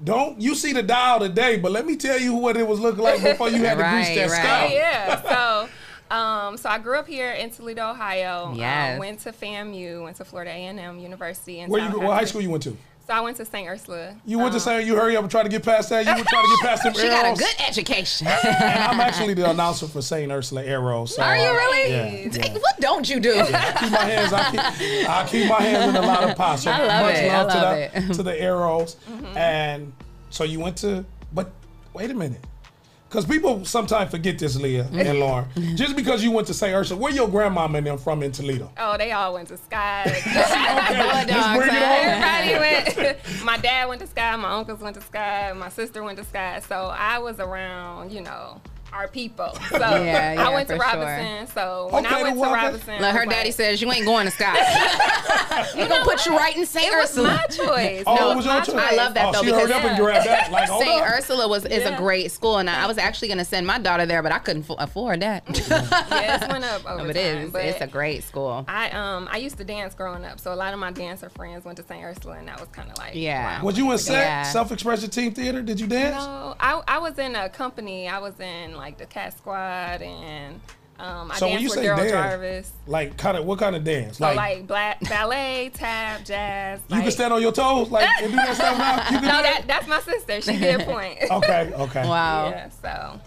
don't 0.02 0.40
you 0.40 0.54
see 0.54 0.72
the 0.72 0.82
dial 0.82 1.20
today? 1.20 1.56
But 1.56 1.72
let 1.72 1.86
me 1.86 1.96
tell 1.96 2.18
you 2.18 2.34
what 2.34 2.56
it 2.56 2.66
was 2.66 2.80
looking 2.80 3.02
like 3.04 3.22
before 3.22 3.48
you 3.48 3.62
had 3.64 3.76
to 3.78 3.84
grease 3.84 4.08
Right, 4.08 4.14
that 4.16 4.30
right. 4.30 4.40
scalp. 4.40 4.72
yeah. 4.72 5.68
So, 6.10 6.16
um, 6.16 6.56
so 6.56 6.68
I 6.68 6.78
grew 6.78 6.98
up 6.98 7.06
here 7.06 7.30
in 7.32 7.50
Toledo, 7.50 7.90
Ohio. 7.90 8.46
Um, 8.48 8.54
Yes. 8.56 8.98
went 8.98 9.20
to 9.20 9.32
FAMU, 9.32 10.02
went 10.02 10.16
to 10.16 10.24
Florida 10.24 10.50
A&M 10.50 10.98
University. 10.98 11.60
In 11.60 11.70
Where 11.70 11.80
you? 11.88 11.98
What 11.98 12.14
high 12.16 12.24
school 12.24 12.40
you 12.42 12.50
went 12.50 12.62
to? 12.64 12.76
So 13.06 13.12
I 13.12 13.20
went 13.20 13.36
to 13.36 13.44
St. 13.44 13.68
Ursula. 13.68 14.14
You 14.24 14.38
went 14.38 14.52
to 14.52 14.56
Um, 14.56 14.60
say 14.60 14.82
you 14.86 14.96
hurry 14.96 15.14
up 15.14 15.22
and 15.22 15.30
try 15.30 15.42
to 15.42 15.48
get 15.48 15.62
past 15.62 15.90
that. 15.90 16.06
You 16.06 16.12
were 16.12 16.24
trying 16.26 16.44
to 16.44 16.56
get 16.56 16.60
past 16.70 16.82
them 16.84 16.94
She 16.98 17.02
got 17.06 17.34
a 17.34 17.38
good 17.38 17.54
education. 17.68 18.26
And 18.44 18.82
I'm 18.82 19.00
actually 19.00 19.34
the 19.34 19.50
announcer 19.50 19.86
for 19.86 20.00
St. 20.00 20.32
Ursula 20.32 20.64
Arrows. 20.64 21.14
So, 21.16 21.22
Are 21.22 21.36
you 21.36 21.50
really? 21.50 21.90
Yeah. 21.90 22.30
yeah. 22.32 22.52
What 22.54 22.80
don't 22.80 23.08
you 23.08 23.20
do? 23.20 23.34
I 23.38 23.44
keep 23.78 23.90
my 23.92 24.04
hands. 24.04 24.32
I 24.32 24.50
keep, 24.50 25.10
I 25.10 25.26
keep 25.26 25.48
my 25.50 25.60
hands 25.60 25.96
in 25.96 26.02
a 26.02 26.06
lot 26.06 26.24
of 26.24 26.36
pots. 26.36 26.62
So 26.62 26.70
I 26.72 26.78
love 26.78 27.06
much 27.06 27.16
it. 27.16 27.30
I 27.30 27.42
love, 27.42 27.52
to 27.52 27.58
love 27.58 27.76
the 27.76 27.82
it. 27.84 27.92
Mm-hmm. 27.92 28.12
to 28.12 28.22
the 28.22 28.40
arrows. 28.40 28.96
And 29.36 29.92
so 30.30 30.44
you 30.44 30.60
went 30.60 30.78
to, 30.78 31.04
but 31.32 31.50
wait 31.92 32.10
a 32.10 32.14
minute, 32.14 32.40
because 33.14 33.26
people 33.26 33.64
sometimes 33.64 34.10
forget 34.10 34.40
this, 34.40 34.56
Leah 34.56 34.88
and 34.92 35.20
Lauren. 35.20 35.46
Just 35.76 35.94
because 35.94 36.24
you 36.24 36.32
went 36.32 36.48
to 36.48 36.54
St. 36.54 36.74
Ursula, 36.74 37.00
where 37.00 37.12
your 37.12 37.28
grandmama 37.28 37.78
and 37.78 37.86
them 37.86 37.96
from 37.96 38.24
in 38.24 38.32
Toledo? 38.32 38.72
Oh, 38.76 38.96
they 38.98 39.12
all 39.12 39.34
went 39.34 39.46
to 39.48 39.56
Sky. 39.56 40.02
Okay, 40.34 41.26
let's 41.32 41.56
bring 41.56 41.76
it 41.76 41.82
on. 41.82 41.92
Everybody 42.22 43.04
went. 43.04 43.44
my 43.44 43.56
dad 43.56 43.88
went 43.88 44.00
to 44.00 44.06
Sky. 44.08 44.34
My 44.34 44.50
uncles 44.52 44.80
went 44.80 44.96
to 44.96 45.00
Sky. 45.00 45.52
My 45.56 45.68
sister 45.68 46.02
went 46.02 46.18
to 46.18 46.24
Sky. 46.24 46.60
So 46.60 46.86
I 46.86 47.18
was 47.18 47.38
around, 47.38 48.12
you 48.12 48.20
know, 48.20 48.60
our 48.94 49.08
people. 49.08 49.50
So 49.74 49.78
Yeah, 49.78 50.34
yeah, 50.34 50.46
I 50.48 50.54
went 50.54 50.68
to 50.68 50.76
for 50.76 50.84
sure. 50.84 51.00
Robinson. 51.00 51.46
So 51.54 51.88
when 51.90 52.06
Okay, 52.06 52.14
I 52.14 52.22
went 52.22 52.36
to 52.38 52.42
Robinson, 52.44 53.02
Like 53.02 53.14
her 53.16 53.26
daddy 53.26 53.50
says, 53.50 53.82
you 53.82 53.90
ain't 53.92 54.06
going 54.06 54.24
to 54.26 54.30
Scott. 54.30 54.56
we 55.74 55.86
gonna 55.88 56.04
put 56.04 56.24
you 56.26 56.36
right 56.36 56.56
in 56.56 56.64
St. 56.66 56.92
It 56.92 56.96
was 56.96 57.10
Ursula. 57.10 57.28
my 57.28 57.46
choice. 57.46 58.04
Oh, 58.06 58.14
No, 58.14 58.30
it 58.32 58.36
was 58.36 58.46
your 58.46 58.54
choice. 58.58 58.66
choice. 58.66 58.74
I 58.76 58.94
love 58.94 59.14
that 59.14 59.26
Oh, 59.26 59.32
though 59.32 59.40
she 59.40 59.46
because 59.46 59.60
hurried 59.62 59.72
up 59.72 59.84
and 59.84 59.98
grabbed 59.98 60.26
that. 60.26 60.52
Like, 60.52 60.68
hold 60.68 60.84
St. 60.84 61.02
up. 61.02 61.08
Ursula 61.10 61.48
was 61.48 61.64
is 61.66 61.84
a 61.86 61.96
great 61.96 62.30
school, 62.30 62.58
and 62.58 62.70
I 62.70 62.86
was 62.86 62.98
actually 62.98 63.28
gonna 63.28 63.44
send 63.44 63.66
my 63.66 63.78
daughter 63.78 64.06
there, 64.06 64.22
but 64.22 64.30
I 64.32 64.38
couldn't 64.38 64.64
fo- 64.64 64.74
afford 64.74 65.20
that. 65.20 65.42
Yeah, 66.14 66.44
it 66.44 66.50
went 66.50 66.64
up 66.64 66.86
over 66.86 67.04
No, 67.04 67.08
it 67.10 67.14
time, 67.14 67.46
is. 67.46 67.50
but 67.50 67.64
It's 67.64 67.80
a 67.80 67.86
great 67.86 68.22
school. 68.22 68.64
I 68.68 68.90
um 68.90 69.28
I 69.30 69.38
used 69.38 69.56
to 69.58 69.64
dance 69.64 69.94
growing 69.94 70.24
up, 70.24 70.38
so 70.40 70.52
a 70.52 70.56
lot 70.56 70.72
of 70.72 70.78
my 70.78 70.92
dancer 70.92 71.28
friends 71.30 71.64
went 71.64 71.76
to 71.78 71.84
St. 71.84 72.02
Ursula, 72.04 72.36
and 72.38 72.46
that 72.48 72.60
was 72.60 72.68
kind 72.70 72.90
of 72.90 72.98
like 72.98 73.14
Yeah. 73.14 73.58
wow. 73.60 73.64
Was 73.64 73.78
you 73.78 73.90
in 73.90 73.98
set, 73.98 74.12
Yeah. 74.14 74.42
self-expression 74.44 75.10
team 75.10 75.32
theater? 75.32 75.62
Did 75.62 75.80
you 75.80 75.86
dance? 75.86 76.14
No, 76.24 76.54
I 76.60 76.80
I 76.86 76.98
was 76.98 77.18
in 77.18 77.34
a 77.34 77.48
company. 77.48 78.08
I 78.08 78.18
was 78.18 78.38
in 78.38 78.76
like 78.76 78.83
the 78.98 79.06
Cat 79.06 79.36
Squad, 79.36 80.02
and 80.02 80.60
um 80.98 81.30
I 81.30 81.38
So 81.38 81.46
when 81.48 81.56
danced 81.58 81.74
with 81.76 81.84
say 81.84 81.88
Daryl 81.90 81.96
dance, 81.96 82.10
Jarvis. 82.12 82.72
Like, 82.86 83.16
kind 83.16 83.36
of, 83.36 83.44
what 83.44 83.58
kind 83.58 83.74
of 83.74 83.82
dance? 83.82 84.18
So 84.18 84.24
Like, 84.24 84.36
like, 84.36 84.66
black 84.66 85.00
ballet, 85.08 85.70
tap, 85.74 86.24
jazz. 86.24 86.80
you 86.88 87.00
can 87.02 87.10
stand 87.10 87.32
on 87.32 87.42
your 87.42 87.50
toes, 87.52 87.90
like, 87.90 88.08
and 88.22 88.30
do 88.30 88.36
that 88.36 88.54
stuff 88.54 88.78
now. 88.78 88.94
You 88.96 89.02
can 89.20 89.22
No, 89.28 89.36
do 89.38 89.42
that 89.42 89.64
that's 89.66 89.88
my 89.88 90.00
sister. 90.00 90.40
She 90.40 90.56
did 90.58 90.80
pointe. 90.82 91.18
Okay, 91.30 91.72
okay. 91.74 92.06
Wow. 92.08 92.48
Yeah, 92.50 92.68
so 92.68 93.20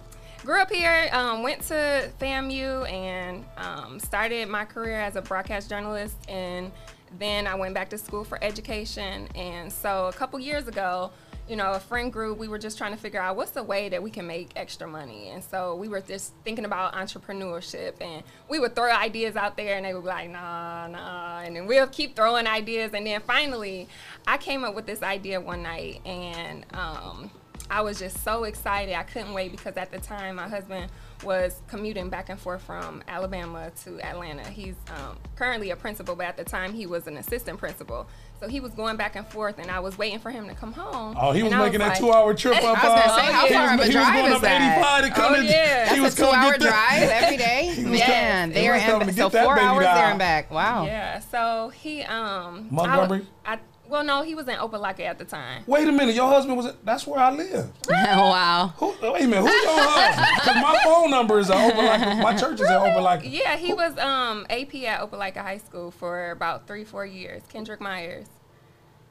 grew 0.46 0.62
up 0.62 0.72
here, 0.72 1.10
um, 1.12 1.44
went 1.44 1.62
to 1.64 2.10
FAMU 2.22 2.90
and 2.90 3.44
um, 3.58 4.00
started 4.00 4.48
my 4.48 4.64
career 4.64 4.98
as 5.02 5.18
a 5.18 5.22
broadcast 5.22 5.70
journalist. 5.70 6.16
And 6.30 6.72
then 7.20 7.48
I 7.48 7.56
went 7.56 7.74
back 7.74 7.90
to 7.90 7.98
school 7.98 8.24
for 8.24 8.42
education. 8.42 9.28
And 9.36 9.72
so 9.74 10.08
a 10.08 10.14
couple 10.14 10.40
years 10.40 10.70
ago, 10.70 11.12
you 11.48 11.56
know, 11.56 11.72
a 11.72 11.80
friend 11.80 12.12
group, 12.12 12.38
we 12.38 12.48
were 12.48 12.58
just 12.58 12.78
trying 12.78 12.92
to 12.92 12.98
figure 12.98 13.22
out 13.22 13.36
what's 13.36 13.52
the 13.52 13.64
way 13.64 13.90
that 13.90 14.04
we 14.04 14.10
can 14.10 14.28
make 14.28 14.52
extra 14.56 14.88
money. 14.88 15.30
And 15.30 15.44
so 15.44 15.76
we 15.76 15.88
were 15.88 16.02
just 16.02 16.34
thinking 16.44 16.66
about 16.66 16.94
entrepreneurship 16.94 18.02
and 18.02 18.24
we 18.50 18.60
would 18.60 18.76
throw 18.76 18.92
ideas 18.92 19.36
out 19.36 19.56
there 19.56 19.78
and 19.78 19.86
they 19.86 19.94
would 19.94 20.04
be 20.04 20.08
like, 20.08 20.30
nah, 20.30 20.88
nah. 20.88 21.40
And 21.40 21.56
then 21.56 21.66
we'll 21.66 21.88
keep 21.88 22.16
throwing 22.16 22.48
ideas. 22.48 22.94
And 22.94 23.08
then 23.08 23.22
finally, 23.22 23.88
I 24.28 24.38
came 24.38 24.64
up 24.64 24.76
with 24.76 24.86
this 24.86 25.02
idea 25.02 25.40
one 25.40 25.64
night 25.64 26.02
and, 26.06 26.66
um, 26.74 27.32
I 27.70 27.82
was 27.82 28.00
just 28.00 28.24
so 28.24 28.46
excited. 28.46 28.96
I 28.96 29.04
couldn't 29.04 29.34
wait 29.34 29.52
because 29.52 29.76
at 29.76 29.92
the 29.92 30.00
time 30.00 30.36
my 30.36 30.48
husband 30.48 30.90
was 31.24 31.62
commuting 31.68 32.10
back 32.10 32.30
and 32.30 32.40
forth 32.40 32.62
from 32.62 33.04
Alabama 33.08 33.72
to 33.84 34.00
Atlanta. 34.02 34.48
He's 34.50 34.76
um, 34.96 35.18
currently 35.36 35.72
a 35.72 35.76
principal, 35.76 36.16
but 36.16 36.26
at 36.28 36.38
the 36.38 36.44
time 36.44 36.74
he 36.74 36.86
was 36.86 37.08
an 37.08 37.18
assistant 37.18 37.58
principal. 37.60 38.08
So 38.40 38.48
he 38.48 38.60
was 38.60 38.72
going 38.74 38.98
back 38.98 39.16
and 39.16 39.26
forth, 39.26 39.58
and 39.58 39.72
I 39.72 39.80
was 39.80 39.98
waiting 39.98 40.20
for 40.20 40.30
him 40.30 40.48
to 40.48 40.54
come 40.54 40.72
home. 40.72 41.18
Oh, 41.20 41.32
he 41.32 41.42
was 41.42 41.52
And 41.52 41.60
I 41.60 41.66
making 41.66 41.80
that 41.80 41.90
like- 41.90 41.98
two-hour 42.00 42.36
trip 42.36 42.58
up. 42.58 42.64
I 42.64 42.72
was 42.72 42.82
gonna 42.82 42.96
uh, 43.02 43.18
say, 43.18 43.32
how 43.34 43.48
he 43.48 43.54
far 43.56 43.64
was- 43.64 43.74
of 43.74 43.80
a 43.80 43.84
he 43.84 43.88
was 43.88 43.94
drive 43.96 44.14
going 44.14 44.28
is 44.28 44.36
up 44.36 44.42
that? 44.44 44.78
85 44.78 45.04
to 45.04 45.10
come 45.22 45.32
Oh, 45.34 45.36
and- 45.40 45.48
yeah. 45.50 45.84
he 45.86 45.90
That's 45.90 46.02
was 46.02 46.14
a 46.14 46.18
two 46.18 46.24
coming 46.24 46.40
to 46.40 46.46
hour 46.46 46.52
get 46.52 46.62
drive 46.62 47.10
every 47.24 47.38
day. 47.38 47.84
Man, 47.84 48.50
He 48.52 48.54
there 48.54 48.74
was 48.74 48.84
and 48.84 49.06
get 49.08 49.16
so 49.16 49.30
four 49.32 49.60
hours 49.60 49.84
down. 49.86 49.96
there 49.96 50.06
and 50.12 50.20
back. 50.20 50.52
Wow. 50.52 50.86
Yeah. 50.86 51.20
So 51.20 51.70
he 51.70 52.04
um 52.04 52.68
Montgomery? 52.70 53.26
I, 53.44 53.54
I 53.56 53.60
well 53.90 54.04
no 54.04 54.22
he 54.24 54.36
was 54.36 54.48
in 54.48 54.56
Opelika 54.56 55.02
at 55.02 55.18
the 55.18 55.26
time. 55.26 55.64
Wait 55.68 55.88
a 55.88 55.92
minute, 55.92 56.16
your 56.16 56.28
husband 56.28 56.58
was. 56.58 56.74
That's 56.84 57.06
where 57.08 57.20
I 57.20 57.32
live. 57.32 57.70
wow. 57.90 58.74
Who, 58.78 58.88
wait 59.02 59.24
a 59.24 59.28
minute, 59.28 59.42
who's 59.42 59.64
your 59.64 59.74
husband? 59.78 60.28
Because 60.36 60.62
my 60.62 60.80
phone 60.84 61.12
number 61.12 61.40
is 61.40 61.50
open 61.50 61.86
like 61.86 62.18
my 62.20 62.36
church 62.36 62.60
is 62.60 62.70
open 62.70 63.04
like. 63.04 63.22
Yeah, 63.24 63.56
he 63.58 63.74
was 63.74 63.98
um 63.98 64.46
AP 64.50 64.76
at 64.76 65.02
Opelika 65.02 65.38
High 65.38 65.58
School 65.60 65.92
for 65.92 66.32
about 66.32 66.68
three 66.68 66.84
four 66.84 67.06
years. 67.06 67.42
Kendrick 67.50 67.82
Myers. 67.82 68.28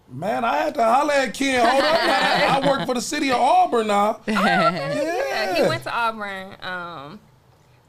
Man, 0.09 0.45
I 0.45 0.59
had 0.59 0.75
to 0.77 0.85
holler 0.85 1.15
at 1.15 1.35
Ken. 1.35 1.67
Hold 1.67 1.83
up, 1.83 2.07
man. 2.07 2.65
I 2.65 2.69
work 2.71 2.87
for 2.87 2.95
the 2.95 3.01
city 3.01 3.31
of 3.33 3.41
Auburn 3.41 3.89
now. 3.89 4.21
Okay, 4.23 4.33
Yeah, 4.35 5.55
he 5.57 5.63
went 5.63 5.83
to 5.83 5.93
Auburn 5.93 6.57
um 6.63 7.21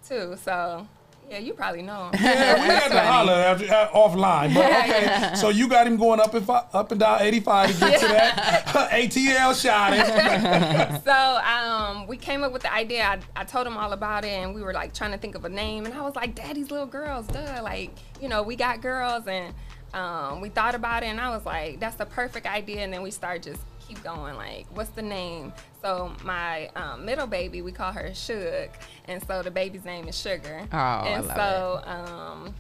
too. 0.07 0.35
So 0.41 0.88
yeah, 1.30 1.40
you 1.40 1.54
probably 1.54 1.82
know 1.82 2.10
him. 2.10 2.20
Yeah, 2.24 2.54
we 2.56 2.62
had 2.74 2.90
to 2.90 2.99
holler 2.99 3.34
after, 3.34 3.66
uh, 3.74 3.90
offline. 3.90 4.54
But 4.54 4.66
okay, 4.72 5.32
so 5.36 5.49
you 5.49 5.68
got 5.68 5.86
him 5.88 5.98
going 5.98 6.20
up 6.20 6.34
and 6.34 6.45
fi- 6.45 6.66
up 6.74 6.91
and 6.91 6.99
down 6.99 7.22
85 7.22 7.74
to 7.74 7.80
get 7.80 7.99
to 7.99 8.08
that 8.08 8.66
ATL 8.91 9.62
shot. 9.62 9.94
it. 9.94 11.04
so 11.04 11.12
um, 11.12 12.08
we 12.08 12.18
came 12.18 12.44
up 12.44 12.52
with 12.54 12.62
the 12.62 12.74
idea. 12.74 13.04
I, 13.04 13.20
I 13.36 13.44
told 13.44 13.68
him 13.68 13.78
all 13.78 13.94
about 13.94 14.24
it, 14.26 14.30
and 14.30 14.56
we 14.56 14.62
were 14.62 14.74
like 14.74 14.94
trying 14.94 15.12
to 15.12 15.18
think 15.18 15.36
of 15.36 15.45
a 15.45 15.49
name. 15.49 15.86
And 15.86 15.94
I 15.94 16.02
was 16.02 16.16
like, 16.16 16.36
"Daddy's 16.36 16.72
little 16.72 16.86
girls, 16.88 17.28
duh! 17.28 17.60
Like, 17.64 17.91
you 18.22 18.30
know, 18.30 18.44
we 18.44 18.56
got 18.56 18.82
girls." 18.82 19.28
And 19.28 19.54
um, 19.94 20.41
we 20.41 20.49
thought 20.49 20.76
about 20.76 21.04
it, 21.04 21.08
and 21.08 21.20
I 21.20 21.30
was 21.30 21.45
like, 21.45 21.80
"That's 21.80 21.95
the 21.95 22.06
perfect 22.06 22.45
idea." 22.48 22.82
And 22.82 22.94
then 22.94 23.02
we 23.02 23.12
started 23.12 23.44
just 23.44 23.62
keep 23.88 24.02
going. 24.04 24.36
Like, 24.36 24.66
what's 24.74 24.90
the 24.91 25.02
name? 25.02 25.54
So 25.84 26.12
my 26.24 26.70
um, 26.76 27.06
middle 27.06 27.28
baby, 27.28 27.62
we 27.62 27.72
call 27.72 27.91
her 27.91 28.10
Suge, 28.12 28.70
and 29.06 29.24
so 29.28 29.44
the 29.44 29.52
baby's 29.52 29.86
name 29.86 30.08
is 30.08 30.18
Sugar. 30.20 30.62
Oh, 30.74 30.78
I 30.78 31.08
and 31.10 31.28
love 31.28 31.38
so 31.38 31.82
um, 31.90 32.56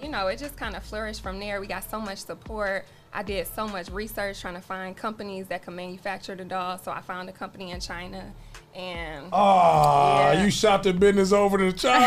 you 0.00 0.08
know, 0.08 0.26
it 0.26 0.38
just 0.38 0.56
kind 0.56 0.76
of 0.76 0.82
flourished 0.82 1.22
from 1.22 1.38
there. 1.40 1.60
We 1.60 1.66
got 1.66 1.88
so 1.88 2.00
much 2.00 2.18
support. 2.18 2.84
I 3.14 3.22
did 3.22 3.46
so 3.46 3.68
much 3.68 3.90
research 3.90 4.40
trying 4.40 4.54
to 4.54 4.60
find 4.60 4.96
companies 4.96 5.46
that 5.48 5.62
could 5.62 5.74
manufacture 5.74 6.34
the 6.34 6.44
doll. 6.44 6.78
So 6.78 6.90
I 6.90 7.00
found 7.02 7.28
a 7.28 7.32
company 7.32 7.70
in 7.70 7.80
China, 7.80 8.32
and 8.74 9.26
Oh, 9.32 10.30
Yeah. 10.32 10.44
you 10.44 10.50
shot 10.50 10.82
the 10.82 10.92
business 10.92 11.32
over 11.32 11.56
to 11.58 11.72
China. 11.86 12.06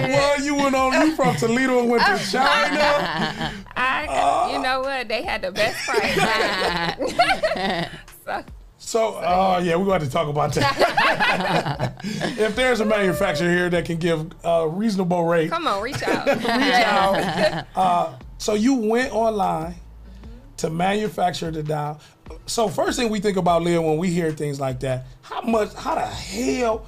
well, 0.00 0.40
you 0.40 0.54
went 0.54 0.74
on. 0.74 0.92
You 0.92 1.16
from 1.16 1.36
Toledo 1.36 1.80
and 1.80 1.90
went 1.90 2.02
to 2.04 2.18
China. 2.30 3.52
I, 3.76 4.50
you 4.52 4.58
know 4.62 4.80
what, 4.80 5.08
they 5.08 5.22
had 5.22 5.42
the 5.42 5.52
best 5.52 5.76
price. 5.86 7.88
so 8.24 8.44
So, 8.88 9.20
oh 9.22 9.58
yeah, 9.58 9.76
we're 9.76 9.84
going 9.84 10.00
to 10.00 10.08
talk 10.08 10.28
about 10.28 10.54
that. 10.54 12.00
if 12.38 12.56
there's 12.56 12.80
a 12.80 12.86
manufacturer 12.86 13.50
here 13.50 13.68
that 13.68 13.84
can 13.84 13.98
give 13.98 14.32
a 14.42 14.66
reasonable 14.66 15.26
rate, 15.26 15.50
come 15.50 15.66
on, 15.66 15.82
reach 15.82 16.02
out. 16.04 16.26
reach 16.36 16.46
out. 16.46 17.66
Uh, 17.76 18.14
so 18.38 18.54
you 18.54 18.76
went 18.76 19.12
online 19.12 19.74
to 20.56 20.70
manufacture 20.70 21.50
the 21.50 21.62
dial. 21.62 22.00
So 22.46 22.66
first 22.68 22.98
thing 22.98 23.10
we 23.10 23.20
think 23.20 23.36
about, 23.36 23.62
Leah, 23.62 23.82
when 23.82 23.98
we 23.98 24.08
hear 24.08 24.32
things 24.32 24.58
like 24.58 24.80
that, 24.80 25.04
how 25.20 25.42
much, 25.42 25.74
how 25.74 25.94
the 25.94 26.06
hell, 26.06 26.86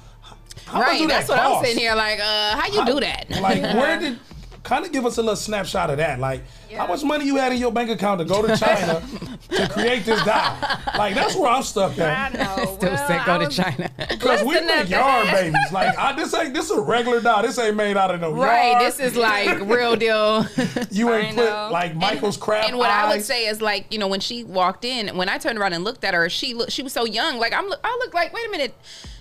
how 0.65 0.79
much 0.79 0.87
right. 0.87 0.97
do 0.97 1.07
that 1.07 1.27
That's 1.27 1.29
what 1.29 1.37
I'm 1.37 1.63
sitting 1.63 1.77
here 1.77 1.93
like, 1.93 2.19
uh, 2.19 2.57
how 2.57 2.65
you 2.65 2.83
do 2.83 2.99
that? 3.01 3.29
Like, 3.29 3.61
where 3.61 3.99
did? 3.99 4.19
Kind 4.63 4.87
of 4.87 4.91
give 4.91 5.05
us 5.05 5.17
a 5.17 5.21
little 5.21 5.35
snapshot 5.35 5.91
of 5.91 5.97
that. 5.97 6.19
Like, 6.19 6.41
how 6.77 6.87
much 6.87 7.03
money 7.03 7.25
you 7.25 7.35
had 7.37 7.51
in 7.51 7.57
your 7.59 7.71
bank 7.71 7.89
account 7.89 8.19
to 8.19 8.25
go 8.25 8.45
to 8.45 8.55
China 8.57 9.01
to 9.49 9.69
create 9.69 10.05
this 10.05 10.23
doll? 10.23 10.57
Like, 10.97 11.15
that's 11.15 11.35
where 11.35 11.49
I'm 11.51 11.63
stuck 11.63 11.97
I 11.99 12.03
at. 12.03 12.33
know. 12.33 12.75
Still 12.75 12.93
well, 12.93 13.07
said 13.07 13.25
go 13.25 13.35
I 13.35 13.37
to 13.45 13.49
China. 13.49 13.89
Because 14.09 14.41
we 14.43 14.49
Listen 14.55 14.67
make 14.67 14.79
up, 14.85 14.89
yarn 14.89 15.25
babies. 15.27 15.71
Like, 15.71 15.97
I, 15.97 16.13
this 16.15 16.33
ain't 16.33 16.53
this 16.53 16.69
a 16.69 16.79
regular 16.79 17.21
doll. 17.21 17.41
This 17.43 17.57
ain't 17.59 17.75
made 17.75 17.97
out 17.97 18.13
of 18.13 18.21
no 18.21 18.31
Right. 18.31 18.71
yarn. 18.71 18.83
This 18.83 18.99
is 18.99 19.15
like 19.15 19.59
real 19.61 19.95
deal. 19.95 20.45
you 20.91 21.13
ain't 21.13 21.33
I 21.33 21.41
put 21.41 21.49
know. 21.49 21.69
like 21.71 21.95
Michael's 21.95 22.37
crap. 22.37 22.67
And 22.67 22.77
what 22.77 22.89
I 22.89 23.09
would 23.13 23.23
say 23.23 23.47
is 23.47 23.61
like, 23.61 23.91
you 23.91 23.99
know, 23.99 24.07
when 24.07 24.19
she 24.19 24.43
walked 24.43 24.85
in, 24.85 25.15
when 25.17 25.29
I 25.29 25.37
turned 25.37 25.57
around 25.59 25.73
and 25.73 25.83
looked 25.83 26.03
at 26.03 26.13
her, 26.13 26.29
she 26.29 26.53
looked, 26.53 26.71
she 26.71 26.83
was 26.83 26.93
so 26.93 27.05
young. 27.05 27.37
Like 27.37 27.53
I'm, 27.53 27.67
look, 27.67 27.79
I 27.83 27.95
look 28.03 28.13
like, 28.13 28.33
wait 28.33 28.47
a 28.47 28.51
minute, 28.51 28.73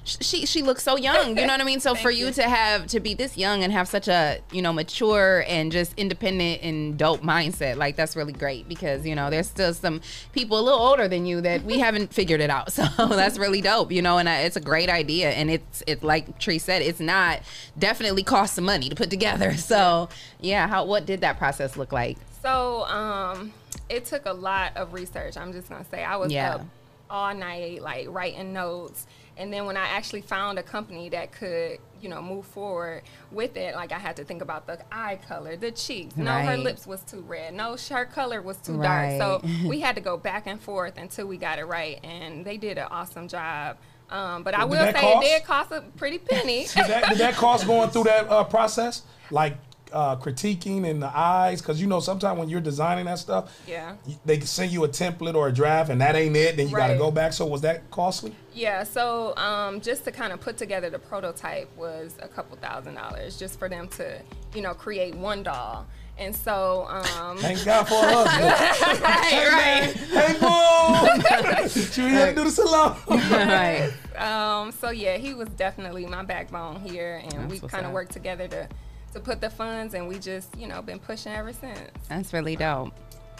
she 0.04 0.46
she 0.46 0.62
looks 0.62 0.82
so 0.82 0.96
young. 0.96 1.36
You 1.36 1.46
know 1.46 1.52
what 1.52 1.60
I 1.60 1.64
mean? 1.64 1.78
So 1.78 1.94
for 1.94 2.10
you, 2.10 2.32
to 2.32 2.42
have 2.42 2.86
to 2.88 3.00
be 3.00 3.14
this 3.14 3.36
young 3.36 3.62
and 3.62 3.72
have 3.72 3.86
such 3.86 4.08
a 4.08 4.40
you 4.50 4.62
know 4.62 4.72
mature 4.72 5.44
and 5.46 5.70
just 5.70 5.92
independent 5.98 6.62
and 6.62 6.96
dope 6.98 7.22
mindset, 7.40 7.76
like 7.76 7.96
that's 7.96 8.16
really 8.16 8.32
great 8.32 8.68
because 8.68 9.06
you 9.06 9.14
know 9.14 9.30
there's 9.30 9.46
still 9.48 9.72
some 9.74 10.00
people 10.32 10.58
a 10.58 10.62
little 10.62 10.80
older 10.80 11.08
than 11.08 11.26
you 11.26 11.40
that 11.40 11.64
we 11.64 11.78
haven't 11.78 12.12
figured 12.18 12.40
it 12.40 12.50
out. 12.50 12.68
So 12.80 13.06
that's 13.06 13.38
really 13.38 13.60
dope. 13.60 13.90
You 13.92 14.02
know, 14.02 14.18
and 14.18 14.28
I, 14.28 14.40
it's 14.40 14.56
a 14.56 14.60
great 14.60 14.88
idea. 14.88 15.30
And 15.30 15.50
it's 15.50 15.82
it's 15.86 16.02
like 16.02 16.38
Tree 16.38 16.58
said, 16.58 16.82
it's 16.82 17.00
not 17.00 17.40
definitely 17.78 18.22
cost 18.22 18.54
some 18.54 18.64
money 18.64 18.88
to 18.88 18.94
put 18.94 19.10
together. 19.10 19.54
So 19.70 20.08
yeah, 20.40 20.66
how 20.68 20.84
what 20.84 21.06
did 21.06 21.20
that 21.20 21.38
process 21.38 21.76
look 21.76 21.92
like? 21.92 22.16
So 22.42 22.84
um, 22.84 23.52
it 23.88 24.04
took 24.04 24.26
a 24.26 24.32
lot 24.32 24.76
of 24.76 24.92
research. 24.94 25.36
I'm 25.36 25.52
just 25.52 25.68
gonna 25.68 25.84
say 25.90 26.02
I 26.04 26.16
was 26.16 26.32
Yeah. 26.32 26.54
up 26.56 26.66
all 27.08 27.34
night, 27.34 27.82
like 27.82 28.06
writing 28.08 28.52
notes. 28.52 29.06
And 29.36 29.52
then 29.52 29.64
when 29.66 29.76
I 29.76 29.86
actually 29.88 30.20
found 30.22 30.58
a 30.58 30.62
company 30.62 31.08
that 31.10 31.32
could, 31.32 31.78
you 32.02 32.08
know, 32.08 32.22
move 32.22 32.46
forward 32.46 33.02
with 33.30 33.56
it, 33.56 33.74
like 33.74 33.92
I 33.92 33.98
had 33.98 34.16
to 34.16 34.24
think 34.24 34.42
about 34.42 34.66
the 34.66 34.78
eye 34.92 35.18
color, 35.28 35.56
the 35.56 35.70
cheeks. 35.70 36.16
No, 36.16 36.32
her 36.32 36.56
lips 36.56 36.86
was 36.86 37.00
too 37.02 37.20
red. 37.20 37.54
No, 37.54 37.76
her 37.90 38.04
color 38.04 38.42
was 38.42 38.56
too 38.58 38.80
dark. 38.80 39.18
So 39.18 39.42
we 39.66 39.80
had 39.80 39.94
to 39.94 40.00
go 40.00 40.16
back 40.16 40.46
and 40.46 40.60
forth 40.60 40.96
until 40.96 41.26
we 41.26 41.36
got 41.36 41.58
it 41.58 41.64
right. 41.64 42.00
And 42.04 42.44
they 42.44 42.56
did 42.56 42.78
an 42.78 42.88
awesome 42.90 43.28
job. 43.28 43.76
Um, 44.10 44.42
but 44.42 44.54
I 44.54 44.64
will 44.64 44.76
say 44.76 44.92
cost? 44.92 45.26
it 45.26 45.28
did 45.28 45.44
cost 45.44 45.70
a 45.70 45.82
pretty 45.96 46.18
penny. 46.18 46.66
Did 46.66 46.86
that, 46.86 47.08
did 47.10 47.18
that 47.18 47.34
cost 47.34 47.66
going 47.66 47.90
through 47.90 48.04
that 48.04 48.28
uh, 48.28 48.44
process? 48.44 49.02
Like 49.30 49.56
uh, 49.92 50.16
critiquing 50.16 50.86
in 50.86 51.00
the 51.00 51.10
eyes? 51.16 51.60
Because 51.60 51.80
you 51.80 51.86
know, 51.86 52.00
sometimes 52.00 52.38
when 52.38 52.48
you're 52.48 52.60
designing 52.60 53.04
that 53.06 53.18
stuff, 53.18 53.58
Yeah. 53.66 53.94
y- 54.06 54.16
they 54.24 54.40
send 54.40 54.72
you 54.72 54.84
a 54.84 54.88
template 54.88 55.34
or 55.34 55.48
a 55.48 55.52
draft, 55.52 55.90
and 55.90 56.00
that 56.00 56.16
ain't 56.16 56.36
it. 56.36 56.56
Then 56.56 56.68
you 56.68 56.76
got 56.76 56.88
to 56.88 56.96
go 56.98 57.10
back. 57.10 57.32
So 57.32 57.46
was 57.46 57.60
that 57.62 57.90
costly? 57.90 58.34
Yeah, 58.54 58.82
so 58.84 59.36
um, 59.36 59.80
just 59.80 60.04
to 60.04 60.12
kind 60.12 60.32
of 60.32 60.40
put 60.40 60.56
together 60.58 60.90
the 60.90 60.98
prototype 60.98 61.68
was 61.76 62.16
a 62.20 62.28
couple 62.28 62.56
thousand 62.56 62.94
dollars 62.94 63.38
just 63.38 63.58
for 63.58 63.68
them 63.68 63.88
to, 63.88 64.20
you 64.54 64.62
know, 64.62 64.74
create 64.74 65.14
one 65.14 65.42
doll. 65.42 65.86
And 66.18 66.36
so, 66.36 66.86
um, 66.90 67.38
Thank 67.38 67.64
God 67.64 67.88
for 67.88 67.94
a 67.94 68.28
husband. 68.28 69.00
right, 69.02 69.94
hey, 69.94 70.38
boom! 70.38 71.68
Should 71.68 72.04
we 72.04 72.10
have 72.10 72.28
to 72.30 72.34
do 72.34 72.44
the 72.44 72.50
salon? 72.50 72.96
right. 73.08 73.92
Um, 74.20 74.70
so 74.72 74.90
yeah, 74.90 75.16
he 75.16 75.32
was 75.32 75.48
definitely 75.50 76.04
my 76.04 76.22
backbone 76.22 76.76
here, 76.80 77.22
and 77.24 77.48
That's 77.50 77.62
we 77.62 77.68
kind 77.68 77.86
of 77.86 77.92
worked 77.92 78.12
together 78.12 78.46
to 78.48 78.68
to 79.12 79.20
put 79.20 79.40
the 79.40 79.50
funds, 79.50 79.94
and 79.94 80.08
we 80.08 80.18
just, 80.18 80.56
you 80.56 80.66
know, 80.66 80.82
been 80.82 80.98
pushing 80.98 81.32
ever 81.32 81.52
since. 81.52 81.90
That's 82.08 82.32
really 82.32 82.56
dope. 82.56 82.92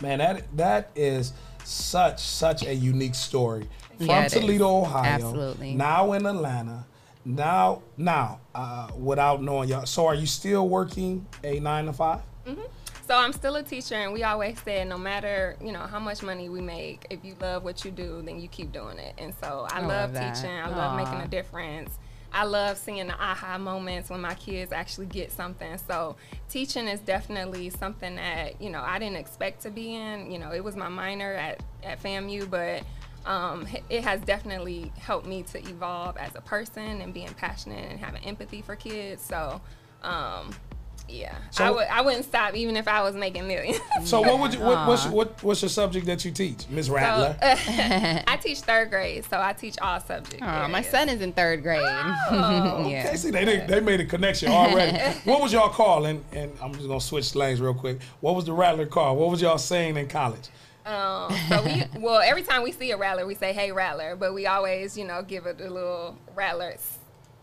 Man, 0.02 0.18
that 0.18 0.56
that 0.56 0.90
is 0.94 1.32
such 1.64 2.20
such 2.20 2.64
a 2.64 2.74
unique 2.74 3.14
story 3.14 3.68
from 3.96 4.06
Yeah, 4.06 4.22
it 4.22 4.26
is. 4.26 4.32
Toledo, 4.32 4.80
Ohio. 4.80 5.04
Absolutely. 5.04 5.74
Now 5.74 6.12
in 6.12 6.26
Atlanta. 6.26 6.86
Now, 7.22 7.82
now, 7.98 8.40
uh, 8.54 8.88
without 8.98 9.42
knowing 9.42 9.68
y'all. 9.68 9.84
So, 9.84 10.06
are 10.06 10.14
you 10.14 10.26
still 10.26 10.68
working 10.68 11.26
a 11.44 11.60
nine 11.60 11.84
to 11.84 11.92
five? 11.92 12.22
So 13.06 13.16
I'm 13.16 13.32
still 13.32 13.56
a 13.56 13.62
teacher, 13.64 13.96
and 13.96 14.12
we 14.12 14.22
always 14.22 14.60
said 14.62 14.86
no 14.86 14.96
matter 14.96 15.56
you 15.60 15.72
know 15.72 15.80
how 15.80 15.98
much 15.98 16.22
money 16.22 16.48
we 16.48 16.60
make, 16.60 17.06
if 17.10 17.24
you 17.24 17.34
love 17.40 17.64
what 17.64 17.84
you 17.84 17.90
do, 17.90 18.22
then 18.22 18.38
you 18.38 18.46
keep 18.46 18.70
doing 18.70 18.98
it. 18.98 19.16
And 19.18 19.34
so 19.42 19.66
I, 19.68 19.80
I 19.80 19.80
love, 19.80 20.14
love 20.14 20.34
teaching. 20.34 20.50
I 20.50 20.68
love 20.68 20.96
making 20.96 21.20
a 21.20 21.26
difference. 21.26 21.98
I 22.32 22.44
love 22.44 22.78
seeing 22.78 23.08
the 23.08 23.14
aha 23.14 23.58
moments 23.58 24.10
when 24.10 24.20
my 24.20 24.34
kids 24.34 24.72
actually 24.72 25.06
get 25.06 25.32
something. 25.32 25.78
So 25.88 26.16
teaching 26.48 26.86
is 26.86 27.00
definitely 27.00 27.70
something 27.70 28.16
that 28.16 28.60
you 28.60 28.70
know 28.70 28.80
I 28.80 28.98
didn't 28.98 29.16
expect 29.16 29.62
to 29.62 29.70
be 29.70 29.94
in. 29.94 30.30
You 30.30 30.38
know, 30.38 30.52
it 30.52 30.62
was 30.62 30.76
my 30.76 30.88
minor 30.88 31.32
at 31.34 31.62
at 31.82 32.02
FAMU, 32.02 32.48
but 32.48 32.82
um, 33.26 33.66
it 33.88 34.04
has 34.04 34.20
definitely 34.22 34.92
helped 34.98 35.26
me 35.26 35.42
to 35.44 35.58
evolve 35.58 36.16
as 36.16 36.34
a 36.34 36.40
person 36.40 37.00
and 37.00 37.12
being 37.12 37.32
passionate 37.34 37.90
and 37.90 38.00
having 38.00 38.24
empathy 38.24 38.62
for 38.62 38.76
kids. 38.76 39.22
So. 39.22 39.60
Um, 40.02 40.50
yeah, 41.10 41.34
So- 41.50 41.64
I 41.64 41.70
would. 41.70 41.86
I 41.88 42.00
wouldn't 42.02 42.24
stop 42.24 42.54
even 42.54 42.76
if 42.76 42.86
I 42.88 43.02
was 43.02 43.14
making 43.14 43.46
millions. 43.46 43.80
So, 44.04 44.20
what 44.22 44.38
would 44.40 44.54
you, 44.54 44.60
what, 44.60 44.88
what's, 44.88 45.06
what, 45.06 45.42
what's 45.42 45.60
your 45.62 45.68
subject 45.68 46.06
that 46.06 46.24
you 46.24 46.30
teach, 46.30 46.66
Miss 46.70 46.88
Rattler? 46.88 47.36
So, 47.40 47.46
I 48.26 48.38
teach 48.40 48.60
third 48.60 48.90
grade, 48.90 49.24
so 49.28 49.40
I 49.40 49.52
teach 49.52 49.78
all 49.80 50.00
subjects. 50.00 50.40
Aw, 50.42 50.68
my 50.68 50.80
son 50.82 51.08
is 51.08 51.20
in 51.20 51.32
third 51.32 51.62
grade. 51.62 51.82
Oh. 51.82 52.86
yeah. 52.88 53.04
Okay, 53.06 53.16
see, 53.16 53.30
they, 53.30 53.44
they, 53.44 53.66
they 53.66 53.80
made 53.80 54.00
a 54.00 54.06
connection 54.06 54.50
already. 54.50 54.96
what 55.24 55.40
was 55.42 55.52
y'all 55.52 55.68
calling? 55.68 56.24
And, 56.32 56.50
and 56.50 56.58
I'm 56.62 56.72
just 56.74 56.86
gonna 56.86 57.00
switch 57.00 57.34
lanes 57.34 57.60
real 57.60 57.74
quick. 57.74 58.00
What 58.20 58.34
was 58.34 58.46
the 58.46 58.52
Rattler 58.52 58.86
call? 58.86 59.16
What 59.16 59.30
was 59.30 59.42
y'all 59.42 59.58
saying 59.58 59.96
in 59.96 60.08
college? 60.08 60.48
Um, 60.86 61.32
so 61.48 61.62
we, 61.62 61.84
well, 62.00 62.20
every 62.24 62.42
time 62.42 62.62
we 62.62 62.72
see 62.72 62.90
a 62.90 62.96
rattler, 62.96 63.26
we 63.26 63.34
say, 63.34 63.52
"Hey, 63.52 63.70
rattler," 63.70 64.16
but 64.16 64.32
we 64.32 64.46
always, 64.46 64.96
you 64.96 65.04
know, 65.04 65.22
give 65.22 65.44
it 65.46 65.60
a 65.60 65.70
little 65.70 66.16
rattler. 66.34 66.74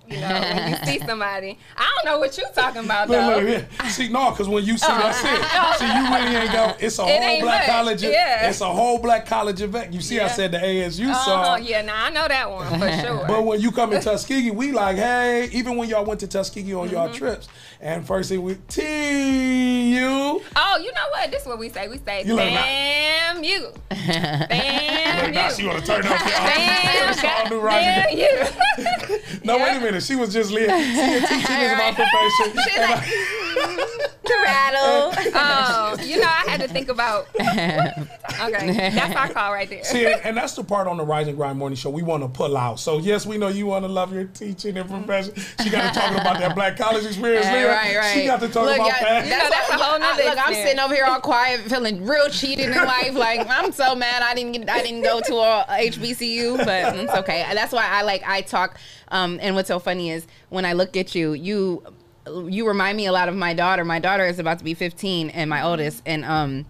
You 0.10 0.22
know, 0.22 0.40
when 0.40 0.70
you 0.72 0.78
see 0.86 1.00
somebody, 1.06 1.58
I 1.76 1.92
don't 1.96 2.06
know 2.14 2.20
what 2.20 2.38
you're 2.38 2.50
talking 2.50 2.86
about 2.86 3.08
though. 3.10 3.28
Look, 3.28 3.44
look, 3.44 3.66
yeah. 3.82 3.88
See, 3.90 4.08
no, 4.10 4.32
because 4.32 4.48
when 4.48 4.64
you 4.64 4.78
see 4.78 4.88
that's 4.88 5.20
it. 5.24 5.80
See, 5.80 5.86
you 5.86 6.16
really 6.16 6.36
ain't 6.36 6.52
go. 6.54 6.76
It's 6.80 6.98
a 7.00 7.04
It 7.08 7.22
whole 7.24 7.42
black 7.42 7.68
much, 7.68 7.76
college. 7.76 8.04
yeah. 8.04 8.50
It's 8.50 8.62
a 8.62 8.66
whole 8.66 9.00
black 9.00 9.26
college 9.26 9.62
event. 9.62 9.94
You 9.94 10.02
see, 10.02 10.20
I 10.20 10.28
said 10.30 10.52
the 10.52 10.60
ASU 10.60 11.10
Uh-huh, 11.10 11.24
song. 11.58 11.64
yeah, 11.64 11.82
now 11.82 12.06
I 12.06 12.10
know 12.10 12.28
that 12.28 12.50
one 12.50 12.80
for 12.80 12.92
sure. 13.06 13.26
But 13.28 13.44
when 13.44 13.60
you 13.60 13.72
come 13.72 13.92
in 13.94 14.02
Tuskegee, 14.02 14.52
we 14.52 14.72
like, 14.72 14.96
hey, 14.98 15.50
even 15.52 15.76
when 15.76 15.90
y'all 15.90 16.06
went 16.06 16.20
to 16.22 16.28
Tuskegee 16.28 16.74
on 16.74 16.90
y'all 16.90 17.08
Mm-hmm. 17.10 17.18
trips, 17.18 17.48
and 17.82 18.06
first 18.08 18.30
thing 18.30 18.42
we 18.44 18.56
T 18.68 19.96
you. 19.96 20.42
oh, 20.56 20.80
you 20.82 20.92
know 20.94 21.08
what? 21.12 21.30
This 21.32 21.42
is 21.44 21.48
what 21.48 21.60
we 21.60 21.70
say. 21.70 21.88
We 21.88 21.98
say, 22.00 22.24
You 22.24 22.36
look 22.36 22.46
like- 22.46 22.54
"Damn 22.54 23.44
you, 23.44 23.72
damn 23.90 25.32
Now 25.34 25.48
you." 25.50 25.54
she 25.56 25.68
wanna 25.68 25.82
turn 25.82 26.06
off 26.08 26.24
Damn, 26.24 27.16
the 27.16 27.28
all 27.30 27.50
new 27.50 27.70
damn 27.70 28.18
you. 28.18 29.07
No, 29.48 29.58
wait 29.58 29.78
a 29.78 29.80
minute. 29.80 30.04
She 30.04 30.16
was 30.16 30.34
just 30.34 30.52
listening. 30.52 30.78
Teaching 30.78 31.62
is 31.62 31.72
my 31.78 31.92
profession. 31.96 32.58
She's 32.68 32.78
like, 32.78 33.04
I- 33.08 33.37
To 33.58 34.34
rattle. 34.44 35.32
oh, 35.36 35.98
you 36.04 36.20
know, 36.20 36.28
I 36.28 36.44
had 36.50 36.62
to 36.62 36.68
think 36.68 36.90
about. 36.90 37.28
Okay, 38.40 38.92
that's 38.94 39.16
our 39.16 39.30
call 39.30 39.52
right 39.52 39.68
there. 39.68 39.84
See, 39.84 40.06
and 40.06 40.38
that's 40.38 40.54
the 40.54 40.64
part 40.64 40.88
on 40.88 40.98
the 40.98 41.04
Rise 41.04 41.28
and 41.28 41.36
Grind 41.36 41.58
Morning 41.58 41.76
Show 41.76 41.90
we 41.90 42.04
want 42.04 42.22
to 42.22 42.30
pull 42.30 42.56
out. 42.56 42.80
So 42.80 43.00
yes, 43.00 43.26
we 43.26 43.38
know 43.40 43.48
you 43.48 43.66
want 43.66 43.84
to 43.84 43.90
love 43.90 44.14
your 44.14 44.26
teaching 44.26 44.78
and 44.78 44.88
profession. 44.88 45.34
She 45.64 45.72
got 45.72 45.92
to 45.92 46.00
talk 46.00 46.12
about 46.12 46.38
that 46.40 46.54
black 46.54 46.78
college 46.78 47.04
experience. 47.06 47.48
Right, 47.48 47.54
Leah. 47.56 47.68
right, 47.70 47.98
right. 47.98 48.14
She 48.14 48.26
got 48.26 48.40
to 48.42 48.48
talk 48.48 48.66
Look, 48.66 48.76
about 48.76 48.88
y'all- 48.90 49.00
that. 49.02 49.24
You 49.26 49.32
know, 49.32 49.50
that's 49.50 49.70
a 49.70 49.74
whole 49.74 49.98
nother 49.98 50.22
I- 50.24 50.26
Look, 50.30 50.48
I'm 50.48 50.54
sitting 50.54 50.80
over 50.80 50.94
here 50.94 51.06
all 51.06 51.20
quiet, 51.20 51.62
feeling 51.62 52.06
real 52.06 52.30
cheated 52.30 52.70
in 52.70 52.76
life. 52.76 53.16
Like 53.16 53.48
I'm 53.50 53.72
so 53.72 53.96
mad 53.96 54.22
I 54.22 54.36
didn't 54.36 54.52
get, 54.52 54.70
I 54.70 54.84
didn't 54.84 55.02
go 55.02 55.20
to 55.22 55.36
a, 55.38 55.66
HBCU, 55.70 56.58
but 56.58 56.96
it's 56.96 57.14
okay. 57.14 57.44
That's 57.56 57.74
why 57.74 57.88
I 57.88 58.04
like 58.04 58.22
I 58.24 58.42
talk. 58.42 58.78
Um, 59.08 59.40
and 59.42 59.56
what's 59.56 59.70
so 59.70 59.80
funny 59.80 60.12
is 60.12 60.28
when 60.50 60.64
I 60.66 60.74
look 60.74 60.96
at 60.96 61.16
you, 61.16 61.34
you 61.34 61.82
you 62.48 62.68
remind 62.68 62.98
me 62.98 63.06
a 63.06 63.12
lot 63.12 63.30
of 63.30 63.36
my 63.36 63.54
daughter. 63.54 63.84
My 63.86 64.00
daughter 64.00 64.26
is 64.26 64.40
about 64.40 64.60
to 64.60 64.64
be 64.64 64.74
15, 64.74 65.30
and 65.30 65.50
my 65.50 65.64
oldest, 65.64 66.02
and 66.06 66.26
um 66.26 66.66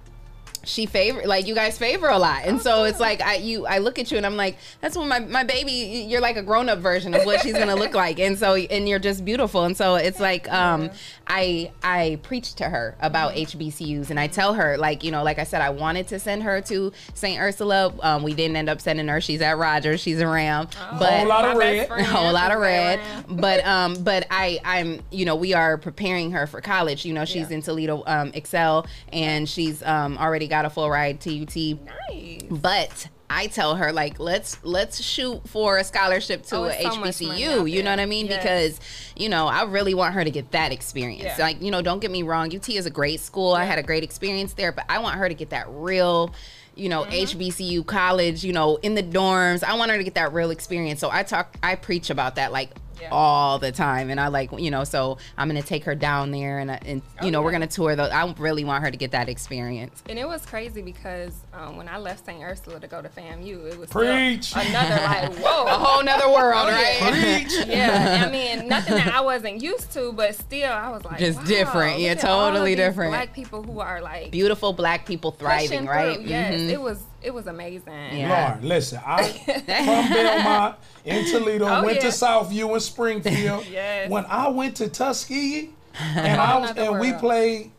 she 0.68 0.86
favor 0.86 1.22
like 1.26 1.48
you 1.48 1.56
guys 1.56 1.78
favor 1.78 2.08
a 2.10 2.18
lot. 2.18 2.44
And 2.44 2.62
so 2.62 2.84
it's 2.84 3.00
like 3.00 3.22
i 3.22 3.36
you 3.36 3.66
i 3.66 3.78
look 3.78 3.98
at 3.98 4.12
you 4.12 4.18
and 4.18 4.26
i'm 4.26 4.36
like 4.36 4.58
that's 4.82 4.98
when 4.98 5.08
my, 5.08 5.20
my 5.20 5.44
baby 5.44 5.72
you're 5.72 6.20
like 6.20 6.36
a 6.36 6.44
grown-up 6.44 6.80
version 6.80 7.14
of 7.14 7.26
what 7.26 7.42
she's 7.42 7.54
gonna 7.54 7.76
look 7.76 7.94
like. 8.06 8.20
And 8.20 8.38
so 8.38 8.56
and 8.56 8.88
you're 8.88 9.00
just 9.00 9.24
beautiful. 9.24 9.64
And 9.64 9.78
so 9.78 9.96
it's 9.96 10.20
like 10.20 10.52
um 10.52 10.90
i 11.30 11.72
i 11.84 12.18
preach 12.24 12.54
to 12.56 12.64
her 12.70 12.96
about 13.02 13.34
hbcus 13.34 14.10
and 14.10 14.20
i 14.20 14.28
tell 14.28 14.54
her 14.54 14.78
like 14.78 15.04
you 15.04 15.12
know 15.12 15.24
like 15.24 15.40
i 15.40 15.44
said 15.44 15.62
i 15.62 15.70
wanted 15.70 16.08
to 16.08 16.20
send 16.20 16.44
her 16.44 16.62
to 16.62 16.92
st 17.14 17.40
ursula. 17.40 17.94
Um, 18.02 18.24
we 18.24 18.34
didn't 18.34 18.56
end 18.56 18.70
up 18.70 18.80
sending 18.82 19.08
her. 19.08 19.20
She's 19.22 19.42
at 19.42 19.58
rogers. 19.58 20.00
She's 20.02 20.20
a 20.22 20.28
ram 20.28 20.68
but 21.00 21.12
Whole 21.20 21.28
lot 21.28 21.46
of 21.46 21.58
red. 21.58 21.88
friend. 21.88 22.02
A 22.06 22.10
whole 22.10 22.32
lot 22.34 22.52
of 22.52 22.60
red. 22.60 23.00
but 23.30 23.66
um 23.66 23.96
but 24.04 24.26
i 24.32 24.60
i'm 24.64 25.02
you 25.12 25.26
know 25.26 25.36
we 25.36 25.54
are 25.54 25.78
preparing 25.78 26.32
her 26.32 26.48
for 26.48 26.62
college. 26.62 27.06
You 27.06 27.14
know 27.14 27.26
she's 27.26 27.50
Yeah. 27.50 27.58
in 27.58 27.62
toledo 27.62 28.04
um 28.08 28.32
excel 28.34 28.86
and 29.12 29.48
she's 29.50 29.84
um 29.84 30.18
already 30.18 30.48
got 30.48 30.66
a 30.66 30.70
full 30.70 30.90
ride 30.90 31.20
to 31.22 31.42
ut 31.44 31.56
Nice. 31.56 32.42
but 32.50 33.08
I 33.30 33.48
tell 33.48 33.76
her 33.76 33.92
like 33.92 34.20
let's 34.20 34.58
let's 34.64 35.02
shoot 35.02 35.48
for 35.48 35.78
a 35.78 35.84
scholarship 35.84 36.44
to 36.44 36.56
Oh, 36.56 36.64
a 36.66 36.82
so 36.82 36.90
HBCU. 36.90 37.70
You 37.70 37.84
know 37.84 37.90
what 37.90 38.00
I 38.00 38.06
mean? 38.06 38.28
Yes. 38.28 38.42
Because 38.42 38.80
you 39.16 39.28
know 39.30 39.48
I 39.48 39.64
really 39.64 39.94
want 39.94 40.14
her 40.14 40.24
to 40.24 40.32
get 40.32 40.52
that 40.52 40.72
experience. 40.72 41.24
Yeah. 41.24 41.46
Like 41.46 41.62
you 41.62 41.70
know, 41.72 41.82
don't 41.82 42.00
get 42.00 42.12
me 42.12 42.24
wrong, 42.24 42.56
UT 42.56 42.70
is 42.70 42.86
a 42.86 42.90
great 42.90 43.20
school. 43.20 43.54
I 43.54 43.66
had 43.66 43.80
a 43.80 43.84
great 43.84 44.04
experience 44.04 44.54
there, 44.54 44.72
but 44.72 44.86
I 44.88 45.00
want 45.00 45.18
her 45.18 45.28
to 45.28 45.36
get 45.36 45.50
that 45.50 45.66
real. 45.70 46.34
You 46.76 46.90
know, 46.90 47.04
Mm-hmm. 47.06 47.40
HBCU 47.40 47.86
college, 47.88 48.44
you 48.44 48.54
know, 48.54 48.76
in 48.78 48.94
the 48.94 49.02
dorms. 49.02 49.64
I 49.64 49.76
want 49.76 49.90
her 49.92 49.98
to 49.98 50.04
get 50.04 50.14
that 50.14 50.32
real 50.32 50.52
experience. 50.52 51.00
So 51.00 51.10
I 51.10 51.24
talk, 51.24 51.58
I 51.64 51.74
preach 51.74 52.12
about 52.12 52.36
that 52.36 52.52
like 52.52 52.70
Yeah. 53.02 53.10
all 53.12 53.60
the 53.60 53.72
time. 53.72 54.10
And 54.10 54.20
I 54.20 54.28
like, 54.28 54.52
you 54.58 54.72
know, 54.72 54.84
so 54.84 55.18
I'm 55.38 55.50
going 55.50 55.62
to 55.62 55.68
take 55.68 55.84
her 55.86 55.96
down 55.96 56.32
there 56.32 56.60
and, 56.60 56.72
uh, 56.72 56.78
and 56.86 57.02
you 57.22 57.28
Oh, 57.28 57.30
know, 57.30 57.42
we're 57.42 57.52
going 57.52 57.62
to 57.62 57.68
tour 57.68 57.96
the, 57.96 58.14
I 58.14 58.34
really 58.38 58.64
want 58.64 58.84
her 58.84 58.92
to 58.92 58.98
get 58.98 59.12
that 59.12 59.30
experience. 59.30 60.02
And 60.10 60.18
it 60.18 60.28
was 60.28 60.46
crazy 60.46 60.82
because 60.82 61.34
um, 61.54 61.78
when 61.78 61.88
I 61.88 61.98
left 61.98 62.26
St. 62.26 62.42
Ursula 62.42 62.80
to 62.80 62.88
go 62.88 63.02
to 63.02 63.10
FAMU, 63.10 63.72
it 63.72 63.78
was 63.78 63.90
Preach. 63.90 64.54
another 64.56 65.04
like 65.04 65.34
whoa, 65.44 65.66
A 65.66 65.78
whole 65.78 66.04
nother 66.04 66.30
world, 66.30 66.68
Oh, 66.68 66.70
yeah. 66.70 67.10
right? 67.10 67.44
Preach. 67.46 67.68
yeah, 67.68 68.24
I 68.28 68.32
mean, 68.32 68.68
nothing 68.68 68.96
that 68.96 69.14
I 69.14 69.22
wasn't 69.22 69.62
used 69.62 69.92
to, 69.94 70.12
but 70.14 70.36
still, 70.36 70.72
I 70.72 70.90
was 70.90 71.04
like, 71.06 71.20
Just 71.20 71.40
wow, 71.40 71.46
different. 71.46 72.00
Yeah, 72.00 72.10
look 72.12 72.20
at 72.24 72.30
all 72.30 72.46
of 72.48 72.54
totally 72.54 72.76
different. 72.76 73.12
Black 73.12 73.34
people 73.34 73.64
who 73.64 73.80
are 73.80 74.02
like 74.02 74.32
Beautiful 74.32 74.74
black 74.74 75.06
people 75.06 75.32
thriving, 75.32 75.86
right? 75.86 76.16
through. 76.18 76.26
Yes, 76.26 76.54
Mhm. 76.60 76.70
it 76.70 76.82
was 76.82 77.02
it 77.28 77.34
was 77.34 77.48
amazing. 77.48 77.92
Yeah. 78.14 78.54
Lord, 78.54 78.64
listen, 78.64 79.02
I 79.06 79.24
from 79.24 80.14
Belmont 80.14 80.76
in 81.04 81.26
Toledo, 81.26 81.68
Oh, 81.68 81.84
went 81.84 82.00
to. 82.02 82.08
Southview 82.08 82.74
in 82.74 82.80
Springfield. 82.80 83.66
Yes. 83.72 84.10
When 84.10 84.26
I 84.28 84.48
went 84.48 84.78
to 84.78 84.88
Tuskegee, 84.88 85.72
and 86.00 86.40
I 86.40 86.58
was, 86.58 86.72
and 86.78 87.00
we 87.02 87.12
played 87.14 87.72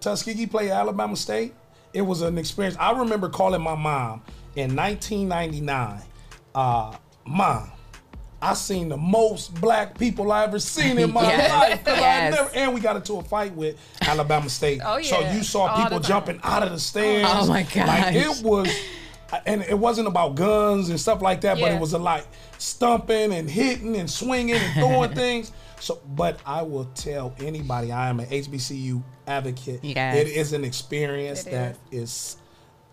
Tuskegee 0.00 0.46
played 0.46 0.70
Alabama 0.72 1.14
State. 1.16 1.54
It 1.92 2.02
was 2.02 2.20
an 2.22 2.36
experience. 2.36 2.76
I 2.80 2.98
remember 2.98 3.28
calling 3.28 3.62
my 3.62 3.76
mom 3.76 4.22
in 4.56 4.74
1999. 4.74 6.02
Uh, 6.54 6.96
mom, 7.26 7.70
I 8.46 8.54
seen 8.54 8.88
the 8.88 8.96
most 8.96 9.54
black 9.60 9.98
people 9.98 10.30
I 10.30 10.44
ever 10.44 10.60
seen 10.60 10.98
in 10.98 11.12
my 11.12 11.22
Yes. 11.28 11.50
life. 11.50 11.84
'Cause 11.84 11.98
I 11.98 12.00
Yes. 12.00 12.34
never, 12.36 12.50
and 12.54 12.74
we 12.74 12.80
got 12.80 12.94
into 12.96 13.14
a 13.14 13.22
fight 13.22 13.54
with 13.56 13.76
Alabama 14.02 14.48
State. 14.48 14.80
Oh, 14.84 15.02
So 15.02 15.18
you 15.32 15.42
saw 15.42 15.66
All 15.66 15.82
people 15.82 15.98
jumping 16.00 16.38
out 16.44 16.62
of 16.62 16.70
the 16.70 16.78
stands. 16.78 17.28
Oh, 17.32 17.46
my 17.46 17.66
Like 17.74 18.14
it 18.14 18.42
was. 18.44 18.68
And 19.44 19.62
it 19.62 19.76
wasn't 19.76 20.06
about 20.06 20.36
guns 20.36 20.88
and 20.88 21.00
stuff 21.00 21.20
like 21.20 21.40
that, 21.40 21.58
but 21.58 21.72
it 21.72 21.80
was 21.80 21.92
a 21.92 21.98
like 21.98 22.24
stumping 22.58 23.32
and 23.32 23.50
hitting 23.50 23.96
and 23.96 24.08
swinging 24.08 24.54
and 24.54 24.74
throwing 24.74 25.12
things. 25.14 25.50
So, 25.80 25.98
but 26.14 26.38
I 26.46 26.62
will 26.62 26.86
tell 26.94 27.34
anybody 27.40 27.90
I 27.90 28.08
am 28.08 28.20
an 28.20 28.26
HBCU 28.26 29.02
advocate. 29.26 29.80
Yes. 29.82 30.16
It 30.16 30.28
is 30.28 30.52
an 30.52 30.64
experience 30.64 31.44
It 31.44 31.50
that 31.50 31.76
is 31.90 32.36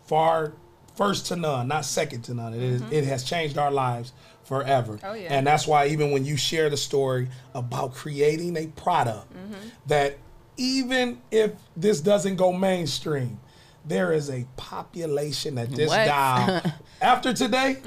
far 0.07 0.53
first 0.95 1.27
to 1.27 1.35
none, 1.35 1.67
not 1.67 1.85
second 1.85 2.23
to 2.23 2.33
none. 2.33 2.53
It 2.55 2.61
is- 2.63 2.81
mm-hmm. 2.81 2.93
it 2.93 3.03
has 3.05 3.23
changed 3.23 3.57
our 3.59 3.71
lives 3.71 4.11
forever. 4.43 4.93
Mm-hmm. 4.97 5.05
Oh, 5.05 5.13
yeah. 5.13 5.33
And 5.33 5.45
that's 5.47 5.65
why 5.67 5.87
even 5.87 6.11
when 6.11 6.25
you 6.25 6.37
share 6.37 6.69
the 6.69 6.77
story 6.77 7.29
about 7.53 7.93
creating 7.93 8.57
a 8.57 8.67
product 8.67 9.31
Mm-hmm. 9.33 9.53
that 9.87 10.17
even 10.57 11.21
if 11.31 11.51
this 11.75 11.99
doesn't 12.01 12.35
go 12.35 12.53
mainstream, 12.53 13.39
there 13.85 14.13
is 14.13 14.29
a 14.29 14.45
population 14.55 15.55
that 15.55 15.69
this 15.71 15.89
What? 15.89 16.05
dial. 16.05 16.61
After 17.01 17.33
today, 17.33 17.77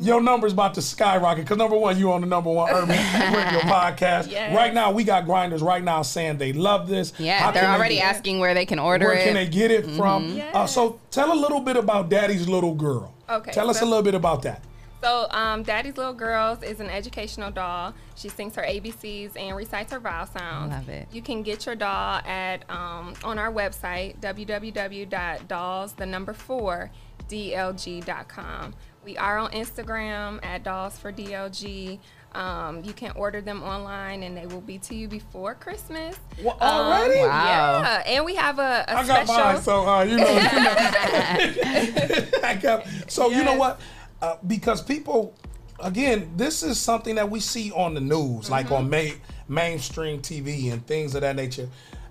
your 0.00 0.20
number's 0.20 0.52
about 0.52 0.74
to 0.74 0.82
skyrocket. 0.82 1.44
Because 1.44 1.56
number 1.56 1.76
one, 1.76 1.96
you 1.98 2.10
on 2.10 2.20
the 2.22 2.26
number 2.26 2.50
one 2.50 2.68
urban 2.72 2.88
radio 3.32 3.60
podcast. 3.60 4.28
Yes. 4.28 4.56
Right 4.56 4.74
now, 4.74 4.90
we 4.90 5.04
got 5.04 5.24
grinders 5.24 5.62
right 5.62 5.84
now 5.84 6.02
saying 6.02 6.38
they 6.38 6.52
love 6.52 6.88
this. 6.88 7.12
Yeah, 7.18 7.38
How 7.38 7.52
they're 7.52 7.62
they 7.62 7.68
already 7.68 7.94
get- 7.96 8.06
asking 8.16 8.40
where 8.40 8.54
they 8.54 8.66
can 8.66 8.80
order 8.80 9.04
Where 9.06 9.14
it. 9.14 9.18
Where 9.18 9.24
can 9.26 9.34
they 9.34 9.46
get 9.48 9.70
it 9.70 9.86
from? 9.96 10.30
Yes. 10.36 10.52
Uh, 10.52 10.66
so 10.66 10.98
tell 11.12 11.32
a 11.32 11.38
little 11.38 11.60
bit 11.60 11.76
about 11.76 12.08
Daddy's 12.08 12.48
Little 12.48 12.74
Girl. 12.74 13.14
Okay, 13.30 13.52
Tell 13.52 13.70
us 13.70 13.82
a 13.82 13.84
little 13.84 14.02
bit 14.02 14.14
about 14.16 14.42
that. 14.42 14.62
So, 15.02 15.26
um, 15.30 15.62
Daddy's 15.62 15.96
Little 15.96 16.14
Girls 16.14 16.62
is 16.62 16.80
an 16.80 16.88
educational 16.88 17.50
doll. 17.50 17.94
She 18.16 18.28
sings 18.28 18.54
her 18.56 18.62
ABCs 18.62 19.36
and 19.38 19.56
recites 19.56 19.92
her 19.92 20.00
vowel 20.00 20.26
sounds. 20.26 20.72
Love 20.72 20.88
it. 20.88 21.06
You 21.12 21.22
can 21.22 21.42
get 21.42 21.66
your 21.66 21.74
doll 21.76 22.20
at 22.26 22.68
um, 22.70 23.14
on 23.22 23.38
our 23.38 23.52
website 23.52 24.18
www.dolls 24.20 25.92
the 25.92 26.06
number 26.06 26.32
four 26.32 26.90
dlg.com. 27.28 28.74
We 29.04 29.16
are 29.18 29.38
on 29.38 29.50
Instagram 29.52 30.44
at 30.44 30.62
dolls 30.64 30.98
for 30.98 31.12
dlg. 31.12 31.98
Um, 32.34 32.84
you 32.84 32.92
can 32.92 33.12
order 33.12 33.40
them 33.40 33.62
online 33.62 34.22
and 34.22 34.36
they 34.36 34.46
will 34.46 34.60
be 34.60 34.76
to 34.78 34.94
you 34.94 35.08
before 35.08 35.54
Christmas. 35.54 36.16
Well, 36.42 36.56
Um, 36.60 36.86
already? 36.86 37.20
Wow. 37.20 37.80
Yeah, 37.80 38.02
and 38.06 38.24
we 38.24 38.34
have 38.34 38.58
a, 38.58 38.84
a 38.88 38.98
I 38.98 39.06
got 39.06 39.26
special. 39.26 39.44
mine, 39.44 39.62
so 39.62 39.88
uh, 39.88 40.02
you 40.02 40.16
know. 40.18 40.28
You 40.28 40.34
know. 40.40 42.26
I 42.44 42.58
got, 42.60 42.86
so 43.08 43.30
you 43.30 43.42
know 43.42 43.54
what? 43.56 43.80
Uh, 44.22 44.36
because 44.46 44.82
people, 44.82 45.34
again, 45.80 46.30
this 46.36 46.62
is 46.62 46.78
something 46.80 47.14
that 47.16 47.30
we 47.30 47.40
see 47.40 47.70
on 47.72 47.94
the 47.94 48.00
news, 48.00 48.48
like 48.50 48.66
Mm-hmm. 48.66 48.74
on 48.74 48.90
ma- 48.90 49.16
mainstream 49.48 50.20
TV 50.20 50.72
and 50.72 50.84
things 50.86 51.14
of 51.14 51.20
that 51.20 51.36
nature. 51.36 51.68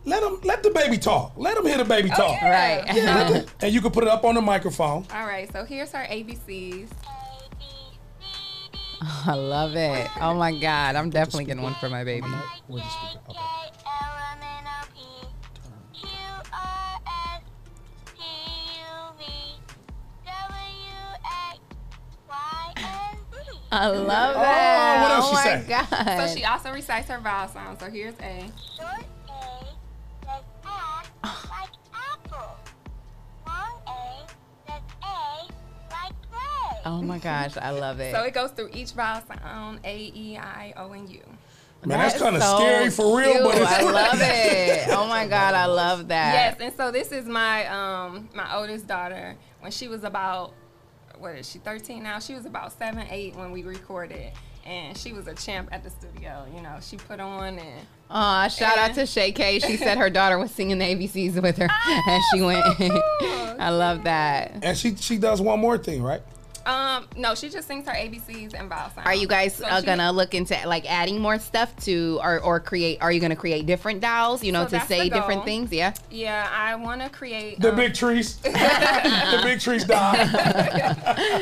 Let 0.08 0.22
them, 0.22 0.40
let 0.44 0.62
the 0.62 0.70
baby 0.70 1.00
talk. 1.00 1.34
Let 1.36 1.56
them 1.56 1.66
hear 1.66 1.78
the 1.80 1.86
baby 1.86 2.10
talk. 2.10 2.20
Oh, 2.20 2.46
yeah. 2.46 2.78
Right. 2.86 2.96
Yeah, 2.96 3.16
let 3.30 3.48
the- 3.48 3.52
and 3.66 3.74
you 3.74 3.82
can 3.82 3.90
put 3.92 4.04
it 4.04 4.10
up 4.10 4.24
on 4.24 4.36
the 4.36 4.42
microphone. 4.42 5.06
All 5.14 5.26
right, 5.26 5.52
so 5.52 5.66
here's 5.66 5.94
our 5.96 6.06
ABCs. 6.06 6.90
I 9.28 9.34
love 9.34 9.76
it. 9.76 10.08
Oh 10.22 10.34
my 10.36 10.58
God. 10.58 10.96
I'm 10.96 11.10
definitely 11.10 11.46
getting 11.46 11.62
one 11.64 11.74
for 11.76 11.90
my 11.90 12.04
baby. 12.04 12.28
I 23.76 23.88
love 23.88 24.36
Oh, 24.38 24.40
that. 24.42 25.02
what 25.02 25.12
else 25.12 25.26
oh 25.26 25.30
she 25.30 25.36
my 25.36 25.44
say? 25.44 25.66
God. 25.68 26.28
So 26.30 26.36
she 26.36 26.44
also 26.46 26.72
recites 26.72 27.08
her 27.10 27.20
vowel 27.20 27.48
sounds. 27.50 27.80
So 27.80 27.90
here's 27.90 28.16
A. 28.22 28.46
So 28.78 28.84
A 28.86 29.04
does 30.26 30.44
A 30.64 31.28
like 31.50 31.70
Apple. 31.94 32.58
Oh 36.88 37.02
my 37.02 37.18
gosh. 37.18 37.58
I 37.58 37.72
love 37.72 38.00
it. 38.00 38.14
So 38.14 38.22
it 38.24 38.34
goes 38.34 38.52
through 38.52 38.70
each 38.74 38.92
vowel 38.92 39.22
sound 39.28 39.80
A, 39.84 40.12
E, 40.16 40.38
I, 40.38 40.74
O, 40.78 40.92
and 40.92 41.10
U. 41.10 41.20
Man, 41.86 42.00
that's 42.00 42.14
That 42.14 42.16
is 42.16 42.22
kind 42.22 42.36
of 42.36 42.44
so 42.44 42.58
scary 42.58 42.90
for 42.92 43.18
real, 43.18 43.44
but 43.44 43.54
cute. 43.54 43.64
it's 43.64 43.72
I 43.72 43.82
love 43.82 44.20
it. 44.22 44.88
Oh 44.98 45.08
my 45.08 45.26
God. 45.28 45.54
I 45.56 45.66
love 45.66 46.08
that. 46.10 46.34
Yes, 46.34 46.58
and 46.60 46.74
so 46.76 46.92
this 46.92 47.12
is 47.12 47.26
my 47.26 47.66
um 47.68 48.30
my 48.34 48.56
oldest 48.56 48.88
daughter. 48.88 49.36
When 49.60 49.72
she 49.72 49.88
was 49.88 50.04
about 50.04 50.54
what 51.20 51.36
is 51.36 51.50
she 51.50 51.60
13 51.60 52.04
now? 52.04 52.20
She 52.20 52.34
was 52.34 52.46
about 52.46 52.72
seven, 52.78 53.08
eight 53.10 53.36
when 53.36 53.52
we 53.52 53.64
recorded. 53.64 54.32
And 54.66 54.98
she 54.98 55.14
was 55.14 55.28
a 55.28 55.36
champ 55.36 55.70
at 55.72 55.84
the 55.84 55.92
studio. 55.92 56.46
You 56.56 56.62
know, 56.62 56.78
she 56.82 56.98
put 56.98 57.20
on 57.20 57.60
and 57.60 57.86
Aw, 58.10 58.48
shout 58.48 58.78
out 58.78 58.94
to 58.96 59.06
Shay 59.06 59.32
K. 59.32 59.60
She 59.60 59.78
said 59.78 59.98
her 59.98 60.10
daughter 60.10 60.38
was 60.38 60.52
singing 60.52 60.78
the 60.78 60.86
ABCs 60.86 61.42
with 61.42 61.58
her, 61.58 61.68
and 61.88 62.24
she 62.32 62.42
oh, 62.42 62.46
went. 62.46 63.60
I 63.60 63.70
love 63.70 64.04
that. 64.04 64.60
And 64.62 64.78
she 64.78 64.96
she 64.96 65.18
does 65.18 65.42
one 65.42 65.60
more 65.60 65.78
thing, 65.78 66.04
right? 66.04 66.22
Um 66.66 67.08
no, 67.16 67.36
she 67.36 67.50
just 67.50 67.68
sings 67.68 67.88
her 67.88 67.94
ABCs 67.94 68.54
and 68.54 68.70
vowel 68.70 68.90
sounds. 68.92 69.06
Are 69.08 69.14
you 69.16 69.28
guys 69.28 69.56
So 69.56 69.66
uh, 69.66 69.80
she- 69.80 69.86
gonna 69.86 70.12
look 70.12 70.34
into 70.34 70.58
like 70.68 70.90
adding 70.90 71.20
more 71.20 71.40
stuff 71.40 71.76
to, 71.86 72.20
or 72.24 72.40
or 72.40 72.60
create? 72.60 73.02
Are 73.02 73.12
you 73.12 73.20
gonna 73.20 73.36
create 73.36 73.66
different 73.66 74.02
dolls? 74.02 74.44
You 74.44 74.52
know, 74.52 74.66
So 74.68 74.80
to 74.80 74.86
say 74.86 75.10
different 75.10 75.46
things. 75.46 75.72
Yeah. 75.72 75.94
Yeah, 76.10 76.50
I 76.52 76.76
want 76.76 77.02
to 77.02 77.10
create. 77.10 77.60
The 77.60 77.70
um, 77.70 77.76
big 77.76 77.94
trees. 77.94 78.38
the 78.40 79.42
big 79.44 79.60
trees 79.60 79.84
die. 79.86 80.28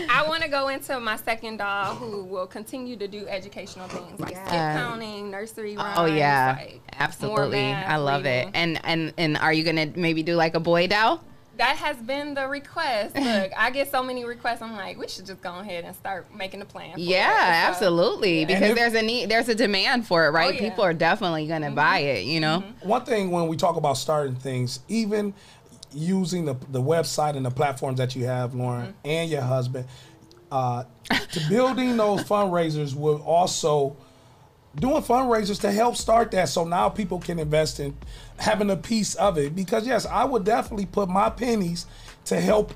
I 0.10 0.26
want 0.28 0.44
to 0.44 0.50
go 0.50 0.68
into 0.70 1.00
my 1.00 1.16
second 1.18 1.58
doll 1.58 1.96
who 1.96 2.24
will 2.24 2.48
continue 2.48 2.96
to 2.98 3.08
do 3.08 3.28
educational 3.28 3.88
things 3.88 4.20
like 4.20 4.36
skip 4.36 4.46
counting, 4.48 5.32
nursery 5.32 5.76
rhymes. 5.78 5.98
Oh 5.98 6.06
yeah, 6.06 6.58
like 6.60 6.72
more 6.74 6.82
absolutely. 7.00 7.62
math, 7.62 7.90
I 7.90 7.96
love 7.98 8.24
reading. 8.24 8.48
it. 8.50 8.52
And 8.56 8.80
and 8.84 9.14
and 9.18 9.38
are 9.38 9.54
you 9.54 9.64
gonna 9.64 9.88
maybe 9.96 10.24
do 10.24 10.36
like 10.36 10.56
a 10.56 10.60
boy 10.60 10.88
doll? 10.88 11.24
That 11.58 11.78
has 11.78 11.98
been 11.98 12.34
the 12.34 12.48
request. 12.48 13.16
Look, 13.16 13.52
I 13.56 13.70
get 13.70 13.92
so 13.92 14.02
many 14.02 14.26
requests. 14.26 14.62
I'm 14.64 14.74
like, 14.76 14.98
we 14.98 15.08
should 15.08 15.28
just 15.28 15.42
go 15.42 15.60
ahead 15.60 15.84
and 15.86 15.96
start 15.96 16.34
making 16.36 16.62
a 16.62 16.66
plan. 16.66 16.94
For 16.94 17.00
Yeah, 17.00 17.30
it. 17.30 17.76
So, 17.76 17.86
absolutely. 17.86 18.40
yeah. 18.42 18.46
Because 18.48 18.70
if- 18.72 18.76
there's 18.76 18.94
a 18.96 19.02
need, 19.04 19.30
there's 19.30 19.50
a 19.50 19.56
demand 19.56 20.08
for 20.08 20.26
it, 20.26 20.32
right? 20.32 20.48
Oh, 20.48 20.50
yeah. 20.52 20.58
Mm-hmm. 20.62 20.70
People 20.70 20.84
are 20.86 20.94
definitely 20.94 21.46
gonna 21.48 21.70
buy 21.72 22.00
it. 22.00 22.26
You 22.26 22.40
know. 22.40 22.64
One 22.82 23.06
thing 23.06 23.30
when 23.30 23.48
we 23.48 23.56
talk 23.56 23.76
about 23.76 23.98
starting 23.98 24.36
things, 24.36 24.80
even 24.88 25.34
using 25.94 26.46
the 26.46 26.56
the 26.72 26.82
website 26.82 27.36
and 27.38 27.46
the 27.46 27.52
platforms 27.52 28.00
that 28.00 28.16
you 28.16 28.26
have, 28.26 28.56
Lauren, 28.56 28.88
Mm-hmm. 28.88 29.08
and 29.08 29.30
your 29.30 29.42
husband, 29.42 29.86
uh, 30.52 30.86
to 31.34 31.40
building 31.50 31.98
those 31.98 32.24
fundraisers 32.24 32.96
will 32.96 33.22
also 33.22 33.96
doing 34.76 35.02
fundraisers 35.04 35.60
to 35.62 35.72
help 35.72 35.96
start 35.96 36.32
that 36.32 36.50
so 36.50 36.64
now 36.66 36.90
people 36.90 37.20
can 37.20 37.38
invest 37.40 37.80
in 37.80 37.96
having 38.38 38.70
a 38.72 38.76
piece 38.78 39.16
of 39.16 39.38
it. 39.38 39.56
Because 39.56 39.86
yes 39.86 40.06
i 40.06 40.24
would 40.26 40.44
definitely 40.44 40.86
put 40.88 41.10
my 41.10 41.30
pennies 41.30 41.86
to 42.26 42.40
help 42.40 42.74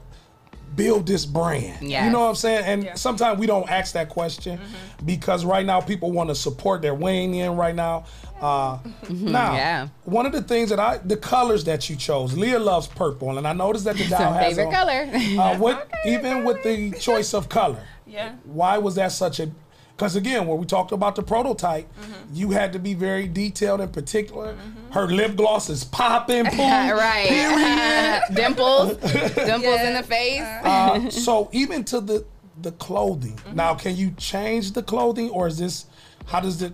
build 0.76 1.08
this 1.08 1.26
brand. 1.26 1.82
You 1.82 2.10
know 2.12 2.20
what 2.20 2.30
i'm 2.30 2.36
saying? 2.36 2.66
And 2.66 2.84
Yeah. 2.84 2.94
sometimes 2.96 3.40
we 3.40 3.48
don't 3.48 3.70
ask 3.72 3.94
that 3.94 4.10
question 4.10 4.60
because 5.06 5.44
right 5.46 5.66
now 5.66 5.80
people 5.82 6.12
want 6.12 6.30
to 6.30 6.36
support 6.36 6.82
they're 6.82 6.94
weighing 6.94 7.34
in 7.34 7.56
right 7.56 7.74
now. 7.74 8.06
Uh 8.40 8.78
now 9.10 9.54
yeah. 9.56 9.88
one 10.04 10.28
of 10.28 10.32
the 10.34 10.44
things 10.44 10.70
that 10.70 10.80
i 10.80 10.98
the 11.00 11.18
colors 11.18 11.64
that 11.64 11.90
you 11.90 11.96
chose 11.96 12.38
leah 12.38 12.60
loves 12.60 12.86
purple 12.86 13.36
and 13.40 13.48
i 13.48 13.54
noticed 13.54 13.86
that 13.86 13.96
the 13.96 14.02
It's 14.04 14.12
doll 14.12 14.32
has 14.34 14.56
favorite 14.56 14.68
on- 14.68 14.72
color. 14.74 15.42
uh, 15.42 15.58
what 15.58 15.90
even 16.06 16.44
with 16.46 16.62
the 16.62 16.92
choice 17.00 17.34
of 17.34 17.50
color 17.50 17.82
Yeah. 18.06 18.34
why 18.44 18.78
was 18.78 18.94
that 18.96 19.12
such 19.12 19.40
a 19.40 19.50
because 19.98 20.16
again 20.16 20.46
when 20.48 20.58
we 20.60 20.66
talked 20.66 20.92
about 20.92 21.16
the 21.16 21.24
prototype 21.24 21.88
Mm-hmm. 21.98 22.36
you 22.36 22.52
had 22.52 22.72
to 22.74 22.80
be 22.80 22.94
very 22.94 23.28
detailed 23.28 23.82
and 23.82 23.92
particular 23.92 24.56
her 24.92 25.08
lip 25.08 25.36
gloss 25.36 25.70
is 25.70 25.84
popping 25.84 26.44
boom, 26.52 26.58
right. 26.60 27.28
period. 27.28 28.22
dimples, 28.36 28.98
dimples 29.36 29.82
in 29.82 29.94
the 29.94 30.04
face. 30.04 30.42
Uh, 30.42 31.10
so 31.10 31.50
even 31.52 31.84
to 31.86 32.00
the 32.02 32.26
the 32.62 32.72
clothing 32.74 33.34
Mm-hmm. 33.38 33.56
now 33.56 33.74
can 33.76 33.96
you 33.96 34.12
change 34.18 34.72
the 34.74 34.84
clothing 34.84 35.30
or 35.32 35.48
is 35.48 35.58
this 35.58 35.86
how 36.28 36.40
does 36.40 36.62
it 36.62 36.74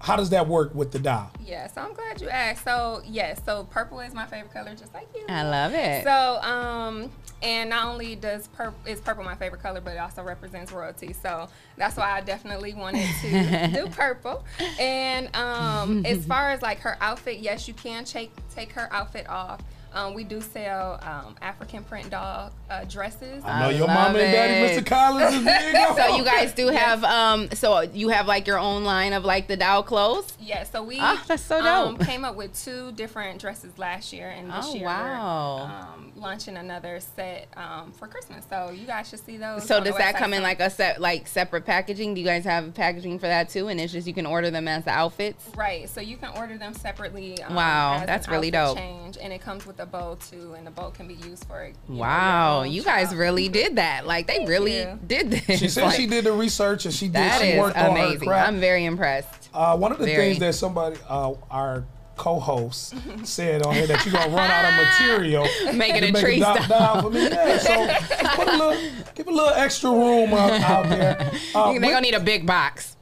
how 0.00 0.16
does 0.16 0.30
that 0.30 0.46
work 0.46 0.74
with 0.74 0.92
the 0.92 0.98
doll 0.98 1.30
Yeah. 1.44 1.66
So 1.68 1.80
I'm 1.80 1.92
glad 1.94 2.20
you 2.20 2.28
asked. 2.28 2.64
So 2.64 3.02
yes. 3.06 3.40
So 3.44 3.64
purple 3.64 4.00
is 4.00 4.14
my 4.14 4.26
favorite 4.26 4.52
color, 4.52 4.74
just 4.74 4.92
like 4.94 5.08
you. 5.14 5.24
I 5.28 5.42
love 5.42 5.72
it. 5.74 6.04
So, 6.04 6.40
um, 6.42 7.10
and 7.42 7.70
not 7.70 7.86
only 7.86 8.16
does 8.16 8.48
purple 8.48 8.78
is 8.84 9.00
purple 9.00 9.24
my 9.24 9.34
favorite 9.34 9.62
color, 9.62 9.80
but 9.80 9.94
it 9.94 9.98
also 9.98 10.22
represents 10.22 10.72
royalty. 10.72 11.12
So 11.12 11.48
that's 11.76 11.96
why 11.96 12.10
I 12.10 12.20
definitely 12.20 12.74
wanted 12.74 13.08
to 13.22 13.68
do 13.74 13.86
purple. 13.88 14.44
And 14.78 15.34
um, 15.36 16.04
as 16.04 16.24
far 16.26 16.50
as 16.50 16.62
like 16.62 16.80
her 16.80 16.96
outfit, 17.00 17.38
yes, 17.38 17.68
you 17.68 17.74
can 17.74 18.04
take 18.04 18.32
take 18.54 18.72
her 18.72 18.88
outfit 18.92 19.28
off. 19.28 19.60
Um, 19.92 20.14
we 20.14 20.22
do 20.24 20.40
sell 20.40 20.98
um, 21.02 21.34
African 21.40 21.82
print 21.82 22.10
doll 22.10 22.52
uh, 22.70 22.84
dresses. 22.84 23.42
i 23.44 23.60
know 23.60 23.66
I 23.68 23.70
your 23.70 23.86
love 23.86 23.96
mama 24.12 24.18
and 24.18 24.32
daddy 24.32 24.76
mr 24.80 24.84
collins 24.86 25.34
is 25.34 25.42
big 25.44 25.96
so 25.96 26.16
you 26.16 26.24
guys 26.24 26.52
do 26.52 26.68
have 26.68 27.02
um 27.04 27.50
so 27.52 27.80
you 27.80 28.10
have 28.10 28.26
like 28.26 28.46
your 28.46 28.58
own 28.58 28.84
line 28.84 29.14
of 29.14 29.24
like 29.24 29.48
the 29.48 29.56
doll 29.56 29.82
clothes 29.82 30.36
Yeah, 30.40 30.64
so 30.64 30.82
we 30.82 30.98
Ah, 31.00 31.24
that's 31.26 31.42
so 31.42 31.58
um, 31.64 31.96
dope. 31.96 32.06
came 32.06 32.24
up 32.24 32.36
with 32.36 32.54
two 32.62 32.92
different 32.92 33.40
dresses 33.40 33.78
last 33.78 34.12
year, 34.12 34.28
and 34.28 34.48
this 34.50 34.66
Oh, 34.68 34.74
year 34.74 34.84
wow. 34.84 35.56
we're 35.56 35.64
um, 36.04 36.12
launching 36.16 36.56
another 36.58 37.00
set 37.00 37.48
um, 37.56 37.92
for 37.92 38.06
Christmas. 38.06 38.44
So 38.50 38.70
you 38.70 38.86
guys 38.86 39.08
should 39.08 39.24
see 39.24 39.36
those. 39.38 39.64
so 39.66 39.82
does 39.82 39.96
that 39.96 40.16
come 40.16 40.34
in 40.34 40.42
like 40.42 40.60
a 40.60 40.68
set 40.68 41.00
like 41.00 41.26
separate 41.26 41.64
packaging 41.64 42.14
do 42.14 42.20
you 42.20 42.26
guys 42.26 42.44
have 42.44 42.74
packaging 42.74 43.18
for 43.18 43.26
that 43.26 43.48
too 43.48 43.68
and 43.68 43.80
it's 43.80 43.92
just 43.92 44.06
you 44.06 44.12
can 44.14 44.26
order 44.26 44.50
them 44.50 44.68
as 44.68 44.84
the 44.84 44.90
outfits 44.90 45.44
Right, 45.56 45.88
so 45.88 46.00
you 46.00 46.16
can 46.18 46.36
order 46.36 46.58
them 46.58 46.74
separately. 46.74 47.40
Um, 47.42 47.54
Wow, 47.54 47.94
as 47.94 48.00
an 48.02 48.06
that's 48.06 48.28
really 48.28 48.50
dope. 48.50 48.76
Change, 48.76 49.16
and 49.20 49.32
it 49.32 49.40
comes 49.40 49.64
with 49.66 49.77
with 49.78 49.88
a 49.88 49.90
bow 49.90 50.16
too, 50.30 50.54
and 50.54 50.66
the 50.66 50.70
bow 50.70 50.90
can 50.90 51.06
be 51.08 51.14
used 51.14 51.44
for. 51.46 51.64
You 51.88 51.96
Wow, 51.96 52.60
own 52.60 52.70
you 52.70 52.82
guys 52.82 53.08
shop. 53.10 53.18
really 53.18 53.48
did 53.48 53.76
that. 53.76 54.06
Like 54.06 54.26
they 54.26 54.44
really 54.44 54.78
you. 54.80 54.98
did 55.06 55.30
this. 55.30 55.58
She 55.58 55.68
said 55.68 55.84
Like, 55.86 55.96
she 55.96 56.06
did 56.06 56.24
the 56.24 56.32
research 56.32 56.84
and 56.84 56.92
she 56.94 57.06
did. 57.06 57.14
That 57.14 57.40
she 57.40 57.48
is 57.48 57.58
worked 57.60 57.76
on 57.76 57.96
her 57.96 58.02
amazing. 58.06 58.28
craft. 58.28 58.48
I'm 58.48 58.60
very 58.60 58.84
impressed. 58.84 59.50
Uh, 59.54 59.76
one 59.76 59.92
of 59.92 59.98
the 59.98 60.04
Very. 60.06 60.28
things 60.30 60.38
that 60.40 60.54
somebody, 60.54 60.96
uh, 61.08 61.32
our 61.50 61.84
co-host, 62.16 62.94
said 63.24 63.62
on 63.62 63.74
here 63.74 63.86
that 63.86 64.04
you're 64.04 64.12
gonna 64.12 64.34
run 64.34 64.50
out 64.50 64.64
of 64.64 64.74
material, 64.98 65.46
Make 65.76 65.94
it 65.94 66.00
to 66.00 66.08
a 66.08 66.12
make 66.12 66.22
tree 66.22 66.40
down, 66.40 66.62
style. 66.62 66.94
down 66.94 67.02
for 67.02 67.10
me. 67.10 67.22
Yeah, 67.28 67.58
so 67.58 68.26
put 68.34 68.48
a 68.48 68.52
little, 68.56 68.90
give 69.14 69.28
a 69.28 69.30
little 69.30 69.50
extra 69.54 69.90
room 69.90 70.32
out, 70.34 70.50
out 70.62 70.88
there. 70.88 71.30
Uh, 71.54 71.72
They're 71.72 71.80
gonna 71.80 72.00
need 72.00 72.14
a 72.14 72.20
big 72.20 72.44
box. 72.46 72.96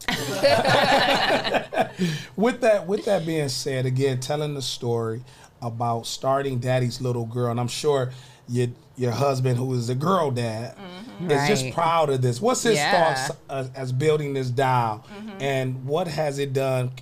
with 2.36 2.60
that, 2.60 2.86
with 2.86 3.04
that 3.06 3.24
being 3.26 3.48
said, 3.48 3.86
again, 3.86 4.20
telling 4.20 4.54
the 4.54 4.62
story 4.62 5.22
about 5.62 6.06
starting 6.06 6.58
Daddy's 6.58 7.00
Little 7.00 7.24
Girl, 7.26 7.50
and 7.50 7.60
I'm 7.60 7.68
sure 7.68 8.10
your 8.48 8.68
your 8.96 9.12
husband, 9.12 9.58
who 9.58 9.74
is 9.74 9.88
a 9.90 9.94
girl 9.94 10.30
dad, 10.30 10.74
is 11.28 11.46
just 11.48 11.74
proud 11.74 12.08
of 12.08 12.22
this. 12.22 12.40
What's 12.40 12.62
his 12.62 12.76
Yeah. 12.76 12.90
thoughts 12.90 13.38
uh, 13.50 13.68
as 13.74 13.92
building 13.92 14.32
this 14.34 14.48
dial, 14.50 15.04
and 15.40 15.84
what 15.84 16.08
has 16.08 16.38
it 16.38 16.52
done, 16.52 16.92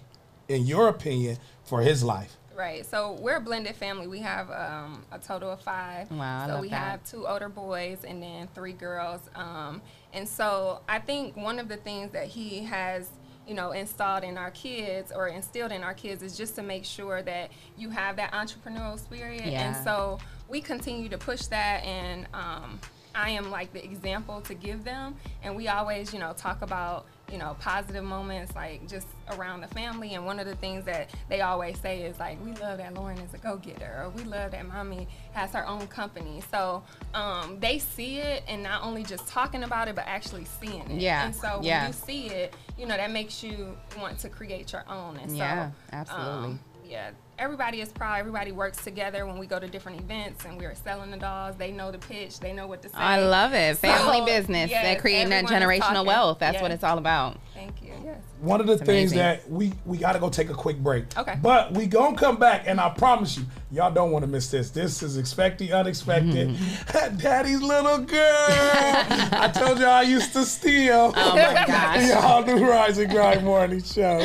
in 0.48 0.66
your 0.66 0.88
opinion, 0.88 1.38
for 1.64 1.82
his 1.82 2.02
life? 2.02 2.36
Right. 2.56 2.86
So 2.86 3.12
we're 3.20 3.36
a 3.36 3.40
blended 3.40 3.74
family. 3.74 4.06
We 4.06 4.20
have 4.20 4.48
um, 4.50 5.04
a 5.10 5.18
total 5.18 5.50
of 5.50 5.60
five. 5.60 6.08
Wow, 6.10 6.42
I 6.42 6.46
So 6.46 6.52
love 6.54 6.60
we 6.62 6.68
that. 6.68 6.76
have 6.76 7.04
two 7.04 7.26
older 7.26 7.48
boys 7.48 7.98
and 8.06 8.22
then 8.22 8.48
three 8.54 8.72
girls. 8.72 9.20
Um, 9.34 9.82
and 10.12 10.28
so 10.28 10.80
I 10.88 11.00
think 11.00 11.36
one 11.36 11.58
of 11.58 11.66
the 11.68 11.76
things 11.76 12.12
that 12.12 12.28
he 12.28 12.62
has, 12.64 13.08
you 13.46 13.54
know, 13.54 13.72
installed 13.72 14.24
in 14.24 14.38
our 14.38 14.50
kids 14.50 15.12
or 15.14 15.28
instilled 15.28 15.72
in 15.72 15.82
our 15.82 15.94
kids 15.94 16.22
is 16.22 16.36
just 16.36 16.54
to 16.56 16.62
make 16.62 16.84
sure 16.84 17.22
that 17.22 17.50
you 17.76 17.90
have 17.90 18.16
that 18.16 18.32
entrepreneurial 18.32 18.98
spirit. 18.98 19.42
And 19.76 19.84
so 19.84 20.18
we 20.48 20.60
continue 20.60 21.08
to 21.08 21.18
push 21.18 21.46
that 21.46 21.84
and 21.84 22.26
um, 22.34 22.80
I 23.14 23.30
am 23.30 23.50
like 23.50 23.72
the 23.72 23.84
example 23.84 24.40
to 24.42 24.54
give 24.54 24.84
them. 24.84 25.14
And 25.42 25.54
we 25.56 25.68
always, 25.68 26.12
you 26.12 26.18
know, 26.18 26.32
talk 26.32 26.62
about, 26.62 27.06
you 27.32 27.38
know, 27.38 27.56
positive 27.60 28.04
moments 28.04 28.54
like 28.54 28.86
just 28.88 29.06
around 29.32 29.60
the 29.60 29.68
family. 29.68 30.14
And 30.14 30.24
one 30.26 30.38
of 30.38 30.46
the 30.46 30.56
things 30.56 30.84
that 30.84 31.10
they 31.28 31.40
always 31.40 31.78
say 31.80 32.02
is 32.02 32.18
like, 32.18 32.42
we 32.44 32.52
love 32.52 32.78
that 32.78 32.94
Lauren 32.94 33.18
is 33.18 33.32
a 33.34 33.38
go 33.38 33.56
getter, 33.56 34.02
or 34.04 34.10
we 34.10 34.22
love 34.24 34.50
that 34.52 34.66
mommy 34.68 35.08
has 35.32 35.50
her 35.52 35.66
own 35.66 35.86
company. 35.86 36.42
So 36.50 36.82
um, 37.14 37.58
they 37.60 37.78
see 37.78 38.18
it 38.18 38.42
and 38.48 38.62
not 38.62 38.82
only 38.82 39.02
just 39.02 39.26
talking 39.26 39.62
about 39.64 39.88
it, 39.88 39.94
but 39.94 40.04
actually 40.06 40.44
seeing 40.44 40.82
it. 40.90 41.00
Yeah, 41.00 41.24
And 41.26 41.34
so 41.34 41.56
when 41.56 41.64
yeah. 41.64 41.86
you 41.86 41.92
see 41.92 42.26
it, 42.28 42.54
you 42.78 42.86
know, 42.86 42.96
that 42.96 43.10
makes 43.10 43.42
you 43.42 43.76
want 43.98 44.18
to 44.20 44.28
create 44.28 44.72
your 44.72 44.84
own. 44.88 45.16
And 45.16 45.36
Yeah, 45.36 45.70
so, 45.70 45.74
absolutely. 45.92 46.48
um, 46.50 46.60
yeah, 46.84 47.10
everybody 47.38 47.80
is 47.80 47.90
proud. 47.92 48.18
Everybody 48.20 48.52
works 48.52 48.82
together 48.82 49.26
when 49.26 49.38
we 49.38 49.46
go 49.46 49.58
to 49.58 49.66
different 49.66 50.00
events 50.00 50.44
and 50.44 50.58
we're 50.60 50.74
selling 50.74 51.10
the 51.10 51.16
dolls. 51.16 51.56
They 51.56 51.72
know 51.72 51.90
the 51.90 51.98
pitch. 51.98 52.40
They 52.40 52.52
know 52.52 52.66
what 52.66 52.82
to 52.82 52.88
say. 52.88 52.94
I 52.96 53.20
love 53.20 53.52
it. 53.54 53.78
Family 53.78 54.18
So, 54.20 54.24
business. 54.26 54.70
yes, 54.70 54.84
They're 54.84 55.00
creating 55.00 55.30
that 55.30 55.44
generational 55.46 56.06
wealth. 56.06 56.38
That's 56.38 56.60
what 56.62 56.70
it's 56.70 56.84
all 56.84 56.98
about. 56.98 57.38
Thank 57.54 57.82
you. 57.82 57.92
Yes. 58.04 58.18
One 58.40 58.60
of 58.60 58.66
the 58.66 58.76
things 58.76 59.12
amazing. 59.12 59.18
that 59.18 59.50
we 59.50 59.72
we 59.86 59.96
got 59.96 60.12
to 60.12 60.18
go 60.18 60.28
take 60.28 60.50
a 60.50 60.54
quick 60.54 60.78
break. 60.78 61.16
Okay. 61.16 61.38
But 61.40 61.72
we 61.72 61.86
gonna 61.86 62.16
come 62.16 62.36
back, 62.36 62.64
and 62.66 62.78
I 62.78 62.90
promise 62.90 63.38
you, 63.38 63.44
y'all 63.70 63.90
don't 63.92 64.10
want 64.10 64.22
to 64.24 64.30
miss 64.30 64.50
this. 64.50 64.70
This 64.70 65.02
is 65.02 65.16
expected, 65.16 65.70
unexpected. 65.72 66.50
Mm-hmm. 66.50 67.16
Daddy's 67.18 67.62
little 67.62 67.98
girl. 67.98 68.46
I 68.48 69.50
told 69.54 69.78
y'all 69.78 69.88
I 69.88 70.02
used 70.02 70.32
to 70.34 70.44
steal. 70.44 71.12
Oh 71.16 71.36
my 71.36 71.54
gosh. 71.66 72.08
y'all 72.08 72.42
do 72.42 72.62
Rise 72.68 72.98
and 72.98 73.10
Grind 73.10 73.44
Morning 73.44 73.82
Show. 73.82 74.24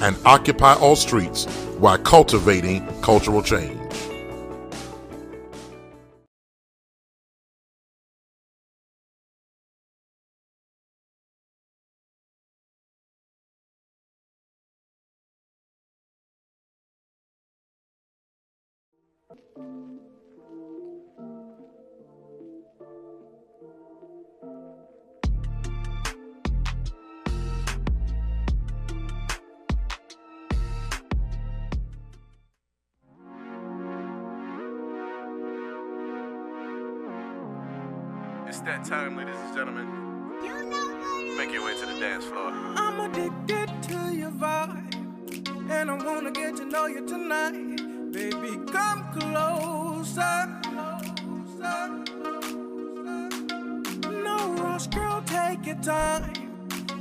and 0.00 0.16
occupy 0.24 0.74
all 0.74 0.96
streets 0.96 1.46
while 1.78 1.98
cultivating 1.98 2.86
cultural 3.02 3.42
change. 3.42 3.78
Take 55.62 55.74
your 55.74 55.82
time. 55.82 56.32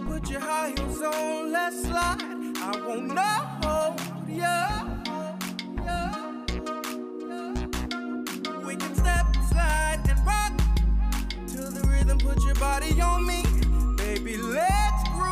Put 0.07 0.29
your 0.29 0.41
high 0.41 0.73
heels 0.77 1.01
on, 1.01 1.51
let's 1.51 1.83
slide. 1.83 2.21
I 2.57 2.83
won't 2.85 3.07
know 3.07 3.95
ya. 4.27 4.83
We 8.65 8.75
can 8.75 8.95
step, 8.95 9.25
slide, 9.49 10.01
and 10.09 10.25
rock 10.25 10.53
to 11.47 11.69
the 11.69 11.87
rhythm. 11.87 12.17
Put 12.19 12.43
your 12.43 12.55
body 12.55 13.01
on 13.01 13.25
me, 13.25 13.43
baby. 13.97 14.37
Let's 14.37 15.09
groove. 15.09 15.31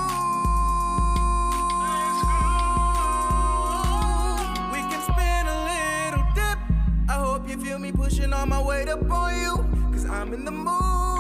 We 4.73 4.79
can 4.89 5.01
spin 5.09 5.47
a 5.47 5.57
little 5.69 6.25
dip. 6.35 6.59
I 7.07 7.13
hope 7.13 7.47
you 7.47 7.57
feel 7.57 7.79
me 7.79 7.91
pushing 7.91 8.33
all 8.33 8.45
my 8.45 8.61
weight 8.61 8.89
up 8.89 9.09
on 9.11 9.35
you, 9.39 9.91
cause 9.91 10.05
I'm 10.05 10.33
in 10.33 10.45
the 10.45 10.51
mood 10.51 11.18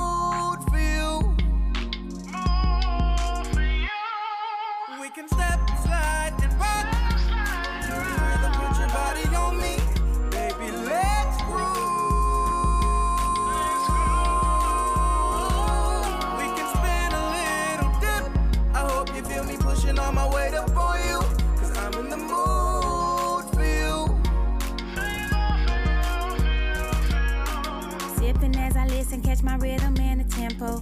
my 29.49 29.55
rhythm 29.55 29.97
and 29.99 30.21
the 30.21 30.35
tempo. 30.35 30.79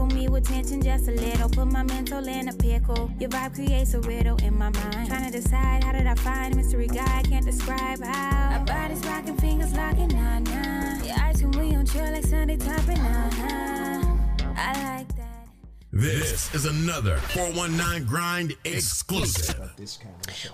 On 0.00 0.08
me 0.14 0.28
with 0.28 0.46
tension 0.46 0.80
just 0.80 1.08
a 1.08 1.12
little. 1.12 1.48
Put 1.48 1.66
my 1.66 1.82
mental 1.82 2.26
in 2.26 2.48
a 2.48 2.52
pickle. 2.52 3.10
Your 3.18 3.28
vibe 3.28 3.54
creates 3.54 3.92
a 3.94 4.00
riddle 4.00 4.36
in 4.42 4.56
my 4.56 4.70
mind. 4.70 5.08
Trying 5.08 5.30
to 5.30 5.40
decide 5.40 5.84
how 5.84 5.92
did 5.92 6.06
I 6.06 6.14
find 6.14 6.56
mystery 6.56 6.86
guy? 6.86 7.22
Can't 7.28 7.44
describe 7.44 8.02
how. 8.02 8.64
Rocking, 9.06 9.36
fingers 9.36 9.72
locking, 9.74 10.08
nah 10.08 10.38
nah. 10.38 11.04
Your 11.04 11.16
eyes 11.20 11.40
can 11.40 11.50
we 11.52 11.74
on 11.74 11.86
chill 11.86 12.10
like 12.12 12.24
Sunday 12.24 12.56
topping, 12.56 12.98
uh 12.98 13.30
huh. 13.32 14.54
I 14.56 14.72
like 14.84 15.16
that. 15.16 15.48
This 15.92 16.54
is 16.54 16.64
another 16.66 17.16
419 17.34 18.06
Grind 18.06 18.56
exclusive. 18.64 19.59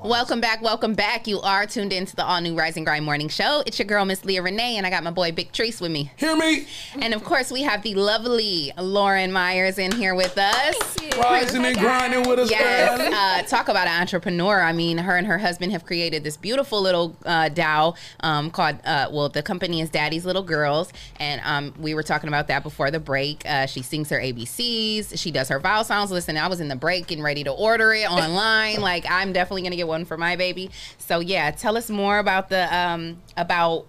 Welcome 0.05 0.41
back, 0.41 0.63
welcome 0.63 0.95
back. 0.95 1.27
You 1.27 1.41
are 1.41 1.67
tuned 1.67 1.93
into 1.93 2.15
the 2.15 2.25
all 2.25 2.41
new 2.41 2.55
Rising 2.57 2.83
and 2.83 2.87
Grind 2.87 3.05
Morning 3.05 3.29
Show. 3.29 3.65
It's 3.67 3.77
your 3.77 3.87
girl, 3.87 4.05
Miss 4.05 4.25
Leah 4.25 4.41
Renee, 4.43 4.77
and 4.77 4.87
I 4.87 4.91
got 4.91 5.03
my 5.03 5.11
boy 5.11 5.33
Big 5.33 5.51
Trees 5.51 5.81
with 5.81 5.91
me. 5.91 6.13
Hear 6.17 6.37
me? 6.37 6.69
And 7.01 7.13
of 7.13 7.25
course, 7.25 7.51
we 7.51 7.63
have 7.63 7.83
the 7.83 7.95
lovely 7.97 8.73
Lauren 8.79 9.33
Myers 9.33 9.79
in 9.79 9.91
here 9.91 10.15
with 10.15 10.39
us. 10.39 10.77
Rising 11.19 11.65
and 11.65 11.77
grinding 11.77 12.29
with 12.29 12.39
us, 12.39 12.51
Yes, 12.51 12.99
man. 12.99 13.13
uh, 13.13 13.43
talk 13.49 13.69
about 13.69 13.89
an 13.89 14.01
entrepreneur. 14.01 14.61
I 14.61 14.73
mean, 14.73 14.99
her 14.99 15.17
and 15.17 15.27
her 15.27 15.39
husband 15.39 15.73
have 15.73 15.85
created 15.85 16.23
this 16.23 16.37
beautiful 16.37 16.81
little 16.81 17.17
uh, 17.25 17.49
doll 17.49 17.97
um, 18.21 18.51
called, 18.51 18.77
uh, 18.85 19.09
well, 19.11 19.29
the 19.29 19.43
company 19.43 19.81
is 19.81 19.91
Daddy's 19.91 20.25
Little 20.25 20.43
Girls. 20.45 20.93
And 21.19 21.41
um, 21.45 21.75
we 21.81 21.95
were 21.95 22.03
talking 22.05 22.29
about 22.29 22.47
that 22.49 22.63
before 22.63 22.91
the 22.93 23.01
break. 23.01 23.43
Uh, 23.45 23.67
she 23.67 23.83
sings 23.83 24.09
her 24.11 24.21
ABCs, 24.21 25.19
she 25.19 25.31
does 25.33 25.49
her 25.49 25.59
vowel 25.59 25.83
sounds. 25.83 26.13
Listen, 26.13 26.37
I 26.37 26.47
was 26.47 26.61
in 26.61 26.69
the 26.69 26.77
break 26.77 27.09
getting 27.09 27.25
ready 27.25 27.43
to 27.45 27.51
order 27.51 27.93
it 27.93 28.09
online. 28.11 28.81
like, 28.81 29.05
I'm 29.17 29.33
definitely 29.33 29.63
to 29.69 29.77
get 29.77 29.89
one 29.89 30.05
for 30.05 30.17
my 30.17 30.37
baby. 30.37 30.71
So, 30.99 31.21
yeah, 31.21 31.51
tell 31.51 31.77
us 31.77 31.91
more 31.91 32.19
about 32.19 32.49
the, 32.49 32.75
um, 32.75 33.23
about, 33.37 33.87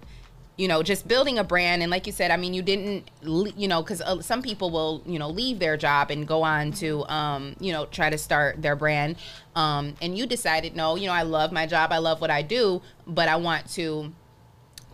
you 0.58 0.68
know 0.68 0.82
just 0.82 1.08
building 1.08 1.38
a 1.38 1.44
brand. 1.44 1.84
And 1.84 1.92
like 1.92 2.08
you 2.08 2.12
said 2.12 2.32
i 2.32 2.36
mean 2.36 2.54
you 2.54 2.64
didn't 2.64 3.10
you 3.22 3.68
know 3.68 3.84
because 3.84 4.02
uh, 4.02 4.22
some 4.22 4.42
people 4.42 4.72
will 4.72 5.04
you 5.06 5.20
know 5.20 5.30
leave 5.30 5.60
their 5.60 5.78
job 5.78 6.10
and 6.10 6.28
go 6.28 6.42
on 6.42 6.72
to 6.74 7.08
um, 7.08 7.56
you 7.60 7.72
know 7.72 7.86
try 7.86 8.10
to 8.10 8.18
start 8.18 8.62
their 8.62 8.76
brand. 8.76 9.18
Um, 9.56 9.94
and 10.02 10.18
you 10.18 10.26
decided 10.26 10.76
no 10.76 10.96
you 10.96 11.06
know 11.06 11.14
i 11.14 11.22
love 11.22 11.52
my 11.52 11.68
job. 11.68 11.92
I 11.92 12.00
love 12.00 12.20
what 12.22 12.32
i 12.32 12.42
do 12.42 12.82
but 13.06 13.30
i 13.30 13.36
want 13.36 13.70
to 13.74 14.12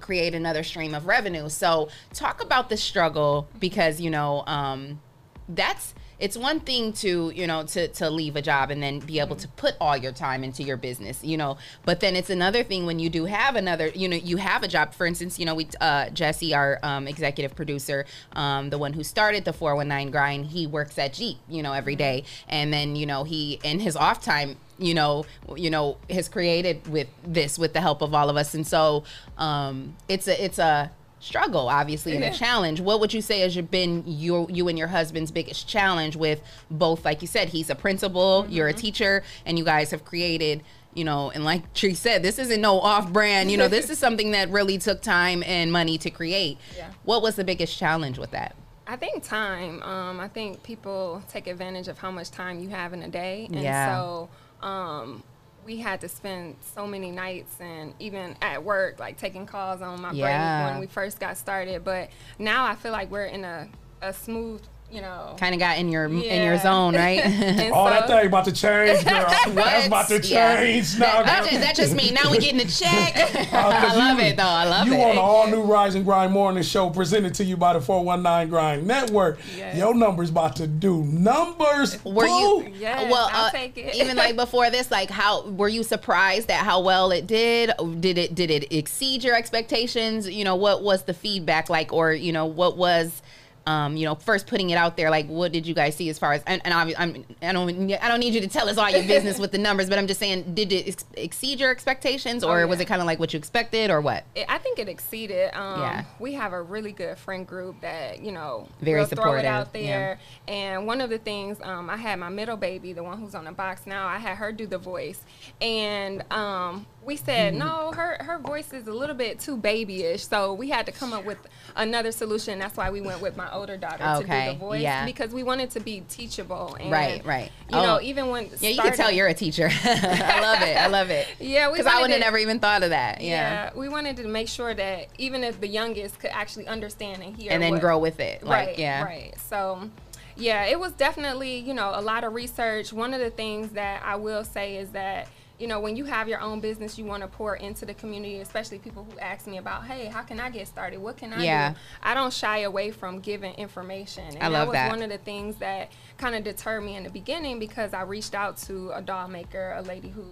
create 0.04 0.36
another 0.36 0.64
stream 0.64 0.94
of 0.94 1.08
revenue. 1.08 1.48
So 1.48 1.88
talk 2.14 2.44
about 2.44 2.70
the 2.70 2.78
struggle 2.78 3.48
because 3.60 4.02
you 4.02 4.10
know 4.10 4.44
um, 4.46 5.00
that's 5.48 5.96
it's 6.20 6.38
one 6.38 6.60
thing 6.60 6.94
to 6.94 7.32
you 7.36 7.48
know 7.48 7.64
to 7.64 7.88
to 7.90 8.10
leave 8.10 8.36
a 8.36 8.42
job 8.42 8.72
and 8.72 8.82
then 8.82 9.00
be 9.00 9.20
able 9.20 9.36
to 9.36 9.48
put 9.50 9.76
all 9.80 9.98
your 9.98 10.12
time 10.12 10.44
into 10.44 10.64
your 10.64 10.78
business 10.78 11.24
you 11.24 11.38
know 11.38 11.58
but 11.86 12.00
then 12.00 12.16
it's 12.16 12.30
another 12.30 12.64
thing 12.64 12.86
when 12.86 13.00
you 13.00 13.10
do 13.10 13.26
have 13.26 13.56
another 13.56 13.88
you 13.90 14.08
know 14.08 14.16
you 14.16 14.38
have 14.38 14.64
a 14.64 14.68
job. 14.68 14.94
For 14.94 15.06
instance 15.06 15.40
you 15.40 15.46
know 15.46 15.56
we 15.56 15.68
uh 15.82 16.10
jesse 16.10 16.54
our 16.54 16.80
um, 16.84 17.08
executive 17.08 17.56
producer 17.56 18.06
um, 18.34 18.70
the 18.70 18.78
one 18.78 18.94
who 18.94 19.04
started 19.04 19.46
the 19.46 19.54
419 19.54 20.12
grind 20.12 20.46
he 20.48 20.68
works 20.68 20.98
at 20.98 21.14
jeep 21.14 21.38
you 21.50 21.64
know 21.64 21.74
every 21.74 21.96
day. 21.96 22.24
And 22.48 22.74
then 22.74 22.96
you 22.96 23.06
know 23.06 23.24
he 23.24 23.60
in 23.64 23.80
his 23.80 23.96
off 23.96 24.22
time 24.22 24.58
you 24.78 24.94
know 24.94 25.26
you 25.56 25.70
know 25.70 25.98
has 26.10 26.30
created 26.30 26.88
with 26.88 27.08
this 27.26 27.58
with 27.58 27.74
the 27.74 27.82
help 27.82 28.02
of 28.02 28.14
all 28.14 28.30
of 28.30 28.38
us. 28.38 28.54
And 28.54 28.66
so 28.66 29.04
um 29.38 29.96
it's 30.08 30.28
a 30.28 30.44
it's 30.44 30.60
a 30.60 30.92
struggle 31.24 31.70
obviously 31.70 32.14
and 32.16 32.24
Yeah. 32.24 32.32
a 32.32 32.34
challenge 32.34 32.82
what 32.82 33.00
would 33.00 33.14
you 33.14 33.22
say 33.22 33.40
has 33.40 33.56
been 33.56 34.04
your 34.06 34.50
you 34.50 34.68
and 34.68 34.78
your 34.78 34.88
husband's 34.90 35.32
biggest 35.32 35.68
challenge 35.68 36.16
with 36.16 36.42
both 36.70 37.06
like 37.06 37.22
you 37.22 37.28
said 37.28 37.50
he's 37.50 37.70
a 37.70 37.76
principal 37.76 38.46
you're 38.50 38.68
Mm-hmm. 38.68 38.78
a 38.78 38.82
teacher 38.82 39.24
and 39.46 39.58
you 39.58 39.64
guys 39.64 39.92
have 39.92 40.04
created 40.04 40.64
you 40.94 41.04
know 41.06 41.32
and 41.32 41.46
like 41.46 41.74
Tree 41.74 41.94
said 41.94 42.24
this 42.24 42.38
isn't 42.40 42.60
no 42.62 42.80
off 42.80 43.12
brand 43.14 43.50
you 43.50 43.58
know 43.58 43.68
this 43.70 43.90
is 43.90 43.98
something 44.06 44.32
that 44.32 44.50
really 44.50 44.78
took 44.78 45.02
time 45.02 45.44
and 45.44 45.72
money 45.72 45.98
to 46.00 46.10
create 46.10 46.58
Yeah. 46.76 46.90
what 47.04 47.22
was 47.22 47.36
the 47.36 47.44
biggest 47.46 47.78
challenge 47.78 48.18
with 48.20 48.32
that 48.32 48.56
I 48.86 48.98
think 48.98 49.24
time. 49.24 49.82
Um, 49.82 50.20
I 50.20 50.28
think 50.28 50.62
people 50.62 51.24
take 51.30 51.48
advantage 51.48 51.88
of 51.88 51.98
how 52.00 52.12
much 52.12 52.32
time 52.32 52.60
you 52.60 52.68
have 52.68 52.92
in 52.92 53.02
a 53.02 53.08
day, 53.08 53.46
and 53.50 53.62
Yeah. 53.64 53.96
so 53.98 54.30
um, 54.62 55.24
we 55.66 55.78
had 55.78 56.02
to 56.02 56.10
spend 56.10 56.56
so 56.76 56.86
many 56.88 57.12
nights 57.12 57.56
and 57.60 57.94
even 58.00 58.36
at 58.42 58.64
work, 58.64 59.00
like 59.00 59.18
taking 59.18 59.46
calls 59.46 59.82
on 59.82 60.02
my 60.02 60.12
Yeah. 60.12 60.62
break 60.66 60.72
when 60.74 60.80
we 60.82 60.88
first 60.88 61.20
got 61.20 61.38
started. 61.38 61.84
But 61.84 62.10
now 62.40 62.66
I 62.66 62.76
feel 62.76 62.92
like 62.92 63.10
we're 63.12 63.26
in 63.26 63.44
a, 63.46 63.68
a 64.02 64.14
smooth, 64.14 64.62
you 64.94 65.02
know. 65.02 65.36
kind 65.40 65.54
of 65.56 65.60
got 65.60 65.78
in 65.78 65.90
your 65.90 66.06
in 66.06 66.44
your 66.44 66.58
zone 66.60 66.94
right 66.96 67.20
And 67.26 67.74
Oh, 67.74 67.86
that 67.86 68.08
thing 68.08 68.28
about 68.28 68.46
to 68.46 68.52
change, 68.52 69.04
girl. 69.06 69.26
That's 69.56 69.88
about 69.88 70.08
to 70.10 70.20
Yeah. 70.22 70.58
change 70.58 71.00
now. 71.00 71.24
that, 71.24 71.42
girl. 71.44 71.52
that, 71.52 71.62
that 71.62 71.76
just 71.76 71.96
mean 71.96 72.14
now 72.14 72.30
we 72.32 72.38
getting 72.38 72.58
the 72.60 72.66
check 72.66 73.16
Uh, 73.54 73.58
i 73.58 73.82
'cause 73.88 73.98
love 73.98 74.20
you- 74.20 74.26
it 74.26 74.38
though 74.38 74.44
i 74.44 74.66
love 74.66 74.88
you 74.88 74.94
it 74.94 74.98
You 74.98 75.04
on 75.04 75.16
the 75.16 75.22
all 75.22 75.48
new 75.48 75.62
Rise 75.64 75.96
and 75.96 76.06
Grind 76.06 76.32
Morning 76.32 76.64
Show 76.64 76.90
presented 76.90 77.34
to 77.36 77.44
you 77.44 77.58
by 77.58 77.74
the 77.74 77.82
419 77.82 78.50
Grind 78.50 78.86
Network. 78.88 79.40
Yes. 79.58 79.78
Your 79.78 79.94
number's 79.96 80.30
about 80.30 80.56
to 80.58 80.68
do 80.68 81.04
numbers. 81.04 82.04
were 82.06 82.26
you 82.26 82.64
boo. 82.66 82.72
Yes, 82.78 83.12
well 83.12 83.30
I'll 83.32 83.46
uh, 83.48 83.52
take 83.52 83.78
it. 83.78 83.96
even 83.96 84.16
like 84.18 84.36
before 84.36 84.70
this 84.70 84.92
like 84.92 85.10
how 85.10 85.48
were 85.50 85.70
you 85.70 85.84
surprised 85.84 86.50
at 86.52 86.64
how 86.64 86.82
well 86.82 87.12
it 87.12 87.26
did 87.28 87.72
did 88.00 88.18
it 88.18 88.36
did 88.36 88.52
it 88.52 88.72
exceed 88.72 89.24
your 89.24 89.36
expectations 89.36 90.30
you 90.30 90.44
know 90.44 90.56
what 90.56 90.84
was 90.84 91.04
the 91.04 91.14
feedback 91.14 91.70
like 91.70 91.92
or 91.92 92.14
you 92.14 92.32
know 92.32 92.46
what 92.46 92.78
was 92.78 93.22
um, 93.66 93.96
you 93.96 94.06
know, 94.06 94.16
first 94.16 94.48
putting 94.48 94.70
it 94.72 94.76
out 94.76 94.98
there, 94.98 95.10
like, 95.10 95.28
what 95.28 95.52
did 95.52 95.66
you 95.66 95.74
guys 95.74 95.96
see 95.96 96.10
as 96.10 96.20
far 96.20 96.34
as? 96.34 96.44
And, 96.46 96.62
and 96.66 96.74
obvi- 96.74 96.96
I'm, 96.98 97.24
I 97.42 97.54
don't, 97.54 97.92
I 97.94 98.08
don't 98.10 98.20
need 98.20 98.34
you 98.34 98.42
to 98.42 98.48
tell 98.48 98.68
us 98.68 98.78
all 98.78 98.90
your 98.90 99.04
business 99.04 99.40
with 99.40 99.52
the 99.52 99.58
numbers, 99.58 99.90
but 99.90 99.98
I'm 99.98 100.08
just 100.08 100.20
saying, 100.20 100.54
did 100.54 100.72
it 100.74 100.88
ex- 100.88 101.06
exceed 101.16 101.60
your 101.60 101.72
expectations, 101.72 102.44
or 102.44 102.62
Oh, 102.62 102.68
was 102.68 102.80
it 102.80 102.86
kind 102.86 103.02
of 103.02 103.08
like 103.08 103.20
what 103.20 103.34
you 103.34 103.38
expected, 103.38 103.90
or 103.90 104.02
what? 104.02 104.26
It, 104.36 104.46
I 104.50 104.58
think 104.58 104.80
it 104.80 104.90
exceeded. 104.90 105.54
Um, 105.54 105.80
Yeah. 105.80 106.04
We 106.20 106.34
have 106.34 106.54
a 106.54 106.62
really 106.62 106.92
good 106.92 107.18
friend 107.18 107.48
group 107.48 107.82
that, 107.82 108.22
you 108.22 108.32
know, 108.32 108.68
Very 108.82 109.02
throw 109.06 109.10
supportive, 109.10 109.46
it 109.46 109.48
out 109.48 109.70
yeah. 109.74 109.82
there. 109.82 110.20
And 110.48 110.86
one 110.88 111.02
of 111.02 111.10
the 111.10 111.18
things, 111.20 111.58
um, 111.62 111.90
I 111.90 111.98
had 111.98 112.20
my 112.20 112.30
middle 112.30 112.58
baby, 112.58 112.94
the 112.94 113.04
one 113.04 113.20
who's 113.20 113.34
on 113.36 113.46
the 113.46 113.52
box 113.52 113.88
now, 113.88 114.08
I 114.08 114.18
had 114.18 114.38
her 114.38 114.52
do 114.52 114.68
the 114.68 114.78
voice. 114.78 115.22
And 115.62 116.24
um, 116.32 116.86
we 117.06 117.16
said, 117.16 117.54
mm-hmm. 117.54 117.68
no, 117.68 117.92
her, 117.92 118.18
her 118.22 118.40
voice 118.40 118.72
is 118.74 118.88
a 118.88 118.94
little 118.94 119.16
bit 119.16 119.40
too 119.40 119.58
babyish. 119.58 120.26
So 120.28 120.54
we 120.54 120.70
had 120.70 120.86
to 120.86 120.92
come 120.92 121.14
up 121.14 121.26
with 121.26 121.38
another 121.76 122.12
solution. 122.12 122.60
That's 122.60 122.78
why 122.78 122.90
we 122.90 123.02
went 123.02 123.22
with 123.22 123.36
my 123.36 123.52
older 123.54 123.78
daughter 123.78 123.98
to 124.04 124.20
do 124.22 124.52
the 124.54 124.58
voice. 124.60 124.82
yeah. 124.82 125.06
Because 125.06 125.32
we 125.32 125.44
wanted 125.44 125.72
to 125.72 125.80
be 125.80 126.02
teachable. 126.10 126.76
And, 126.80 126.92
Right, 126.92 127.26
right. 127.26 127.52
You 127.70 127.76
know, 127.78 127.98
Oh. 127.98 128.02
even 128.04 128.30
when. 128.30 128.50
Yeah, 128.60 128.70
you 128.70 128.82
can 128.82 128.94
tell 128.94 129.12
you're 129.12 129.28
a 129.28 129.34
teacher. 129.34 129.70
I 129.84 130.40
love 130.42 130.62
it. 130.62 130.78
I 130.78 130.88
love 130.88 131.10
it. 131.10 131.28
Yeah, 131.40 131.70
we 131.72 131.78
because 131.80 131.92
I 131.94 132.02
would 132.02 132.10
have 132.10 132.20
never 132.20 132.38
even 132.38 132.60
thought 132.60 132.84
of 132.84 132.92
that. 132.92 133.22
Yeah. 133.22 133.30
Yeah, 133.66 133.70
we 133.76 133.90
wanted 133.90 134.16
to 134.18 134.28
make 134.28 134.48
sure 134.48 134.74
that 134.74 135.08
even 135.18 135.44
if 135.44 135.60
the 135.60 135.68
youngest 135.68 136.20
could 136.20 136.32
actually 136.32 136.68
understand 136.68 137.22
and 137.22 137.36
hear 137.36 137.52
And 137.52 137.62
then 137.62 137.72
what- 137.74 137.82
grow 137.82 137.98
with 137.98 138.20
it, 138.20 138.44
like, 138.44 138.68
right, 138.68 138.80
yeah. 138.80 139.04
right. 139.04 139.34
So, 139.50 139.90
yeah, 140.36 140.66
it 140.66 140.80
was 140.80 140.94
definitely 140.94 141.58
you 141.60 141.74
know 141.74 141.92
a 141.94 142.02
lot 142.02 142.24
of 142.24 142.34
research. 142.34 142.94
One 142.94 143.14
of 143.14 143.20
the 143.20 143.30
things 143.30 143.72
that 143.72 144.02
I 144.06 144.16
will 144.16 144.44
say 144.44 144.78
is 144.78 144.90
that 144.92 145.28
you 145.60 145.68
know 145.68 145.80
when 145.80 145.96
you 145.96 146.06
have 146.06 146.28
your 146.28 146.40
own 146.42 146.60
business, 146.60 146.98
you 146.98 147.06
want 147.06 147.22
to 147.22 147.28
pour 147.28 147.56
into 147.56 147.86
the 147.86 147.94
community, 147.94 148.40
especially 148.40 148.80
people 148.80 149.06
who 149.10 149.18
ask 149.20 149.48
me 149.48 149.58
about, 149.58 149.86
hey, 149.86 150.06
how 150.06 150.22
can 150.24 150.40
I 150.40 150.50
get 150.50 150.68
started? 150.68 151.00
What 151.00 151.18
can 151.18 151.34
I 151.34 151.44
Yeah. 151.44 151.70
do? 151.72 151.76
I 152.02 152.14
don't 152.14 152.34
shy 152.34 152.60
away 152.60 152.92
from 152.92 153.20
giving 153.20 153.54
information, 153.56 154.26
and 154.36 154.44
I 154.44 154.48
love 154.48 154.54
that 154.54 154.68
was 154.68 154.74
that. 154.74 154.90
one 154.90 155.02
of 155.04 155.10
the 155.10 155.18
things 155.20 155.58
that 155.58 155.92
kind 156.18 156.36
of 156.36 156.44
deterred 156.44 156.84
me 156.84 156.96
in 156.96 157.04
the 157.04 157.10
beginning 157.10 157.60
because 157.60 157.94
I 157.94 158.02
reached 158.02 158.34
out 158.36 158.58
to 158.64 158.92
a 158.92 159.02
doll 159.02 159.28
maker, 159.28 159.74
a 159.78 159.82
lady 159.82 160.10
who 160.10 160.26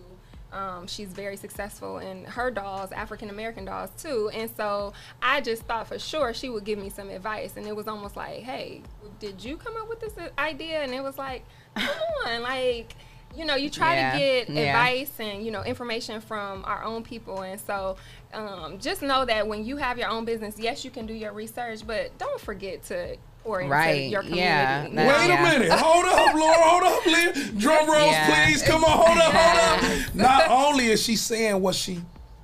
um, 0.52 0.86
she's 0.86 1.08
very 1.14 1.38
successful 1.38 2.00
in 2.00 2.26
her 2.26 2.52
dolls, 2.52 2.92
African 2.92 3.30
American 3.30 3.64
dolls 3.66 3.90
too. 3.98 4.30
And 4.34 4.52
so 4.58 4.92
I 5.22 5.40
just 5.40 5.62
thought 5.64 5.88
for 5.88 5.98
sure 5.98 6.34
she 6.34 6.50
would 6.50 6.66
give 6.66 6.78
me 6.78 6.90
some 6.90 7.10
advice. 7.10 7.56
And 7.56 7.66
it 7.66 7.74
was 7.76 7.88
almost 7.88 8.18
like, 8.18 8.40
hey, 8.42 8.82
did 9.20 9.42
you 9.42 9.56
come 9.56 9.76
up 9.78 9.88
with 9.88 10.02
this 10.02 10.18
uh, 10.18 10.28
idea? 10.38 10.82
And 10.82 10.94
it 10.94 11.02
was 11.02 11.18
like, 11.18 11.46
come 11.76 11.88
on, 12.26 12.42
like, 12.42 12.96
you 13.36 13.46
know, 13.46 13.56
you 13.56 13.70
try 13.70 13.96
Yeah, 13.96 14.12
to 14.14 14.18
get 14.20 14.50
yeah. 14.50 14.62
advice 14.64 15.12
and, 15.20 15.44
you 15.46 15.52
know, 15.52 15.64
information 15.64 16.22
from 16.22 16.64
our 16.66 16.84
own 16.84 17.04
people. 17.04 17.42
And 17.42 17.60
so 17.60 17.96
um, 18.34 18.78
just 18.80 19.02
know 19.02 19.26
that 19.26 19.48
when 19.48 19.64
you 19.66 19.78
have 19.78 19.98
your 19.98 20.10
own 20.10 20.26
business, 20.26 20.56
yes, 20.60 20.84
you 20.86 20.92
can 20.92 21.06
do 21.06 21.14
your 21.14 21.32
research, 21.34 21.86
but 21.88 22.18
don't 22.18 22.40
forget 22.42 22.84
to 22.86 23.16
pour 23.44 23.60
into 23.62 23.72
Right, 23.74 24.10
your 24.10 24.22
community. 24.22 24.42
yeah, 24.46 24.88
you 24.88 24.96
that- 24.96 25.08
Wait 25.08 25.28
Yeah. 25.30 25.54
a 25.56 25.60
minute. 25.60 25.72
Hold 25.80 26.06
up, 26.06 26.36
Laura. 26.36 26.58
Hold 26.60 26.84
up, 26.84 27.06
Leah. 27.06 27.52
Drum 27.58 27.90
rolls, 27.90 28.12
Yeah. 28.12 28.46
please. 28.46 28.62
Come 28.64 28.84
on. 28.84 28.92
Hold 29.06 29.18
up. 29.18 29.34
Hold 29.34 29.94
up. 29.94 30.00
Not 30.16 30.50
only 30.50 30.88
is 30.92 31.02
she 31.02 31.16
saying 31.16 31.60
what 31.62 31.74
she 31.76 32.00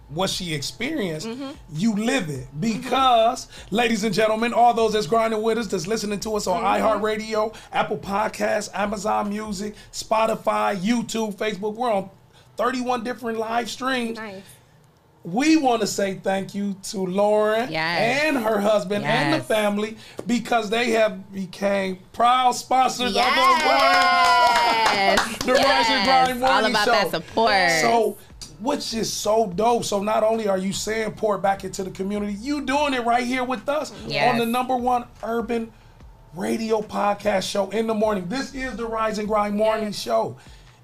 what 0.09 0.29
she 0.29 0.53
experienced, 0.53 1.27
Mm-hmm. 1.27 1.51
you 1.73 1.93
live 1.95 2.29
it. 2.29 2.47
Because, 2.59 3.47
ladies 3.71 4.03
and 4.03 4.13
gentlemen, 4.13 4.53
all 4.53 4.73
those 4.73 4.93
that's 4.93 5.07
grinding 5.07 5.41
with 5.41 5.57
us, 5.57 5.67
that's 5.67 5.88
listening 5.88 6.19
to 6.21 6.35
us 6.35 6.47
on 6.47 6.63
Mm-hmm. 6.63 7.03
iHeartRadio, 7.03 7.55
Apple 7.73 7.97
Podcasts, 7.97 8.69
Amazon 8.73 9.29
Music, 9.29 9.75
Spotify, 9.91 10.77
YouTube, 10.77 11.35
Facebook, 11.35 11.75
we're 11.75 11.91
on 11.91 12.09
31 12.55 13.03
different 13.03 13.38
live 13.38 13.69
streams. 13.69 14.17
Nice. 14.17 14.41
We 15.23 15.57
want 15.57 15.81
to 15.81 15.88
say 15.88 16.15
thank 16.23 16.55
you 16.55 16.77
to 16.84 16.99
Lauren 17.05 17.69
Yes. 17.69 18.23
and 18.23 18.38
her 18.38 18.61
husband 18.61 19.03
and 19.03 19.34
the 19.34 19.43
family 19.43 19.97
because 20.25 20.69
they 20.69 20.91
have 20.91 21.34
became 21.34 21.99
proud 22.13 22.53
sponsors 22.53 23.09
of 23.09 23.15
Yes. 23.15 25.38
the, 25.39 25.45
the 25.47 25.53
Rise 25.53 25.85
and 25.89 26.05
Grind 26.05 26.27
Yes. 26.29 26.39
Morning 26.39 26.43
All 26.43 26.65
about 26.65 26.85
Show. 26.85 26.91
that 26.91 27.11
support. 27.11 27.51
So 27.81 28.17
which 28.59 28.93
is 28.93 29.11
so 29.11 29.47
dope. 29.47 29.85
So 29.85 30.01
not 30.01 30.23
only 30.23 30.47
are 30.47 30.57
you 30.57 30.73
saying 30.73 31.11
pour 31.13 31.35
it 31.35 31.41
back 31.41 31.63
into 31.63 31.84
the 31.84 31.91
community, 31.91 32.34
you 32.34 32.61
doing 32.61 32.93
it 32.93 33.05
right 33.05 33.25
here 33.25 33.43
with 33.43 33.67
us 33.69 33.91
Yes. 34.07 34.31
on 34.31 34.39
the 34.39 34.45
number 34.45 34.75
one 34.75 35.05
urban 35.23 35.71
radio 36.34 36.81
podcast 36.81 37.49
show 37.49 37.69
in 37.69 37.88
the 37.88 37.93
morning. 37.93 38.27
This 38.27 38.53
is 38.53 38.75
the 38.75 38.85
Rise 38.85 39.17
and 39.17 39.27
Grind 39.27 39.55
morning 39.55 39.91
show. 39.91 40.38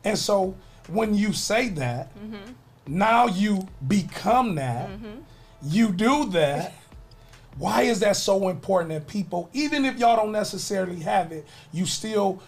And 0.04 0.18
so 0.18 0.56
when 0.88 1.14
you 1.14 1.34
say 1.34 1.70
that, 1.70 2.14
mm-hmm. 2.18 2.52
now 2.88 3.28
you 3.28 3.68
become 3.88 4.56
that, 4.56 4.90
mm-hmm. 4.90 5.22
you 5.64 5.92
do 5.92 6.26
that. 6.32 6.74
Why 7.58 7.84
is 7.84 8.00
that 8.00 8.18
so 8.18 8.50
important 8.50 8.90
that 8.90 9.08
people, 9.08 9.50
even 9.54 9.86
if 9.86 10.00
y'all 10.00 10.16
don't 10.16 10.32
necessarily 10.32 11.00
have 11.02 11.32
it, 11.32 11.48
you 11.72 11.86
still 11.86 12.42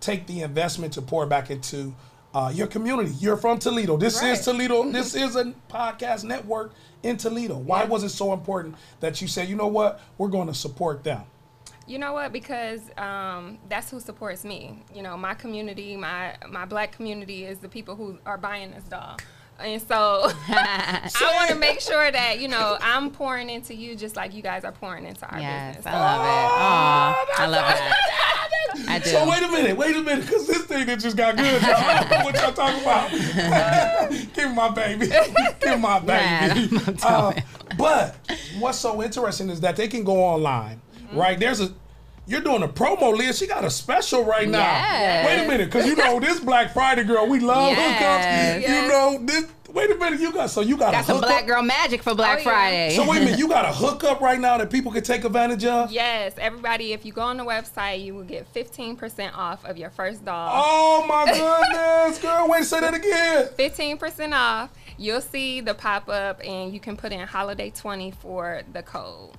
take 0.00 0.26
the 0.26 0.42
investment 0.42 0.92
to 0.94 1.02
pour 1.02 1.24
back 1.26 1.50
into 1.50 1.94
uh, 2.34 2.50
your 2.54 2.66
community? 2.66 3.10
You're 3.18 3.36
from 3.36 3.58
Toledo. 3.58 3.96
This 3.96 4.20
Right. 4.20 4.32
is 4.32 4.44
Toledo. 4.44 4.90
This 4.90 5.14
is 5.14 5.36
a 5.36 5.52
podcast 5.68 6.24
network 6.24 6.72
in 7.02 7.16
Toledo. 7.16 7.56
Why 7.56 7.84
was 7.84 8.02
it 8.02 8.10
so 8.10 8.32
important 8.32 8.76
that 9.00 9.20
you 9.20 9.28
said, 9.28 9.48
you 9.48 9.56
know 9.56 9.66
what, 9.66 10.00
we're 10.18 10.28
going 10.28 10.48
to 10.48 10.54
support 10.54 11.04
them? 11.04 11.22
You 11.86 11.98
know 11.98 12.12
what? 12.12 12.32
Because 12.32 12.80
um, 12.96 13.58
that's 13.68 13.90
who 13.90 13.98
supports 13.98 14.44
me. 14.44 14.82
You 14.94 15.02
know, 15.02 15.16
my 15.16 15.34
community, 15.34 15.96
my 15.96 16.36
my 16.48 16.64
black 16.64 16.92
community 16.92 17.44
is 17.44 17.58
the 17.58 17.68
people 17.68 17.96
who 17.96 18.18
are 18.24 18.38
buying 18.38 18.70
this 18.70 18.84
doll. 18.84 19.16
And 19.60 19.80
so 19.82 19.94
I 20.48 21.32
want 21.36 21.50
to 21.50 21.54
make 21.56 21.80
sure 21.80 22.10
that, 22.10 22.40
you 22.40 22.48
know, 22.48 22.76
I'm 22.80 23.10
pouring 23.10 23.48
into 23.48 23.74
you 23.74 23.94
just 23.94 24.16
like 24.16 24.34
you 24.34 24.42
guys 24.42 24.64
are 24.64 24.72
pouring 24.72 25.06
into 25.06 25.24
our 25.30 25.38
Yes, 25.40 25.76
business. 25.76 25.94
I 25.94 25.98
love 25.98 26.20
it. 26.24 26.50
Aw, 26.52 27.26
I 27.38 27.46
love 27.46 27.64
that. 27.66 28.28
I 28.88 28.98
do. 28.98 29.10
So 29.10 29.28
wait 29.28 29.42
a 29.42 29.48
minute, 29.48 29.76
wait 29.76 29.94
a 29.94 30.00
minute, 30.02 30.24
because 30.24 30.46
this 30.46 30.64
thing 30.64 30.86
that 30.86 30.98
just 30.98 31.16
got 31.16 31.36
good, 31.36 31.62
y'all. 31.62 31.70
I 31.74 32.00
don't 32.00 32.10
know 32.10 32.24
what 32.24 32.34
y'all 32.36 32.52
talking 32.52 32.80
about. 32.82 34.10
Give 34.34 34.48
me 34.48 34.54
my 34.56 34.70
baby. 34.70 35.06
Give 35.60 35.70
me 35.70 35.76
my 35.76 35.98
baby. 36.00 36.74
Man, 36.76 36.98
Uh, 37.02 37.32
but 37.76 38.16
what's 38.58 38.78
so 38.78 39.02
interesting 39.02 39.50
is 39.50 39.60
that 39.60 39.76
they 39.76 39.88
can 39.88 40.04
go 40.04 40.16
online, 40.22 40.80
Mm-hmm. 40.96 41.18
right? 41.18 41.38
There's 41.38 41.60
a 41.60 41.72
you're 42.26 42.40
doing 42.40 42.62
a 42.62 42.68
promo, 42.68 43.16
Leah. 43.16 43.32
She 43.32 43.46
got 43.46 43.64
a 43.64 43.70
special 43.70 44.24
right 44.24 44.48
now. 44.48 44.58
Yes. 44.58 45.26
Wait 45.26 45.44
a 45.44 45.48
minute, 45.48 45.66
because 45.66 45.86
you 45.86 45.96
know 45.96 46.20
this 46.20 46.40
Black 46.40 46.72
Friday 46.72 47.04
girl, 47.04 47.26
we 47.26 47.40
love 47.40 47.70
Yes. 47.76 48.62
hookups. 48.64 48.68
You 48.82 48.88
know 48.88 49.18
this. 49.26 49.46
Wait 49.72 49.90
a 49.90 49.94
minute, 49.94 50.20
you 50.20 50.30
got 50.30 50.50
so 50.50 50.60
you 50.60 50.76
got, 50.76 50.92
Got 50.92 51.04
a 51.04 51.06
some 51.06 51.16
hookup. 51.16 51.30
black 51.30 51.46
girl 51.46 51.62
magic 51.62 52.02
for 52.02 52.14
Black 52.14 52.34
oh, 52.34 52.38
yeah. 52.40 52.44
Friday. 52.44 52.94
So 52.94 53.08
wait 53.08 53.22
a 53.22 53.24
minute, 53.24 53.38
you 53.38 53.48
got 53.48 53.64
a 53.64 53.72
hookup 53.72 54.20
right 54.20 54.38
now 54.38 54.58
that 54.58 54.70
people 54.70 54.92
can 54.92 55.02
take 55.02 55.24
advantage 55.24 55.64
of. 55.64 55.90
Yes, 55.90 56.34
everybody, 56.36 56.92
if 56.92 57.06
you 57.06 57.12
go 57.14 57.22
on 57.22 57.38
the 57.38 57.44
website, 57.44 58.04
you 58.04 58.14
will 58.14 58.22
get 58.24 58.52
15% 58.52 59.34
off 59.34 59.64
of 59.64 59.78
your 59.78 59.88
first 59.88 60.26
doll. 60.26 60.50
Oh 60.52 61.06
my 61.06 61.24
goodness, 61.32 62.18
girl! 62.20 62.48
Wait, 62.50 62.64
say 62.64 62.80
that 62.80 62.92
again. 62.92 63.48
15% 63.58 64.32
off. 64.34 64.68
You'll 64.98 65.22
see 65.22 65.62
the 65.62 65.72
pop 65.72 66.06
up 66.10 66.42
and 66.44 66.74
you 66.74 66.78
can 66.78 66.98
put 66.98 67.10
in 67.10 67.20
holiday 67.26 67.70
20 67.70 68.10
for 68.10 68.60
the 68.74 68.82
code. 68.82 69.30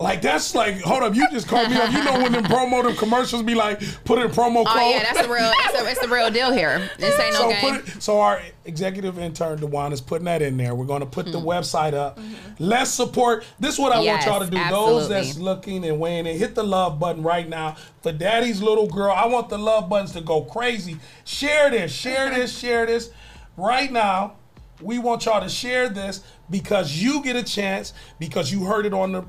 Like 0.00 0.22
that's 0.22 0.54
like, 0.54 0.80
hold 0.80 1.02
up, 1.02 1.14
you 1.14 1.28
just 1.30 1.46
called 1.46 1.68
me 1.68 1.76
up. 1.76 1.92
You 1.92 2.02
know 2.02 2.22
when 2.22 2.32
them 2.32 2.44
promo 2.44 2.82
them 2.82 2.96
commercials 2.96 3.42
be 3.42 3.54
like, 3.54 3.80
put 4.06 4.18
in 4.18 4.28
promo 4.30 4.64
code. 4.64 4.68
Oh 4.68 4.90
yeah, 4.90 5.02
that's 5.02 5.26
the 5.26 5.30
real. 5.30 5.52
It's 5.54 5.78
the, 5.78 5.90
it's 5.90 6.00
the 6.00 6.08
real 6.08 6.30
deal 6.30 6.50
here. 6.50 6.90
This 6.98 7.20
ain't 7.20 7.34
no 7.34 7.40
so 7.40 7.48
game. 7.50 7.60
put 7.60 7.96
it, 7.96 8.02
so 8.02 8.18
our 8.18 8.40
executive 8.64 9.18
intern 9.18 9.60
Dewan 9.60 9.92
is 9.92 10.00
putting 10.00 10.24
that 10.24 10.40
in 10.40 10.56
there. 10.56 10.74
We're 10.74 10.86
going 10.86 11.00
to 11.00 11.06
put 11.06 11.26
the 11.26 11.38
website 11.38 11.92
up. 11.92 12.18
Let's 12.58 12.90
support. 12.90 13.44
This 13.58 13.74
is 13.74 13.78
what 13.78 13.92
I 13.92 13.96
Mm-hmm. 13.96 14.04
Yes, 14.04 14.26
want 14.26 14.40
y'all 14.40 14.48
to 14.48 14.56
do. 14.56 14.70
Those 14.70 15.08
that's 15.10 15.36
looking 15.36 15.84
and 15.84 16.00
weighing 16.00 16.26
in, 16.26 16.38
hit 16.38 16.54
the 16.54 16.62
love 16.62 16.98
button 16.98 17.22
right 17.22 17.46
now 17.46 17.76
for 18.02 18.12
Daddy's 18.12 18.62
little 18.62 18.86
girl. 18.86 19.12
I 19.12 19.26
want 19.26 19.50
the 19.50 19.58
love 19.58 19.90
buttons 19.90 20.12
to 20.12 20.22
go 20.22 20.40
crazy. 20.40 20.96
Share 21.26 21.68
this, 21.70 21.92
share 21.92 22.30
this, 22.30 22.58
share 22.58 22.86
this 22.86 23.10
right 23.58 23.92
now. 23.92 24.36
We 24.80 24.98
want 24.98 25.26
y'all 25.26 25.42
to 25.42 25.50
share 25.50 25.90
this 25.90 26.24
because 26.48 26.94
you 26.94 27.22
get 27.22 27.36
a 27.36 27.42
chance 27.42 27.92
because 28.18 28.50
you 28.50 28.64
heard 28.64 28.86
it 28.86 28.94
on 28.94 29.12
the 29.12 29.24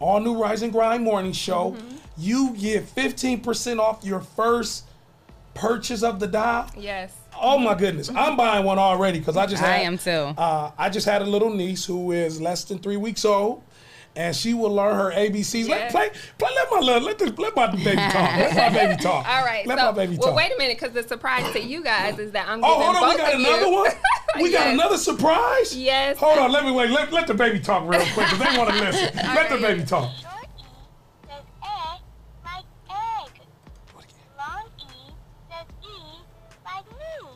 all 0.00 0.20
new 0.20 0.40
Rise 0.40 0.62
and 0.62 0.72
Grind 0.72 1.02
morning 1.02 1.32
show. 1.32 1.72
Mm-hmm. 1.72 1.96
You 2.16 2.54
get 2.56 2.84
15% 2.94 3.78
off 3.78 4.04
your 4.04 4.20
first 4.20 4.84
purchase 5.54 6.02
of 6.02 6.20
the 6.20 6.26
dial. 6.26 6.70
Yes. 6.76 7.14
Oh 7.40 7.58
my 7.58 7.74
goodness, 7.74 8.10
I'm 8.10 8.36
buying 8.36 8.64
one 8.64 8.78
already 8.78 9.20
because 9.20 9.36
I 9.36 9.46
just 9.46 9.62
I 9.62 9.78
am 9.78 9.96
too. 9.96 10.10
Uh, 10.10 10.72
I 10.76 10.88
just 10.88 11.06
had 11.06 11.22
a 11.22 11.24
little 11.24 11.50
niece 11.54 11.84
who 11.84 12.10
is 12.10 12.40
less 12.40 12.64
than 12.64 12.78
three 12.78 12.96
weeks 12.96 13.24
old, 13.24 13.62
and 14.16 14.34
she 14.34 14.52
will 14.54 14.72
learn 14.74 14.96
her 14.96 15.10
ABCs. 15.12 15.68
Let 15.68 15.78
Yes. 15.80 15.92
play, 15.92 16.10
play. 16.38 16.50
Let 16.54 16.70
my 16.70 16.78
little, 16.80 17.02
let 17.02 17.18
this, 17.18 17.32
let 17.38 17.54
my 17.54 17.66
baby 17.68 17.96
talk. 17.96 18.14
Let 18.14 18.56
my 18.56 18.68
baby 18.86 19.02
talk. 19.02 19.28
All 19.28 19.44
right. 19.44 19.66
Let 19.66 19.78
so, 19.78 19.84
my 19.86 19.92
baby 19.92 20.16
talk. 20.16 20.26
well, 20.26 20.34
wait 20.34 20.52
a 20.54 20.58
minute, 20.58 20.78
because 20.80 20.92
the 20.94 21.06
surprise 21.08 21.52
to 21.52 21.62
you 21.62 21.82
guys 21.84 22.18
is 22.18 22.32
that 22.32 22.48
I'm 22.48 22.60
Oh, 22.64 22.78
giving 22.78 22.94
hold 22.94 22.96
on, 22.96 23.10
we 23.10 23.16
got 23.16 23.34
another 23.34 23.66
you- 23.66 23.72
one. 23.72 23.90
We 24.42 24.52
got 24.52 24.66
another 24.68 24.98
surprise. 24.98 25.74
Yes. 25.74 26.18
Hold 26.18 26.38
on, 26.38 26.52
let 26.52 26.62
me 26.64 26.70
wait. 26.70 26.90
Let, 26.90 27.10
let 27.12 27.26
the 27.26 27.32
baby 27.34 27.58
talk 27.60 27.88
real 27.88 28.00
quick 28.12 28.28
because 28.28 28.38
they 28.38 28.58
want 28.58 28.70
to 28.70 28.76
listen. 28.78 29.16
Let 29.34 29.48
the 29.48 29.56
baby 29.56 29.84
talk. 29.84 30.12
Short 30.20 30.44
E 30.58 30.62
says 31.26 31.42
egg 31.64 32.00
like 32.44 32.64
egg. 32.90 33.40
Long 34.38 34.64
E 34.78 35.12
says 35.50 35.66
E 35.82 36.20
like 36.62 36.84
me. 36.92 37.30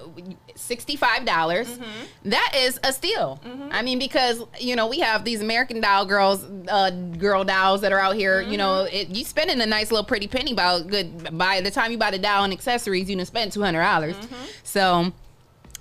sixty-five 0.55 1.25
dollars. 1.25 1.69
Mm-hmm. 1.69 2.31
That 2.31 2.53
is 2.57 2.79
a 2.85 2.93
steal. 2.93 3.41
I 3.71 3.83
mean, 3.83 3.99
because 3.99 4.43
you 4.61 4.77
know 4.77 4.87
we 4.89 5.01
have 5.01 5.25
these 5.25 5.41
American 5.41 5.81
Doll 5.81 6.05
girls, 6.07 6.45
uh, 6.69 6.91
girl 6.91 7.45
dolls 7.45 7.81
that 7.81 7.93
are 7.93 7.99
out 7.99 8.15
here. 8.17 8.41
You 8.43 8.57
know, 8.59 8.87
Mm-hmm. 8.87 8.95
it, 8.97 9.09
you 9.09 9.25
spending 9.25 9.61
a 9.61 9.67
nice 9.67 9.91
little 9.91 10.05
pretty 10.05 10.27
penny. 10.29 10.53
About 10.53 10.87
good 10.89 11.37
by 11.37 11.61
the 11.63 11.71
time 11.71 11.91
you 11.93 11.99
buy 11.99 12.11
the 12.11 12.19
doll 12.19 12.45
and 12.45 12.53
accessories, 12.53 13.09
you 13.09 13.17
done 13.17 13.25
spend 13.27 13.53
two 13.53 13.63
hundred 13.63 13.81
dollars. 13.83 14.17
Mm-hmm. 14.17 14.35
So 14.65 15.13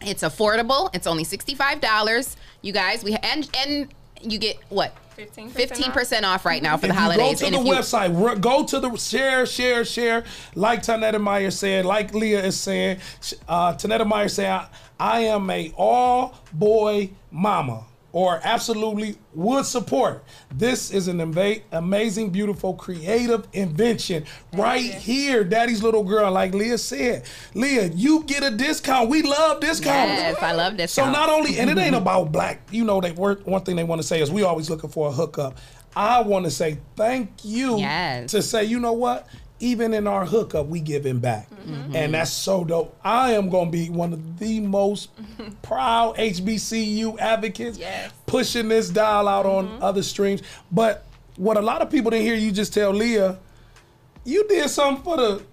it's 0.03 0.23
affordable. 0.23 0.89
It's 0.93 1.07
only 1.07 1.23
sixty-five 1.23 1.81
dollars. 1.81 2.37
You 2.61 2.73
guys, 2.73 3.03
we 3.03 3.15
and 3.15 3.49
and 3.57 3.93
you 4.21 4.37
get 4.37 4.57
what 4.69 4.95
15% 5.17 5.51
fifteen 5.51 5.91
percent 5.91 6.25
off 6.25 6.45
right 6.45 6.61
now 6.61 6.77
for 6.77 6.85
if 6.87 6.93
the 6.93 6.99
holidays. 6.99 7.41
You 7.41 7.49
go 7.51 7.57
and 7.57 7.65
to 7.65 7.71
the 7.71 7.77
if 7.77 7.91
you, 7.91 7.97
website, 7.97 8.29
ru- 8.29 8.39
go 8.39 8.65
to 8.65 8.79
the 8.79 8.95
share, 8.97 9.45
share, 9.45 9.85
share. 9.85 10.23
Like 10.55 10.81
Tanetta 10.83 11.19
Meyer 11.19 11.51
said, 11.51 11.85
like 11.85 12.13
Leah 12.13 12.43
is 12.43 12.59
saying, 12.59 12.99
uh, 13.47 13.73
Tanetta 13.73 14.05
Meyer 14.07 14.29
said, 14.29 14.49
I, 14.49 14.67
I 14.99 15.19
am 15.21 15.49
a 15.49 15.73
all 15.75 16.35
boy 16.53 17.11
mama. 17.31 17.85
Or 18.13 18.41
absolutely 18.43 19.15
would 19.33 19.65
support. 19.65 20.25
This 20.53 20.91
is 20.91 21.07
an 21.07 21.21
amba- 21.21 21.61
amazing, 21.71 22.31
beautiful, 22.31 22.73
creative 22.73 23.47
invention 23.53 24.25
right 24.53 24.83
here. 24.83 25.45
Daddy's 25.45 25.81
little 25.81 26.03
girl, 26.03 26.29
like 26.31 26.53
Leah 26.53 26.77
said. 26.77 27.23
Leah, 27.53 27.85
you 27.87 28.23
get 28.23 28.43
a 28.43 28.51
discount. 28.51 29.09
We 29.09 29.21
love 29.21 29.61
discounts. 29.61 30.11
Yes, 30.11 30.41
I 30.43 30.51
love 30.51 30.75
discounts. 30.75 30.93
So 30.95 31.09
not 31.09 31.29
only, 31.29 31.57
and 31.59 31.69
it 31.69 31.77
ain't 31.77 31.95
about 31.95 32.33
black. 32.33 32.67
You 32.69 32.83
know, 32.83 32.99
they 32.99 33.11
work. 33.13 33.47
One 33.47 33.63
thing 33.63 33.77
they 33.77 33.85
want 33.85 34.01
to 34.01 34.07
say 34.07 34.21
is 34.21 34.29
we 34.29 34.43
always 34.43 34.69
looking 34.69 34.89
for 34.89 35.07
a 35.07 35.11
hookup. 35.11 35.57
I 35.95 36.21
want 36.21 36.45
to 36.45 36.51
say 36.51 36.77
thank 36.95 37.43
you 37.43 37.77
Yes. 37.77 38.31
to 38.31 38.41
say, 38.41 38.63
you 38.63 38.79
know 38.79 38.93
what? 38.93 39.27
Even 39.61 39.93
in 39.93 40.07
our 40.07 40.25
hookup, 40.25 40.67
we 40.67 40.79
giving 40.79 41.19
back, 41.19 41.47
Mm-hmm. 41.51 41.95
and 41.95 42.13
that's 42.15 42.31
so 42.31 42.63
dope. 42.63 42.97
I 43.03 43.33
am 43.33 43.49
gonna 43.49 43.69
be 43.69 43.89
one 43.91 44.13
of 44.13 44.39
the 44.39 44.59
most 44.59 45.09
proud 45.61 46.17
HBCU 46.17 47.19
advocates, 47.19 47.77
Yes. 47.77 48.11
pushing 48.25 48.67
this 48.67 48.89
dial 48.89 49.27
out 49.27 49.45
on 49.45 49.77
other 49.81 50.01
streams. 50.01 50.41
But 50.71 51.05
what 51.37 51.57
a 51.57 51.61
lot 51.61 51.83
of 51.83 51.91
people 51.91 52.09
didn't 52.09 52.25
hear 52.25 52.33
you 52.35 52.51
just 52.51 52.73
tell 52.73 52.89
Leah, 52.91 53.37
you 54.25 54.47
did 54.47 54.67
something 54.71 55.03
for 55.03 55.17
the 55.17 55.43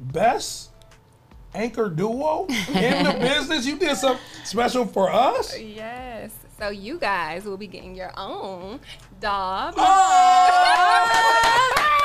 best 0.00 0.70
anchor 1.54 1.90
duo 1.90 2.46
in 2.48 3.04
the 3.04 3.12
business. 3.20 3.66
You 3.66 3.76
did 3.78 3.94
something 3.98 4.24
special 4.44 4.86
for 4.86 5.12
us. 5.12 5.58
Yes. 5.60 6.30
So 6.58 6.70
you 6.70 6.98
guys 6.98 7.44
will 7.44 7.58
be 7.58 7.66
getting 7.66 7.94
your 7.94 8.12
own 8.18 8.80
dog. 9.20 9.74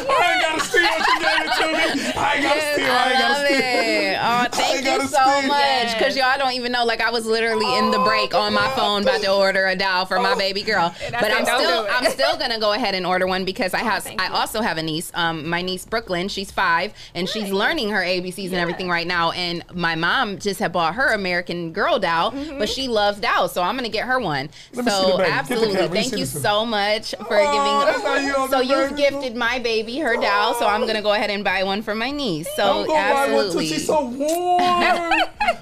I 0.00 0.32
ain't 0.32 0.42
gotta 0.42 0.64
steal 0.64 0.82
what 0.82 1.06
you 1.08 1.18
gave 1.20 1.40
it 1.42 1.52
to 1.58 1.66
me. 1.72 2.12
I 2.16 2.34
ain't 2.34 2.42
gotta 2.42 2.60
steal. 2.72 2.90
I 2.90 3.10
ain't 3.10 3.18
gotta 3.18 3.46
steal. 3.46 3.58
it. 3.58 4.18
Oh, 4.22 4.46
thank 4.52 4.84
you 4.84 5.00
so 5.08 5.38
steal. 5.38 5.48
much 5.48 5.98
because 5.98 6.16
y'all 6.16 6.26
I 6.26 6.36
don't 6.38 6.52
even 6.52 6.72
know. 6.72 6.84
Like 6.84 7.00
I 7.00 7.10
was 7.10 7.26
literally 7.26 7.78
in 7.78 7.90
the 7.90 7.98
break 7.98 8.34
on 8.34 8.54
my 8.54 8.68
phone 8.70 9.02
about 9.02 9.20
to 9.22 9.32
order 9.32 9.66
a 9.66 9.76
doll 9.76 10.06
for 10.06 10.18
my 10.18 10.34
baby 10.34 10.62
girl. 10.62 10.94
But 11.10 11.20
said, 11.20 11.32
I'm 11.32 11.44
still. 11.44 11.86
I'm 11.90 12.10
still 12.10 12.36
gonna 12.38 12.58
go 12.58 12.72
ahead 12.72 12.94
and 12.94 13.06
order 13.06 13.26
one 13.26 13.44
because 13.44 13.74
I 13.74 13.80
have 13.80 14.06
I 14.18 14.28
also 14.28 14.60
have 14.60 14.78
a 14.78 14.82
niece. 14.82 15.10
Um, 15.14 15.48
my 15.48 15.62
niece 15.62 15.84
Brooklyn, 15.84 16.28
she's 16.28 16.50
five 16.50 16.94
and 17.14 17.28
she's 17.28 17.50
learning 17.50 17.90
her 17.90 18.00
ABCs 18.00 18.46
and 18.46 18.54
everything 18.54 18.88
right 18.88 19.06
now. 19.06 19.30
And 19.32 19.64
my 19.74 19.94
mom 19.94 20.38
just 20.38 20.60
had 20.60 20.72
bought 20.72 20.94
her 20.94 21.12
American 21.12 21.72
Girl 21.72 21.98
doll, 21.98 22.32
but 22.58 22.68
she 22.68 22.88
loves 22.88 23.20
dolls, 23.20 23.52
so 23.52 23.62
I'm 23.62 23.76
gonna 23.76 23.88
get 23.88 24.06
her 24.06 24.18
one. 24.18 24.50
Let 24.72 24.84
me 24.84 24.90
see 24.90 24.96
the 24.96 25.02
so 25.02 25.16
baby. 25.18 25.18
Get 25.18 25.26
the 25.26 25.32
absolutely, 25.32 25.66
camera. 25.74 25.82
Let 25.82 25.92
me 25.92 26.02
thank 26.02 26.18
you 26.18 26.26
so 26.26 26.66
much 26.66 27.14
for 27.16 27.36
Oh, 27.42 27.84
that's 27.86 28.02
how 28.02 28.16
you 28.16 28.32
giving. 28.32 28.48
So 28.48 28.60
you've 28.60 28.96
gifted 28.96 29.36
my 29.36 29.58
baby 29.58 29.81
her 29.90 30.16
doll, 30.16 30.54
so 30.54 30.66
I'm 30.66 30.86
gonna 30.86 31.02
go 31.02 31.12
ahead 31.12 31.30
and 31.30 31.42
buy 31.44 31.62
one 31.64 31.82
for 31.82 31.94
my 31.94 32.10
niece. 32.10 32.48
So 32.56 32.62
I'm 32.82 32.86
gonna 32.86 32.98
buy 33.12 33.12
one 33.12 33.28
too. 33.28 33.34
absolutely. 33.38 33.66
She's 33.68 33.86
so 33.86 34.04
warm. 34.06 35.12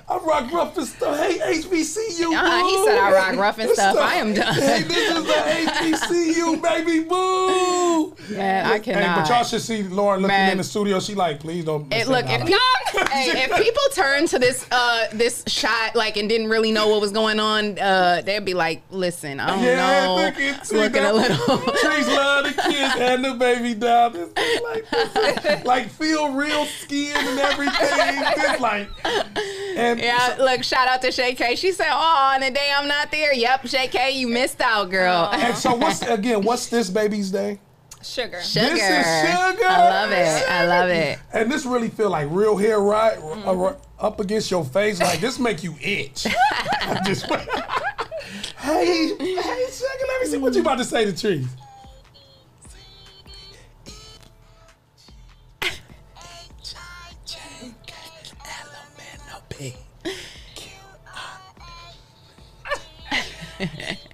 I 0.08 0.16
rock 0.24 0.52
rough 0.52 0.76
and 0.76 0.86
stuff. 0.86 1.18
Hey, 1.18 1.38
HBCU. 1.60 2.32
Uh-uh, 2.34 2.64
he 2.64 2.84
said 2.84 2.98
I 2.98 3.12
rock 3.12 3.36
rough 3.36 3.58
and 3.58 3.68
This 3.70 3.78
stuff. 3.78 3.96
I 3.96 4.14
am 4.16 4.34
done. 4.34 4.54
Hey, 4.54 4.82
this 4.82 5.10
is 5.16 5.24
the 5.24 5.32
HBCU, 5.32 6.62
baby 6.62 7.04
boo. 7.08 8.14
I 8.36 8.74
Hey, 8.74 8.80
cannot. 8.80 9.20
but 9.20 9.28
y'all 9.28 9.44
should 9.44 9.60
see 9.62 9.82
Lauren 9.84 10.22
looking 10.22 10.36
Man. 10.36 10.52
in 10.52 10.58
the 10.58 10.64
studio. 10.64 11.00
She 11.00 11.14
like, 11.14 11.40
please 11.40 11.64
don't. 11.64 11.92
It, 11.92 12.08
look, 12.08 12.24
if 12.28 12.48
y'all, 12.48 13.06
hey, 13.10 13.44
if 13.44 13.56
people 13.62 13.82
turn 13.94 14.26
to 14.28 14.38
this 14.38 14.66
uh 14.70 15.06
this 15.12 15.44
shot 15.46 15.94
like 15.94 16.16
and 16.16 16.28
didn't 16.28 16.48
really 16.48 16.72
know 16.72 16.88
what 16.88 17.00
was 17.00 17.12
going 17.12 17.40
on, 17.40 17.78
uh, 17.78 18.22
they'd 18.24 18.44
be 18.44 18.54
like, 18.54 18.82
"Listen, 18.90 19.40
I 19.40 19.46
don't 19.54 19.62
Yeah, 19.64 19.76
know, 20.06 20.14
look 20.26 20.40
at 20.40 20.66
see 20.66 20.76
looking 20.76 21.04
a 21.04 21.12
little." 21.12 21.58
Trees 21.74 22.06
love 22.08 22.44
the 22.44 22.62
kids 22.62 22.94
and 22.98 23.24
the 23.24 23.34
baby 23.34 23.74
down. 24.12 24.30
This 24.34 24.56
is 24.56 24.62
like, 24.62 25.42
this 25.42 25.64
like 25.64 25.88
feel 25.88 26.32
real 26.32 26.64
skin 26.66 27.14
and 27.16 27.38
everything. 27.38 28.22
Just 28.36 28.60
like, 28.60 28.88
and 29.76 29.98
yeah, 30.00 30.36
look, 30.38 30.62
shout 30.64 30.88
out 30.88 31.02
to 31.02 31.12
Shay 31.12 31.34
K. 31.34 31.56
She 31.56 31.72
said, 31.72 31.88
"Oh, 31.90 32.32
on 32.34 32.40
the 32.40 32.50
day 32.50 32.72
I'm 32.76 32.88
not 32.88 33.10
there, 33.10 33.32
yep, 33.34 33.66
Shay 33.66 33.88
K, 33.88 34.12
you 34.12 34.28
missed 34.28 34.60
out, 34.60 34.90
girl." 34.90 35.28
And 35.32 35.56
so 35.56 35.74
what's 35.74 36.02
again? 36.02 36.42
What's 36.42 36.68
this 36.68 36.90
baby's 36.90 37.30
day? 37.30 37.58
Sugar. 38.02 38.40
Sugar. 38.40 38.66
This 38.70 38.80
is 38.82 39.30
sugar. 39.30 39.66
I 39.66 39.90
love 39.90 40.10
it. 40.12 40.48
I 40.50 40.66
love 40.66 40.88
it. 40.88 41.18
And 41.34 41.52
this 41.52 41.66
really 41.66 41.90
feel 41.90 42.08
like 42.08 42.28
real 42.30 42.56
hair 42.56 42.80
right 42.80 43.18
Mm-hmm. 43.18 43.46
uh, 43.48 43.74
up 44.06 44.20
against 44.20 44.50
your 44.50 44.64
face. 44.64 45.00
Like 45.00 45.20
this 45.20 45.38
make 45.38 45.62
you 45.62 45.74
itch. 45.82 46.22
Just 47.04 47.26
hey, 48.56 49.14
hey, 49.18 49.36
sugar. 49.36 50.06
Let 50.08 50.20
me 50.22 50.26
see 50.26 50.38
what 50.38 50.54
you 50.54 50.62
about 50.62 50.78
to 50.78 50.84
say 50.84 51.04
to 51.04 51.12
trees. 51.16 51.46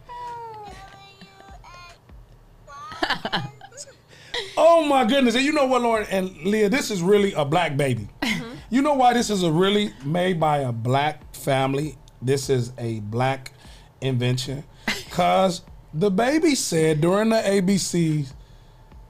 Oh 4.58 4.84
my 4.86 5.04
goodness. 5.04 5.34
And 5.34 5.44
you 5.44 5.52
know 5.52 5.66
what, 5.66 5.82
Lauren 5.82 6.06
and 6.10 6.34
Leah, 6.44 6.70
this 6.70 6.90
is 6.90 7.02
really 7.02 7.32
a 7.34 7.44
black 7.44 7.76
baby. 7.76 8.08
Mm-hmm. 8.22 8.54
You 8.70 8.82
know 8.82 8.94
why 8.94 9.12
this 9.12 9.28
is 9.28 9.42
a 9.42 9.50
really 9.50 9.92
made 10.04 10.40
by 10.40 10.58
a 10.58 10.72
black 10.72 11.34
family? 11.34 11.98
This 12.22 12.48
is 12.48 12.72
a 12.78 13.00
black 13.00 13.52
invention. 14.00 14.64
Cause 15.10 15.62
the 15.92 16.10
baby 16.10 16.54
said 16.54 17.00
during 17.00 17.28
the 17.28 17.36
ABCs, 17.36 18.32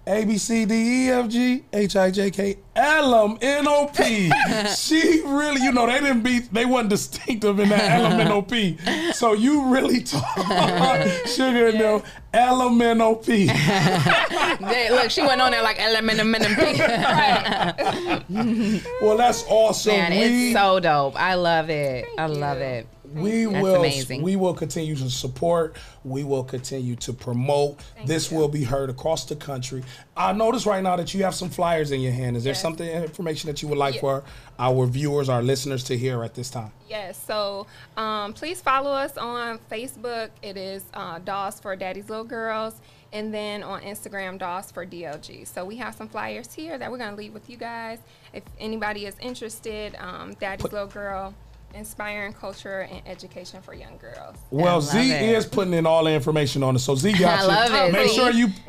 A 0.09 0.25
B 0.25 0.39
C 0.39 0.65
D 0.65 1.07
E 1.07 1.11
F 1.11 1.29
G 1.29 1.65
H 1.73 1.97
I 1.97 2.13
J 2.13 2.31
K 2.31 2.57
L 2.77 3.25
M 3.25 3.39
N 3.41 3.67
O 3.67 3.89
P. 3.89 4.31
She 4.77 5.21
really, 5.25 5.61
you 5.63 5.73
know, 5.73 5.87
they 5.87 5.99
didn't 5.99 6.23
be, 6.23 6.41
they 6.41 6.65
wasn't 6.65 6.91
distinctive 6.91 7.59
in 7.59 7.71
that 7.71 7.91
L 8.01 8.07
M 8.07 8.21
N 8.21 8.29
O 8.31 8.41
P. 8.43 8.79
So 9.13 9.33
you 9.33 9.65
really 9.67 10.03
taught 10.05 11.09
Sugar 11.27 11.69
and 11.69 11.81
them 11.81 12.03
L 12.33 12.63
M 12.63 12.81
N 12.81 13.01
O 13.01 13.17
P. 13.17 13.47
Look, 14.91 15.11
she 15.11 15.23
went 15.23 15.41
on 15.41 15.51
there 15.51 15.63
like 15.63 15.81
element, 15.81 16.21
element, 16.21 16.57
Well, 19.03 19.17
that's 19.17 19.45
awesome. 19.49 19.93
Man, 19.93 20.13
we, 20.13 20.51
it's 20.51 20.59
so 20.59 20.79
dope. 20.79 21.21
I 21.21 21.35
love 21.35 21.69
it. 21.69 22.07
I 22.17 22.27
love 22.27 22.59
it. 22.59 22.87
We 23.15 23.45
That's 23.47 23.63
will 23.63 23.77
amazing. 23.77 24.23
we 24.23 24.37
will 24.37 24.55
continue 24.55 24.97
to 24.97 25.11
support. 25.11 25.77
We 26.05 26.25
will 26.25 26.45
continue 26.45 26.97
to 26.97 27.13
promote. 27.13 27.81
this 28.05 28.31
will 28.31 28.49
be 28.49 28.65
heard 28.65 28.91
across 28.91 29.25
the 29.25 29.37
country. 29.37 29.83
I 30.17 30.33
notice 30.33 30.67
right 30.67 30.83
now 30.83 30.97
that 30.97 31.13
you 31.15 31.25
have 31.25 31.35
some 31.35 31.51
flyers 31.51 31.91
in 31.91 32.01
your 32.01 32.13
hand. 32.13 32.37
Is 32.37 32.45
there 32.45 32.55
something 32.55 32.87
information 32.89 33.49
that 33.49 33.63
you 33.63 33.69
would 33.69 33.79
like 33.79 33.95
Yeah. 33.97 34.01
for 34.01 34.25
our 34.59 34.87
viewers, 34.87 35.29
our 35.29 35.43
listeners 35.43 35.85
to 35.85 35.97
hear 35.97 36.23
at 36.25 36.35
this 36.35 36.51
time? 36.51 36.73
Yes, 36.89 37.23
so 37.27 37.67
um, 37.97 38.33
please 38.33 38.61
follow 38.61 38.91
us 38.91 39.17
on 39.19 39.59
Facebook. 39.71 40.31
It 40.43 40.57
is 40.57 40.85
uh, 40.95 41.19
Dolls 41.19 41.61
for 41.61 41.75
Daddy's 41.77 42.09
Little 42.09 42.25
Girls. 42.25 42.81
And 43.13 43.33
then 43.33 43.63
on 43.63 43.83
Instagram, 43.83 44.37
Dolls 44.37 44.71
for 44.73 44.85
DLG. 44.85 45.47
So 45.47 45.65
we 45.65 45.77
have 45.77 45.95
some 45.95 46.09
flyers 46.09 46.53
here 46.53 46.77
that 46.77 46.91
we're 46.91 46.99
going 46.99 47.11
to 47.11 47.17
leave 47.17 47.33
with 47.33 47.49
you 47.49 47.57
guys. 47.57 47.99
If 48.35 48.43
anybody 48.59 49.07
is 49.07 49.15
interested, 49.21 49.95
um, 49.99 50.35
Daddy's 50.35 50.71
Little 50.71 50.89
Girl, 50.89 51.33
inspiring 51.75 52.33
culture 52.33 52.89
and 52.91 53.03
education 53.07 53.61
for 53.63 53.75
young 53.75 53.97
girls. 53.99 54.37
Well, 54.51 54.81
Z 54.81 54.99
it. 55.13 55.23
is 55.23 55.45
putting 55.47 55.75
in 55.75 55.87
all 55.87 56.05
the 56.05 56.13
information 56.13 56.63
on 56.63 56.77
it, 56.77 56.79
so 56.81 56.95
Z 56.95 57.13
got 57.19 57.41
I 57.41 57.43
you. 57.43 57.49
love 57.49 57.89
it, 57.89 57.93
Make 57.93 58.09
Z. 58.11 58.15
sure 58.15 58.31
you 58.31 58.49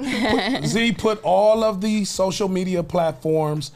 put, 0.60 0.66
Z 0.66 0.92
put 0.94 1.22
all 1.24 1.64
of 1.64 1.80
the 1.82 2.04
social 2.06 2.50
media 2.50 2.84
platforms 2.84 3.72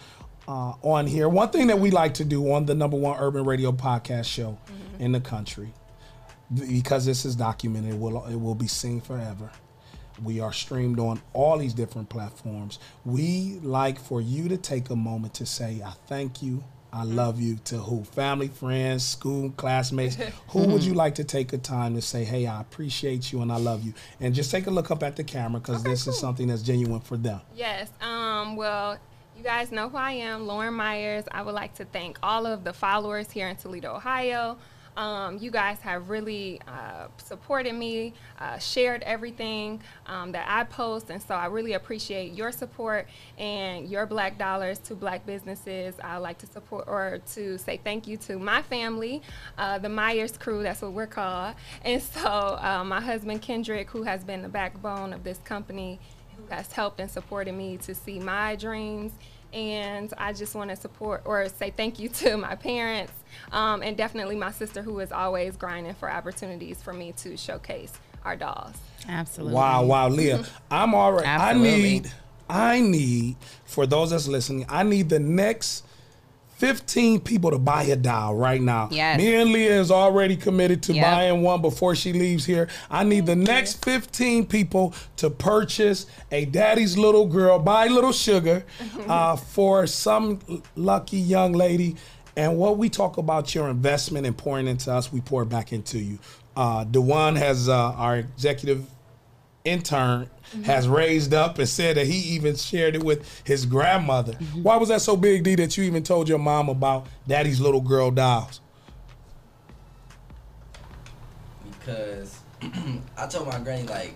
uh, 0.48 0.74
on 0.82 1.08
here. 1.08 1.30
One 1.30 1.50
thing 1.50 1.68
that 1.68 1.80
we 1.80 1.92
like 1.92 2.16
to 2.16 2.26
do 2.26 2.52
on 2.52 2.66
the 2.66 2.76
number 2.76 2.98
one 2.98 3.18
urban 3.20 3.46
radio 3.46 3.72
podcast 3.72 4.26
show 4.26 4.58
Mm-hmm. 4.68 5.04
in 5.04 5.12
the 5.14 5.22
country, 5.22 5.74
because 6.54 7.06
this 7.06 7.24
is 7.26 7.36
documented, 7.36 7.94
it 7.94 8.00
will 8.00 8.26
it 8.28 8.36
will 8.36 8.56
be 8.56 8.68
seen 8.68 9.00
forever. 9.02 9.50
We 10.24 10.40
are 10.40 10.54
streamed 10.54 11.00
on 11.00 11.20
all 11.34 11.58
these 11.58 11.74
different 11.74 12.10
platforms. 12.10 12.78
We 13.06 13.60
like 13.64 13.98
for 14.00 14.22
you 14.22 14.50
to 14.50 14.58
take 14.58 14.90
a 14.92 14.96
moment 14.96 15.34
to 15.36 15.46
say, 15.48 15.82
I 15.84 15.94
thank 16.08 16.44
you. 16.44 16.64
I 16.94 17.04
love 17.04 17.40
you 17.40 17.58
to 17.66 17.78
who? 17.78 18.04
Family, 18.04 18.50
friends, 18.50 19.06
school, 19.06 19.52
classmates. 19.52 20.18
who 20.50 20.68
would 20.68 20.84
you 20.84 20.94
like 20.94 21.16
to 21.16 21.24
take 21.24 21.54
a 21.54 21.58
time 21.58 21.96
to 21.96 22.02
say, 22.02 22.24
hey, 22.24 22.48
I 22.48 22.60
appreciate 22.60 23.32
you 23.32 23.42
and 23.42 23.52
I 23.52 23.58
love 23.58 23.84
you? 23.84 23.94
And 24.20 24.36
just 24.36 24.52
take 24.52 24.68
a 24.68 24.72
look 24.72 24.92
up 24.92 25.02
at 25.04 25.16
the 25.16 25.24
camera 25.24 25.60
because 25.60 25.84
this 25.84 26.08
is 26.08 26.20
something 26.20 26.48
that's 26.48 26.62
genuine 26.62 27.00
for 27.00 27.18
them. 27.18 27.40
Yes. 27.56 27.90
Um, 28.02 28.56
well, 28.56 28.98
you 29.38 29.44
guys 29.44 29.72
know 29.72 29.90
who 29.90 29.98
I 29.98 30.12
am, 30.12 30.46
Lauren 30.46 30.74
Myers. 30.74 31.24
I 31.32 31.42
would 31.42 31.56
like 31.56 31.76
to 31.76 31.86
thank 31.86 32.20
all 32.22 32.46
of 32.46 32.64
the 32.64 32.74
followers 32.74 33.32
here 33.32 33.48
in 33.48 33.56
Toledo, 33.56 33.96
Ohio. 33.96 34.58
Um, 34.98 35.38
you 35.38 35.52
guys 35.52 35.80
have 35.80 36.10
really 36.10 36.60
uh, 36.68 37.08
supported 37.18 37.74
me, 37.74 38.14
uh, 38.40 38.58
shared 38.58 39.04
everything 39.04 39.82
um, 40.06 40.32
that 40.34 40.46
I 40.48 40.64
post, 40.66 41.10
and 41.10 41.22
so 41.22 41.34
I 41.34 41.46
really 41.46 41.74
appreciate 41.74 42.34
your 42.34 42.52
support 42.52 43.08
and 43.38 43.88
your 43.90 44.06
black 44.06 44.38
dollars 44.38 44.80
to 44.80 44.96
black 44.96 45.26
businesses. 45.26 45.96
I 46.04 46.18
like 46.18 46.38
to 46.40 46.48
support 46.48 46.86
or 46.88 47.20
to 47.34 47.58
say 47.58 47.80
thank 47.84 48.08
you 48.08 48.18
to 48.18 48.38
my 48.38 48.62
family, 48.62 49.22
uh, 49.58 49.78
the 49.78 49.90
Myers 49.90 50.38
crew. 50.38 50.64
That's 50.64 50.82
what 50.82 50.94
we're 50.94 51.08
called, 51.08 51.56
and 51.84 52.02
so 52.02 52.60
uh, 52.62 52.84
my 52.86 53.00
husband 53.02 53.42
Kendrick, 53.42 53.90
who 53.90 54.04
has 54.04 54.24
been 54.24 54.42
the 54.42 54.50
backbone 54.50 55.14
of 55.14 55.24
this 55.24 55.38
company 55.40 56.00
who 56.38 56.44
has 56.54 56.72
helped 56.72 57.00
and 57.00 57.10
supported 57.10 57.54
me 57.54 57.78
to 57.78 57.96
see 57.96 58.20
my 58.20 58.56
dreams. 58.56 59.14
And 59.54 60.14
I 60.18 60.34
just 60.34 60.56
want 60.56 60.70
to 60.70 60.76
support 60.76 61.24
or 61.26 61.48
say 61.50 61.72
thank 61.72 62.00
you 62.00 62.10
to 62.10 62.38
my 62.38 62.56
parents 62.56 63.14
um, 63.52 63.84
and 63.84 63.98
definitely 63.98 64.36
my 64.36 64.52
sister 64.52 64.82
who 64.82 65.00
is 65.00 65.12
always 65.12 65.58
grinding 65.58 65.94
for 65.96 66.12
opportunities 66.12 66.82
for 66.82 66.94
me 66.94 67.12
to 67.18 67.36
showcase 67.38 67.94
our 68.24 68.36
dolls. 68.36 68.76
Absolutely. 69.08 69.56
Wow, 69.56 69.84
wow, 69.84 70.08
Leah. 70.10 70.46
I'm 70.72 70.94
already. 70.94 71.28
Absolutely. 71.28 71.70
I 71.70 71.78
need. 71.78 72.12
I 72.50 72.82
need 72.82 73.36
for 73.66 73.86
those 73.86 74.12
that's 74.12 74.28
listening. 74.28 74.66
I 74.70 74.84
need 74.84 75.10
the 75.10 75.20
next. 75.20 75.86
15 76.62 77.22
people 77.22 77.50
to 77.50 77.58
buy 77.58 77.82
a 77.86 77.96
doll 77.96 78.36
right 78.36 78.62
now. 78.62 78.88
Yes. 78.92 79.18
Me 79.18 79.34
and 79.34 79.52
Leah 79.52 79.82
is 79.82 79.90
already 79.90 80.36
committed 80.36 80.84
to 80.84 80.94
Yep. 80.94 81.04
buying 81.04 81.42
one 81.42 81.60
before 81.60 81.96
she 81.96 82.14
leaves 82.14 82.46
here. 82.46 82.68
I 82.92 83.04
need 83.04 83.26
the 83.26 83.36
next 83.36 83.84
15 83.84 84.46
people 84.46 84.94
to 85.18 85.32
purchase 85.32 86.06
a 86.32 86.46
daddy's 86.46 87.00
little 87.00 87.26
girl, 87.26 87.58
buy 87.58 87.88
little 87.88 88.12
sugar 88.12 88.64
uh, 89.08 89.38
for 89.38 89.88
some 89.88 90.38
lucky 90.76 91.18
young 91.18 91.54
lady. 91.54 91.96
And 92.38 92.60
what 92.60 92.78
we 92.78 92.90
talk 92.90 93.18
about 93.18 93.56
your 93.56 93.68
investment 93.68 94.28
and 94.28 94.38
pouring 94.38 94.68
into 94.68 94.94
us, 94.94 95.12
we 95.12 95.20
pour 95.20 95.46
back 95.46 95.74
into 95.74 95.98
you. 95.98 96.20
Uh, 96.56 96.84
Dewan 96.84 97.38
has 97.38 97.70
uh, 97.70 97.76
our 97.94 98.18
executive 98.18 98.86
intern 99.64 100.30
has 100.66 100.88
raised 100.88 101.34
up 101.34 101.60
and 101.60 101.70
said 101.70 101.98
that 101.98 102.08
he 102.08 102.18
even 102.36 102.56
shared 102.56 102.96
it 102.96 103.04
with 103.04 103.42
his 103.46 103.66
grandmother. 103.66 104.34
Why 104.62 104.78
was 104.78 104.90
that 104.90 105.02
so 105.02 105.16
big, 105.16 105.44
D, 105.44 105.56
that 105.56 105.78
you 105.78 105.84
even 105.84 106.04
told 106.04 106.28
your 106.28 106.40
mom 106.40 106.70
about 106.70 107.08
daddy's 107.28 107.62
little 107.62 107.82
girl 107.82 108.12
dolls? 108.12 108.62
because 111.82 112.40
I 113.18 113.28
told 113.28 113.48
my 113.48 113.60
granny 113.60 113.84
like 113.84 114.14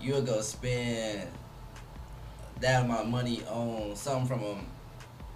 you 0.00 0.14
would 0.14 0.26
go 0.26 0.40
spend 0.40 1.28
that 2.60 2.84
amount 2.84 3.02
of 3.02 3.08
money 3.08 3.42
on 3.48 3.94
something 3.94 4.26
from 4.26 4.42
a 4.42 4.56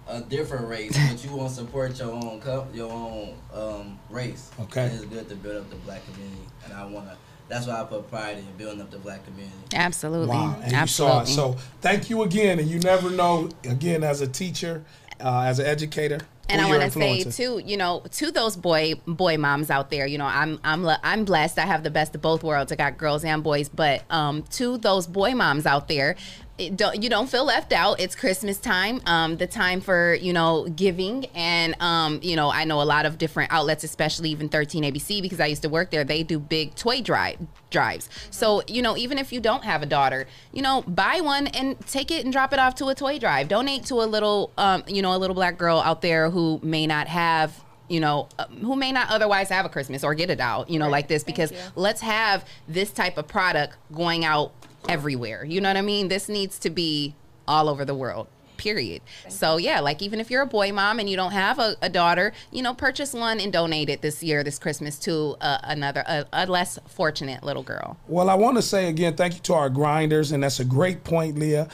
a 0.05 0.19
different 0.19 0.67
race, 0.67 0.97
but 1.09 1.23
you 1.23 1.33
want 1.33 1.47
to 1.47 1.55
support 1.55 1.97
your 1.97 2.11
own 2.11 2.41
co- 2.41 2.67
your 2.73 2.91
own 2.91 3.35
um, 3.53 3.97
race. 4.09 4.51
Okay. 4.59 4.87
And 4.87 4.95
it's 4.95 5.05
good 5.05 5.29
to 5.29 5.35
build 5.35 5.55
up 5.63 5.69
the 5.69 5.77
black 5.77 6.01
community, 6.11 6.41
and 6.65 6.73
I 6.73 6.85
wanna. 6.85 7.15
That's 7.53 7.67
why 7.67 7.81
I 7.81 7.83
put 7.83 8.09
pride 8.09 8.39
in 8.39 8.45
building 8.57 8.81
up 8.81 8.89
the 8.89 8.97
black 8.97 9.23
community. 9.25 9.55
Absolutely. 9.75 10.29
Wow, 10.29 10.59
and 10.63 10.71
you 10.71 10.87
saw 10.87 11.19
it. 11.19 11.21
Absolutely. 11.21 11.55
So 11.57 11.63
thank 11.81 12.09
you 12.09 12.23
again, 12.23 12.57
and 12.57 12.67
you 12.67 12.79
never 12.79 13.11
know. 13.11 13.49
Again, 13.63 14.03
as 14.03 14.21
a 14.21 14.27
teacher, 14.27 14.83
uh, 15.23 15.41
as 15.41 15.59
an 15.59 15.67
educator, 15.67 16.19
and 16.49 16.59
I 16.59 16.67
want 16.67 16.81
to 16.81 16.89
say 16.89 17.17
influencing. 17.17 17.45
too, 17.45 17.61
you 17.63 17.77
know, 17.77 18.03
to 18.13 18.31
those 18.31 18.57
boy 18.57 18.95
boy 19.05 19.37
moms 19.37 19.69
out 19.69 19.91
there, 19.91 20.07
you 20.07 20.17
know, 20.17 20.25
I'm 20.25 20.59
I'm 20.63 20.87
I'm 21.03 21.25
blessed. 21.25 21.59
I 21.59 21.67
have 21.67 21.83
the 21.83 21.91
best 21.91 22.15
of 22.15 22.23
both 22.23 22.43
worlds. 22.43 22.71
I 22.71 22.75
got 22.75 22.97
girls 22.97 23.23
and 23.23 23.43
boys, 23.43 23.69
but 23.69 24.03
um, 24.09 24.41
to 24.51 24.79
those 24.79 25.05
boy 25.05 25.35
moms 25.35 25.67
out 25.67 25.87
there. 25.87 26.15
It 26.55 26.77
don't, 26.77 27.01
you 27.01 27.09
don't 27.09 27.27
feel 27.27 27.45
left 27.45 27.73
out. 27.73 27.99
It's 27.99 28.15
Christmas 28.15 28.59
time, 28.59 29.01
um, 29.07 29.37
the 29.37 29.47
time 29.47 29.81
for 29.81 30.13
you 30.13 30.33
know 30.33 30.67
giving, 30.67 31.25
and 31.33 31.75
um, 31.81 32.19
you 32.21 32.35
know 32.35 32.51
I 32.51 32.63
know 32.63 32.79
a 32.79 32.83
lot 32.83 33.07
of 33.07 33.17
different 33.17 33.51
outlets, 33.51 33.83
especially 33.83 34.29
even 34.29 34.49
13 34.49 34.83
ABC 34.83 35.19
because 35.21 35.39
I 35.39 35.47
used 35.47 35.63
to 35.63 35.69
work 35.69 35.89
there. 35.89 36.03
They 36.03 36.21
do 36.21 36.37
big 36.37 36.75
toy 36.75 37.01
drive 37.01 37.39
drives. 37.71 38.07
So 38.29 38.61
you 38.67 38.83
know 38.83 38.95
even 38.95 39.17
if 39.17 39.33
you 39.33 39.39
don't 39.39 39.63
have 39.63 39.81
a 39.81 39.87
daughter, 39.87 40.27
you 40.51 40.61
know 40.61 40.83
buy 40.83 41.21
one 41.21 41.47
and 41.47 41.79
take 41.87 42.11
it 42.11 42.23
and 42.23 42.31
drop 42.31 42.53
it 42.53 42.59
off 42.59 42.75
to 42.75 42.87
a 42.87 42.95
toy 42.95 43.17
drive. 43.17 43.47
Donate 43.47 43.85
to 43.85 43.95
a 43.95 44.05
little, 44.05 44.51
um, 44.57 44.83
you 44.87 45.01
know, 45.01 45.15
a 45.15 45.17
little 45.17 45.35
black 45.35 45.57
girl 45.57 45.79
out 45.79 46.03
there 46.03 46.29
who 46.29 46.59
may 46.61 46.85
not 46.85 47.07
have 47.07 47.63
you 47.89 47.99
know, 47.99 48.29
uh, 48.39 48.45
who 48.47 48.75
may 48.75 48.91
not 48.91 49.09
otherwise 49.09 49.49
have 49.49 49.65
a 49.65 49.69
Christmas 49.69 50.03
or 50.03 50.15
get 50.15 50.29
it 50.29 50.39
out, 50.39 50.69
you 50.69 50.79
know, 50.79 50.89
like 50.89 51.07
this, 51.07 51.23
because 51.23 51.51
let's 51.75 52.01
have 52.01 52.45
this 52.67 52.91
type 52.91 53.17
of 53.17 53.27
product 53.27 53.77
going 53.91 54.23
out 54.23 54.51
everywhere. 54.89 55.43
You 55.45 55.61
know 55.61 55.69
what 55.69 55.77
I 55.77 55.81
mean? 55.81 56.07
This 56.07 56.29
needs 56.29 56.59
to 56.59 56.69
be 56.69 57.15
all 57.47 57.69
over 57.69 57.85
the 57.85 57.95
world. 57.95 58.27
Period. 58.55 59.01
so 59.27 59.57
yeah, 59.57 59.81
like 59.81 60.01
even 60.01 60.21
if 60.21 60.31
you're 60.31 60.43
a 60.43 60.47
boy 60.47 60.71
mom 60.71 60.99
and 60.99 61.09
you 61.09 61.17
don't 61.17 61.33
have 61.33 61.59
a, 61.59 61.75
a 61.81 61.89
daughter, 61.89 62.31
you 62.49 62.61
know, 62.61 62.73
purchase 62.73 63.11
one 63.11 63.41
and 63.41 63.51
donate 63.51 63.89
it 63.89 64.01
this 64.01 64.23
year, 64.23 64.41
this 64.41 64.57
Christmas 64.57 64.97
to 64.99 65.35
uh, 65.41 65.57
another, 65.63 66.01
a, 66.07 66.25
a 66.31 66.45
less 66.45 66.79
fortunate 66.87 67.43
little 67.43 67.63
girl. 67.63 67.97
Well, 68.07 68.29
I 68.29 68.35
want 68.35 68.55
to 68.55 68.61
say 68.61 68.87
again, 68.87 69.17
thank 69.17 69.33
you 69.33 69.41
to 69.41 69.53
our 69.55 69.69
grinders, 69.69 70.31
and 70.31 70.43
that's 70.43 70.61
a 70.61 70.65
great 70.65 71.03
point, 71.03 71.37
Leah. 71.37 71.67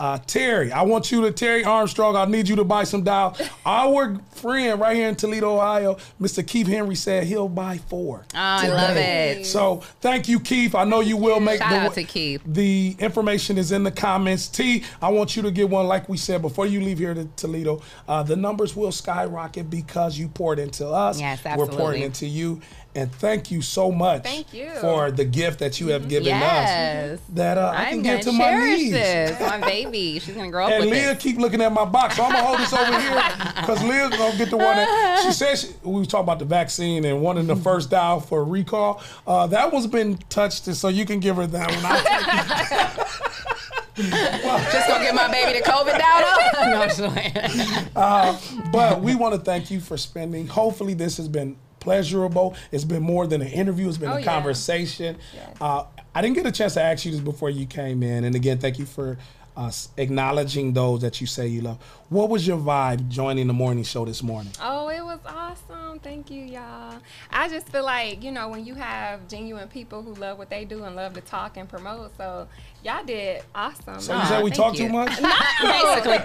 Uh, 0.00 0.16
Terry, 0.26 0.72
I 0.72 0.80
want 0.80 1.12
you 1.12 1.20
to 1.20 1.30
Terry 1.30 1.62
Armstrong. 1.62 2.16
I 2.16 2.24
need 2.24 2.48
you 2.48 2.56
to 2.56 2.64
buy 2.64 2.84
some 2.84 3.04
dial. 3.04 3.36
Our 3.66 4.18
friend 4.30 4.80
right 4.80 4.96
here 4.96 5.10
in 5.10 5.14
Toledo, 5.14 5.56
Ohio, 5.56 5.98
Mr. 6.18 6.44
Keith 6.44 6.66
Henry 6.66 6.94
said 6.94 7.24
he'll 7.24 7.50
buy 7.50 7.76
four. 7.76 8.24
Oh, 8.32 8.38
I 8.38 8.68
love 8.68 8.96
it. 8.96 9.44
So 9.44 9.82
thank 10.00 10.26
you, 10.26 10.40
Keith. 10.40 10.74
I 10.74 10.84
know 10.84 11.00
you 11.00 11.18
will 11.18 11.38
make. 11.38 11.58
Shout 11.58 11.70
the, 11.70 11.76
out 11.76 11.94
to 11.94 12.04
Keith. 12.04 12.40
The 12.46 12.96
information 12.98 13.58
is 13.58 13.72
in 13.72 13.82
the 13.82 13.90
comments. 13.90 14.48
T, 14.48 14.84
I 15.02 15.10
want 15.10 15.36
you 15.36 15.42
to 15.42 15.50
get 15.50 15.68
one. 15.68 15.86
Like 15.86 16.08
we 16.08 16.16
said 16.16 16.40
before 16.40 16.64
you 16.64 16.80
leave 16.80 16.98
here 16.98 17.12
to 17.12 17.26
Toledo, 17.36 17.82
uh, 18.08 18.22
the 18.22 18.36
numbers 18.36 18.74
will 18.74 18.92
skyrocket 18.92 19.68
because 19.68 20.18
you 20.18 20.28
poured 20.28 20.58
into 20.58 20.88
us. 20.88 21.20
Yes, 21.20 21.44
absolutely. 21.44 21.76
We're 21.76 21.78
pouring 21.78 22.02
into 22.04 22.24
you, 22.24 22.62
and 22.94 23.12
thank 23.12 23.50
you 23.52 23.62
so 23.62 23.92
much. 23.92 24.24
Thank 24.24 24.52
you. 24.52 24.70
for 24.80 25.10
the 25.12 25.24
gift 25.24 25.60
that 25.60 25.78
you 25.80 25.88
have 25.88 26.08
given 26.08 26.26
Yes. 26.28 27.18
us. 27.18 27.20
That 27.34 27.56
uh, 27.56 27.72
I 27.74 27.90
can 27.90 28.02
give 28.02 28.20
to 28.22 28.32
my 28.32 28.54
niece. 28.58 28.90
this. 28.92 29.38
My 29.40 29.58
baby, 29.60 30.18
she's 30.18 30.34
gonna 30.34 30.50
grow 30.50 30.64
up 30.66 30.72
And 30.72 30.84
with 30.86 30.92
Leah 30.92 31.14
keep 31.14 31.38
looking 31.38 31.60
at 31.62 31.72
my 31.72 31.84
box, 31.84 32.16
so 32.16 32.24
I'm 32.24 32.32
gonna 32.32 32.44
hold 32.44 32.58
this 32.58 32.72
over 32.72 33.00
here 33.00 33.22
because 33.60 33.82
Leah's 33.84 34.10
gonna 34.18 34.36
get 34.36 34.50
the 34.50 34.56
one 34.56 34.76
that 34.76 35.20
she 35.24 35.32
said. 35.32 35.54
She, 35.56 35.68
we 35.84 36.00
was 36.00 36.08
talking 36.08 36.24
about 36.24 36.38
the 36.40 36.44
vaccine 36.46 37.04
and 37.04 37.22
wanting 37.22 37.46
the 37.46 37.56
first 37.56 37.90
dial 37.90 38.18
for 38.20 38.40
a 38.40 38.44
recall. 38.44 39.00
Uh, 39.26 39.46
that 39.48 39.72
one's 39.72 39.86
been 39.86 40.16
touched, 40.28 40.64
so 40.64 40.88
you 40.88 41.06
can 41.06 41.20
give 41.20 41.36
her 41.36 41.46
that 41.46 41.70
one. 41.70 43.06
Just 43.96 44.88
gonna 44.88 45.04
get 45.04 45.14
my 45.14 45.30
baby 45.30 45.58
the 45.58 45.64
COVID 45.64 45.98
down. 45.98 46.22
no, 46.70 46.80
I'm 46.82 46.88
just 46.88 47.02
playing. 47.02 47.88
uh, 47.94 48.38
but 48.72 49.02
we 49.02 49.14
want 49.14 49.34
to 49.34 49.40
thank 49.40 49.70
you 49.70 49.78
for 49.80 49.96
spending. 49.98 50.46
Hopefully, 50.46 50.94
this 50.94 51.16
has 51.18 51.28
been 51.28 51.56
pleasurable. 51.80 52.54
It's 52.70 52.84
been 52.84 53.02
more 53.02 53.26
than 53.26 53.42
an 53.42 53.48
interview. 53.48 53.88
It's 53.88 53.98
been 53.98 54.10
Oh, 54.10 54.14
a 54.16 54.20
yeah. 54.20 54.24
conversation. 54.24 55.16
Uh, 55.60 55.84
I 56.14 56.22
didn't 56.22 56.36
get 56.36 56.46
a 56.46 56.52
chance 56.52 56.74
to 56.74 56.82
ask 56.82 57.04
you 57.04 57.10
this 57.12 57.20
before 57.20 57.50
you 57.50 57.66
came 57.66 58.02
in, 58.02 58.24
and 58.24 58.34
again, 58.36 58.58
thank 58.58 58.78
you 58.78 58.86
for 58.86 59.16
uh, 59.56 59.70
acknowledging 59.96 60.72
those 60.72 61.00
that 61.02 61.20
you 61.20 61.26
say 61.26 61.46
you 61.48 61.60
love. 61.60 61.76
What 62.08 62.28
was 62.28 62.46
your 62.46 62.58
vibe 62.58 63.08
joining 63.08 63.46
the 63.46 63.52
morning 63.52 63.84
show 63.84 64.04
this 64.04 64.22
morning? 64.22 64.52
Oh, 64.60 64.88
it 64.88 65.02
was 65.04 65.20
awesome. 65.26 65.98
Thank 66.00 66.30
you, 66.30 66.42
y'all. 66.42 66.96
I 67.30 67.48
just 67.48 67.68
feel 67.68 67.84
like, 67.84 68.22
you 68.22 68.32
know, 68.32 68.48
when 68.48 68.64
you 68.64 68.74
have 68.74 69.28
genuine 69.28 69.68
people 69.68 70.02
who 70.02 70.14
love 70.14 70.38
what 70.38 70.50
they 70.50 70.64
do 70.64 70.84
and 70.84 70.96
love 70.96 71.14
to 71.14 71.20
talk 71.20 71.56
and 71.56 71.68
promote, 71.68 72.16
so 72.16 72.48
y'all 72.84 73.04
did 73.04 73.42
awesome. 73.54 74.00
So 74.00 74.16
you 74.18 74.24
said 74.26 74.42
we 74.42 74.50
talk 74.50 74.74
too 74.74 74.88
much? 74.88 75.10
No. 75.20 75.28
Basically. 75.62 76.18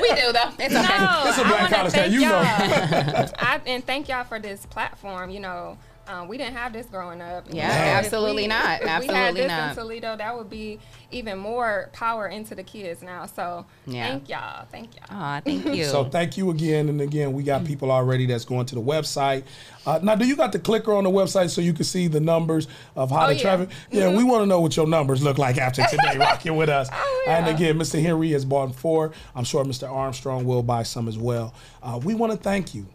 we 0.00 0.08
do 0.14 0.32
though. 0.32 0.50
It's 0.58 0.74
okay. 0.74 0.98
No, 0.98 1.22
It's 1.26 1.38
a 1.38 1.44
I 1.44 1.48
black 1.48 1.60
wanna 1.60 1.74
college 1.74 1.92
town, 1.92 2.02
thank 2.10 2.12
you 2.12 2.20
know. 2.20 2.26
y'all. 2.28 3.30
I, 3.38 3.60
and 3.66 3.84
thank 3.84 4.08
y'all 4.08 4.24
for 4.24 4.38
this 4.38 4.64
platform. 4.66 5.30
You 5.30 5.40
know, 5.40 5.78
um, 6.08 6.28
we 6.28 6.36
didn't 6.38 6.54
have 6.54 6.72
this 6.72 6.86
growing 6.86 7.20
up. 7.20 7.46
Yeah, 7.50 7.68
know, 7.68 7.74
if 7.74 8.04
absolutely 8.04 8.42
we- 8.44 8.48
not. 8.48 8.80
If 8.80 8.80
we 8.82 8.88
had 8.88 9.02
Absolutely 9.06 9.40
this 9.42 9.48
not. 9.48 9.70
in 9.70 9.76
Toledo, 9.76 10.16
that 10.16 10.36
would 10.36 10.50
be 10.50 10.78
even 11.10 11.38
more 11.38 11.90
power 11.92 12.26
into 12.28 12.54
the 12.54 12.62
kids 12.62 13.02
now. 13.02 13.26
So 13.26 13.66
Yeah. 13.86 14.08
thank 14.08 14.28
y'all. 14.28 14.66
Thank 14.70 14.90
y'all. 14.96 15.16
Aw, 15.18 15.40
thank 15.44 15.64
you. 15.74 15.84
So 15.84 16.04
thank 16.04 16.36
you 16.36 16.50
again 16.50 16.88
and 16.88 17.00
again. 17.00 17.32
We 17.32 17.42
got 17.42 17.64
people 17.64 17.90
already 17.92 18.26
that's 18.26 18.44
going 18.44 18.66
to 18.66 18.74
the 18.74 18.80
website. 18.82 19.44
Uh, 19.86 20.00
now, 20.02 20.14
do 20.14 20.26
you 20.26 20.34
got 20.36 20.52
the 20.52 20.58
clicker 20.58 20.92
on 20.94 21.04
the 21.04 21.10
website 21.10 21.50
so 21.50 21.60
you 21.60 21.72
can 21.74 21.84
see 21.84 22.06
the 22.08 22.20
numbers 22.20 22.68
of 22.96 23.10
how 23.10 23.24
Oh, 23.24 23.28
the 23.28 23.34
yeah. 23.36 23.40
traffic? 23.42 23.68
Yeah, 23.90 24.14
we 24.16 24.24
want 24.24 24.42
to 24.42 24.46
know 24.46 24.60
what 24.60 24.76
your 24.76 24.86
numbers 24.86 25.22
look 25.22 25.38
like 25.38 25.58
after 25.58 25.82
today, 25.90 26.16
rocking 26.18 26.56
with 26.56 26.68
us. 26.68 26.88
Oh, 26.92 27.24
And 27.28 27.46
again, 27.48 27.78
Mr. 27.78 28.00
Henry 28.02 28.30
has 28.32 28.44
bought 28.44 28.74
four. 28.74 29.12
I'm 29.34 29.44
sure 29.44 29.64
Mr. 29.64 29.90
Armstrong 29.90 30.44
will 30.44 30.62
buy 30.62 30.82
some 30.84 31.06
as 31.08 31.18
well. 31.18 31.54
Uh, 31.82 32.00
we 32.02 32.14
want 32.14 32.32
to 32.32 32.38
thank 32.38 32.74
you. 32.74 32.86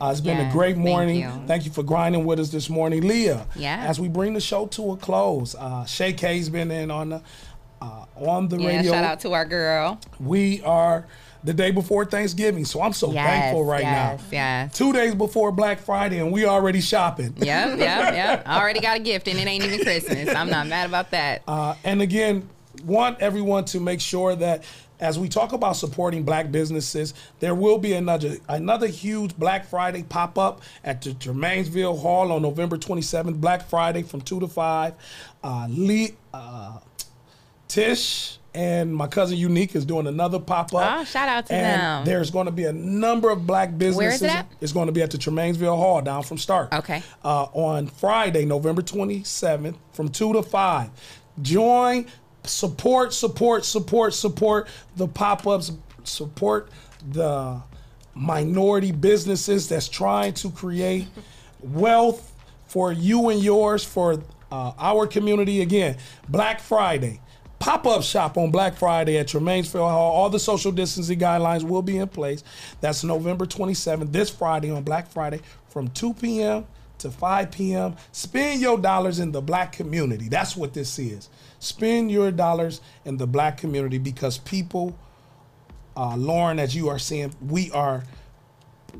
Uh, 0.00 0.08
it's 0.10 0.20
been 0.20 0.38
a 0.38 0.42
Yes, 0.44 0.52
great 0.52 0.74
thank 0.74 0.86
morning. 0.86 1.20
you. 1.20 1.30
Thank 1.46 1.64
you 1.64 1.70
for 1.70 1.82
grinding 1.82 2.24
with 2.24 2.38
us 2.40 2.50
this 2.50 2.68
morning, 2.68 3.06
Leah. 3.06 3.46
Yeah. 3.56 3.84
As 3.88 3.98
we 4.00 4.08
bring 4.08 4.34
the 4.34 4.40
show 4.40 4.66
to 4.68 4.92
a 4.92 4.96
close, 4.96 5.54
uh, 5.54 5.84
Shay 5.84 6.12
K's 6.12 6.48
been 6.48 6.70
in 6.70 6.90
on 6.90 7.08
the 7.10 7.22
uh, 7.82 8.04
on 8.16 8.48
the 8.48 8.56
yeah, 8.58 8.68
radio 8.68 8.92
shout 8.92 9.04
out 9.04 9.20
to 9.20 9.32
our 9.34 9.44
girl. 9.44 10.00
we 10.18 10.62
are 10.62 11.06
the 11.42 11.52
day 11.52 11.70
before 11.70 12.06
Thanksgiving, 12.06 12.64
so 12.64 12.80
I'm 12.80 12.94
so 12.94 13.12
Yes, 13.12 13.26
thankful 13.26 13.64
right 13.66 13.82
yes, 13.82 14.20
now. 14.22 14.26
yes. 14.32 14.72
Two 14.74 14.94
days 14.94 15.14
before 15.14 15.52
Black 15.52 15.78
Friday, 15.80 16.18
and 16.18 16.32
we 16.32 16.46
already 16.46 16.80
shopping. 16.80 17.34
Yep, 17.36 17.78
yep, 17.78 17.78
yep. 18.14 18.42
I 18.46 18.58
already 18.60 18.80
got 18.80 18.96
a 18.96 19.00
gift 19.00 19.28
and 19.28 19.38
it 19.38 19.46
ain't 19.46 19.62
even 19.64 19.80
Christmas. 19.80 20.34
I'm 20.34 20.48
not 20.48 20.66
mad 20.68 20.88
about 20.88 21.10
that. 21.10 21.42
Uh, 21.46 21.74
and 21.84 22.00
again, 22.00 22.48
want 22.86 23.20
everyone 23.20 23.66
to 23.66 23.80
make 23.80 24.00
sure 24.00 24.34
that 24.34 24.64
as 25.00 25.18
we 25.18 25.28
talk 25.28 25.52
about 25.52 25.76
supporting 25.76 26.22
black 26.22 26.50
businesses, 26.52 27.14
there 27.40 27.54
will 27.54 27.78
be 27.78 27.92
another 27.94 28.38
another 28.48 28.86
huge 28.86 29.36
Black 29.36 29.66
Friday 29.66 30.02
pop 30.02 30.38
up 30.38 30.62
at 30.84 31.02
the 31.02 31.14
Tremainsville 31.14 31.96
Hall 31.96 32.32
on 32.32 32.42
November 32.42 32.76
27th. 32.76 33.40
Black 33.40 33.68
Friday 33.68 34.02
from 34.02 34.20
two 34.20 34.40
to 34.40 34.48
five. 34.48 34.94
Uh, 35.42 35.66
Lee, 35.68 36.14
uh, 36.32 36.78
Tish 37.68 38.38
and 38.54 38.94
my 38.94 39.08
cousin 39.08 39.36
Unique 39.36 39.74
is 39.74 39.84
doing 39.84 40.06
another 40.06 40.38
pop 40.38 40.72
up. 40.74 41.00
Oh, 41.00 41.04
shout 41.04 41.28
out 41.28 41.46
to 41.46 41.54
and 41.54 41.80
them. 41.80 42.04
There's 42.04 42.30
going 42.30 42.46
to 42.46 42.52
be 42.52 42.64
a 42.64 42.72
number 42.72 43.30
of 43.30 43.46
black 43.46 43.76
businesses. 43.76 43.98
Where 43.98 44.10
is 44.10 44.22
it 44.22 44.30
at? 44.30 44.46
It's 44.60 44.72
going 44.72 44.86
to 44.86 44.92
be 44.92 45.02
at 45.02 45.10
the 45.10 45.18
Tremainsville 45.18 45.76
Hall 45.76 46.00
down 46.00 46.22
from 46.22 46.38
Stark. 46.38 46.72
Okay. 46.72 47.02
Uh, 47.24 47.44
on 47.52 47.88
Friday, 47.88 48.44
November 48.44 48.80
27th, 48.80 49.76
from 49.92 50.08
2 50.08 50.34
to 50.34 50.42
5. 50.42 50.90
Join, 51.42 52.06
support, 52.44 53.12
support, 53.12 53.64
support, 53.64 54.14
support 54.14 54.68
the 54.96 55.08
pop 55.08 55.46
ups, 55.46 55.72
support 56.04 56.68
the 57.10 57.60
minority 58.14 58.92
businesses 58.92 59.68
that's 59.68 59.88
trying 59.88 60.32
to 60.34 60.50
create 60.50 61.06
wealth 61.60 62.32
for 62.66 62.92
you 62.92 63.28
and 63.28 63.40
yours, 63.42 63.84
for 63.84 64.22
uh, 64.50 64.72
our 64.78 65.06
community. 65.06 65.60
Again, 65.62 65.96
Black 66.28 66.60
Friday. 66.60 67.20
Pop 67.58 67.86
up 67.86 68.02
shop 68.02 68.36
on 68.36 68.50
Black 68.50 68.76
Friday 68.76 69.16
at 69.16 69.28
Tremainsville 69.28 69.88
Hall. 69.88 70.12
All 70.12 70.28
the 70.28 70.38
social 70.38 70.70
distancing 70.70 71.18
guidelines 71.18 71.62
will 71.62 71.80
be 71.80 71.96
in 71.96 72.08
place. 72.08 72.44
That's 72.80 73.02
November 73.02 73.46
27th, 73.46 74.12
this 74.12 74.28
Friday 74.28 74.70
on 74.70 74.82
Black 74.82 75.08
Friday 75.08 75.40
from 75.68 75.88
2 75.88 76.14
p.m. 76.14 76.66
to 76.98 77.10
5 77.10 77.50
p.m. 77.50 77.96
Spend 78.12 78.60
your 78.60 78.76
dollars 78.76 79.18
in 79.18 79.32
the 79.32 79.40
black 79.40 79.72
community. 79.72 80.28
That's 80.28 80.56
what 80.56 80.74
this 80.74 80.98
is. 80.98 81.30
Spend 81.64 82.10
your 82.10 82.30
dollars 82.30 82.82
in 83.06 83.16
the 83.16 83.26
black 83.26 83.56
community 83.56 83.96
because 83.96 84.36
people, 84.36 84.98
uh, 85.96 86.14
Lauren, 86.14 86.58
as 86.58 86.76
you 86.76 86.88
are 86.88 86.98
seeing, 86.98 87.34
we 87.40 87.70
are 87.70 88.04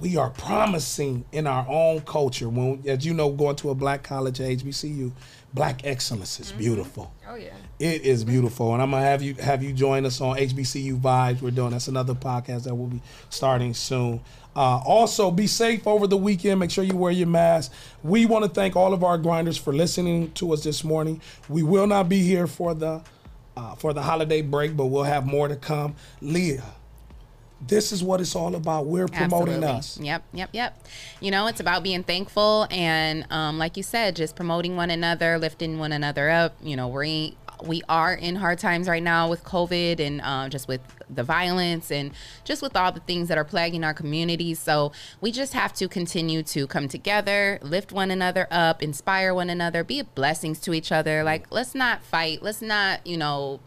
we 0.01 0.17
are 0.17 0.31
promising 0.31 1.25
in 1.31 1.47
our 1.47 1.67
own 1.69 2.01
culture. 2.01 2.49
When 2.49 2.83
as 2.87 3.05
you 3.05 3.13
know 3.15 3.31
going 3.31 3.57
to 3.57 3.71
a 3.71 3.75
black 3.75 4.03
college 4.03 4.41
at 4.41 4.49
hbcu 4.51 5.13
black 5.53 5.83
excellence 5.85 6.41
is 6.41 6.51
beautiful. 6.51 7.13
Oh 7.29 7.37
yeah. 7.37 7.55
it 7.79 8.03
is 8.03 8.25
beautiful. 8.25 8.73
And 8.73 8.83
i'm 8.83 8.91
gonna 8.91 9.05
have 9.05 9.23
you 9.23 9.35
have 9.35 9.63
you 9.63 9.73
join 9.73 10.05
us 10.05 10.21
on 10.21 10.37
hbcu 10.37 11.01
vibes. 11.01 11.43
We're 11.43 11.51
doing 11.51 11.71
that's 11.71 11.89
another 11.89 12.15
podcast 12.15 12.65
that 12.65 12.75
will 12.75 12.89
be 12.89 13.03
starting 13.31 13.75
soon 13.75 14.21
uh, 14.57 14.79
also 14.85 15.31
be 15.31 15.47
safe 15.47 15.87
over 15.87 16.07
the 16.07 16.17
weekend 16.17 16.61
make 16.61 16.71
sure 16.71 16.85
you 16.85 16.97
wear 16.97 17.13
your 17.13 17.27
mask 17.27 17.73
we 18.03 18.27
want 18.27 18.45
to 18.45 18.51
thank 18.51 18.77
all 18.77 18.93
of 18.93 19.03
our 19.03 19.19
grinders 19.19 19.57
for 19.57 19.73
listening 19.73 20.31
to 20.33 20.53
us 20.53 20.63
this 20.65 20.85
morning 20.85 21.21
we 21.49 21.63
will 21.63 21.87
not 21.87 22.09
be 22.09 22.21
here 22.21 22.47
for 22.47 22.75
the 22.75 23.03
uh, 23.57 23.75
for 23.75 23.93
the 23.93 24.03
holiday 24.03 24.43
break 24.43 24.77
but 24.77 24.87
we'll 24.87 25.05
have 25.05 25.27
more 25.27 25.49
to 25.49 25.57
come 25.57 25.95
leah 26.21 26.65
this 27.67 27.93
is 27.93 28.03
what 28.03 28.21
it's 28.21 28.37
all 28.37 28.55
about. 28.55 28.87
We're 28.87 29.09
promoting 29.09 29.55
Absolutely. 29.55 29.67
us. 29.67 29.99
Yep, 30.01 30.25
yep, 30.33 30.51
yep. 30.53 30.87
You 31.21 31.31
know, 31.31 31.47
it's 31.47 31.61
about 31.61 31.83
being 31.83 32.03
thankful 32.03 32.67
and, 32.71 33.27
um, 33.31 33.59
like 33.59 33.77
you 33.77 33.83
said, 33.83 34.17
just 34.17 34.37
promoting 34.37 34.77
one 34.77 34.91
another, 34.91 35.39
lifting 35.39 35.79
one 35.79 35.93
another 35.93 36.31
up. 36.31 36.57
You 36.63 36.77
know, 36.77 36.89
we 36.89 37.37
we 37.63 37.83
are 37.89 38.13
in 38.13 38.37
hard 38.37 38.59
times 38.59 38.89
right 38.89 39.03
now 39.03 39.29
with 39.29 39.45
COVID 39.45 40.01
and 40.01 40.21
um, 40.21 40.51
just 40.51 40.69
with 40.69 40.81
the 41.09 41.23
violence 41.23 41.91
and 41.91 42.13
just 42.45 42.63
with 42.63 42.77
all 42.77 42.93
the 42.93 43.01
things 43.01 43.29
that 43.29 43.39
are 43.39 43.45
plaguing 43.45 43.85
our 43.85 43.95
communities. 43.95 44.59
So 44.59 44.93
we 45.21 45.33
just 45.33 45.53
have 45.53 45.73
to 45.75 45.89
continue 45.89 46.43
to 46.45 46.67
come 46.67 46.89
together, 46.89 47.59
lift 47.63 47.93
one 47.93 48.11
another 48.11 48.47
up, 48.51 48.83
inspire 48.83 49.35
one 49.35 49.51
another, 49.51 49.85
be 49.85 50.03
blessings 50.03 50.59
to 50.61 50.75
each 50.75 50.93
other. 50.93 51.23
Like, 51.23 51.47
let's 51.51 51.75
not 51.75 52.03
fight. 52.03 52.43
Let's 52.43 52.63
not, 52.63 53.07
you 53.07 53.17
know, 53.17 53.61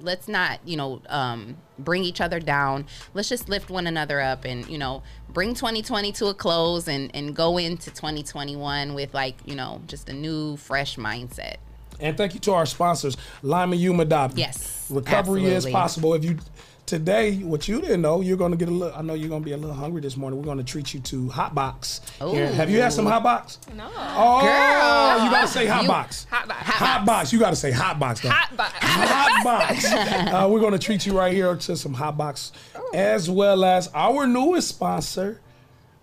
let's 0.00 0.28
not 0.28 0.58
you 0.64 0.76
know 0.76 1.00
um, 1.08 1.56
bring 1.78 2.04
each 2.04 2.20
other 2.20 2.40
down 2.40 2.84
let's 3.14 3.28
just 3.28 3.48
lift 3.48 3.70
one 3.70 3.86
another 3.86 4.20
up 4.20 4.44
and 4.44 4.68
you 4.68 4.76
know 4.76 5.02
bring 5.28 5.54
2020 5.54 6.12
to 6.12 6.26
a 6.26 6.34
close 6.34 6.88
and 6.88 7.14
and 7.14 7.34
go 7.34 7.58
into 7.58 7.90
2021 7.90 8.94
with 8.94 9.14
like 9.14 9.36
you 9.44 9.54
know 9.54 9.80
just 9.86 10.08
a 10.08 10.12
new 10.12 10.56
fresh 10.56 10.96
mindset 10.96 11.56
And 12.00 12.16
thank 12.16 12.34
you 12.34 12.40
to 12.40 12.52
our 12.52 12.66
sponsors, 12.66 13.16
Lima 13.42 13.76
Yuma 13.76 14.02
Adopt. 14.02 14.36
Yes, 14.36 14.86
Recovery 14.90 15.44
is 15.46 15.66
possible. 15.66 16.14
If 16.14 16.24
you 16.24 16.38
today, 16.86 17.36
what 17.38 17.66
you 17.66 17.80
didn't 17.80 18.02
know, 18.02 18.20
you're 18.20 18.36
gonna 18.36 18.56
get 18.56 18.68
a 18.68 18.70
little 18.70 18.94
I 18.96 19.00
know 19.02 19.14
you're 19.14 19.30
gonna 19.30 19.44
be 19.44 19.52
a 19.52 19.56
little 19.56 19.74
hungry 19.74 20.02
this 20.02 20.16
morning. 20.18 20.38
We're 20.38 20.44
gonna 20.44 20.62
treat 20.64 20.92
you 20.92 21.00
to 21.00 21.28
hot 21.30 21.54
box. 21.54 22.00
here. 22.20 22.46
Have 22.52 22.68
you 22.68 22.80
had 22.82 22.92
some 22.92 23.06
hot 23.06 23.22
box? 23.22 23.58
No. 23.74 23.88
Oh, 23.96 24.40
Girl. 24.42 25.24
you 25.24 25.30
gotta 25.30 25.48
say 25.48 25.66
hot 25.66 25.82
You- 25.82 25.88
box. 25.88 26.26
Hot 26.30 26.46
box. 26.48 26.60
Hot, 26.62 27.06
box. 27.06 27.32
You 27.32 27.38
gotta 27.38 27.56
say 27.56 27.70
hot 27.70 27.98
box. 27.98 28.20
Though. 28.20 28.28
Hot 28.30 28.54
box. 28.56 28.72
Hot 28.80 29.44
box. 29.44 29.84
uh, 29.94 30.46
we're 30.50 30.60
gonna 30.60 30.78
treat 30.78 31.06
you 31.06 31.16
right 31.18 31.32
here 31.32 31.56
to 31.56 31.76
some 31.76 31.94
hot 31.94 32.18
box, 32.18 32.52
as 32.92 33.30
well 33.30 33.64
as 33.64 33.88
our 33.94 34.26
newest 34.26 34.68
sponsor, 34.68 35.40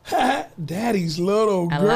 Daddy's 0.65 1.19
little 1.19 1.68
girl. 1.68 1.77
I 1.80 1.81
girl. 1.81 1.88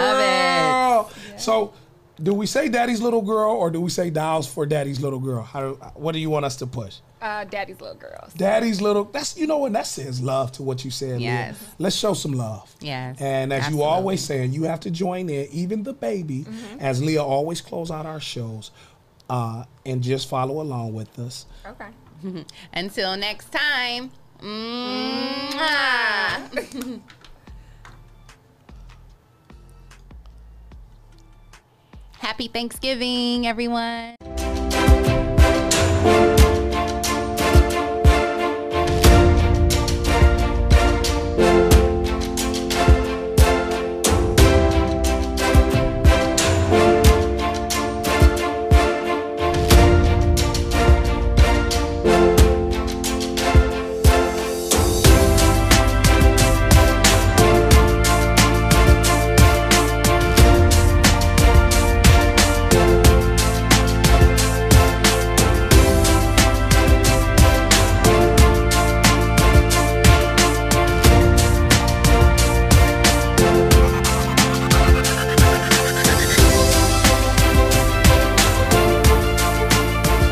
love 1.12 1.40
So, 1.42 1.74
do 2.22 2.34
we 2.34 2.46
say 2.46 2.70
Daddy's 2.70 3.02
little 3.02 3.22
girl 3.22 3.52
or 3.52 3.70
do 3.70 3.82
we 3.82 3.90
say 3.90 4.10
dolls 4.10 4.48
for 4.48 4.66
Daddy's 4.66 5.00
little 5.02 5.20
girl? 5.20 5.44
How, 5.44 5.60
do, 5.62 5.74
what 5.96 6.14
do 6.14 6.20
you 6.20 6.30
want 6.30 6.46
us 6.46 6.56
to 6.58 6.68
push? 6.68 6.98
Uh, 7.22 7.44
daddy's 7.46 7.80
little 7.82 7.96
girls. 7.96 8.34
Daddy's 8.36 8.82
little. 8.82 9.06
That's 9.06 9.36
you 9.36 9.48
know 9.48 9.58
what 9.58 9.74
that 9.74 9.88
says 9.88 10.22
love 10.22 10.52
to 10.54 10.64
what 10.64 10.86
you 10.86 10.92
said. 10.92 11.18
Leah. 11.18 11.20
Yes. 11.20 11.58
Let's 11.80 11.96
show 11.96 12.14
some 12.14 12.34
love. 12.34 12.72
Yes, 12.82 13.20
And 13.20 13.52
as 13.52 13.68
you 13.70 13.82
always 13.82 14.24
saying, 14.24 14.54
you 14.54 14.64
have 14.64 14.80
to 14.82 14.92
join 14.92 15.30
in, 15.30 15.48
even 15.52 15.82
the 15.84 15.94
baby, 15.94 16.44
Mm-hmm. 16.44 16.80
as 16.80 17.02
Leah 17.02 17.24
always 17.24 17.62
close 17.62 17.90
out 17.90 18.06
our 18.06 18.20
shows, 18.20 18.70
uh, 19.30 19.64
and 19.86 20.04
just 20.04 20.30
follow 20.30 20.62
along 20.62 20.94
with 20.94 21.18
us. 21.18 21.48
Okay. 21.66 21.88
until 22.74 23.18
next 23.18 23.52
time 23.52 24.12
Mwah. 24.42 26.40
Happy 32.26 32.48
Thanksgiving, 32.48 33.46
everyone. 33.46 34.16